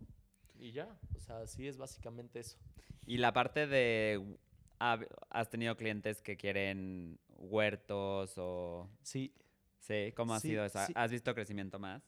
Y 0.59 0.72
ya, 0.72 0.87
o 1.16 1.20
sea, 1.20 1.47
sí 1.47 1.66
es 1.66 1.78
básicamente 1.78 2.41
eso. 2.41 2.59
Y 3.07 3.16
la 3.16 3.33
parte 3.33 3.66
de, 3.66 4.37
¿has 4.78 5.49
tenido 5.49 5.74
clientes 5.78 6.20
que 6.20 6.37
quieren 6.37 7.18
huertos 7.39 8.35
o... 8.37 8.87
Sí, 9.03 9.33
Sí, 9.78 10.12
¿cómo 10.14 10.35
ha 10.35 10.41
Sí, 10.41 10.49
sido 10.49 10.66
eso? 10.66 10.78
sí. 10.87 10.93
¿Has 10.95 11.11
visto 11.11 11.35
crecimiento 11.35 11.78
más? 11.78 12.03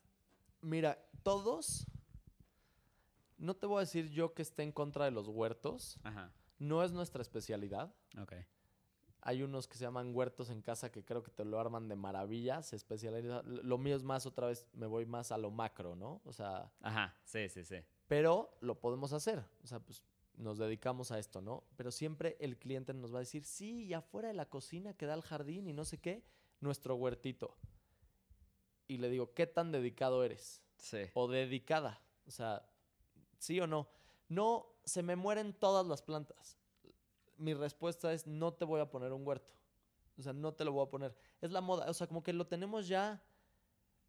mira, 0.61 0.99
todos, 1.23 1.87
no 3.39 3.55
te 3.55 3.65
voy 3.65 3.79
a 3.79 3.81
decir 3.81 4.11
yo 4.11 4.35
que 4.35 4.43
esté 4.43 4.63
en 4.63 4.73
contra 4.73 5.07
de 5.07 5.11
los 5.11 5.27
huertos, 5.27 5.99
Ajá, 6.05 6.31
no 6.63 6.83
es 6.83 6.93
nuestra 6.93 7.23
especialidad. 7.23 7.95
ok. 8.21 8.35
Hay 9.25 9.43
unos 9.45 9.69
que 9.69 9.77
se 9.77 9.85
llaman 9.85 10.13
huertos 10.17 10.51
en 10.51 10.63
casa 10.63 10.91
que 10.91 11.05
creo 11.05 11.23
que 11.23 11.31
te 11.31 11.45
lo 11.45 11.61
arman 11.61 11.87
de 11.89 11.95
maravilla, 11.95 12.61
se 12.63 12.75
especializan. 12.75 13.43
Lo 13.45 13.79
mío 13.79 13.95
es 13.95 14.03
más, 14.03 14.27
otra 14.27 14.49
vez, 14.49 14.67
me 14.73 14.87
voy 14.87 15.07
más 15.07 15.31
a 15.31 15.39
lo 15.39 15.53
macro, 15.53 15.95
¿no? 15.95 16.21
O 16.25 16.33
sea, 16.33 16.73
Ajá, 16.81 17.17
sí, 17.25 17.49
sí, 17.49 17.63
sí. 17.65 17.77
pero 18.09 18.57
lo 18.61 18.81
podemos 18.81 19.13
hacer. 19.13 19.45
O 19.63 19.67
sea, 19.69 19.79
pues 19.79 20.03
nos 20.35 20.59
dedicamos 20.59 21.13
a 21.13 21.21
esto, 21.21 21.41
¿no? 21.41 21.63
Pero 21.77 21.93
siempre 21.93 22.37
el 22.41 22.59
cliente 22.59 22.95
nos 22.95 23.13
va 23.13 23.19
a 23.19 23.21
decir, 23.21 23.45
sí, 23.45 23.85
y 23.85 23.95
afuera 23.95 24.27
de 24.27 24.35
la 24.35 24.47
cocina 24.49 24.93
que 24.95 25.07
da 25.07 25.15
al 25.15 25.23
jardín 25.23 25.69
y 25.69 25.73
no 25.73 25.85
sé 25.85 25.99
qué, 25.99 26.25
nuestro 26.59 26.97
huertito. 26.97 27.57
Y 28.89 28.99
le 28.99 29.09
digo, 29.09 29.35
¿qué 29.35 29.47
tan 29.47 29.71
dedicado 29.71 30.25
eres? 30.25 30.65
Sí. 30.79 31.03
O 31.15 31.29
dedicada. 31.29 32.03
O 32.27 32.33
sea, 32.33 32.69
¿sí 33.39 33.61
o 33.61 33.69
no? 33.69 33.89
No, 34.29 34.72
se 34.85 35.03
me 35.03 35.17
mueren 35.17 35.53
todas 35.53 35.87
las 35.87 36.03
plantas. 36.03 36.59
Mi 37.37 37.55
respuesta 37.55 38.13
es, 38.13 38.27
no 38.27 38.53
te 38.53 38.65
voy 38.65 38.81
a 38.81 38.91
poner 38.91 39.13
un 39.13 39.27
huerto. 39.27 39.53
O 40.19 40.23
sea, 40.23 40.33
no 40.33 40.53
te 40.53 40.65
lo 40.65 40.73
voy 40.73 40.87
a 40.87 40.91
poner. 40.91 41.15
Es 41.41 41.51
la 41.51 41.61
moda. 41.61 41.89
O 41.91 41.95
sea, 41.95 42.07
como 42.07 42.23
que 42.23 42.33
lo 42.33 42.47
tenemos 42.47 42.87
ya. 42.89 43.23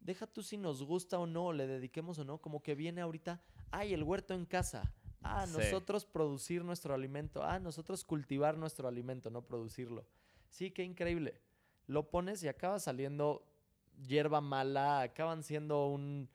Deja 0.00 0.26
tú 0.26 0.42
si 0.42 0.56
nos 0.58 0.82
gusta 0.82 1.18
o 1.18 1.26
no, 1.26 1.52
le 1.52 1.66
dediquemos 1.66 2.18
o 2.18 2.24
no. 2.24 2.38
Como 2.38 2.62
que 2.62 2.74
viene 2.74 3.00
ahorita, 3.00 3.42
ay, 3.70 3.94
el 3.94 4.02
huerto 4.02 4.34
en 4.34 4.44
casa. 4.44 4.92
Ah, 5.22 5.46
Sí. 5.46 5.54
nosotros 5.56 6.04
producir 6.04 6.62
nuestro 6.64 6.92
alimento. 6.94 7.42
Ah, 7.42 7.58
nosotros 7.58 8.04
cultivar 8.04 8.56
nuestro 8.58 8.86
alimento, 8.86 9.30
no 9.30 9.42
producirlo. 9.42 10.06
Sí, 10.50 10.70
qué 10.70 10.84
increíble. 10.84 11.40
Lo 11.86 12.10
pones 12.10 12.42
y 12.42 12.48
acaba 12.48 12.78
saliendo 12.78 13.46
hierba 14.06 14.40
mala, 14.42 15.00
acaban 15.00 15.42
siendo 15.42 15.86
un 15.88 16.28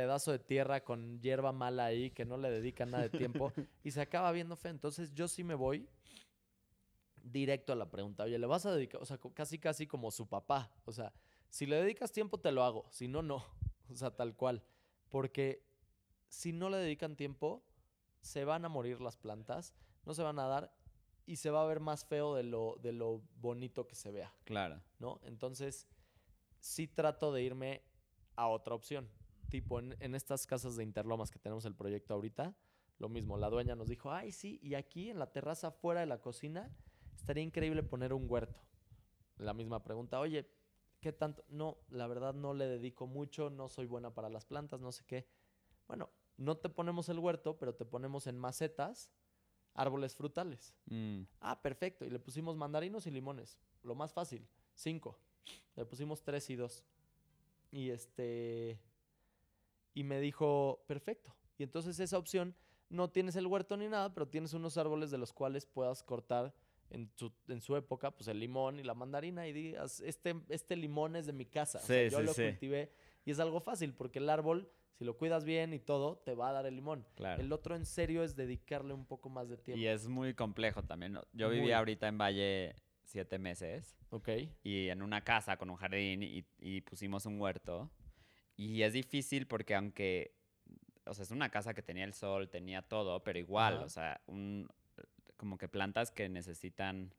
pedazo 0.00 0.32
de 0.32 0.38
tierra 0.38 0.82
con 0.82 1.20
hierba 1.20 1.52
mala 1.52 1.84
ahí 1.84 2.10
que 2.10 2.24
no 2.24 2.38
le 2.38 2.50
dedican 2.50 2.90
nada 2.90 3.02
de 3.02 3.10
tiempo 3.10 3.52
y 3.84 3.90
se 3.90 4.00
acaba 4.00 4.32
viendo 4.32 4.56
feo. 4.56 4.70
Entonces 4.70 5.12
yo 5.12 5.28
sí 5.28 5.44
me 5.44 5.54
voy 5.54 5.86
directo 7.22 7.74
a 7.74 7.76
la 7.76 7.90
pregunta. 7.90 8.24
Oye, 8.24 8.38
¿le 8.38 8.46
vas 8.46 8.64
a 8.64 8.72
dedicar? 8.74 9.02
O 9.02 9.04
sea, 9.04 9.18
casi 9.34 9.58
casi 9.58 9.86
como 9.86 10.10
su 10.10 10.26
papá. 10.26 10.72
O 10.86 10.92
sea, 10.92 11.12
si 11.50 11.66
le 11.66 11.76
dedicas 11.76 12.12
tiempo 12.12 12.40
te 12.40 12.50
lo 12.50 12.64
hago, 12.64 12.86
si 12.90 13.08
no, 13.08 13.20
no. 13.20 13.44
O 13.92 13.94
sea, 13.94 14.10
tal 14.10 14.34
cual. 14.36 14.62
Porque 15.10 15.66
si 16.28 16.52
no 16.52 16.70
le 16.70 16.78
dedican 16.78 17.14
tiempo, 17.14 17.62
se 18.22 18.46
van 18.46 18.64
a 18.64 18.70
morir 18.70 19.02
las 19.02 19.18
plantas, 19.18 19.74
no 20.06 20.14
se 20.14 20.22
van 20.22 20.38
a 20.38 20.46
dar 20.46 20.72
y 21.26 21.36
se 21.36 21.50
va 21.50 21.62
a 21.62 21.66
ver 21.66 21.80
más 21.80 22.06
feo 22.06 22.34
de 22.34 22.44
lo, 22.44 22.76
de 22.80 22.92
lo 22.92 23.20
bonito 23.34 23.86
que 23.86 23.96
se 23.96 24.12
vea. 24.12 24.32
Claro. 24.44 24.80
¿no? 24.98 25.20
Entonces, 25.24 25.88
sí 26.58 26.86
trato 26.86 27.32
de 27.34 27.42
irme 27.42 27.82
a 28.36 28.48
otra 28.48 28.74
opción. 28.74 29.10
Tipo, 29.50 29.78
en, 29.80 29.96
en 30.00 30.14
estas 30.14 30.46
casas 30.46 30.76
de 30.76 30.84
Interlomas 30.84 31.30
que 31.30 31.38
tenemos 31.38 31.64
el 31.64 31.74
proyecto 31.74 32.14
ahorita, 32.14 32.54
lo 32.98 33.08
mismo, 33.08 33.36
la 33.36 33.48
dueña 33.50 33.74
nos 33.74 33.88
dijo, 33.88 34.12
ay, 34.12 34.30
sí, 34.30 34.60
y 34.62 34.74
aquí 34.74 35.10
en 35.10 35.18
la 35.18 35.32
terraza 35.32 35.70
fuera 35.70 36.00
de 36.00 36.06
la 36.06 36.20
cocina, 36.20 36.70
estaría 37.16 37.42
increíble 37.42 37.82
poner 37.82 38.12
un 38.12 38.26
huerto. 38.30 38.60
La 39.38 39.54
misma 39.54 39.82
pregunta, 39.82 40.20
oye, 40.20 40.48
¿qué 41.00 41.12
tanto? 41.12 41.44
No, 41.48 41.78
la 41.88 42.06
verdad 42.06 42.34
no 42.34 42.52
le 42.54 42.66
dedico 42.66 43.06
mucho, 43.06 43.48
no 43.50 43.68
soy 43.68 43.86
buena 43.86 44.12
para 44.12 44.28
las 44.28 44.44
plantas, 44.44 44.80
no 44.80 44.92
sé 44.92 45.04
qué. 45.06 45.26
Bueno, 45.88 46.10
no 46.36 46.56
te 46.58 46.68
ponemos 46.68 47.08
el 47.08 47.18
huerto, 47.18 47.58
pero 47.58 47.74
te 47.74 47.84
ponemos 47.86 48.26
en 48.26 48.38
macetas 48.38 49.10
árboles 49.74 50.14
frutales. 50.14 50.74
Mm, 50.86 51.22
Ah, 51.40 51.60
perfecto. 51.62 52.04
Y 52.04 52.10
le 52.10 52.18
pusimos 52.18 52.56
mandarinos 52.56 53.06
y 53.06 53.10
limones. 53.10 53.58
Lo 53.82 53.94
más 53.94 54.12
fácil. 54.12 54.46
Cinco. 54.74 55.18
Le 55.74 55.84
pusimos 55.86 56.22
tres 56.22 56.50
y 56.50 56.56
dos. 56.56 56.84
Y 57.70 57.90
este. 57.90 58.78
Y 59.94 60.04
me 60.04 60.20
dijo, 60.20 60.84
perfecto. 60.86 61.34
Y 61.58 61.62
entonces 61.62 61.98
esa 62.00 62.18
opción, 62.18 62.54
no 62.88 63.10
tienes 63.10 63.36
el 63.36 63.46
huerto 63.46 63.76
ni 63.76 63.88
nada, 63.88 64.12
pero 64.14 64.28
tienes 64.28 64.52
unos 64.54 64.76
árboles 64.76 65.10
de 65.10 65.18
los 65.18 65.32
cuales 65.32 65.66
puedas 65.66 66.02
cortar 66.02 66.54
en, 66.90 67.08
tu- 67.10 67.32
en 67.48 67.60
su 67.60 67.76
época, 67.76 68.10
pues 68.10 68.26
el 68.28 68.40
limón 68.40 68.80
y 68.80 68.82
la 68.82 68.94
mandarina 68.94 69.46
y 69.46 69.52
digas, 69.52 70.00
este, 70.00 70.34
este 70.48 70.74
limón 70.76 71.14
es 71.16 71.26
de 71.26 71.32
mi 71.32 71.46
casa. 71.46 71.78
O 71.78 71.82
sea, 71.82 72.04
Sí, 72.08 72.10
yo 72.12 72.18
sí, 72.20 72.24
lo 72.24 72.32
sí. 72.34 72.42
cultivé. 72.44 72.92
Y 73.24 73.30
es 73.30 73.38
algo 73.38 73.60
fácil, 73.60 73.94
porque 73.94 74.18
el 74.18 74.28
árbol, 74.30 74.68
si 74.94 75.04
lo 75.04 75.16
cuidas 75.16 75.44
bien 75.44 75.72
y 75.72 75.78
todo, 75.78 76.16
te 76.24 76.34
va 76.34 76.48
a 76.48 76.52
dar 76.52 76.66
el 76.66 76.74
limón. 76.74 77.06
claro. 77.14 77.40
El 77.40 77.52
otro 77.52 77.76
en 77.76 77.86
serio 77.86 78.24
es 78.24 78.34
dedicarle 78.34 78.92
un 78.94 79.06
poco 79.06 79.28
más 79.28 79.48
de 79.48 79.56
tiempo. 79.56 79.78
Y 79.80 79.86
es 79.86 80.08
muy 80.08 80.34
complejo 80.34 80.82
también. 80.82 81.16
Yo 81.32 81.48
viví 81.50 81.62
Muy. 81.62 81.72
ahorita 81.72 82.08
en 82.08 82.18
Valle 82.18 82.74
siete 83.04 83.38
meses 83.38 83.96
Ok. 84.10 84.28
y 84.64 84.88
en 84.88 85.02
una 85.02 85.22
casa 85.22 85.56
con 85.58 85.68
un 85.70 85.76
jardín 85.76 86.22
y, 86.22 86.44
y 86.58 86.80
pusimos 86.80 87.24
un 87.26 87.40
huerto. 87.40 87.90
Y 88.60 88.82
es 88.82 88.92
difícil 88.92 89.46
porque 89.46 89.74
aunque, 89.74 90.34
o 91.06 91.14
sea, 91.14 91.22
es 91.22 91.30
una 91.30 91.48
casa 91.48 91.72
que 91.72 91.80
tenía 91.80 92.04
el 92.04 92.12
sol, 92.12 92.50
tenía 92.50 92.82
todo, 92.82 93.24
pero 93.24 93.38
igual, 93.38 93.76
Ajá. 93.76 93.84
o 93.86 93.88
sea, 93.88 94.20
un, 94.26 94.68
como 95.38 95.56
que 95.56 95.66
plantas 95.66 96.10
que 96.10 96.28
necesitan, 96.28 97.14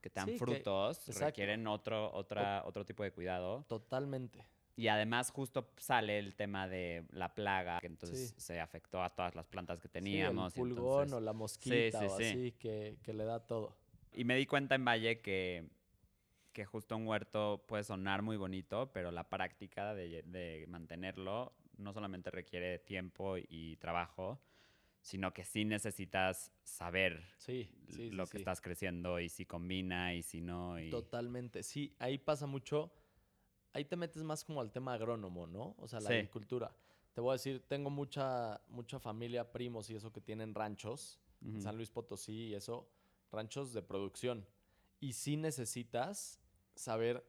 que 0.00 0.08
te 0.08 0.20
dan 0.20 0.30
Sí, 0.30 0.38
frutos, 0.38 1.06
requieren 1.18 1.66
otro, 1.66 2.10
otra, 2.14 2.62
otro 2.64 2.86
tipo 2.86 3.02
de 3.02 3.12
cuidado. 3.12 3.66
Totalmente. 3.68 4.42
Y 4.74 4.88
además 4.88 5.30
justo 5.32 5.70
sale 5.76 6.18
el 6.18 6.34
tema 6.34 6.66
de 6.66 7.04
la 7.10 7.34
plaga, 7.34 7.78
que 7.78 7.88
entonces 7.88 8.30
Sí. 8.30 8.34
se 8.40 8.58
afectó 8.60 9.02
a 9.02 9.10
todas 9.10 9.34
las 9.34 9.46
plantas 9.46 9.78
que 9.82 9.88
Sí, 9.88 9.92
teníamos. 9.92 10.56
y 10.56 10.60
el 10.62 10.66
pulgón 10.68 11.02
entonces- 11.02 11.12
o 11.12 11.20
la 11.20 11.32
mosquita 11.34 12.00
sí, 12.00 12.06
o 12.06 12.16
sí. 12.16 12.24
así 12.24 12.52
que, 12.52 12.96
que 13.02 13.12
le 13.12 13.24
da 13.24 13.40
todo. 13.40 13.76
Y 14.14 14.24
me 14.24 14.34
di 14.34 14.46
cuenta 14.46 14.74
en 14.76 14.84
Valle 14.86 15.20
que, 15.20 15.68
que 16.56 16.64
justo 16.64 16.96
un 16.96 17.06
huerto 17.06 17.66
puede 17.68 17.84
sonar 17.84 18.22
muy 18.22 18.38
bonito, 18.38 18.90
pero 18.90 19.10
la 19.10 19.28
práctica 19.28 19.92
de, 19.92 20.22
de 20.22 20.64
mantenerlo 20.68 21.52
no 21.76 21.92
solamente 21.92 22.30
requiere 22.30 22.78
tiempo 22.78 23.36
y 23.36 23.76
trabajo, 23.76 24.40
sino 25.02 25.34
que 25.34 25.44
sí 25.44 25.66
necesitas 25.66 26.50
saber 26.64 27.22
Sí, 27.36 27.68
sí, 27.90 28.10
lo 28.10 28.24
sí, 28.24 28.30
que 28.30 28.38
estás 28.38 28.62
creciendo 28.62 29.20
y 29.20 29.28
si 29.28 29.44
combina 29.44 30.14
y 30.14 30.22
si 30.22 30.40
no. 30.40 30.80
Y... 30.80 30.90
Totalmente. 30.90 31.62
Sí, 31.62 31.94
ahí 31.98 32.16
pasa 32.16 32.46
mucho. 32.46 32.90
Ahí 33.74 33.84
te 33.84 33.96
metes 33.96 34.22
más 34.22 34.42
como 34.42 34.62
al 34.62 34.72
tema 34.72 34.94
agrónomo, 34.94 35.46
¿no? 35.46 35.74
O 35.78 35.86
sea, 35.86 36.00
la 36.00 36.08
agricultura. 36.08 36.74
Te 37.12 37.20
voy 37.20 37.32
a 37.32 37.32
decir, 37.34 37.62
tengo 37.68 37.90
mucha, 37.90 38.62
mucha 38.68 38.98
familia, 38.98 39.52
primos 39.52 39.90
y 39.90 39.94
eso 39.96 40.10
que 40.10 40.22
tienen 40.22 40.54
ranchos, 40.54 41.20
en 41.42 41.50
Ujú. 41.50 41.60
San 41.60 41.76
Luis 41.76 41.90
Potosí 41.90 42.46
y 42.46 42.54
eso, 42.54 42.88
ranchos 43.30 43.74
de 43.74 43.82
producción. 43.82 44.46
Y 45.00 45.12
sí 45.12 45.36
necesitas 45.36 46.40
saber, 46.76 47.24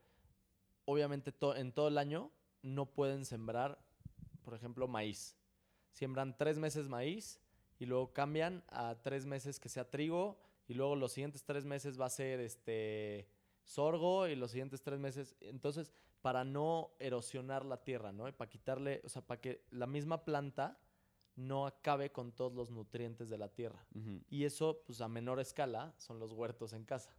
obviamente 0.86 1.32
to- 1.32 1.56
en 1.56 1.72
todo 1.72 1.88
el 1.88 1.98
año 1.98 2.32
no 2.62 2.86
pueden 2.86 3.26
sembrar, 3.26 3.80
por 4.44 4.54
ejemplo, 4.54 4.88
maíz. 4.88 5.36
Siembran 5.92 6.38
tres 6.38 6.60
meses 6.60 6.88
maíz 6.88 7.40
y 7.80 7.86
luego 7.86 8.14
cambian 8.14 8.64
a 8.70 8.96
tres 9.02 9.26
meses 9.26 9.60
que 9.60 9.70
sea 9.70 9.90
trigo 9.90 10.38
y 10.68 10.74
luego 10.74 10.96
los 10.96 11.14
siguientes 11.14 11.44
tres 11.44 11.66
meses 11.66 12.00
va 12.00 12.06
a 12.06 12.10
ser 12.10 12.40
este 12.40 13.28
sorgo 13.64 14.28
y 14.28 14.36
los 14.36 14.52
siguientes 14.52 14.82
tres 14.82 15.00
meses. 15.00 15.36
Entonces, 15.40 15.92
para 16.22 16.44
no 16.44 16.92
erosionar 17.00 17.66
la 17.66 17.84
tierra, 17.84 18.12
¿no? 18.12 18.28
Y 18.28 18.32
para 18.32 18.50
quitarle, 18.50 19.02
o 19.04 19.10
sea, 19.10 19.22
para 19.22 19.40
que 19.40 19.64
la 19.72 19.88
misma 19.88 20.24
planta 20.26 20.78
no 21.36 21.68
acabe 21.68 22.12
con 22.12 22.32
todos 22.32 22.54
los 22.54 22.72
nutrientes 22.72 23.30
de 23.30 23.38
la 23.38 23.50
tierra. 23.50 23.86
Y 24.30 24.44
eso, 24.44 24.82
pues 24.86 25.02
a 25.02 25.08
menor 25.08 25.40
escala, 25.40 25.94
son 25.98 26.20
los 26.20 26.34
huertos 26.34 26.74
en 26.74 26.84
casa. 26.84 27.16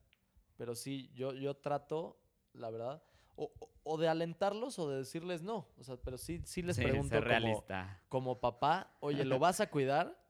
Pero 0.58 0.74
sí, 0.74 1.10
yo, 1.14 1.32
yo 1.32 1.56
trato, 1.56 2.20
la 2.52 2.68
verdad, 2.68 3.02
o, 3.36 3.50
o- 3.84 3.96
de 3.96 4.08
alentarlos 4.08 4.78
o 4.78 4.90
de 4.90 4.98
decirles 4.98 5.40
no. 5.40 5.68
O 5.78 5.84
sea, 5.84 5.96
pero 5.96 6.18
sí, 6.18 6.42
sí 6.44 6.60
les 6.60 6.76
Sí, 6.76 6.82
pregunto 6.82 7.14
como, 7.14 7.24
realista. 7.24 8.02
como 8.10 8.40
papá, 8.40 8.94
oye, 9.00 9.24
¿lo 9.24 9.38
vas 9.38 9.60
a 9.60 9.70
cuidar? 9.70 10.20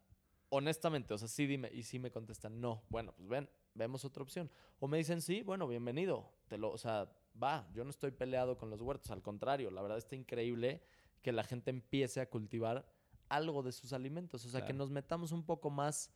Honestamente, 0.51 1.13
o 1.15 1.19
sea, 1.19 1.27
sí 1.29 1.47
dime. 1.47 1.71
Y 1.73 1.83
sí 1.83 1.99
me 1.99 2.11
contestan, 2.13 2.61
no. 2.61 2.83
Bueno, 2.91 3.13
pues 3.17 3.29
ven, 3.29 3.51
vemos 3.75 4.05
otra 4.05 4.23
opción. 4.23 4.51
O 4.79 4.87
me 4.87 4.99
dicen, 4.99 5.21
sí, 5.21 5.43
bueno, 5.43 5.67
bienvenido. 5.67 6.31
Te 6.49 6.57
lo, 6.59 6.71
o 6.71 6.79
sea, 6.79 7.11
va, 7.43 7.69
yo 7.73 7.83
no 7.85 7.91
estoy 7.91 8.11
peleado 8.13 8.57
con 8.59 8.71
los 8.71 8.81
huertos. 8.81 9.11
Al 9.11 9.23
contrario, 9.23 9.71
la 9.71 9.83
verdad 9.83 9.99
está 9.99 10.15
increíble 10.15 10.83
que 11.23 11.33
la 11.33 11.43
gente 11.43 11.71
empiece 11.71 12.21
a 12.21 12.29
cultivar 12.31 12.87
algo 13.29 13.63
de 13.63 13.73
sus 13.73 13.93
alimentos. 13.93 14.45
O 14.45 14.49
sea, 14.51 14.65
que 14.65 14.73
nos 14.75 14.91
metamos 14.91 15.33
un 15.33 15.45
poco 15.45 15.69
más, 15.71 16.11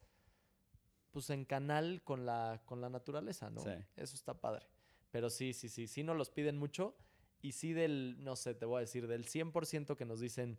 pues, 1.12 1.30
en 1.30 1.44
canal 1.44 2.02
con 2.02 2.26
la, 2.26 2.60
con 2.64 2.80
la 2.80 2.88
naturaleza, 2.88 3.50
¿no? 3.50 3.60
Sí. 3.60 3.70
Eso 3.96 4.16
está 4.16 4.34
padre. 4.34 4.66
Pero 5.10 5.30
sí, 5.30 5.52
sí, 5.52 5.68
sí, 5.68 5.86
sí 5.86 6.02
nos 6.02 6.16
los 6.16 6.30
piden 6.30 6.58
mucho. 6.58 6.96
Y 7.42 7.52
sí 7.52 7.72
del, 7.72 8.16
no 8.22 8.36
sé, 8.36 8.54
te 8.54 8.64
voy 8.64 8.78
a 8.78 8.80
decir, 8.80 9.06
del 9.06 9.26
100% 9.26 9.96
que 9.96 10.04
nos 10.04 10.20
dicen, 10.20 10.58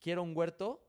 quiero 0.00 0.22
un 0.22 0.36
huerto, 0.36 0.82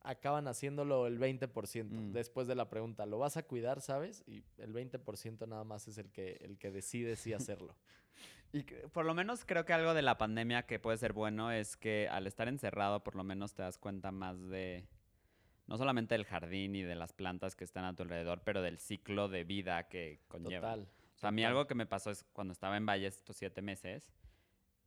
acaban 0.00 0.48
haciéndolo 0.48 1.06
el 1.06 1.18
20%. 1.18 1.84
Mm. 1.84 2.12
Después 2.12 2.46
de 2.46 2.54
la 2.54 2.68
pregunta, 2.68 3.06
¿lo 3.06 3.18
vas 3.18 3.36
a 3.36 3.44
cuidar, 3.44 3.80
sabes? 3.80 4.24
Y 4.26 4.44
el 4.58 4.72
20% 4.74 5.46
nada 5.48 5.64
más 5.64 5.88
es 5.88 5.98
el 5.98 6.10
que, 6.10 6.38
el 6.40 6.58
que 6.58 6.70
decide 6.70 7.16
si 7.16 7.32
hacerlo. 7.34 7.76
Y 8.52 8.62
por 8.62 9.04
lo 9.04 9.14
menos 9.14 9.44
creo 9.44 9.64
que 9.64 9.72
algo 9.72 9.92
de 9.94 10.02
la 10.02 10.18
pandemia 10.18 10.66
que 10.66 10.78
puede 10.78 10.96
ser 10.96 11.12
bueno 11.12 11.50
es 11.50 11.76
que 11.76 12.08
al 12.08 12.26
estar 12.26 12.48
encerrado 12.48 13.02
por 13.02 13.16
lo 13.16 13.24
menos 13.24 13.54
te 13.54 13.62
das 13.62 13.76
cuenta 13.76 14.12
más 14.12 14.40
de 14.48 14.86
no 15.66 15.76
solamente 15.76 16.14
del 16.14 16.24
jardín 16.24 16.74
y 16.74 16.82
de 16.82 16.94
las 16.94 17.12
plantas 17.12 17.56
que 17.56 17.64
están 17.64 17.84
a 17.84 17.94
tu 17.94 18.02
alrededor, 18.02 18.42
pero 18.44 18.62
del 18.62 18.78
ciclo 18.78 19.28
de 19.28 19.44
vida 19.44 19.88
que 19.88 20.20
conlleva. 20.28 20.72
Total. 20.72 20.88
O 21.14 21.18
sea, 21.18 21.28
a 21.30 21.32
mí 21.32 21.44
algo 21.44 21.66
que 21.66 21.74
me 21.74 21.86
pasó 21.86 22.10
es 22.10 22.24
cuando 22.32 22.52
estaba 22.52 22.76
en 22.76 22.86
Valles 22.86 23.16
estos 23.16 23.36
siete 23.36 23.62
meses, 23.62 24.10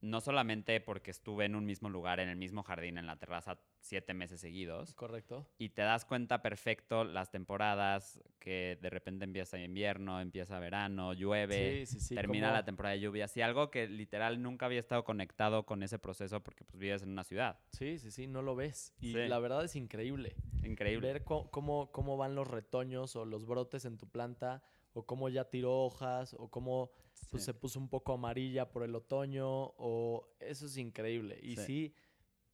no 0.02 0.22
solamente 0.22 0.80
porque 0.80 1.12
estuve 1.12 1.46
en 1.46 1.56
un 1.56 1.66
mismo 1.66 1.90
lugar, 1.90 2.20
en 2.20 2.30
el 2.30 2.38
mismo 2.38 2.64
jardín, 2.64 2.98
en 2.98 3.06
la 3.06 3.18
terraza, 3.18 3.60
siete 3.82 4.14
meses 4.14 4.40
seguidos, 4.40 4.94
Correcto. 4.94 5.48
y 5.58 5.70
te 5.70 5.82
das 5.82 6.06
cuenta 6.06 6.42
perfecto 6.42 7.04
las 7.04 7.32
temporadas 7.32 8.22
que 8.40 8.78
de 8.82 8.90
repente 8.90 9.26
empieza 9.26 9.60
invierno, 9.60 10.22
empieza 10.22 10.60
verano, 10.60 11.14
llueve, 11.14 11.86
sí, 11.86 12.00
sí, 12.00 12.08
sí. 12.08 12.16
termina 12.16 12.52
la 12.52 12.64
temporada 12.64 12.96
de 12.96 13.02
lluvias 13.02 13.36
y 13.38 13.42
algo 13.42 13.70
que 13.72 13.88
literal 13.88 14.42
nunca 14.42 14.66
había 14.66 14.80
estado 14.80 15.04
conectado 15.04 15.66
con 15.66 15.84
ese 15.84 16.00
proceso 16.00 16.42
porque 16.42 16.64
pues 16.64 16.80
vives 16.80 17.04
en 17.04 17.10
una 17.10 17.24
ciudad. 17.24 17.60
Sí, 17.72 17.98
sí, 18.00 18.12
sí, 18.12 18.28
no 18.28 18.42
lo 18.42 18.56
ves. 18.56 18.94
Y 19.00 19.14
la 19.14 19.40
verdad 19.40 19.66
es 19.66 19.76
increíble. 19.76 20.36
Increíble. 20.64 21.14
Ver 21.14 21.24
cómo, 21.24 21.92
cómo 21.92 22.18
van 22.18 22.36
los 22.36 22.48
retoños 22.48 23.16
o 23.16 23.26
los 23.26 23.46
brotes 23.46 23.86
en 23.86 23.98
tu 23.98 24.08
planta, 24.08 24.64
o 24.94 25.06
cómo 25.06 25.30
ya 25.30 25.46
tiró 25.46 25.84
hojas, 25.84 26.36
o 26.38 26.50
cómo 26.50 26.92
pues, 27.30 27.44
Sí. 27.44 27.48
se 27.48 27.54
puso 27.54 27.80
un 27.80 27.90
poco 27.90 28.14
amarilla 28.14 28.70
por 28.72 28.84
el 28.84 28.96
otoño, 28.96 29.48
o 29.78 30.28
eso 30.40 30.66
es 30.66 30.78
increíble. 30.78 31.40
Y 31.42 31.56
Sí. 31.58 31.64
sí. 31.66 31.96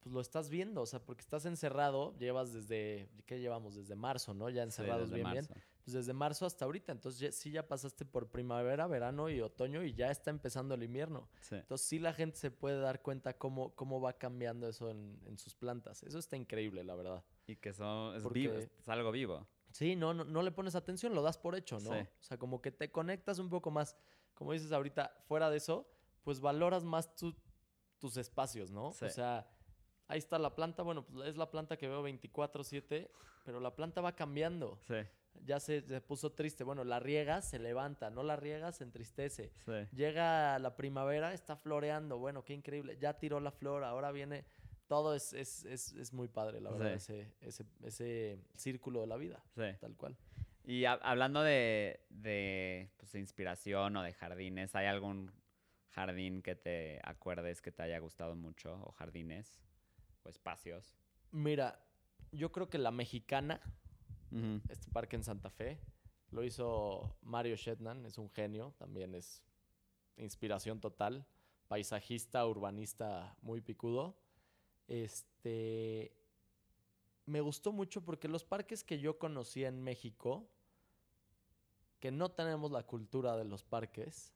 pues 0.00 0.14
lo 0.14 0.20
estás 0.20 0.48
viendo, 0.50 0.82
o 0.82 0.86
sea, 0.86 1.00
porque 1.04 1.22
estás 1.22 1.46
encerrado, 1.46 2.16
llevas 2.16 2.52
desde, 2.52 3.08
¿qué 3.24 3.40
llevamos? 3.40 3.74
Desde 3.74 3.96
marzo, 3.96 4.34
¿no? 4.34 4.48
Ya 4.50 4.62
encerrados 4.62 5.10
bien, 5.10 5.28
bien. 5.32 5.48
Pues 5.82 5.94
desde 5.94 6.12
marzo 6.12 6.46
hasta 6.46 6.64
ahorita, 6.64 6.92
entonces 6.92 7.18
ya- 7.20 7.32
sí 7.32 7.50
ya 7.50 7.66
pasaste 7.66 8.04
por 8.04 8.28
primavera, 8.30 8.86
verano 8.86 9.28
y 9.30 9.40
otoño 9.40 9.82
y 9.82 9.94
ya 9.94 10.12
está 10.12 10.30
empezando 10.30 10.74
el 10.76 10.84
invierno. 10.84 11.28
Entonces 11.50 11.88
sí 11.88 11.98
la 11.98 12.12
gente 12.12 12.36
se 12.36 12.52
puede 12.52 12.78
dar 12.78 13.02
cuenta 13.02 13.36
cómo, 13.36 13.74
cómo 13.74 14.00
va 14.00 14.12
cambiando 14.12 14.68
eso 14.68 14.90
en, 14.90 15.18
en 15.26 15.38
sus 15.38 15.56
plantas. 15.56 16.04
Eso 16.04 16.20
está 16.20 16.36
increíble, 16.36 16.84
la 16.84 16.94
verdad. 16.94 17.24
Y 17.48 17.56
que 17.56 17.72
son, 17.72 18.14
es, 18.14 18.22
Porque- 18.22 18.38
vivo, 18.38 18.54
es 18.58 18.88
algo 18.88 19.10
vivo. 19.10 19.44
Sí, 19.72 19.96
no, 19.96 20.14
no, 20.14 20.22
no 20.24 20.42
le 20.42 20.52
pones 20.52 20.76
atención, 20.76 21.16
lo 21.16 21.22
das 21.22 21.36
por 21.36 21.56
hecho, 21.56 21.80
¿no? 21.80 21.90
O 21.90 22.06
sea, 22.22 22.38
como 22.38 22.62
que 22.62 22.70
te 22.70 22.92
conectas 22.92 23.40
un 23.40 23.50
poco 23.50 23.72
más, 23.72 23.96
como 24.36 24.52
dices 24.52 24.70
ahorita, 24.70 25.12
fuera 25.26 25.50
de 25.50 25.56
eso, 25.56 25.88
pues 26.22 26.40
valoras 26.40 26.84
más 26.84 27.12
tu- 27.16 27.34
tus 27.98 28.16
espacios, 28.16 28.70
¿no? 28.70 28.92
Sí. 28.92 29.06
O 29.06 29.10
sea, 29.10 29.48
ahí 30.06 30.18
está 30.18 30.38
la 30.38 30.54
planta, 30.54 30.82
bueno, 30.84 31.04
pues 31.04 31.28
es 31.28 31.36
la 31.36 31.50
planta 31.50 31.76
que 31.76 31.88
veo 31.88 32.02
24/7, 32.04 33.10
pero 33.44 33.58
la 33.58 33.74
planta 33.74 34.00
va 34.00 34.14
cambiando. 34.14 34.78
Sí, 34.86 34.94
Ya 35.44 35.60
se, 35.60 35.82
se 35.82 36.00
puso 36.00 36.32
triste, 36.32 36.64
bueno, 36.64 36.82
la 36.84 36.98
riegas, 37.00 37.48
se 37.50 37.58
levanta, 37.58 38.08
no 38.10 38.22
la 38.22 38.36
riegas, 38.36 38.76
se 38.76 38.84
entristece. 38.84 39.52
sí. 39.64 39.72
Llega 39.94 40.58
la 40.58 40.76
primavera, 40.76 41.32
está 41.34 41.56
floreando, 41.56 42.18
bueno, 42.18 42.42
qué 42.44 42.54
increíble, 42.54 42.96
ya 42.98 43.18
tiró 43.18 43.40
la 43.40 43.50
flor, 43.50 43.84
ahora 43.84 44.12
viene, 44.12 44.44
todo 44.86 45.14
es, 45.14 45.32
es, 45.32 45.64
es, 45.64 45.92
es 45.92 46.12
muy 46.12 46.28
padre, 46.28 46.60
la 46.60 46.70
verdad, 46.70 46.98
Sí. 46.98 47.14
ese, 47.14 47.32
ese, 47.40 47.64
ese 47.82 48.38
círculo 48.56 49.00
de 49.00 49.06
la 49.08 49.16
vida, 49.16 49.42
sí. 49.54 49.62
tal 49.80 49.96
cual. 49.96 50.16
Y 50.66 50.84
ha- 50.84 50.94
hablando 50.94 51.42
de, 51.42 52.00
de, 52.10 52.90
pues, 52.96 53.12
de 53.12 53.20
inspiración 53.20 53.96
o 53.96 54.02
de 54.02 54.12
jardines, 54.12 54.74
¿hay 54.74 54.86
algún 54.86 55.32
jardín 55.90 56.42
que 56.42 56.56
te 56.56 57.00
acuerdes 57.04 57.62
que 57.62 57.70
te 57.70 57.82
haya 57.84 57.98
gustado 58.00 58.34
mucho? 58.34 58.74
¿O 58.84 58.90
jardines? 58.90 59.60
¿O 60.24 60.28
espacios? 60.28 60.98
Mira, 61.30 61.80
yo 62.32 62.50
creo 62.50 62.68
que 62.68 62.78
la 62.78 62.90
mexicana, 62.90 63.60
este 64.68 64.90
parque 64.90 65.14
en 65.14 65.22
Santa 65.22 65.50
Fe, 65.50 65.78
lo 66.32 66.42
hizo 66.42 67.16
Mario 67.22 67.54
Shetnan, 67.54 68.04
es 68.04 68.18
un 68.18 68.28
genio, 68.28 68.74
también 68.76 69.14
es 69.14 69.44
inspiración 70.16 70.80
total, 70.80 71.24
paisajista, 71.68 72.44
urbanista 72.44 73.36
muy 73.40 73.60
picudo. 73.60 74.18
Este 74.88 76.12
me 77.26 77.40
gustó 77.40 77.72
mucho 77.72 78.04
porque 78.04 78.28
los 78.28 78.44
parques 78.44 78.84
que 78.84 78.98
yo 78.98 79.18
conocí 79.18 79.64
en 79.64 79.82
México, 79.82 80.48
que 82.00 82.10
no 82.10 82.30
tenemos 82.30 82.70
la 82.70 82.82
cultura 82.84 83.36
de 83.36 83.44
los 83.44 83.64
parques, 83.64 84.32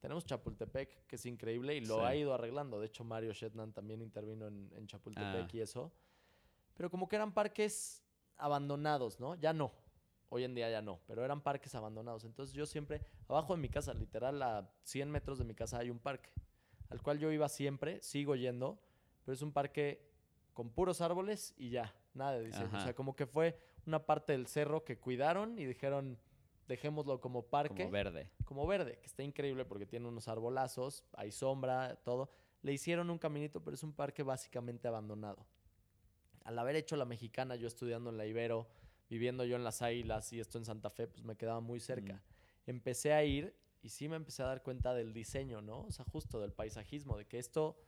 tenemos 0.00 0.24
Chapultepec, 0.24 1.06
que 1.06 1.16
es 1.16 1.26
increíble 1.26 1.74
y 1.74 1.80
lo 1.80 1.96
Sí. 1.96 2.00
ha 2.04 2.14
ido 2.14 2.32
arreglando. 2.34 2.78
De 2.78 2.86
hecho, 2.86 3.02
Mario 3.04 3.32
Shetnan 3.32 3.72
también 3.72 4.00
intervino 4.02 4.46
en, 4.46 4.70
en 4.76 4.86
Chapultepec 4.86 5.46
Ah. 5.46 5.48
y 5.52 5.60
eso. 5.60 5.90
Pero 6.74 6.90
como 6.90 7.08
que 7.08 7.16
eran 7.16 7.32
parques 7.32 8.04
abandonados, 8.36 9.18
¿no? 9.20 9.34
Ya 9.34 9.52
no. 9.52 9.72
Hoy 10.30 10.44
en 10.44 10.54
día 10.54 10.70
ya 10.70 10.82
no, 10.82 11.00
pero 11.06 11.24
eran 11.24 11.40
parques 11.40 11.74
abandonados. 11.74 12.24
Entonces 12.24 12.54
yo 12.54 12.66
siempre, 12.66 13.00
abajo 13.28 13.54
de 13.56 13.60
mi 13.62 13.68
casa, 13.70 13.94
literal 13.94 14.40
a 14.42 14.70
100 14.84 15.10
metros 15.10 15.38
de 15.38 15.44
mi 15.44 15.54
casa 15.54 15.78
hay 15.78 15.90
un 15.90 15.98
parque, 15.98 16.30
al 16.90 17.00
cual 17.02 17.18
yo 17.18 17.32
iba 17.32 17.48
siempre, 17.48 18.00
sigo 18.02 18.36
yendo, 18.36 18.78
pero 19.24 19.34
es 19.34 19.42
un 19.42 19.52
parque 19.52 20.06
con 20.52 20.70
puros 20.70 21.00
árboles 21.00 21.54
y 21.56 21.70
ya, 21.70 21.94
nada 22.14 22.32
de 22.38 22.44
diseño. 22.44 22.66
O 22.66 22.76
Ajá. 22.76 22.84
sea, 22.84 22.94
como 22.94 23.16
que 23.16 23.26
fue 23.26 23.58
una 23.86 24.04
parte 24.04 24.32
del 24.34 24.46
cerro 24.46 24.84
que 24.84 24.98
cuidaron 24.98 25.58
y 25.58 25.64
dijeron, 25.64 26.18
dejémoslo 26.68 27.20
como 27.20 27.46
parque 27.46 27.82
Como 27.84 27.90
verde. 27.90 28.30
como 28.44 28.66
verde, 28.66 28.98
que 29.00 29.06
está 29.06 29.22
increíble 29.22 29.64
porque 29.64 29.86
tiene 29.86 30.06
unos 30.06 30.28
arbolazos, 30.28 31.04
hay 31.14 31.32
sombra, 31.32 31.96
todo. 32.04 32.30
Le 32.62 32.72
hicieron 32.72 33.10
un 33.10 33.18
caminito, 33.18 33.64
pero 33.64 33.74
es 33.74 33.82
un 33.82 33.94
parque 33.94 34.22
básicamente 34.22 34.86
abandonado. 34.86 35.46
Al 36.44 36.58
haber 36.58 36.76
hecho 36.76 36.96
la 36.96 37.04
mexicana, 37.04 37.56
yo 37.56 37.66
estudiando 37.66 38.10
en 38.10 38.18
la 38.18 38.26
Ibero, 38.26 38.68
viviendo 39.08 39.44
yo 39.44 39.56
en 39.56 39.64
las 39.64 39.82
Águilas 39.82 40.32
y 40.32 40.40
esto 40.40 40.58
en 40.58 40.64
Santa 40.64 40.90
Fe, 40.90 41.08
pues 41.08 41.24
me 41.24 41.36
quedaba 41.36 41.60
muy 41.60 41.80
cerca. 41.80 42.22
Empecé 42.66 43.14
a 43.14 43.24
ir 43.24 43.56
y 43.80 43.88
sí 43.88 44.08
me 44.08 44.16
empecé 44.16 44.42
a 44.42 44.46
dar 44.46 44.62
cuenta 44.62 44.92
del 44.92 45.12
diseño, 45.12 45.62
¿no? 45.62 45.82
O 45.82 45.90
sea, 45.90 46.04
justo 46.04 46.40
del 46.40 46.52
paisajismo, 46.52 47.16
de 47.16 47.26
que 47.26 47.38
esto, 47.38 47.80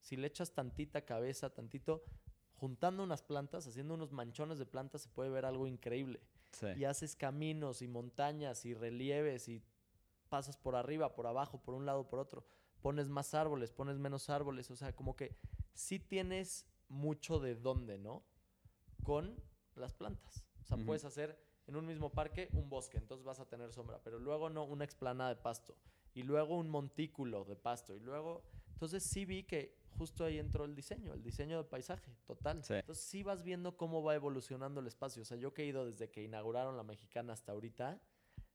si 0.00 0.16
le 0.16 0.26
echas 0.26 0.52
tantita 0.52 1.04
cabeza, 1.04 1.50
tantito, 1.50 2.02
juntando 2.56 3.04
unas 3.04 3.22
plantas, 3.22 3.66
haciendo 3.66 3.94
unos 3.94 4.12
manchones 4.12 4.58
de 4.58 4.66
plantas, 4.66 5.02
se 5.02 5.08
puede 5.08 5.30
ver 5.30 5.44
algo 5.44 5.66
increíble 5.68 6.20
Sí. 6.52 6.66
y 6.76 6.84
haces 6.84 7.16
caminos 7.16 7.80
y 7.80 7.88
montañas 7.88 8.64
y 8.66 8.74
relieves 8.74 9.48
y 9.48 9.62
pasas 10.28 10.56
por 10.56 10.74
arriba, 10.76 11.14
por 11.14 11.26
abajo, 11.26 11.62
por 11.62 11.74
un 11.74 11.86
lado, 11.86 12.08
por 12.08 12.18
otro. 12.18 12.44
Pones 12.80 13.08
más 13.08 13.34
árboles, 13.34 13.72
pones 13.72 13.98
menos 13.98 14.30
árboles. 14.30 14.70
O 14.70 14.76
sea, 14.76 14.94
como 14.94 15.16
que 15.16 15.36
sí 15.74 15.98
tienes 15.98 16.66
mucho 16.88 17.38
de 17.38 17.54
dónde, 17.54 17.98
¿no? 17.98 18.24
Con 19.02 19.36
las 19.74 19.94
plantas. 19.94 20.44
O 20.62 20.64
sea, 20.64 20.78
puedes 20.84 21.04
hacer 21.04 21.38
en 21.66 21.76
un 21.76 21.86
mismo 21.86 22.10
parque 22.10 22.48
un 22.52 22.68
bosque, 22.68 22.98
entonces 22.98 23.24
vas 23.24 23.40
a 23.40 23.48
tener 23.48 23.72
sombra, 23.72 24.02
pero 24.02 24.18
luego 24.18 24.50
no 24.50 24.64
una 24.64 24.84
explanada 24.84 25.30
de 25.30 25.36
pasto 25.36 25.76
y 26.14 26.22
luego 26.22 26.56
un 26.56 26.68
montículo 26.68 27.44
de 27.44 27.56
pasto 27.56 27.94
y 27.94 28.00
luego... 28.00 28.42
Entonces 28.72 29.02
sí 29.02 29.26
vi 29.26 29.44
que 29.44 29.78
justo 29.98 30.24
ahí 30.24 30.38
entró 30.38 30.64
el 30.64 30.74
diseño, 30.74 31.12
el 31.14 31.22
diseño 31.22 31.58
de 31.58 31.64
paisaje, 31.68 32.16
total. 32.26 32.64
Sí. 32.64 32.74
Entonces 32.74 33.04
sí 33.04 33.22
vas 33.22 33.42
viendo 33.42 33.76
cómo 33.76 34.02
va 34.02 34.14
evolucionando 34.14 34.80
el 34.80 34.86
espacio. 34.86 35.22
O 35.22 35.24
sea, 35.24 35.36
yo 35.36 35.52
que 35.52 35.62
he 35.62 35.66
ido 35.66 35.84
desde 35.86 36.10
que 36.10 36.22
inauguraron 36.22 36.76
la 36.76 36.82
mexicana 36.82 37.32
hasta 37.32 37.52
ahorita, 37.52 38.00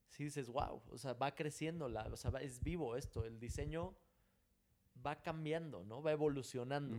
sí 0.07 0.23
dices, 0.23 0.47
wow, 0.49 0.81
o 0.89 0.97
sea, 0.97 1.13
va 1.13 1.33
creciendo, 1.35 1.87
la, 1.89 2.03
o 2.07 2.15
sea, 2.17 2.31
va- 2.31 2.41
es 2.41 2.63
vivo 2.63 2.95
esto, 2.95 3.25
el 3.25 3.39
diseño 3.39 3.95
va 5.05 5.21
cambiando, 5.21 5.83
¿no? 5.83 6.01
Va 6.01 6.11
evolucionando. 6.11 6.95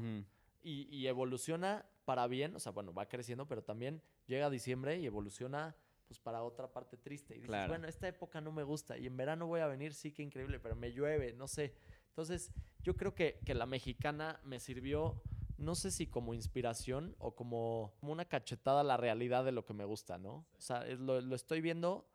Y, 0.63 0.89
y 0.95 1.07
evoluciona 1.07 1.87
para 2.05 2.27
bien, 2.27 2.55
o 2.57 2.59
sea, 2.61 2.73
bueno, 2.73 2.93
va 2.93 3.09
creciendo, 3.09 3.47
pero 3.47 3.63
también 3.63 4.03
llega 4.27 4.51
diciembre 4.51 4.99
y 4.99 5.07
evoluciona 5.07 5.77
pues 6.09 6.21
para 6.21 6.43
otra 6.45 6.73
parte 6.73 6.97
triste. 6.97 7.35
Y 7.35 7.39
dices, 7.39 7.49
Claro. 7.49 7.69
bueno, 7.69 7.89
esta 7.89 8.07
época 8.07 8.41
no 8.41 8.53
me 8.53 8.63
gusta 8.63 8.97
y 8.97 9.07
en 9.07 9.17
verano 9.17 9.47
voy 9.47 9.61
a 9.61 9.67
venir, 9.67 9.93
sí 9.95 10.13
que 10.13 10.23
increíble, 10.23 10.61
pero 10.61 10.77
me 10.77 10.93
llueve, 10.93 11.33
no 11.33 11.49
sé. 11.49 11.75
Entonces, 12.17 12.51
yo 12.83 12.97
creo 12.97 13.15
que, 13.15 13.41
que 13.45 13.53
la 13.55 13.67
mexicana 13.67 14.41
me 14.43 14.59
sirvió, 14.59 15.23
no 15.59 15.75
sé 15.75 15.91
si 15.91 16.07
como 16.07 16.33
inspiración 16.33 17.15
o 17.19 17.35
como, 17.37 17.93
una 18.01 18.25
cachetada 18.25 18.81
a 18.81 18.85
la 18.85 18.97
realidad 18.97 19.45
de 19.45 19.53
lo 19.53 19.67
que 19.67 19.75
me 19.75 19.85
gusta, 19.85 20.17
¿no? 20.17 20.47
O 20.57 20.61
sea, 20.63 20.87
es 20.87 20.99
lo, 20.99 21.19
estoy 21.35 21.61
viendo 21.61 22.09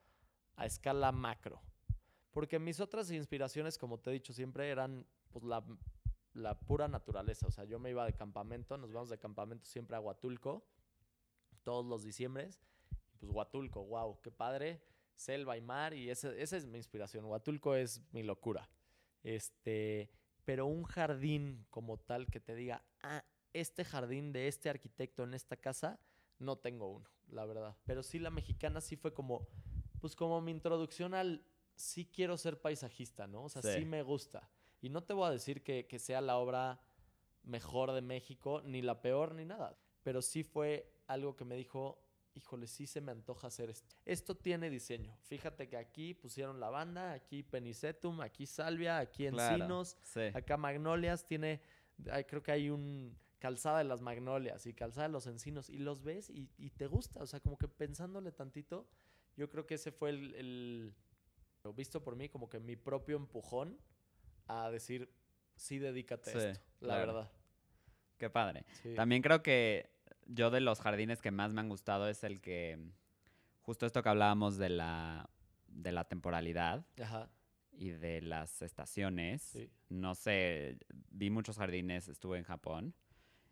a 0.55 0.65
escala 0.65 1.11
macro. 1.11 1.61
Porque 2.31 2.57
mis 2.57 2.79
otras 2.79 3.11
inspiraciones, 3.11 3.77
como 3.77 3.99
te 3.99 4.09
he 4.09 4.13
dicho 4.13 4.33
siempre, 4.33 4.69
eran 4.71 5.05
pues 5.29 5.45
la, 5.45 5.63
la 6.33 6.57
pura 6.59 6.87
naturaleza. 6.87 7.45
O 7.45 7.51
sea, 7.51 7.65
yo 7.65 7.77
me 7.77 7.91
iba 7.91 8.03
de 8.03 8.13
campamento, 8.13 8.79
nos 8.79 8.91
vamos 8.91 9.09
de 9.09 9.19
campamento 9.19 9.67
siempre 9.67 9.97
a 9.97 9.99
Huatulco, 9.99 10.65
todos 11.63 11.85
los 11.85 12.01
diciembres. 12.03 12.59
Pues 13.19 13.31
Huatulco, 13.31 13.83
wow, 13.85 14.19
qué 14.23 14.31
padre. 14.31 14.81
Selva 15.15 15.57
y 15.57 15.61
mar, 15.61 15.93
y 15.93 16.09
ese- 16.09 16.41
esa 16.41 16.57
es 16.57 16.65
mi 16.65 16.79
inspiración. 16.79 17.23
Huatulco 17.25 17.75
es 17.75 18.01
mi 18.11 18.23
locura. 18.23 18.67
Este, 19.23 20.10
pero 20.45 20.65
un 20.65 20.84
jardín 20.84 21.65
como 21.69 21.98
tal 21.98 22.27
que 22.27 22.39
te 22.39 22.56
diga, 22.56 22.84
ah, 23.02 23.23
este 23.53 23.84
jardín 23.85 24.31
de 24.31 24.48
este 24.48 24.69
arquitecto 24.69 25.23
en 25.23 25.34
esta 25.34 25.57
casa, 25.57 25.99
no 26.39 26.57
tengo 26.57 26.88
uno, 26.91 27.10
la 27.30 27.45
verdad. 27.45 27.76
Pero 27.85 28.02
sí 28.03 28.19
la 28.19 28.30
mexicana 28.30 28.81
sí 28.81 28.95
fue 28.95 29.14
como, 29.14 29.48
pues 29.99 30.15
como 30.15 30.41
mi 30.41 30.52
introducción 30.52 31.14
al 31.14 31.45
sí 31.76 32.06
quiero 32.06 32.38
ser 32.38 32.60
paisajista, 32.61 33.27
¿no? 33.27 33.43
O 33.43 33.49
sea, 33.49 33.61
sí, 33.61 33.80
Sí. 33.80 33.85
me 33.85 34.03
gusta. 34.03 34.49
Y 34.81 34.89
no 34.89 35.03
te 35.03 35.14
voy 35.14 35.27
a 35.27 35.31
decir 35.31 35.64
que, 35.64 35.85
que 35.88 35.99
sea 35.99 36.22
la 36.22 36.38
obra 36.38 36.81
mejor 37.43 37.91
de 37.91 38.02
México, 38.02 38.61
ni 38.64 38.81
la 38.81 39.02
peor, 39.02 39.34
ni 39.35 39.45
nada. 39.45 39.77
Pero 40.03 40.22
sí 40.22 40.43
fue 40.43 40.91
algo 41.07 41.35
que 41.35 41.45
me 41.45 41.56
dijo, 41.56 42.00
híjole, 42.35 42.67
sí 42.67 42.87
se 42.87 43.01
me 43.01 43.11
antoja 43.11 43.47
hacer 43.47 43.69
esto. 43.69 43.95
Esto 44.05 44.35
tiene 44.35 44.69
diseño. 44.69 45.17
Fíjate 45.23 45.67
que 45.67 45.77
aquí 45.77 46.13
pusieron 46.13 46.59
lavanda, 46.59 47.11
aquí 47.13 47.43
penicetum, 47.43 48.21
aquí 48.21 48.45
salvia, 48.45 48.99
aquí 48.99 49.27
Claro, 49.27 49.55
encinos, 49.55 49.97
Sí. 50.03 50.21
acá 50.33 50.57
magnolias, 50.57 51.25
tiene, 51.25 51.61
creo 52.27 52.41
que 52.41 52.51
hay 52.51 52.69
un 52.69 53.17
calzada 53.39 53.79
de 53.79 53.83
las 53.85 54.01
magnolias 54.01 54.65
y 54.67 54.73
calzada 54.73 55.07
de 55.07 55.13
los 55.13 55.25
encinos 55.27 55.69
y 55.69 55.77
los 55.79 56.03
ves 56.03 56.29
y, 56.29 56.49
y 56.57 56.69
te 56.69 56.85
gusta, 56.87 57.21
o 57.23 57.25
sea, 57.25 57.39
como 57.39 57.57
que 57.57 57.67
pensándole 57.67 58.31
tantito, 58.31 58.87
yo 59.35 59.49
creo 59.49 59.65
que 59.65 59.75
ese 59.75 59.91
fue 59.91 60.11
el, 60.11 60.35
el- 60.35 60.95
Lo 61.63 61.73
visto 61.73 62.03
por 62.03 62.15
mí 62.15 62.29
como 62.29 62.49
que 62.49 62.59
mi 62.59 62.75
propio 62.75 63.15
empujón 63.17 63.77
a 64.47 64.69
decir, 64.71 65.11
sí, 65.55 65.79
dedícate 65.79 66.31
a 66.31 66.51
esto, 66.51 66.63
la 66.81 66.87
claro. 66.95 67.13
verdad. 67.13 67.31
Qué 68.17 68.29
padre. 68.29 68.65
Sí. 68.83 68.93
También 68.95 69.21
creo 69.21 69.41
que 69.41 69.89
yo 70.27 70.49
de 70.52 70.61
los 70.61 70.80
jardines 70.81 71.22
que 71.22 71.31
más 71.31 71.53
me 71.53 71.61
han 71.61 71.69
gustado 71.69 72.07
es 72.07 72.23
el 72.23 72.41
que, 72.41 72.77
justo 73.61 73.85
esto 73.85 74.02
que 74.03 74.10
hablábamos 74.10 74.57
de 74.57 74.69
la, 74.69 75.30
de 75.68 75.91
la 75.91 76.06
temporalidad 76.06 76.85
Ajá, 77.02 77.30
y 77.72 77.89
de 77.89 78.22
las 78.22 78.61
estaciones. 78.61 79.41
sí. 79.41 79.69
No 79.89 80.15
sé, 80.15 80.77
vi 81.10 81.30
muchos 81.30 81.57
jardines, 81.57 82.07
estuve 82.07 82.38
en 82.38 82.43
Japón, 82.43 82.93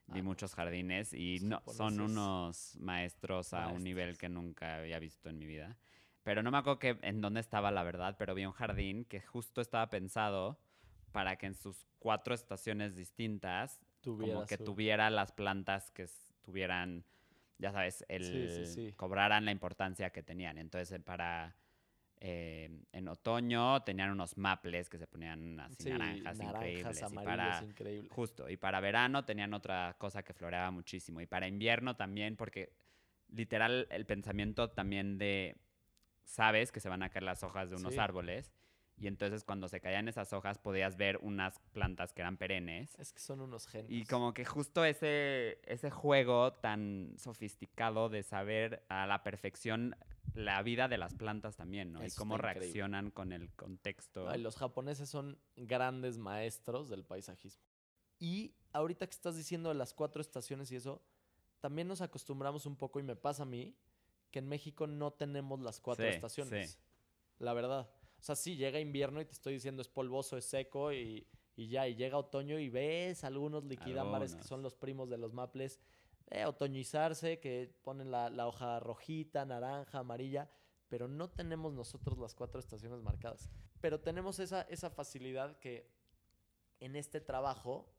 vi 0.08 0.20
Ah, 0.20 0.24
muchos 0.24 0.56
jardines 0.56 1.14
y 1.14 1.40
no, 1.41 1.62
son 1.68 2.00
unos 2.00 2.76
maestros 2.80 3.54
a 3.54 3.68
un 3.68 3.84
nivel 3.84 4.08
Maestros. 4.08 4.20
que 4.20 4.30
nunca 4.30 4.76
había 4.78 5.00
visto 5.00 5.30
en 5.30 5.38
mi 5.38 5.46
vida. 5.46 5.78
Pero 6.24 6.44
no 6.44 6.52
me 6.52 6.58
acuerdo 6.58 6.80
que, 6.80 6.98
en 7.02 7.22
dónde 7.22 7.40
estaba 7.40 7.72
la 7.72 7.84
verdad, 7.84 8.16
pero 8.18 8.36
vi 8.36 8.46
un 8.46 8.52
jardín 8.52 9.06
que 9.06 9.22
justo 9.22 9.62
estaba 9.62 9.90
pensado 9.90 10.60
para 11.12 11.38
que 11.38 11.48
en 11.48 11.56
sus 11.56 11.88
cuatro 11.98 12.34
estaciones 12.36 12.96
distintas 12.96 13.80
Tuviera 14.02 14.34
como 14.36 14.46
que 14.46 14.58
su- 14.58 14.64
tuviera 14.64 15.10
las 15.10 15.32
plantas 15.32 15.91
que 15.91 16.08
tuvieran, 16.41 17.03
ya 17.57 17.72
sabes, 17.72 18.06
el 18.07 18.24
Sí, 18.24 18.66
sí, 18.66 18.74
sí. 18.90 18.94
cobraran 18.95 19.45
la 19.45 19.52
importancia 19.52 20.10
que 20.11 20.24
tenían. 20.24 20.57
Entonces, 20.57 20.91
eh, 20.91 20.99
para 20.99 21.56
eh, 22.22 22.70
en 22.91 23.07
otoño 23.07 23.82
tenían 23.84 24.11
unos 24.11 24.38
maples 24.38 24.90
que 24.90 24.98
se 24.98 25.07
ponían 25.07 25.60
así 25.60 25.84
sí, 25.84 25.90
naranjas, 25.90 26.40
increíbles. 26.40 27.11
y 27.11 27.16
para 27.16 27.64
increíbles. 27.64 28.11
justo, 28.11 28.49
y 28.49 28.57
para 28.57 28.82
verano 28.82 29.24
tenían 29.24 29.53
otra 29.53 29.95
cosa 29.98 30.24
que 30.24 30.34
floreaba 30.34 30.70
muchísimo. 30.72 31.22
Y 31.22 31.26
para 31.28 31.48
invierno 31.48 31.95
también, 31.95 32.36
porque 32.36 32.74
literal 33.30 33.88
el 33.90 34.06
pensamiento 34.06 34.70
también 34.70 35.18
de 35.18 35.56
sabes 36.26 36.72
que 36.72 36.80
se 36.80 36.90
van 36.90 37.03
a 37.03 37.10
caer 37.10 37.24
las 37.24 37.44
hojas 37.44 37.70
de 37.70 37.78
unos 37.78 37.98
árboles. 37.98 38.52
Y 38.99 39.07
entonces 39.07 39.43
cuando 39.45 39.67
se 39.69 39.80
caían 39.80 40.07
esas 40.09 40.34
hojas 40.34 40.57
podías 40.59 40.97
ver 40.97 41.17
unas 41.21 41.57
plantas 41.71 42.11
que 42.13 42.21
eran 42.21 42.35
perennes. 42.38 42.93
Es 42.99 43.13
que 43.13 43.19
son 43.21 43.39
unos 43.41 43.65
genios. 43.67 43.89
Y 43.91 44.05
como 44.05 44.34
que 44.34 44.43
justo 44.45 44.84
ese, 44.84 45.59
ese 45.63 45.89
juego 45.89 46.53
tan 46.53 47.13
sofisticado 47.17 48.09
de 48.09 48.23
saber 48.23 48.84
a 48.89 49.07
la 49.07 49.23
perfección 49.23 49.95
la 50.34 50.61
vida 50.61 50.88
de 50.88 50.97
las 50.97 51.13
plantas 51.15 51.55
también, 51.55 51.91
¿no? 51.91 52.03
y 52.03 52.07
Eso 52.07 52.19
cómo 52.19 52.35
está 52.35 52.49
increíble. 52.49 52.65
reaccionan 52.67 53.09
con 53.11 53.31
el 53.34 53.49
contexto. 53.53 54.30
Ay, 54.30 54.41
los 54.41 54.57
japoneses 54.57 55.09
son 55.09 55.39
grandes 55.55 56.17
maestros 56.17 56.89
del 56.89 57.03
paisajismo. 57.03 57.63
Y 58.19 58.53
ahorita 58.73 59.07
que 59.07 59.11
estás 59.15 59.35
diciendo 59.38 59.69
de 59.69 59.76
las 59.76 59.93
cuatro 59.93 60.21
estaciones 60.21 60.71
y 60.71 60.76
eso, 60.76 61.01
también 61.61 61.88
nos 61.88 62.01
acostumbramos 62.01 62.65
un 62.65 62.76
poco, 62.76 62.99
y 62.99 63.03
me 63.03 63.15
pasa 63.15 63.43
a 63.43 63.45
mí, 63.45 63.76
que 64.30 64.39
en 64.39 64.47
México 64.47 64.85
no 64.88 65.11
tenemos 65.11 65.59
las 65.61 65.80
cuatro 65.80 66.05
Sí, 66.05 66.11
estaciones. 66.11 66.71
sí. 66.71 66.77
La 67.39 67.53
verdad. 67.53 67.89
O 68.20 68.24
sea, 68.24 68.36
sí, 68.36 68.56
llega 68.56 68.80
invierno 68.80 69.22
y 69.22 69.26
te 69.26 69.32
estoy 69.34 69.54
diciendo 69.54 69.82
es 69.82 69.88
polvoso, 69.88 70.38
es 70.38 70.46
seco 70.46 70.91
y, 70.91 71.26
y 71.56 71.68
ya, 71.70 71.88
y 71.88 71.96
llega 71.96 72.18
otoño 72.18 72.60
y 72.60 72.70
ves 72.70 73.24
algunos 73.24 73.64
liquidámares 73.64 74.34
que 74.36 74.44
son 74.44 74.62
los 74.62 74.76
primos 74.76 75.10
de 75.10 75.18
los 75.18 75.34
maples, 75.34 75.80
eh, 76.30 76.46
otoñizarse, 76.46 77.40
que 77.40 77.74
ponen 77.84 78.12
la, 78.12 78.30
la 78.30 78.48
hoja 78.48 78.80
rojita, 78.80 79.46
naranja, 79.46 80.00
amarilla, 80.00 80.50
pero 80.90 81.08
no 81.08 81.30
tenemos 81.30 81.74
nosotros 81.74 82.18
las 82.20 82.36
cuatro 82.36 82.60
estaciones 82.60 83.02
marcadas. 83.02 83.50
Pero 83.80 84.00
tenemos 84.02 84.40
esa, 84.40 84.64
esa 84.64 84.90
facilidad 84.90 85.58
que 85.60 85.90
en 86.80 86.96
este 86.96 87.22
trabajo, 87.22 87.90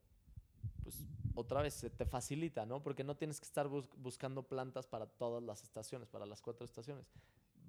pues 0.83 1.05
otra 1.35 1.63
vez 1.63 1.75
se 1.75 1.89
te 1.91 2.05
facilita, 2.05 2.67
¿no? 2.67 2.83
Porque 2.83 3.05
no 3.05 3.17
tienes 3.17 3.41
que 3.41 3.47
estar 3.47 3.69
bus- 3.69 3.89
buscando 3.97 4.43
plantas 4.43 4.87
para 4.87 5.07
todas 5.07 5.43
las 5.43 5.63
estaciones, 5.63 6.09
para 6.09 6.27
las 6.27 6.43
cuatro 6.43 6.65
estaciones. 6.65 7.07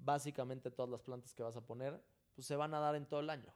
Básicamente 0.04 0.70
todas 0.70 0.90
las 0.90 1.02
plantas 1.02 1.32
que 1.34 1.42
vas 1.42 1.56
a 1.56 1.60
poner, 1.64 2.02
pues 2.34 2.46
se 2.46 2.56
van 2.56 2.74
a 2.74 2.80
dar 2.80 2.94
en 2.94 3.06
todo 3.06 3.20
el 3.20 3.30
año. 3.30 3.54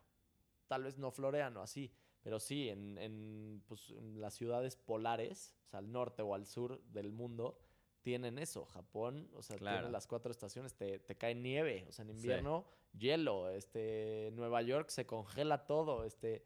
Tal 0.68 0.82
vez 0.84 0.98
no 0.98 1.10
florean 1.10 1.56
o 1.56 1.62
así, 1.62 1.92
pero 2.22 2.40
sí, 2.40 2.68
en, 2.68 2.98
en, 2.98 3.62
pues, 3.66 3.90
en 3.90 4.20
las 4.20 4.34
ciudades 4.34 4.76
polares, 4.76 5.54
o 5.66 5.68
sea, 5.68 5.78
al 5.78 5.90
norte 5.92 6.22
o 6.22 6.34
al 6.34 6.46
sur 6.46 6.82
del 6.84 7.12
mundo, 7.12 7.58
tienen 8.02 8.38
eso. 8.38 8.64
Japón, 8.66 9.28
o 9.34 9.42
sea, 9.42 9.56
Claro. 9.56 9.78
tiene 9.78 9.92
las 9.92 10.06
cuatro 10.06 10.30
estaciones, 10.30 10.74
te, 10.74 10.98
te 10.98 11.16
cae 11.16 11.34
nieve, 11.34 11.86
o 11.88 11.92
sea, 11.92 12.04
en 12.04 12.10
Sí. 12.10 12.16
invierno, 12.16 12.64
hielo, 12.98 13.48
este, 13.50 14.30
Nueva 14.34 14.62
York 14.62 14.88
se 14.90 15.06
congela 15.06 15.66
todo, 15.66 16.04
este, 16.04 16.44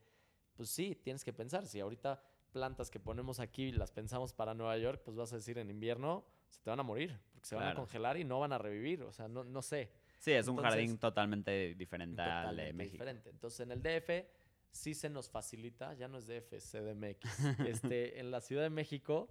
pues 0.54 0.68
sí, 0.70 0.94
tienes 1.02 1.24
que 1.24 1.32
pensar, 1.32 1.66
si 1.66 1.80
ahorita 1.80 2.22
plantas 2.52 2.90
que 2.90 2.98
ponemos 2.98 3.38
aquí 3.40 3.70
las 3.72 3.92
pensamos 3.92 4.32
para 4.32 4.54
Nueva 4.54 4.76
York, 4.78 5.02
pues 5.04 5.16
vas 5.16 5.32
a 5.32 5.36
decir 5.36 5.56
en 5.58 5.70
invierno 5.70 6.24
se 6.48 6.60
te 6.60 6.68
van 6.70 6.80
a 6.80 6.82
morir, 6.82 7.16
porque 7.32 7.46
se 7.46 7.54
van 7.54 7.68
a 7.68 7.74
congelar 7.74 8.16
y 8.16 8.24
no 8.24 8.40
van 8.40 8.52
a 8.52 8.58
revivir, 8.58 9.02
o 9.04 9.12
sea, 9.12 9.28
no, 9.28 9.44
no 9.44 9.62
sé. 9.62 9.92
Sí, 10.20 10.32
es 10.32 10.46
un 10.48 10.56
Entonces, 10.56 10.72
jardín 10.74 10.98
totalmente 10.98 11.74
diferente 11.74 12.20
al 12.22 12.28
de 12.28 12.32
Totalmente 12.42 12.72
México. 12.74 12.92
diferente. 12.92 13.30
Entonces, 13.30 13.60
en 13.60 13.72
el 13.72 13.82
DF 13.82 14.26
sí 14.70 14.94
se 14.94 15.08
nos 15.08 15.30
facilita, 15.30 15.94
ya 15.94 16.08
no 16.08 16.18
es 16.18 16.26
DF, 16.26 16.52
es 16.52 16.70
CDMX. 16.70 17.24
este, 17.66 18.20
en 18.20 18.30
la 18.30 18.40
Ciudad 18.42 18.62
de 18.62 18.70
México 18.70 19.30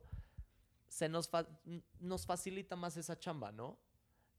se 0.88 1.08
nos, 1.08 1.30
fa- 1.30 1.48
nos 2.00 2.26
facilita 2.26 2.76
más 2.76 2.98
esa 2.98 3.18
chamba, 3.20 3.52
¿no? 3.52 3.78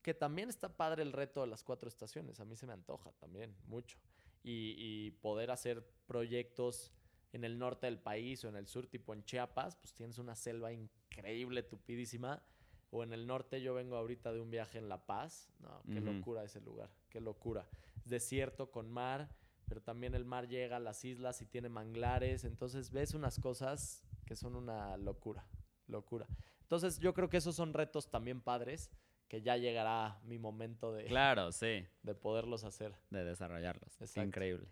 Que 0.03 0.13
también 0.13 0.49
está 0.49 0.77
padre 0.77 1.03
el 1.03 1.13
reto 1.13 1.41
de 1.43 1.47
las 1.47 1.63
cuatro 1.63 1.89
estaciones. 1.89 2.41
A 2.41 2.45
mí 2.45 2.57
se 2.57 2.67
me 2.67 2.73
antoja 2.73 3.13
también, 3.13 3.55
mucho. 3.67 3.97
Y, 4.43 4.75
y 4.77 5.11
poder 5.23 5.51
hacer 5.53 5.87
proyectos 6.07 6.91
en 7.33 7.45
el 7.45 7.59
norte 7.59 7.87
del 7.87 8.01
país 8.01 8.43
o 8.45 8.49
en 8.49 8.57
el 8.57 8.67
sur, 8.67 8.89
tipo 8.89 9.15
en 9.15 9.25
Chiapas, 9.25 9.77
pues 9.77 9.95
tienes 9.95 10.19
una 10.19 10.35
selva 10.35 10.73
increíble, 10.73 11.63
tupidísima. 11.63 12.43
O 12.91 13.03
en 13.05 13.13
el 13.13 13.27
norte, 13.27 13.63
yo 13.63 13.75
vengo 13.75 13.97
ahorita 13.97 14.33
de 14.33 14.41
un 14.41 14.51
viaje 14.51 14.79
en 14.79 14.89
La 14.89 15.07
Paz. 15.07 15.49
No, 15.61 15.83
qué 15.93 16.01
locura 16.01 16.43
ese 16.45 16.61
lugar, 16.61 16.91
qué 17.09 17.21
locura. 17.21 17.67
Es 18.05 18.11
desierto 18.11 18.71
con 18.71 18.91
mar, 18.91 19.29
pero 19.69 19.81
también 19.81 20.15
el 20.15 20.25
mar 20.25 20.49
llega 20.49 20.77
a 20.77 20.81
las 20.81 21.05
islas 21.05 21.41
y 21.43 21.47
tiene 21.47 21.69
manglares. 21.69 22.45
Entonces 22.45 22.91
ves 22.91 23.15
unas 23.15 23.39
cosas 23.39 24.03
que 24.27 24.35
son 24.35 24.57
una 24.57 24.97
locura, 24.97 25.47
locura. 25.87 26.27
Entonces 26.63 26.99
yo 26.99 27.15
creo 27.15 27.29
que 27.29 27.37
esos 27.37 27.55
son 27.55 27.73
retos 27.75 28.11
también 28.11 28.41
padres, 28.41 28.91
que 29.29 29.43
ya 29.43 29.57
llegará 29.57 30.19
mi 30.25 30.39
momento 30.39 30.93
de, 30.93 31.05
Claro, 31.05 31.53
sí, 31.53 31.87
de 32.03 32.15
poderlos 32.17 32.65
hacer. 32.65 32.95
de 33.11 33.25
desarrollarlos. 33.25 34.01
Exacto. 34.01 34.27
increíble. 34.27 34.67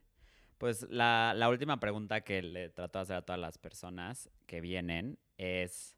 Pues 0.59 0.83
la, 0.91 1.35
la 1.37 1.49
última 1.49 1.79
pregunta 1.79 2.23
que 2.23 2.43
le 2.43 2.69
trato 2.69 2.99
de 2.99 3.03
hacer 3.05 3.17
a 3.17 3.23
todas 3.23 3.41
las 3.41 3.59
personas 3.59 4.29
que 4.47 4.61
vienen 4.61 5.21
es, 5.37 5.97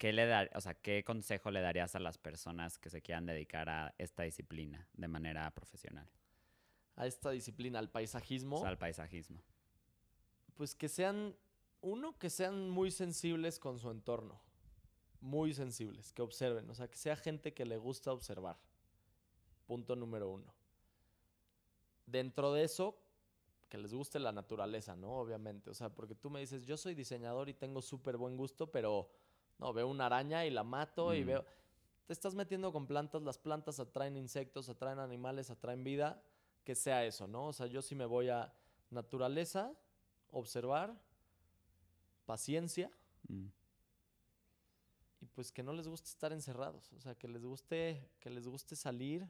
¿qué, 0.00 0.14
le 0.14 0.26
dar, 0.26 0.50
o 0.54 0.62
sea, 0.62 0.74
¿qué 0.74 1.04
consejo 1.04 1.50
le 1.50 1.60
darías 1.60 1.94
a 1.94 2.00
las 2.00 2.16
personas 2.16 2.78
que 2.78 2.88
se 2.88 3.02
quieran 3.02 3.26
dedicar 3.26 3.68
a 3.68 3.94
esta 3.98 4.22
disciplina 4.22 4.88
de 4.94 5.08
manera 5.08 5.48
profesional? 5.50 6.08
A 6.96 7.06
esta 7.06 7.30
disciplina, 7.30 7.78
al 7.78 7.90
paisajismo. 7.90 8.56
O 8.56 8.60
sea, 8.60 8.70
al 8.70 8.78
paisajismo. 8.78 9.42
pues 10.56 10.74
que 10.74 10.88
sean, 10.88 11.36
uno, 11.82 12.18
que 12.18 12.30
sean 12.30 12.70
muy 12.70 12.90
sensibles 12.90 13.58
con 13.58 13.78
su 13.78 13.90
entorno. 13.90 14.40
Muy 15.20 15.52
sensibles, 15.52 16.14
que 16.14 16.22
observen. 16.22 16.70
O 16.70 16.74
sea, 16.74 16.88
que 16.88 16.96
sea 16.96 17.14
gente 17.14 17.52
que 17.52 17.66
le 17.66 17.76
gusta 17.76 18.10
observar. 18.10 18.58
Punto 19.66 19.96
número 19.96 20.30
uno. 20.30 20.54
Dentro 22.06 22.54
de 22.54 22.64
eso, 22.64 22.98
que 23.68 23.76
les 23.76 23.92
guste 23.92 24.18
la 24.18 24.32
naturaleza, 24.32 24.96
¿no? 24.96 25.18
Obviamente. 25.18 25.68
O 25.68 25.74
sea, 25.74 25.90
porque 25.90 26.14
tú 26.14 26.30
me 26.30 26.40
dices, 26.40 26.64
yo 26.64 26.78
soy 26.78 26.94
diseñador 26.94 27.50
y 27.50 27.54
tengo 27.54 27.82
súper 27.82 28.16
buen 28.16 28.38
gusto, 28.38 28.70
pero 28.70 29.10
no, 29.60 29.72
veo 29.72 29.86
una 29.88 30.06
araña 30.06 30.44
y 30.46 30.50
la 30.50 30.64
mato 30.64 31.14
y 31.14 31.22
Mm. 31.22 31.26
veo. 31.26 31.44
Te 32.06 32.12
estás 32.12 32.34
metiendo 32.34 32.72
con 32.72 32.86
plantas, 32.86 33.22
las 33.22 33.38
plantas 33.38 33.78
atraen 33.78 34.16
insectos, 34.16 34.68
atraen 34.68 34.98
animales, 34.98 35.50
atraen 35.50 35.84
vida. 35.84 36.22
Que 36.64 36.74
sea 36.74 37.04
eso, 37.06 37.26
¿no? 37.26 37.46
O 37.48 37.52
sea, 37.52 37.66
yo 37.66 37.80
sí 37.82 37.94
me 37.94 38.04
voy 38.04 38.28
a 38.28 38.52
naturaleza, 38.90 39.72
observar, 40.30 40.94
paciencia 42.26 42.90
Mm. 43.28 43.46
y 45.20 45.26
pues 45.26 45.52
que 45.52 45.62
no 45.62 45.72
les 45.72 45.86
guste 45.88 46.08
estar 46.08 46.32
encerrados, 46.32 46.92
o 46.92 47.00
sea, 47.00 47.14
que 47.14 47.28
les 47.28 47.44
guste 47.44 48.08
que 48.20 48.30
les 48.30 48.46
guste 48.46 48.76
salir, 48.76 49.28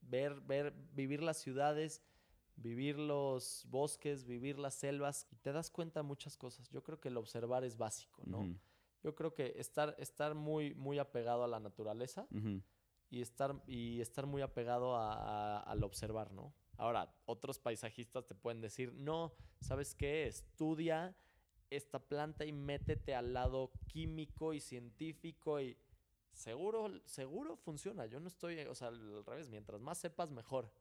ver 0.00 0.40
ver 0.40 0.72
vivir 0.92 1.22
las 1.22 1.38
ciudades, 1.38 2.02
vivir 2.56 2.98
los 2.98 3.64
bosques, 3.68 4.24
vivir 4.24 4.58
las 4.58 4.74
selvas 4.74 5.26
y 5.30 5.36
te 5.36 5.52
das 5.52 5.70
cuenta 5.70 6.00
de 6.00 6.04
muchas 6.04 6.36
cosas. 6.36 6.68
Yo 6.70 6.82
creo 6.82 7.00
que 7.00 7.08
el 7.08 7.16
observar 7.16 7.64
es 7.64 7.76
básico, 7.76 8.22
¿no? 8.26 8.46
Yo 9.02 9.14
creo 9.14 9.34
que 9.34 9.54
estar 9.56 9.94
estar 9.98 10.34
muy 10.34 10.74
muy 10.74 10.98
apegado 10.98 11.44
a 11.44 11.48
la 11.48 11.58
naturaleza 11.60 12.26
y 13.10 13.20
estar, 13.22 13.60
y 13.66 14.00
estar 14.00 14.26
muy 14.26 14.42
apegado 14.42 14.94
a- 14.96 15.14
a- 15.14 15.60
al 15.62 15.82
observar, 15.84 16.32
¿no? 16.32 16.54
Ahora, 16.76 17.12
otros 17.26 17.58
paisajistas 17.58 18.26
te 18.26 18.34
pueden 18.34 18.60
decir, 18.60 18.92
no, 18.94 19.32
¿sabes 19.60 19.94
qué? 19.94 20.26
Estudia 20.26 21.14
esta 21.70 21.98
planta 21.98 22.44
y 22.44 22.52
métete 22.52 23.14
al 23.14 23.32
lado 23.32 23.72
químico 23.86 24.54
y 24.54 24.60
científico 24.60 25.60
y 25.60 25.76
seguro, 26.32 26.88
seguro 27.06 27.56
funciona. 27.56 28.06
Yo 28.06 28.18
no 28.20 28.28
estoy, 28.28 28.60
o 28.60 28.74
sea, 28.74 28.88
al 28.88 29.24
revés, 29.24 29.48
mientras 29.50 29.80
más 29.80 29.98
sepas, 29.98 30.30
mejor. 30.30 30.72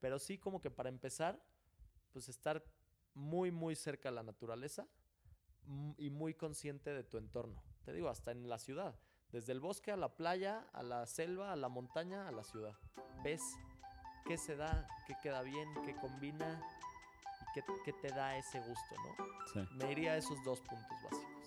Pero 0.00 0.18
sí 0.18 0.38
como 0.38 0.60
que 0.60 0.70
para 0.70 0.88
empezar, 0.88 1.42
pues 2.12 2.28
estar 2.28 2.64
muy, 3.14 3.50
muy 3.50 3.74
cerca 3.74 4.08
a 4.08 4.12
la 4.12 4.22
naturaleza 4.22 4.86
y 5.96 6.10
muy 6.10 6.34
consciente 6.34 6.92
de 6.92 7.04
tu 7.04 7.18
entorno. 7.18 7.62
Te 7.84 7.92
digo, 7.92 8.08
hasta 8.08 8.32
en 8.32 8.48
la 8.48 8.58
ciudad. 8.58 8.98
Desde 9.32 9.52
el 9.52 9.60
bosque 9.60 9.92
a 9.92 9.96
la 9.96 10.16
playa, 10.16 10.66
a 10.72 10.82
la 10.82 11.06
selva, 11.06 11.52
a 11.52 11.56
la 11.56 11.68
montaña, 11.68 12.26
a 12.26 12.32
la 12.32 12.42
ciudad. 12.42 12.74
Ves 13.22 13.42
qué 14.26 14.36
se 14.36 14.56
da, 14.56 14.88
qué 15.06 15.14
queda 15.22 15.42
bien, 15.42 15.68
qué 15.84 15.94
combina 15.96 16.60
y 17.40 17.44
qué, 17.54 17.64
qué 17.84 17.92
te 17.92 18.08
da 18.08 18.36
ese 18.36 18.58
gusto, 18.58 18.94
¿no? 18.96 19.24
Sí. 19.52 19.74
Me 19.76 19.92
iría 19.92 20.12
a 20.12 20.16
esos 20.16 20.42
dos 20.44 20.60
puntos 20.60 20.96
básicos. 21.04 21.39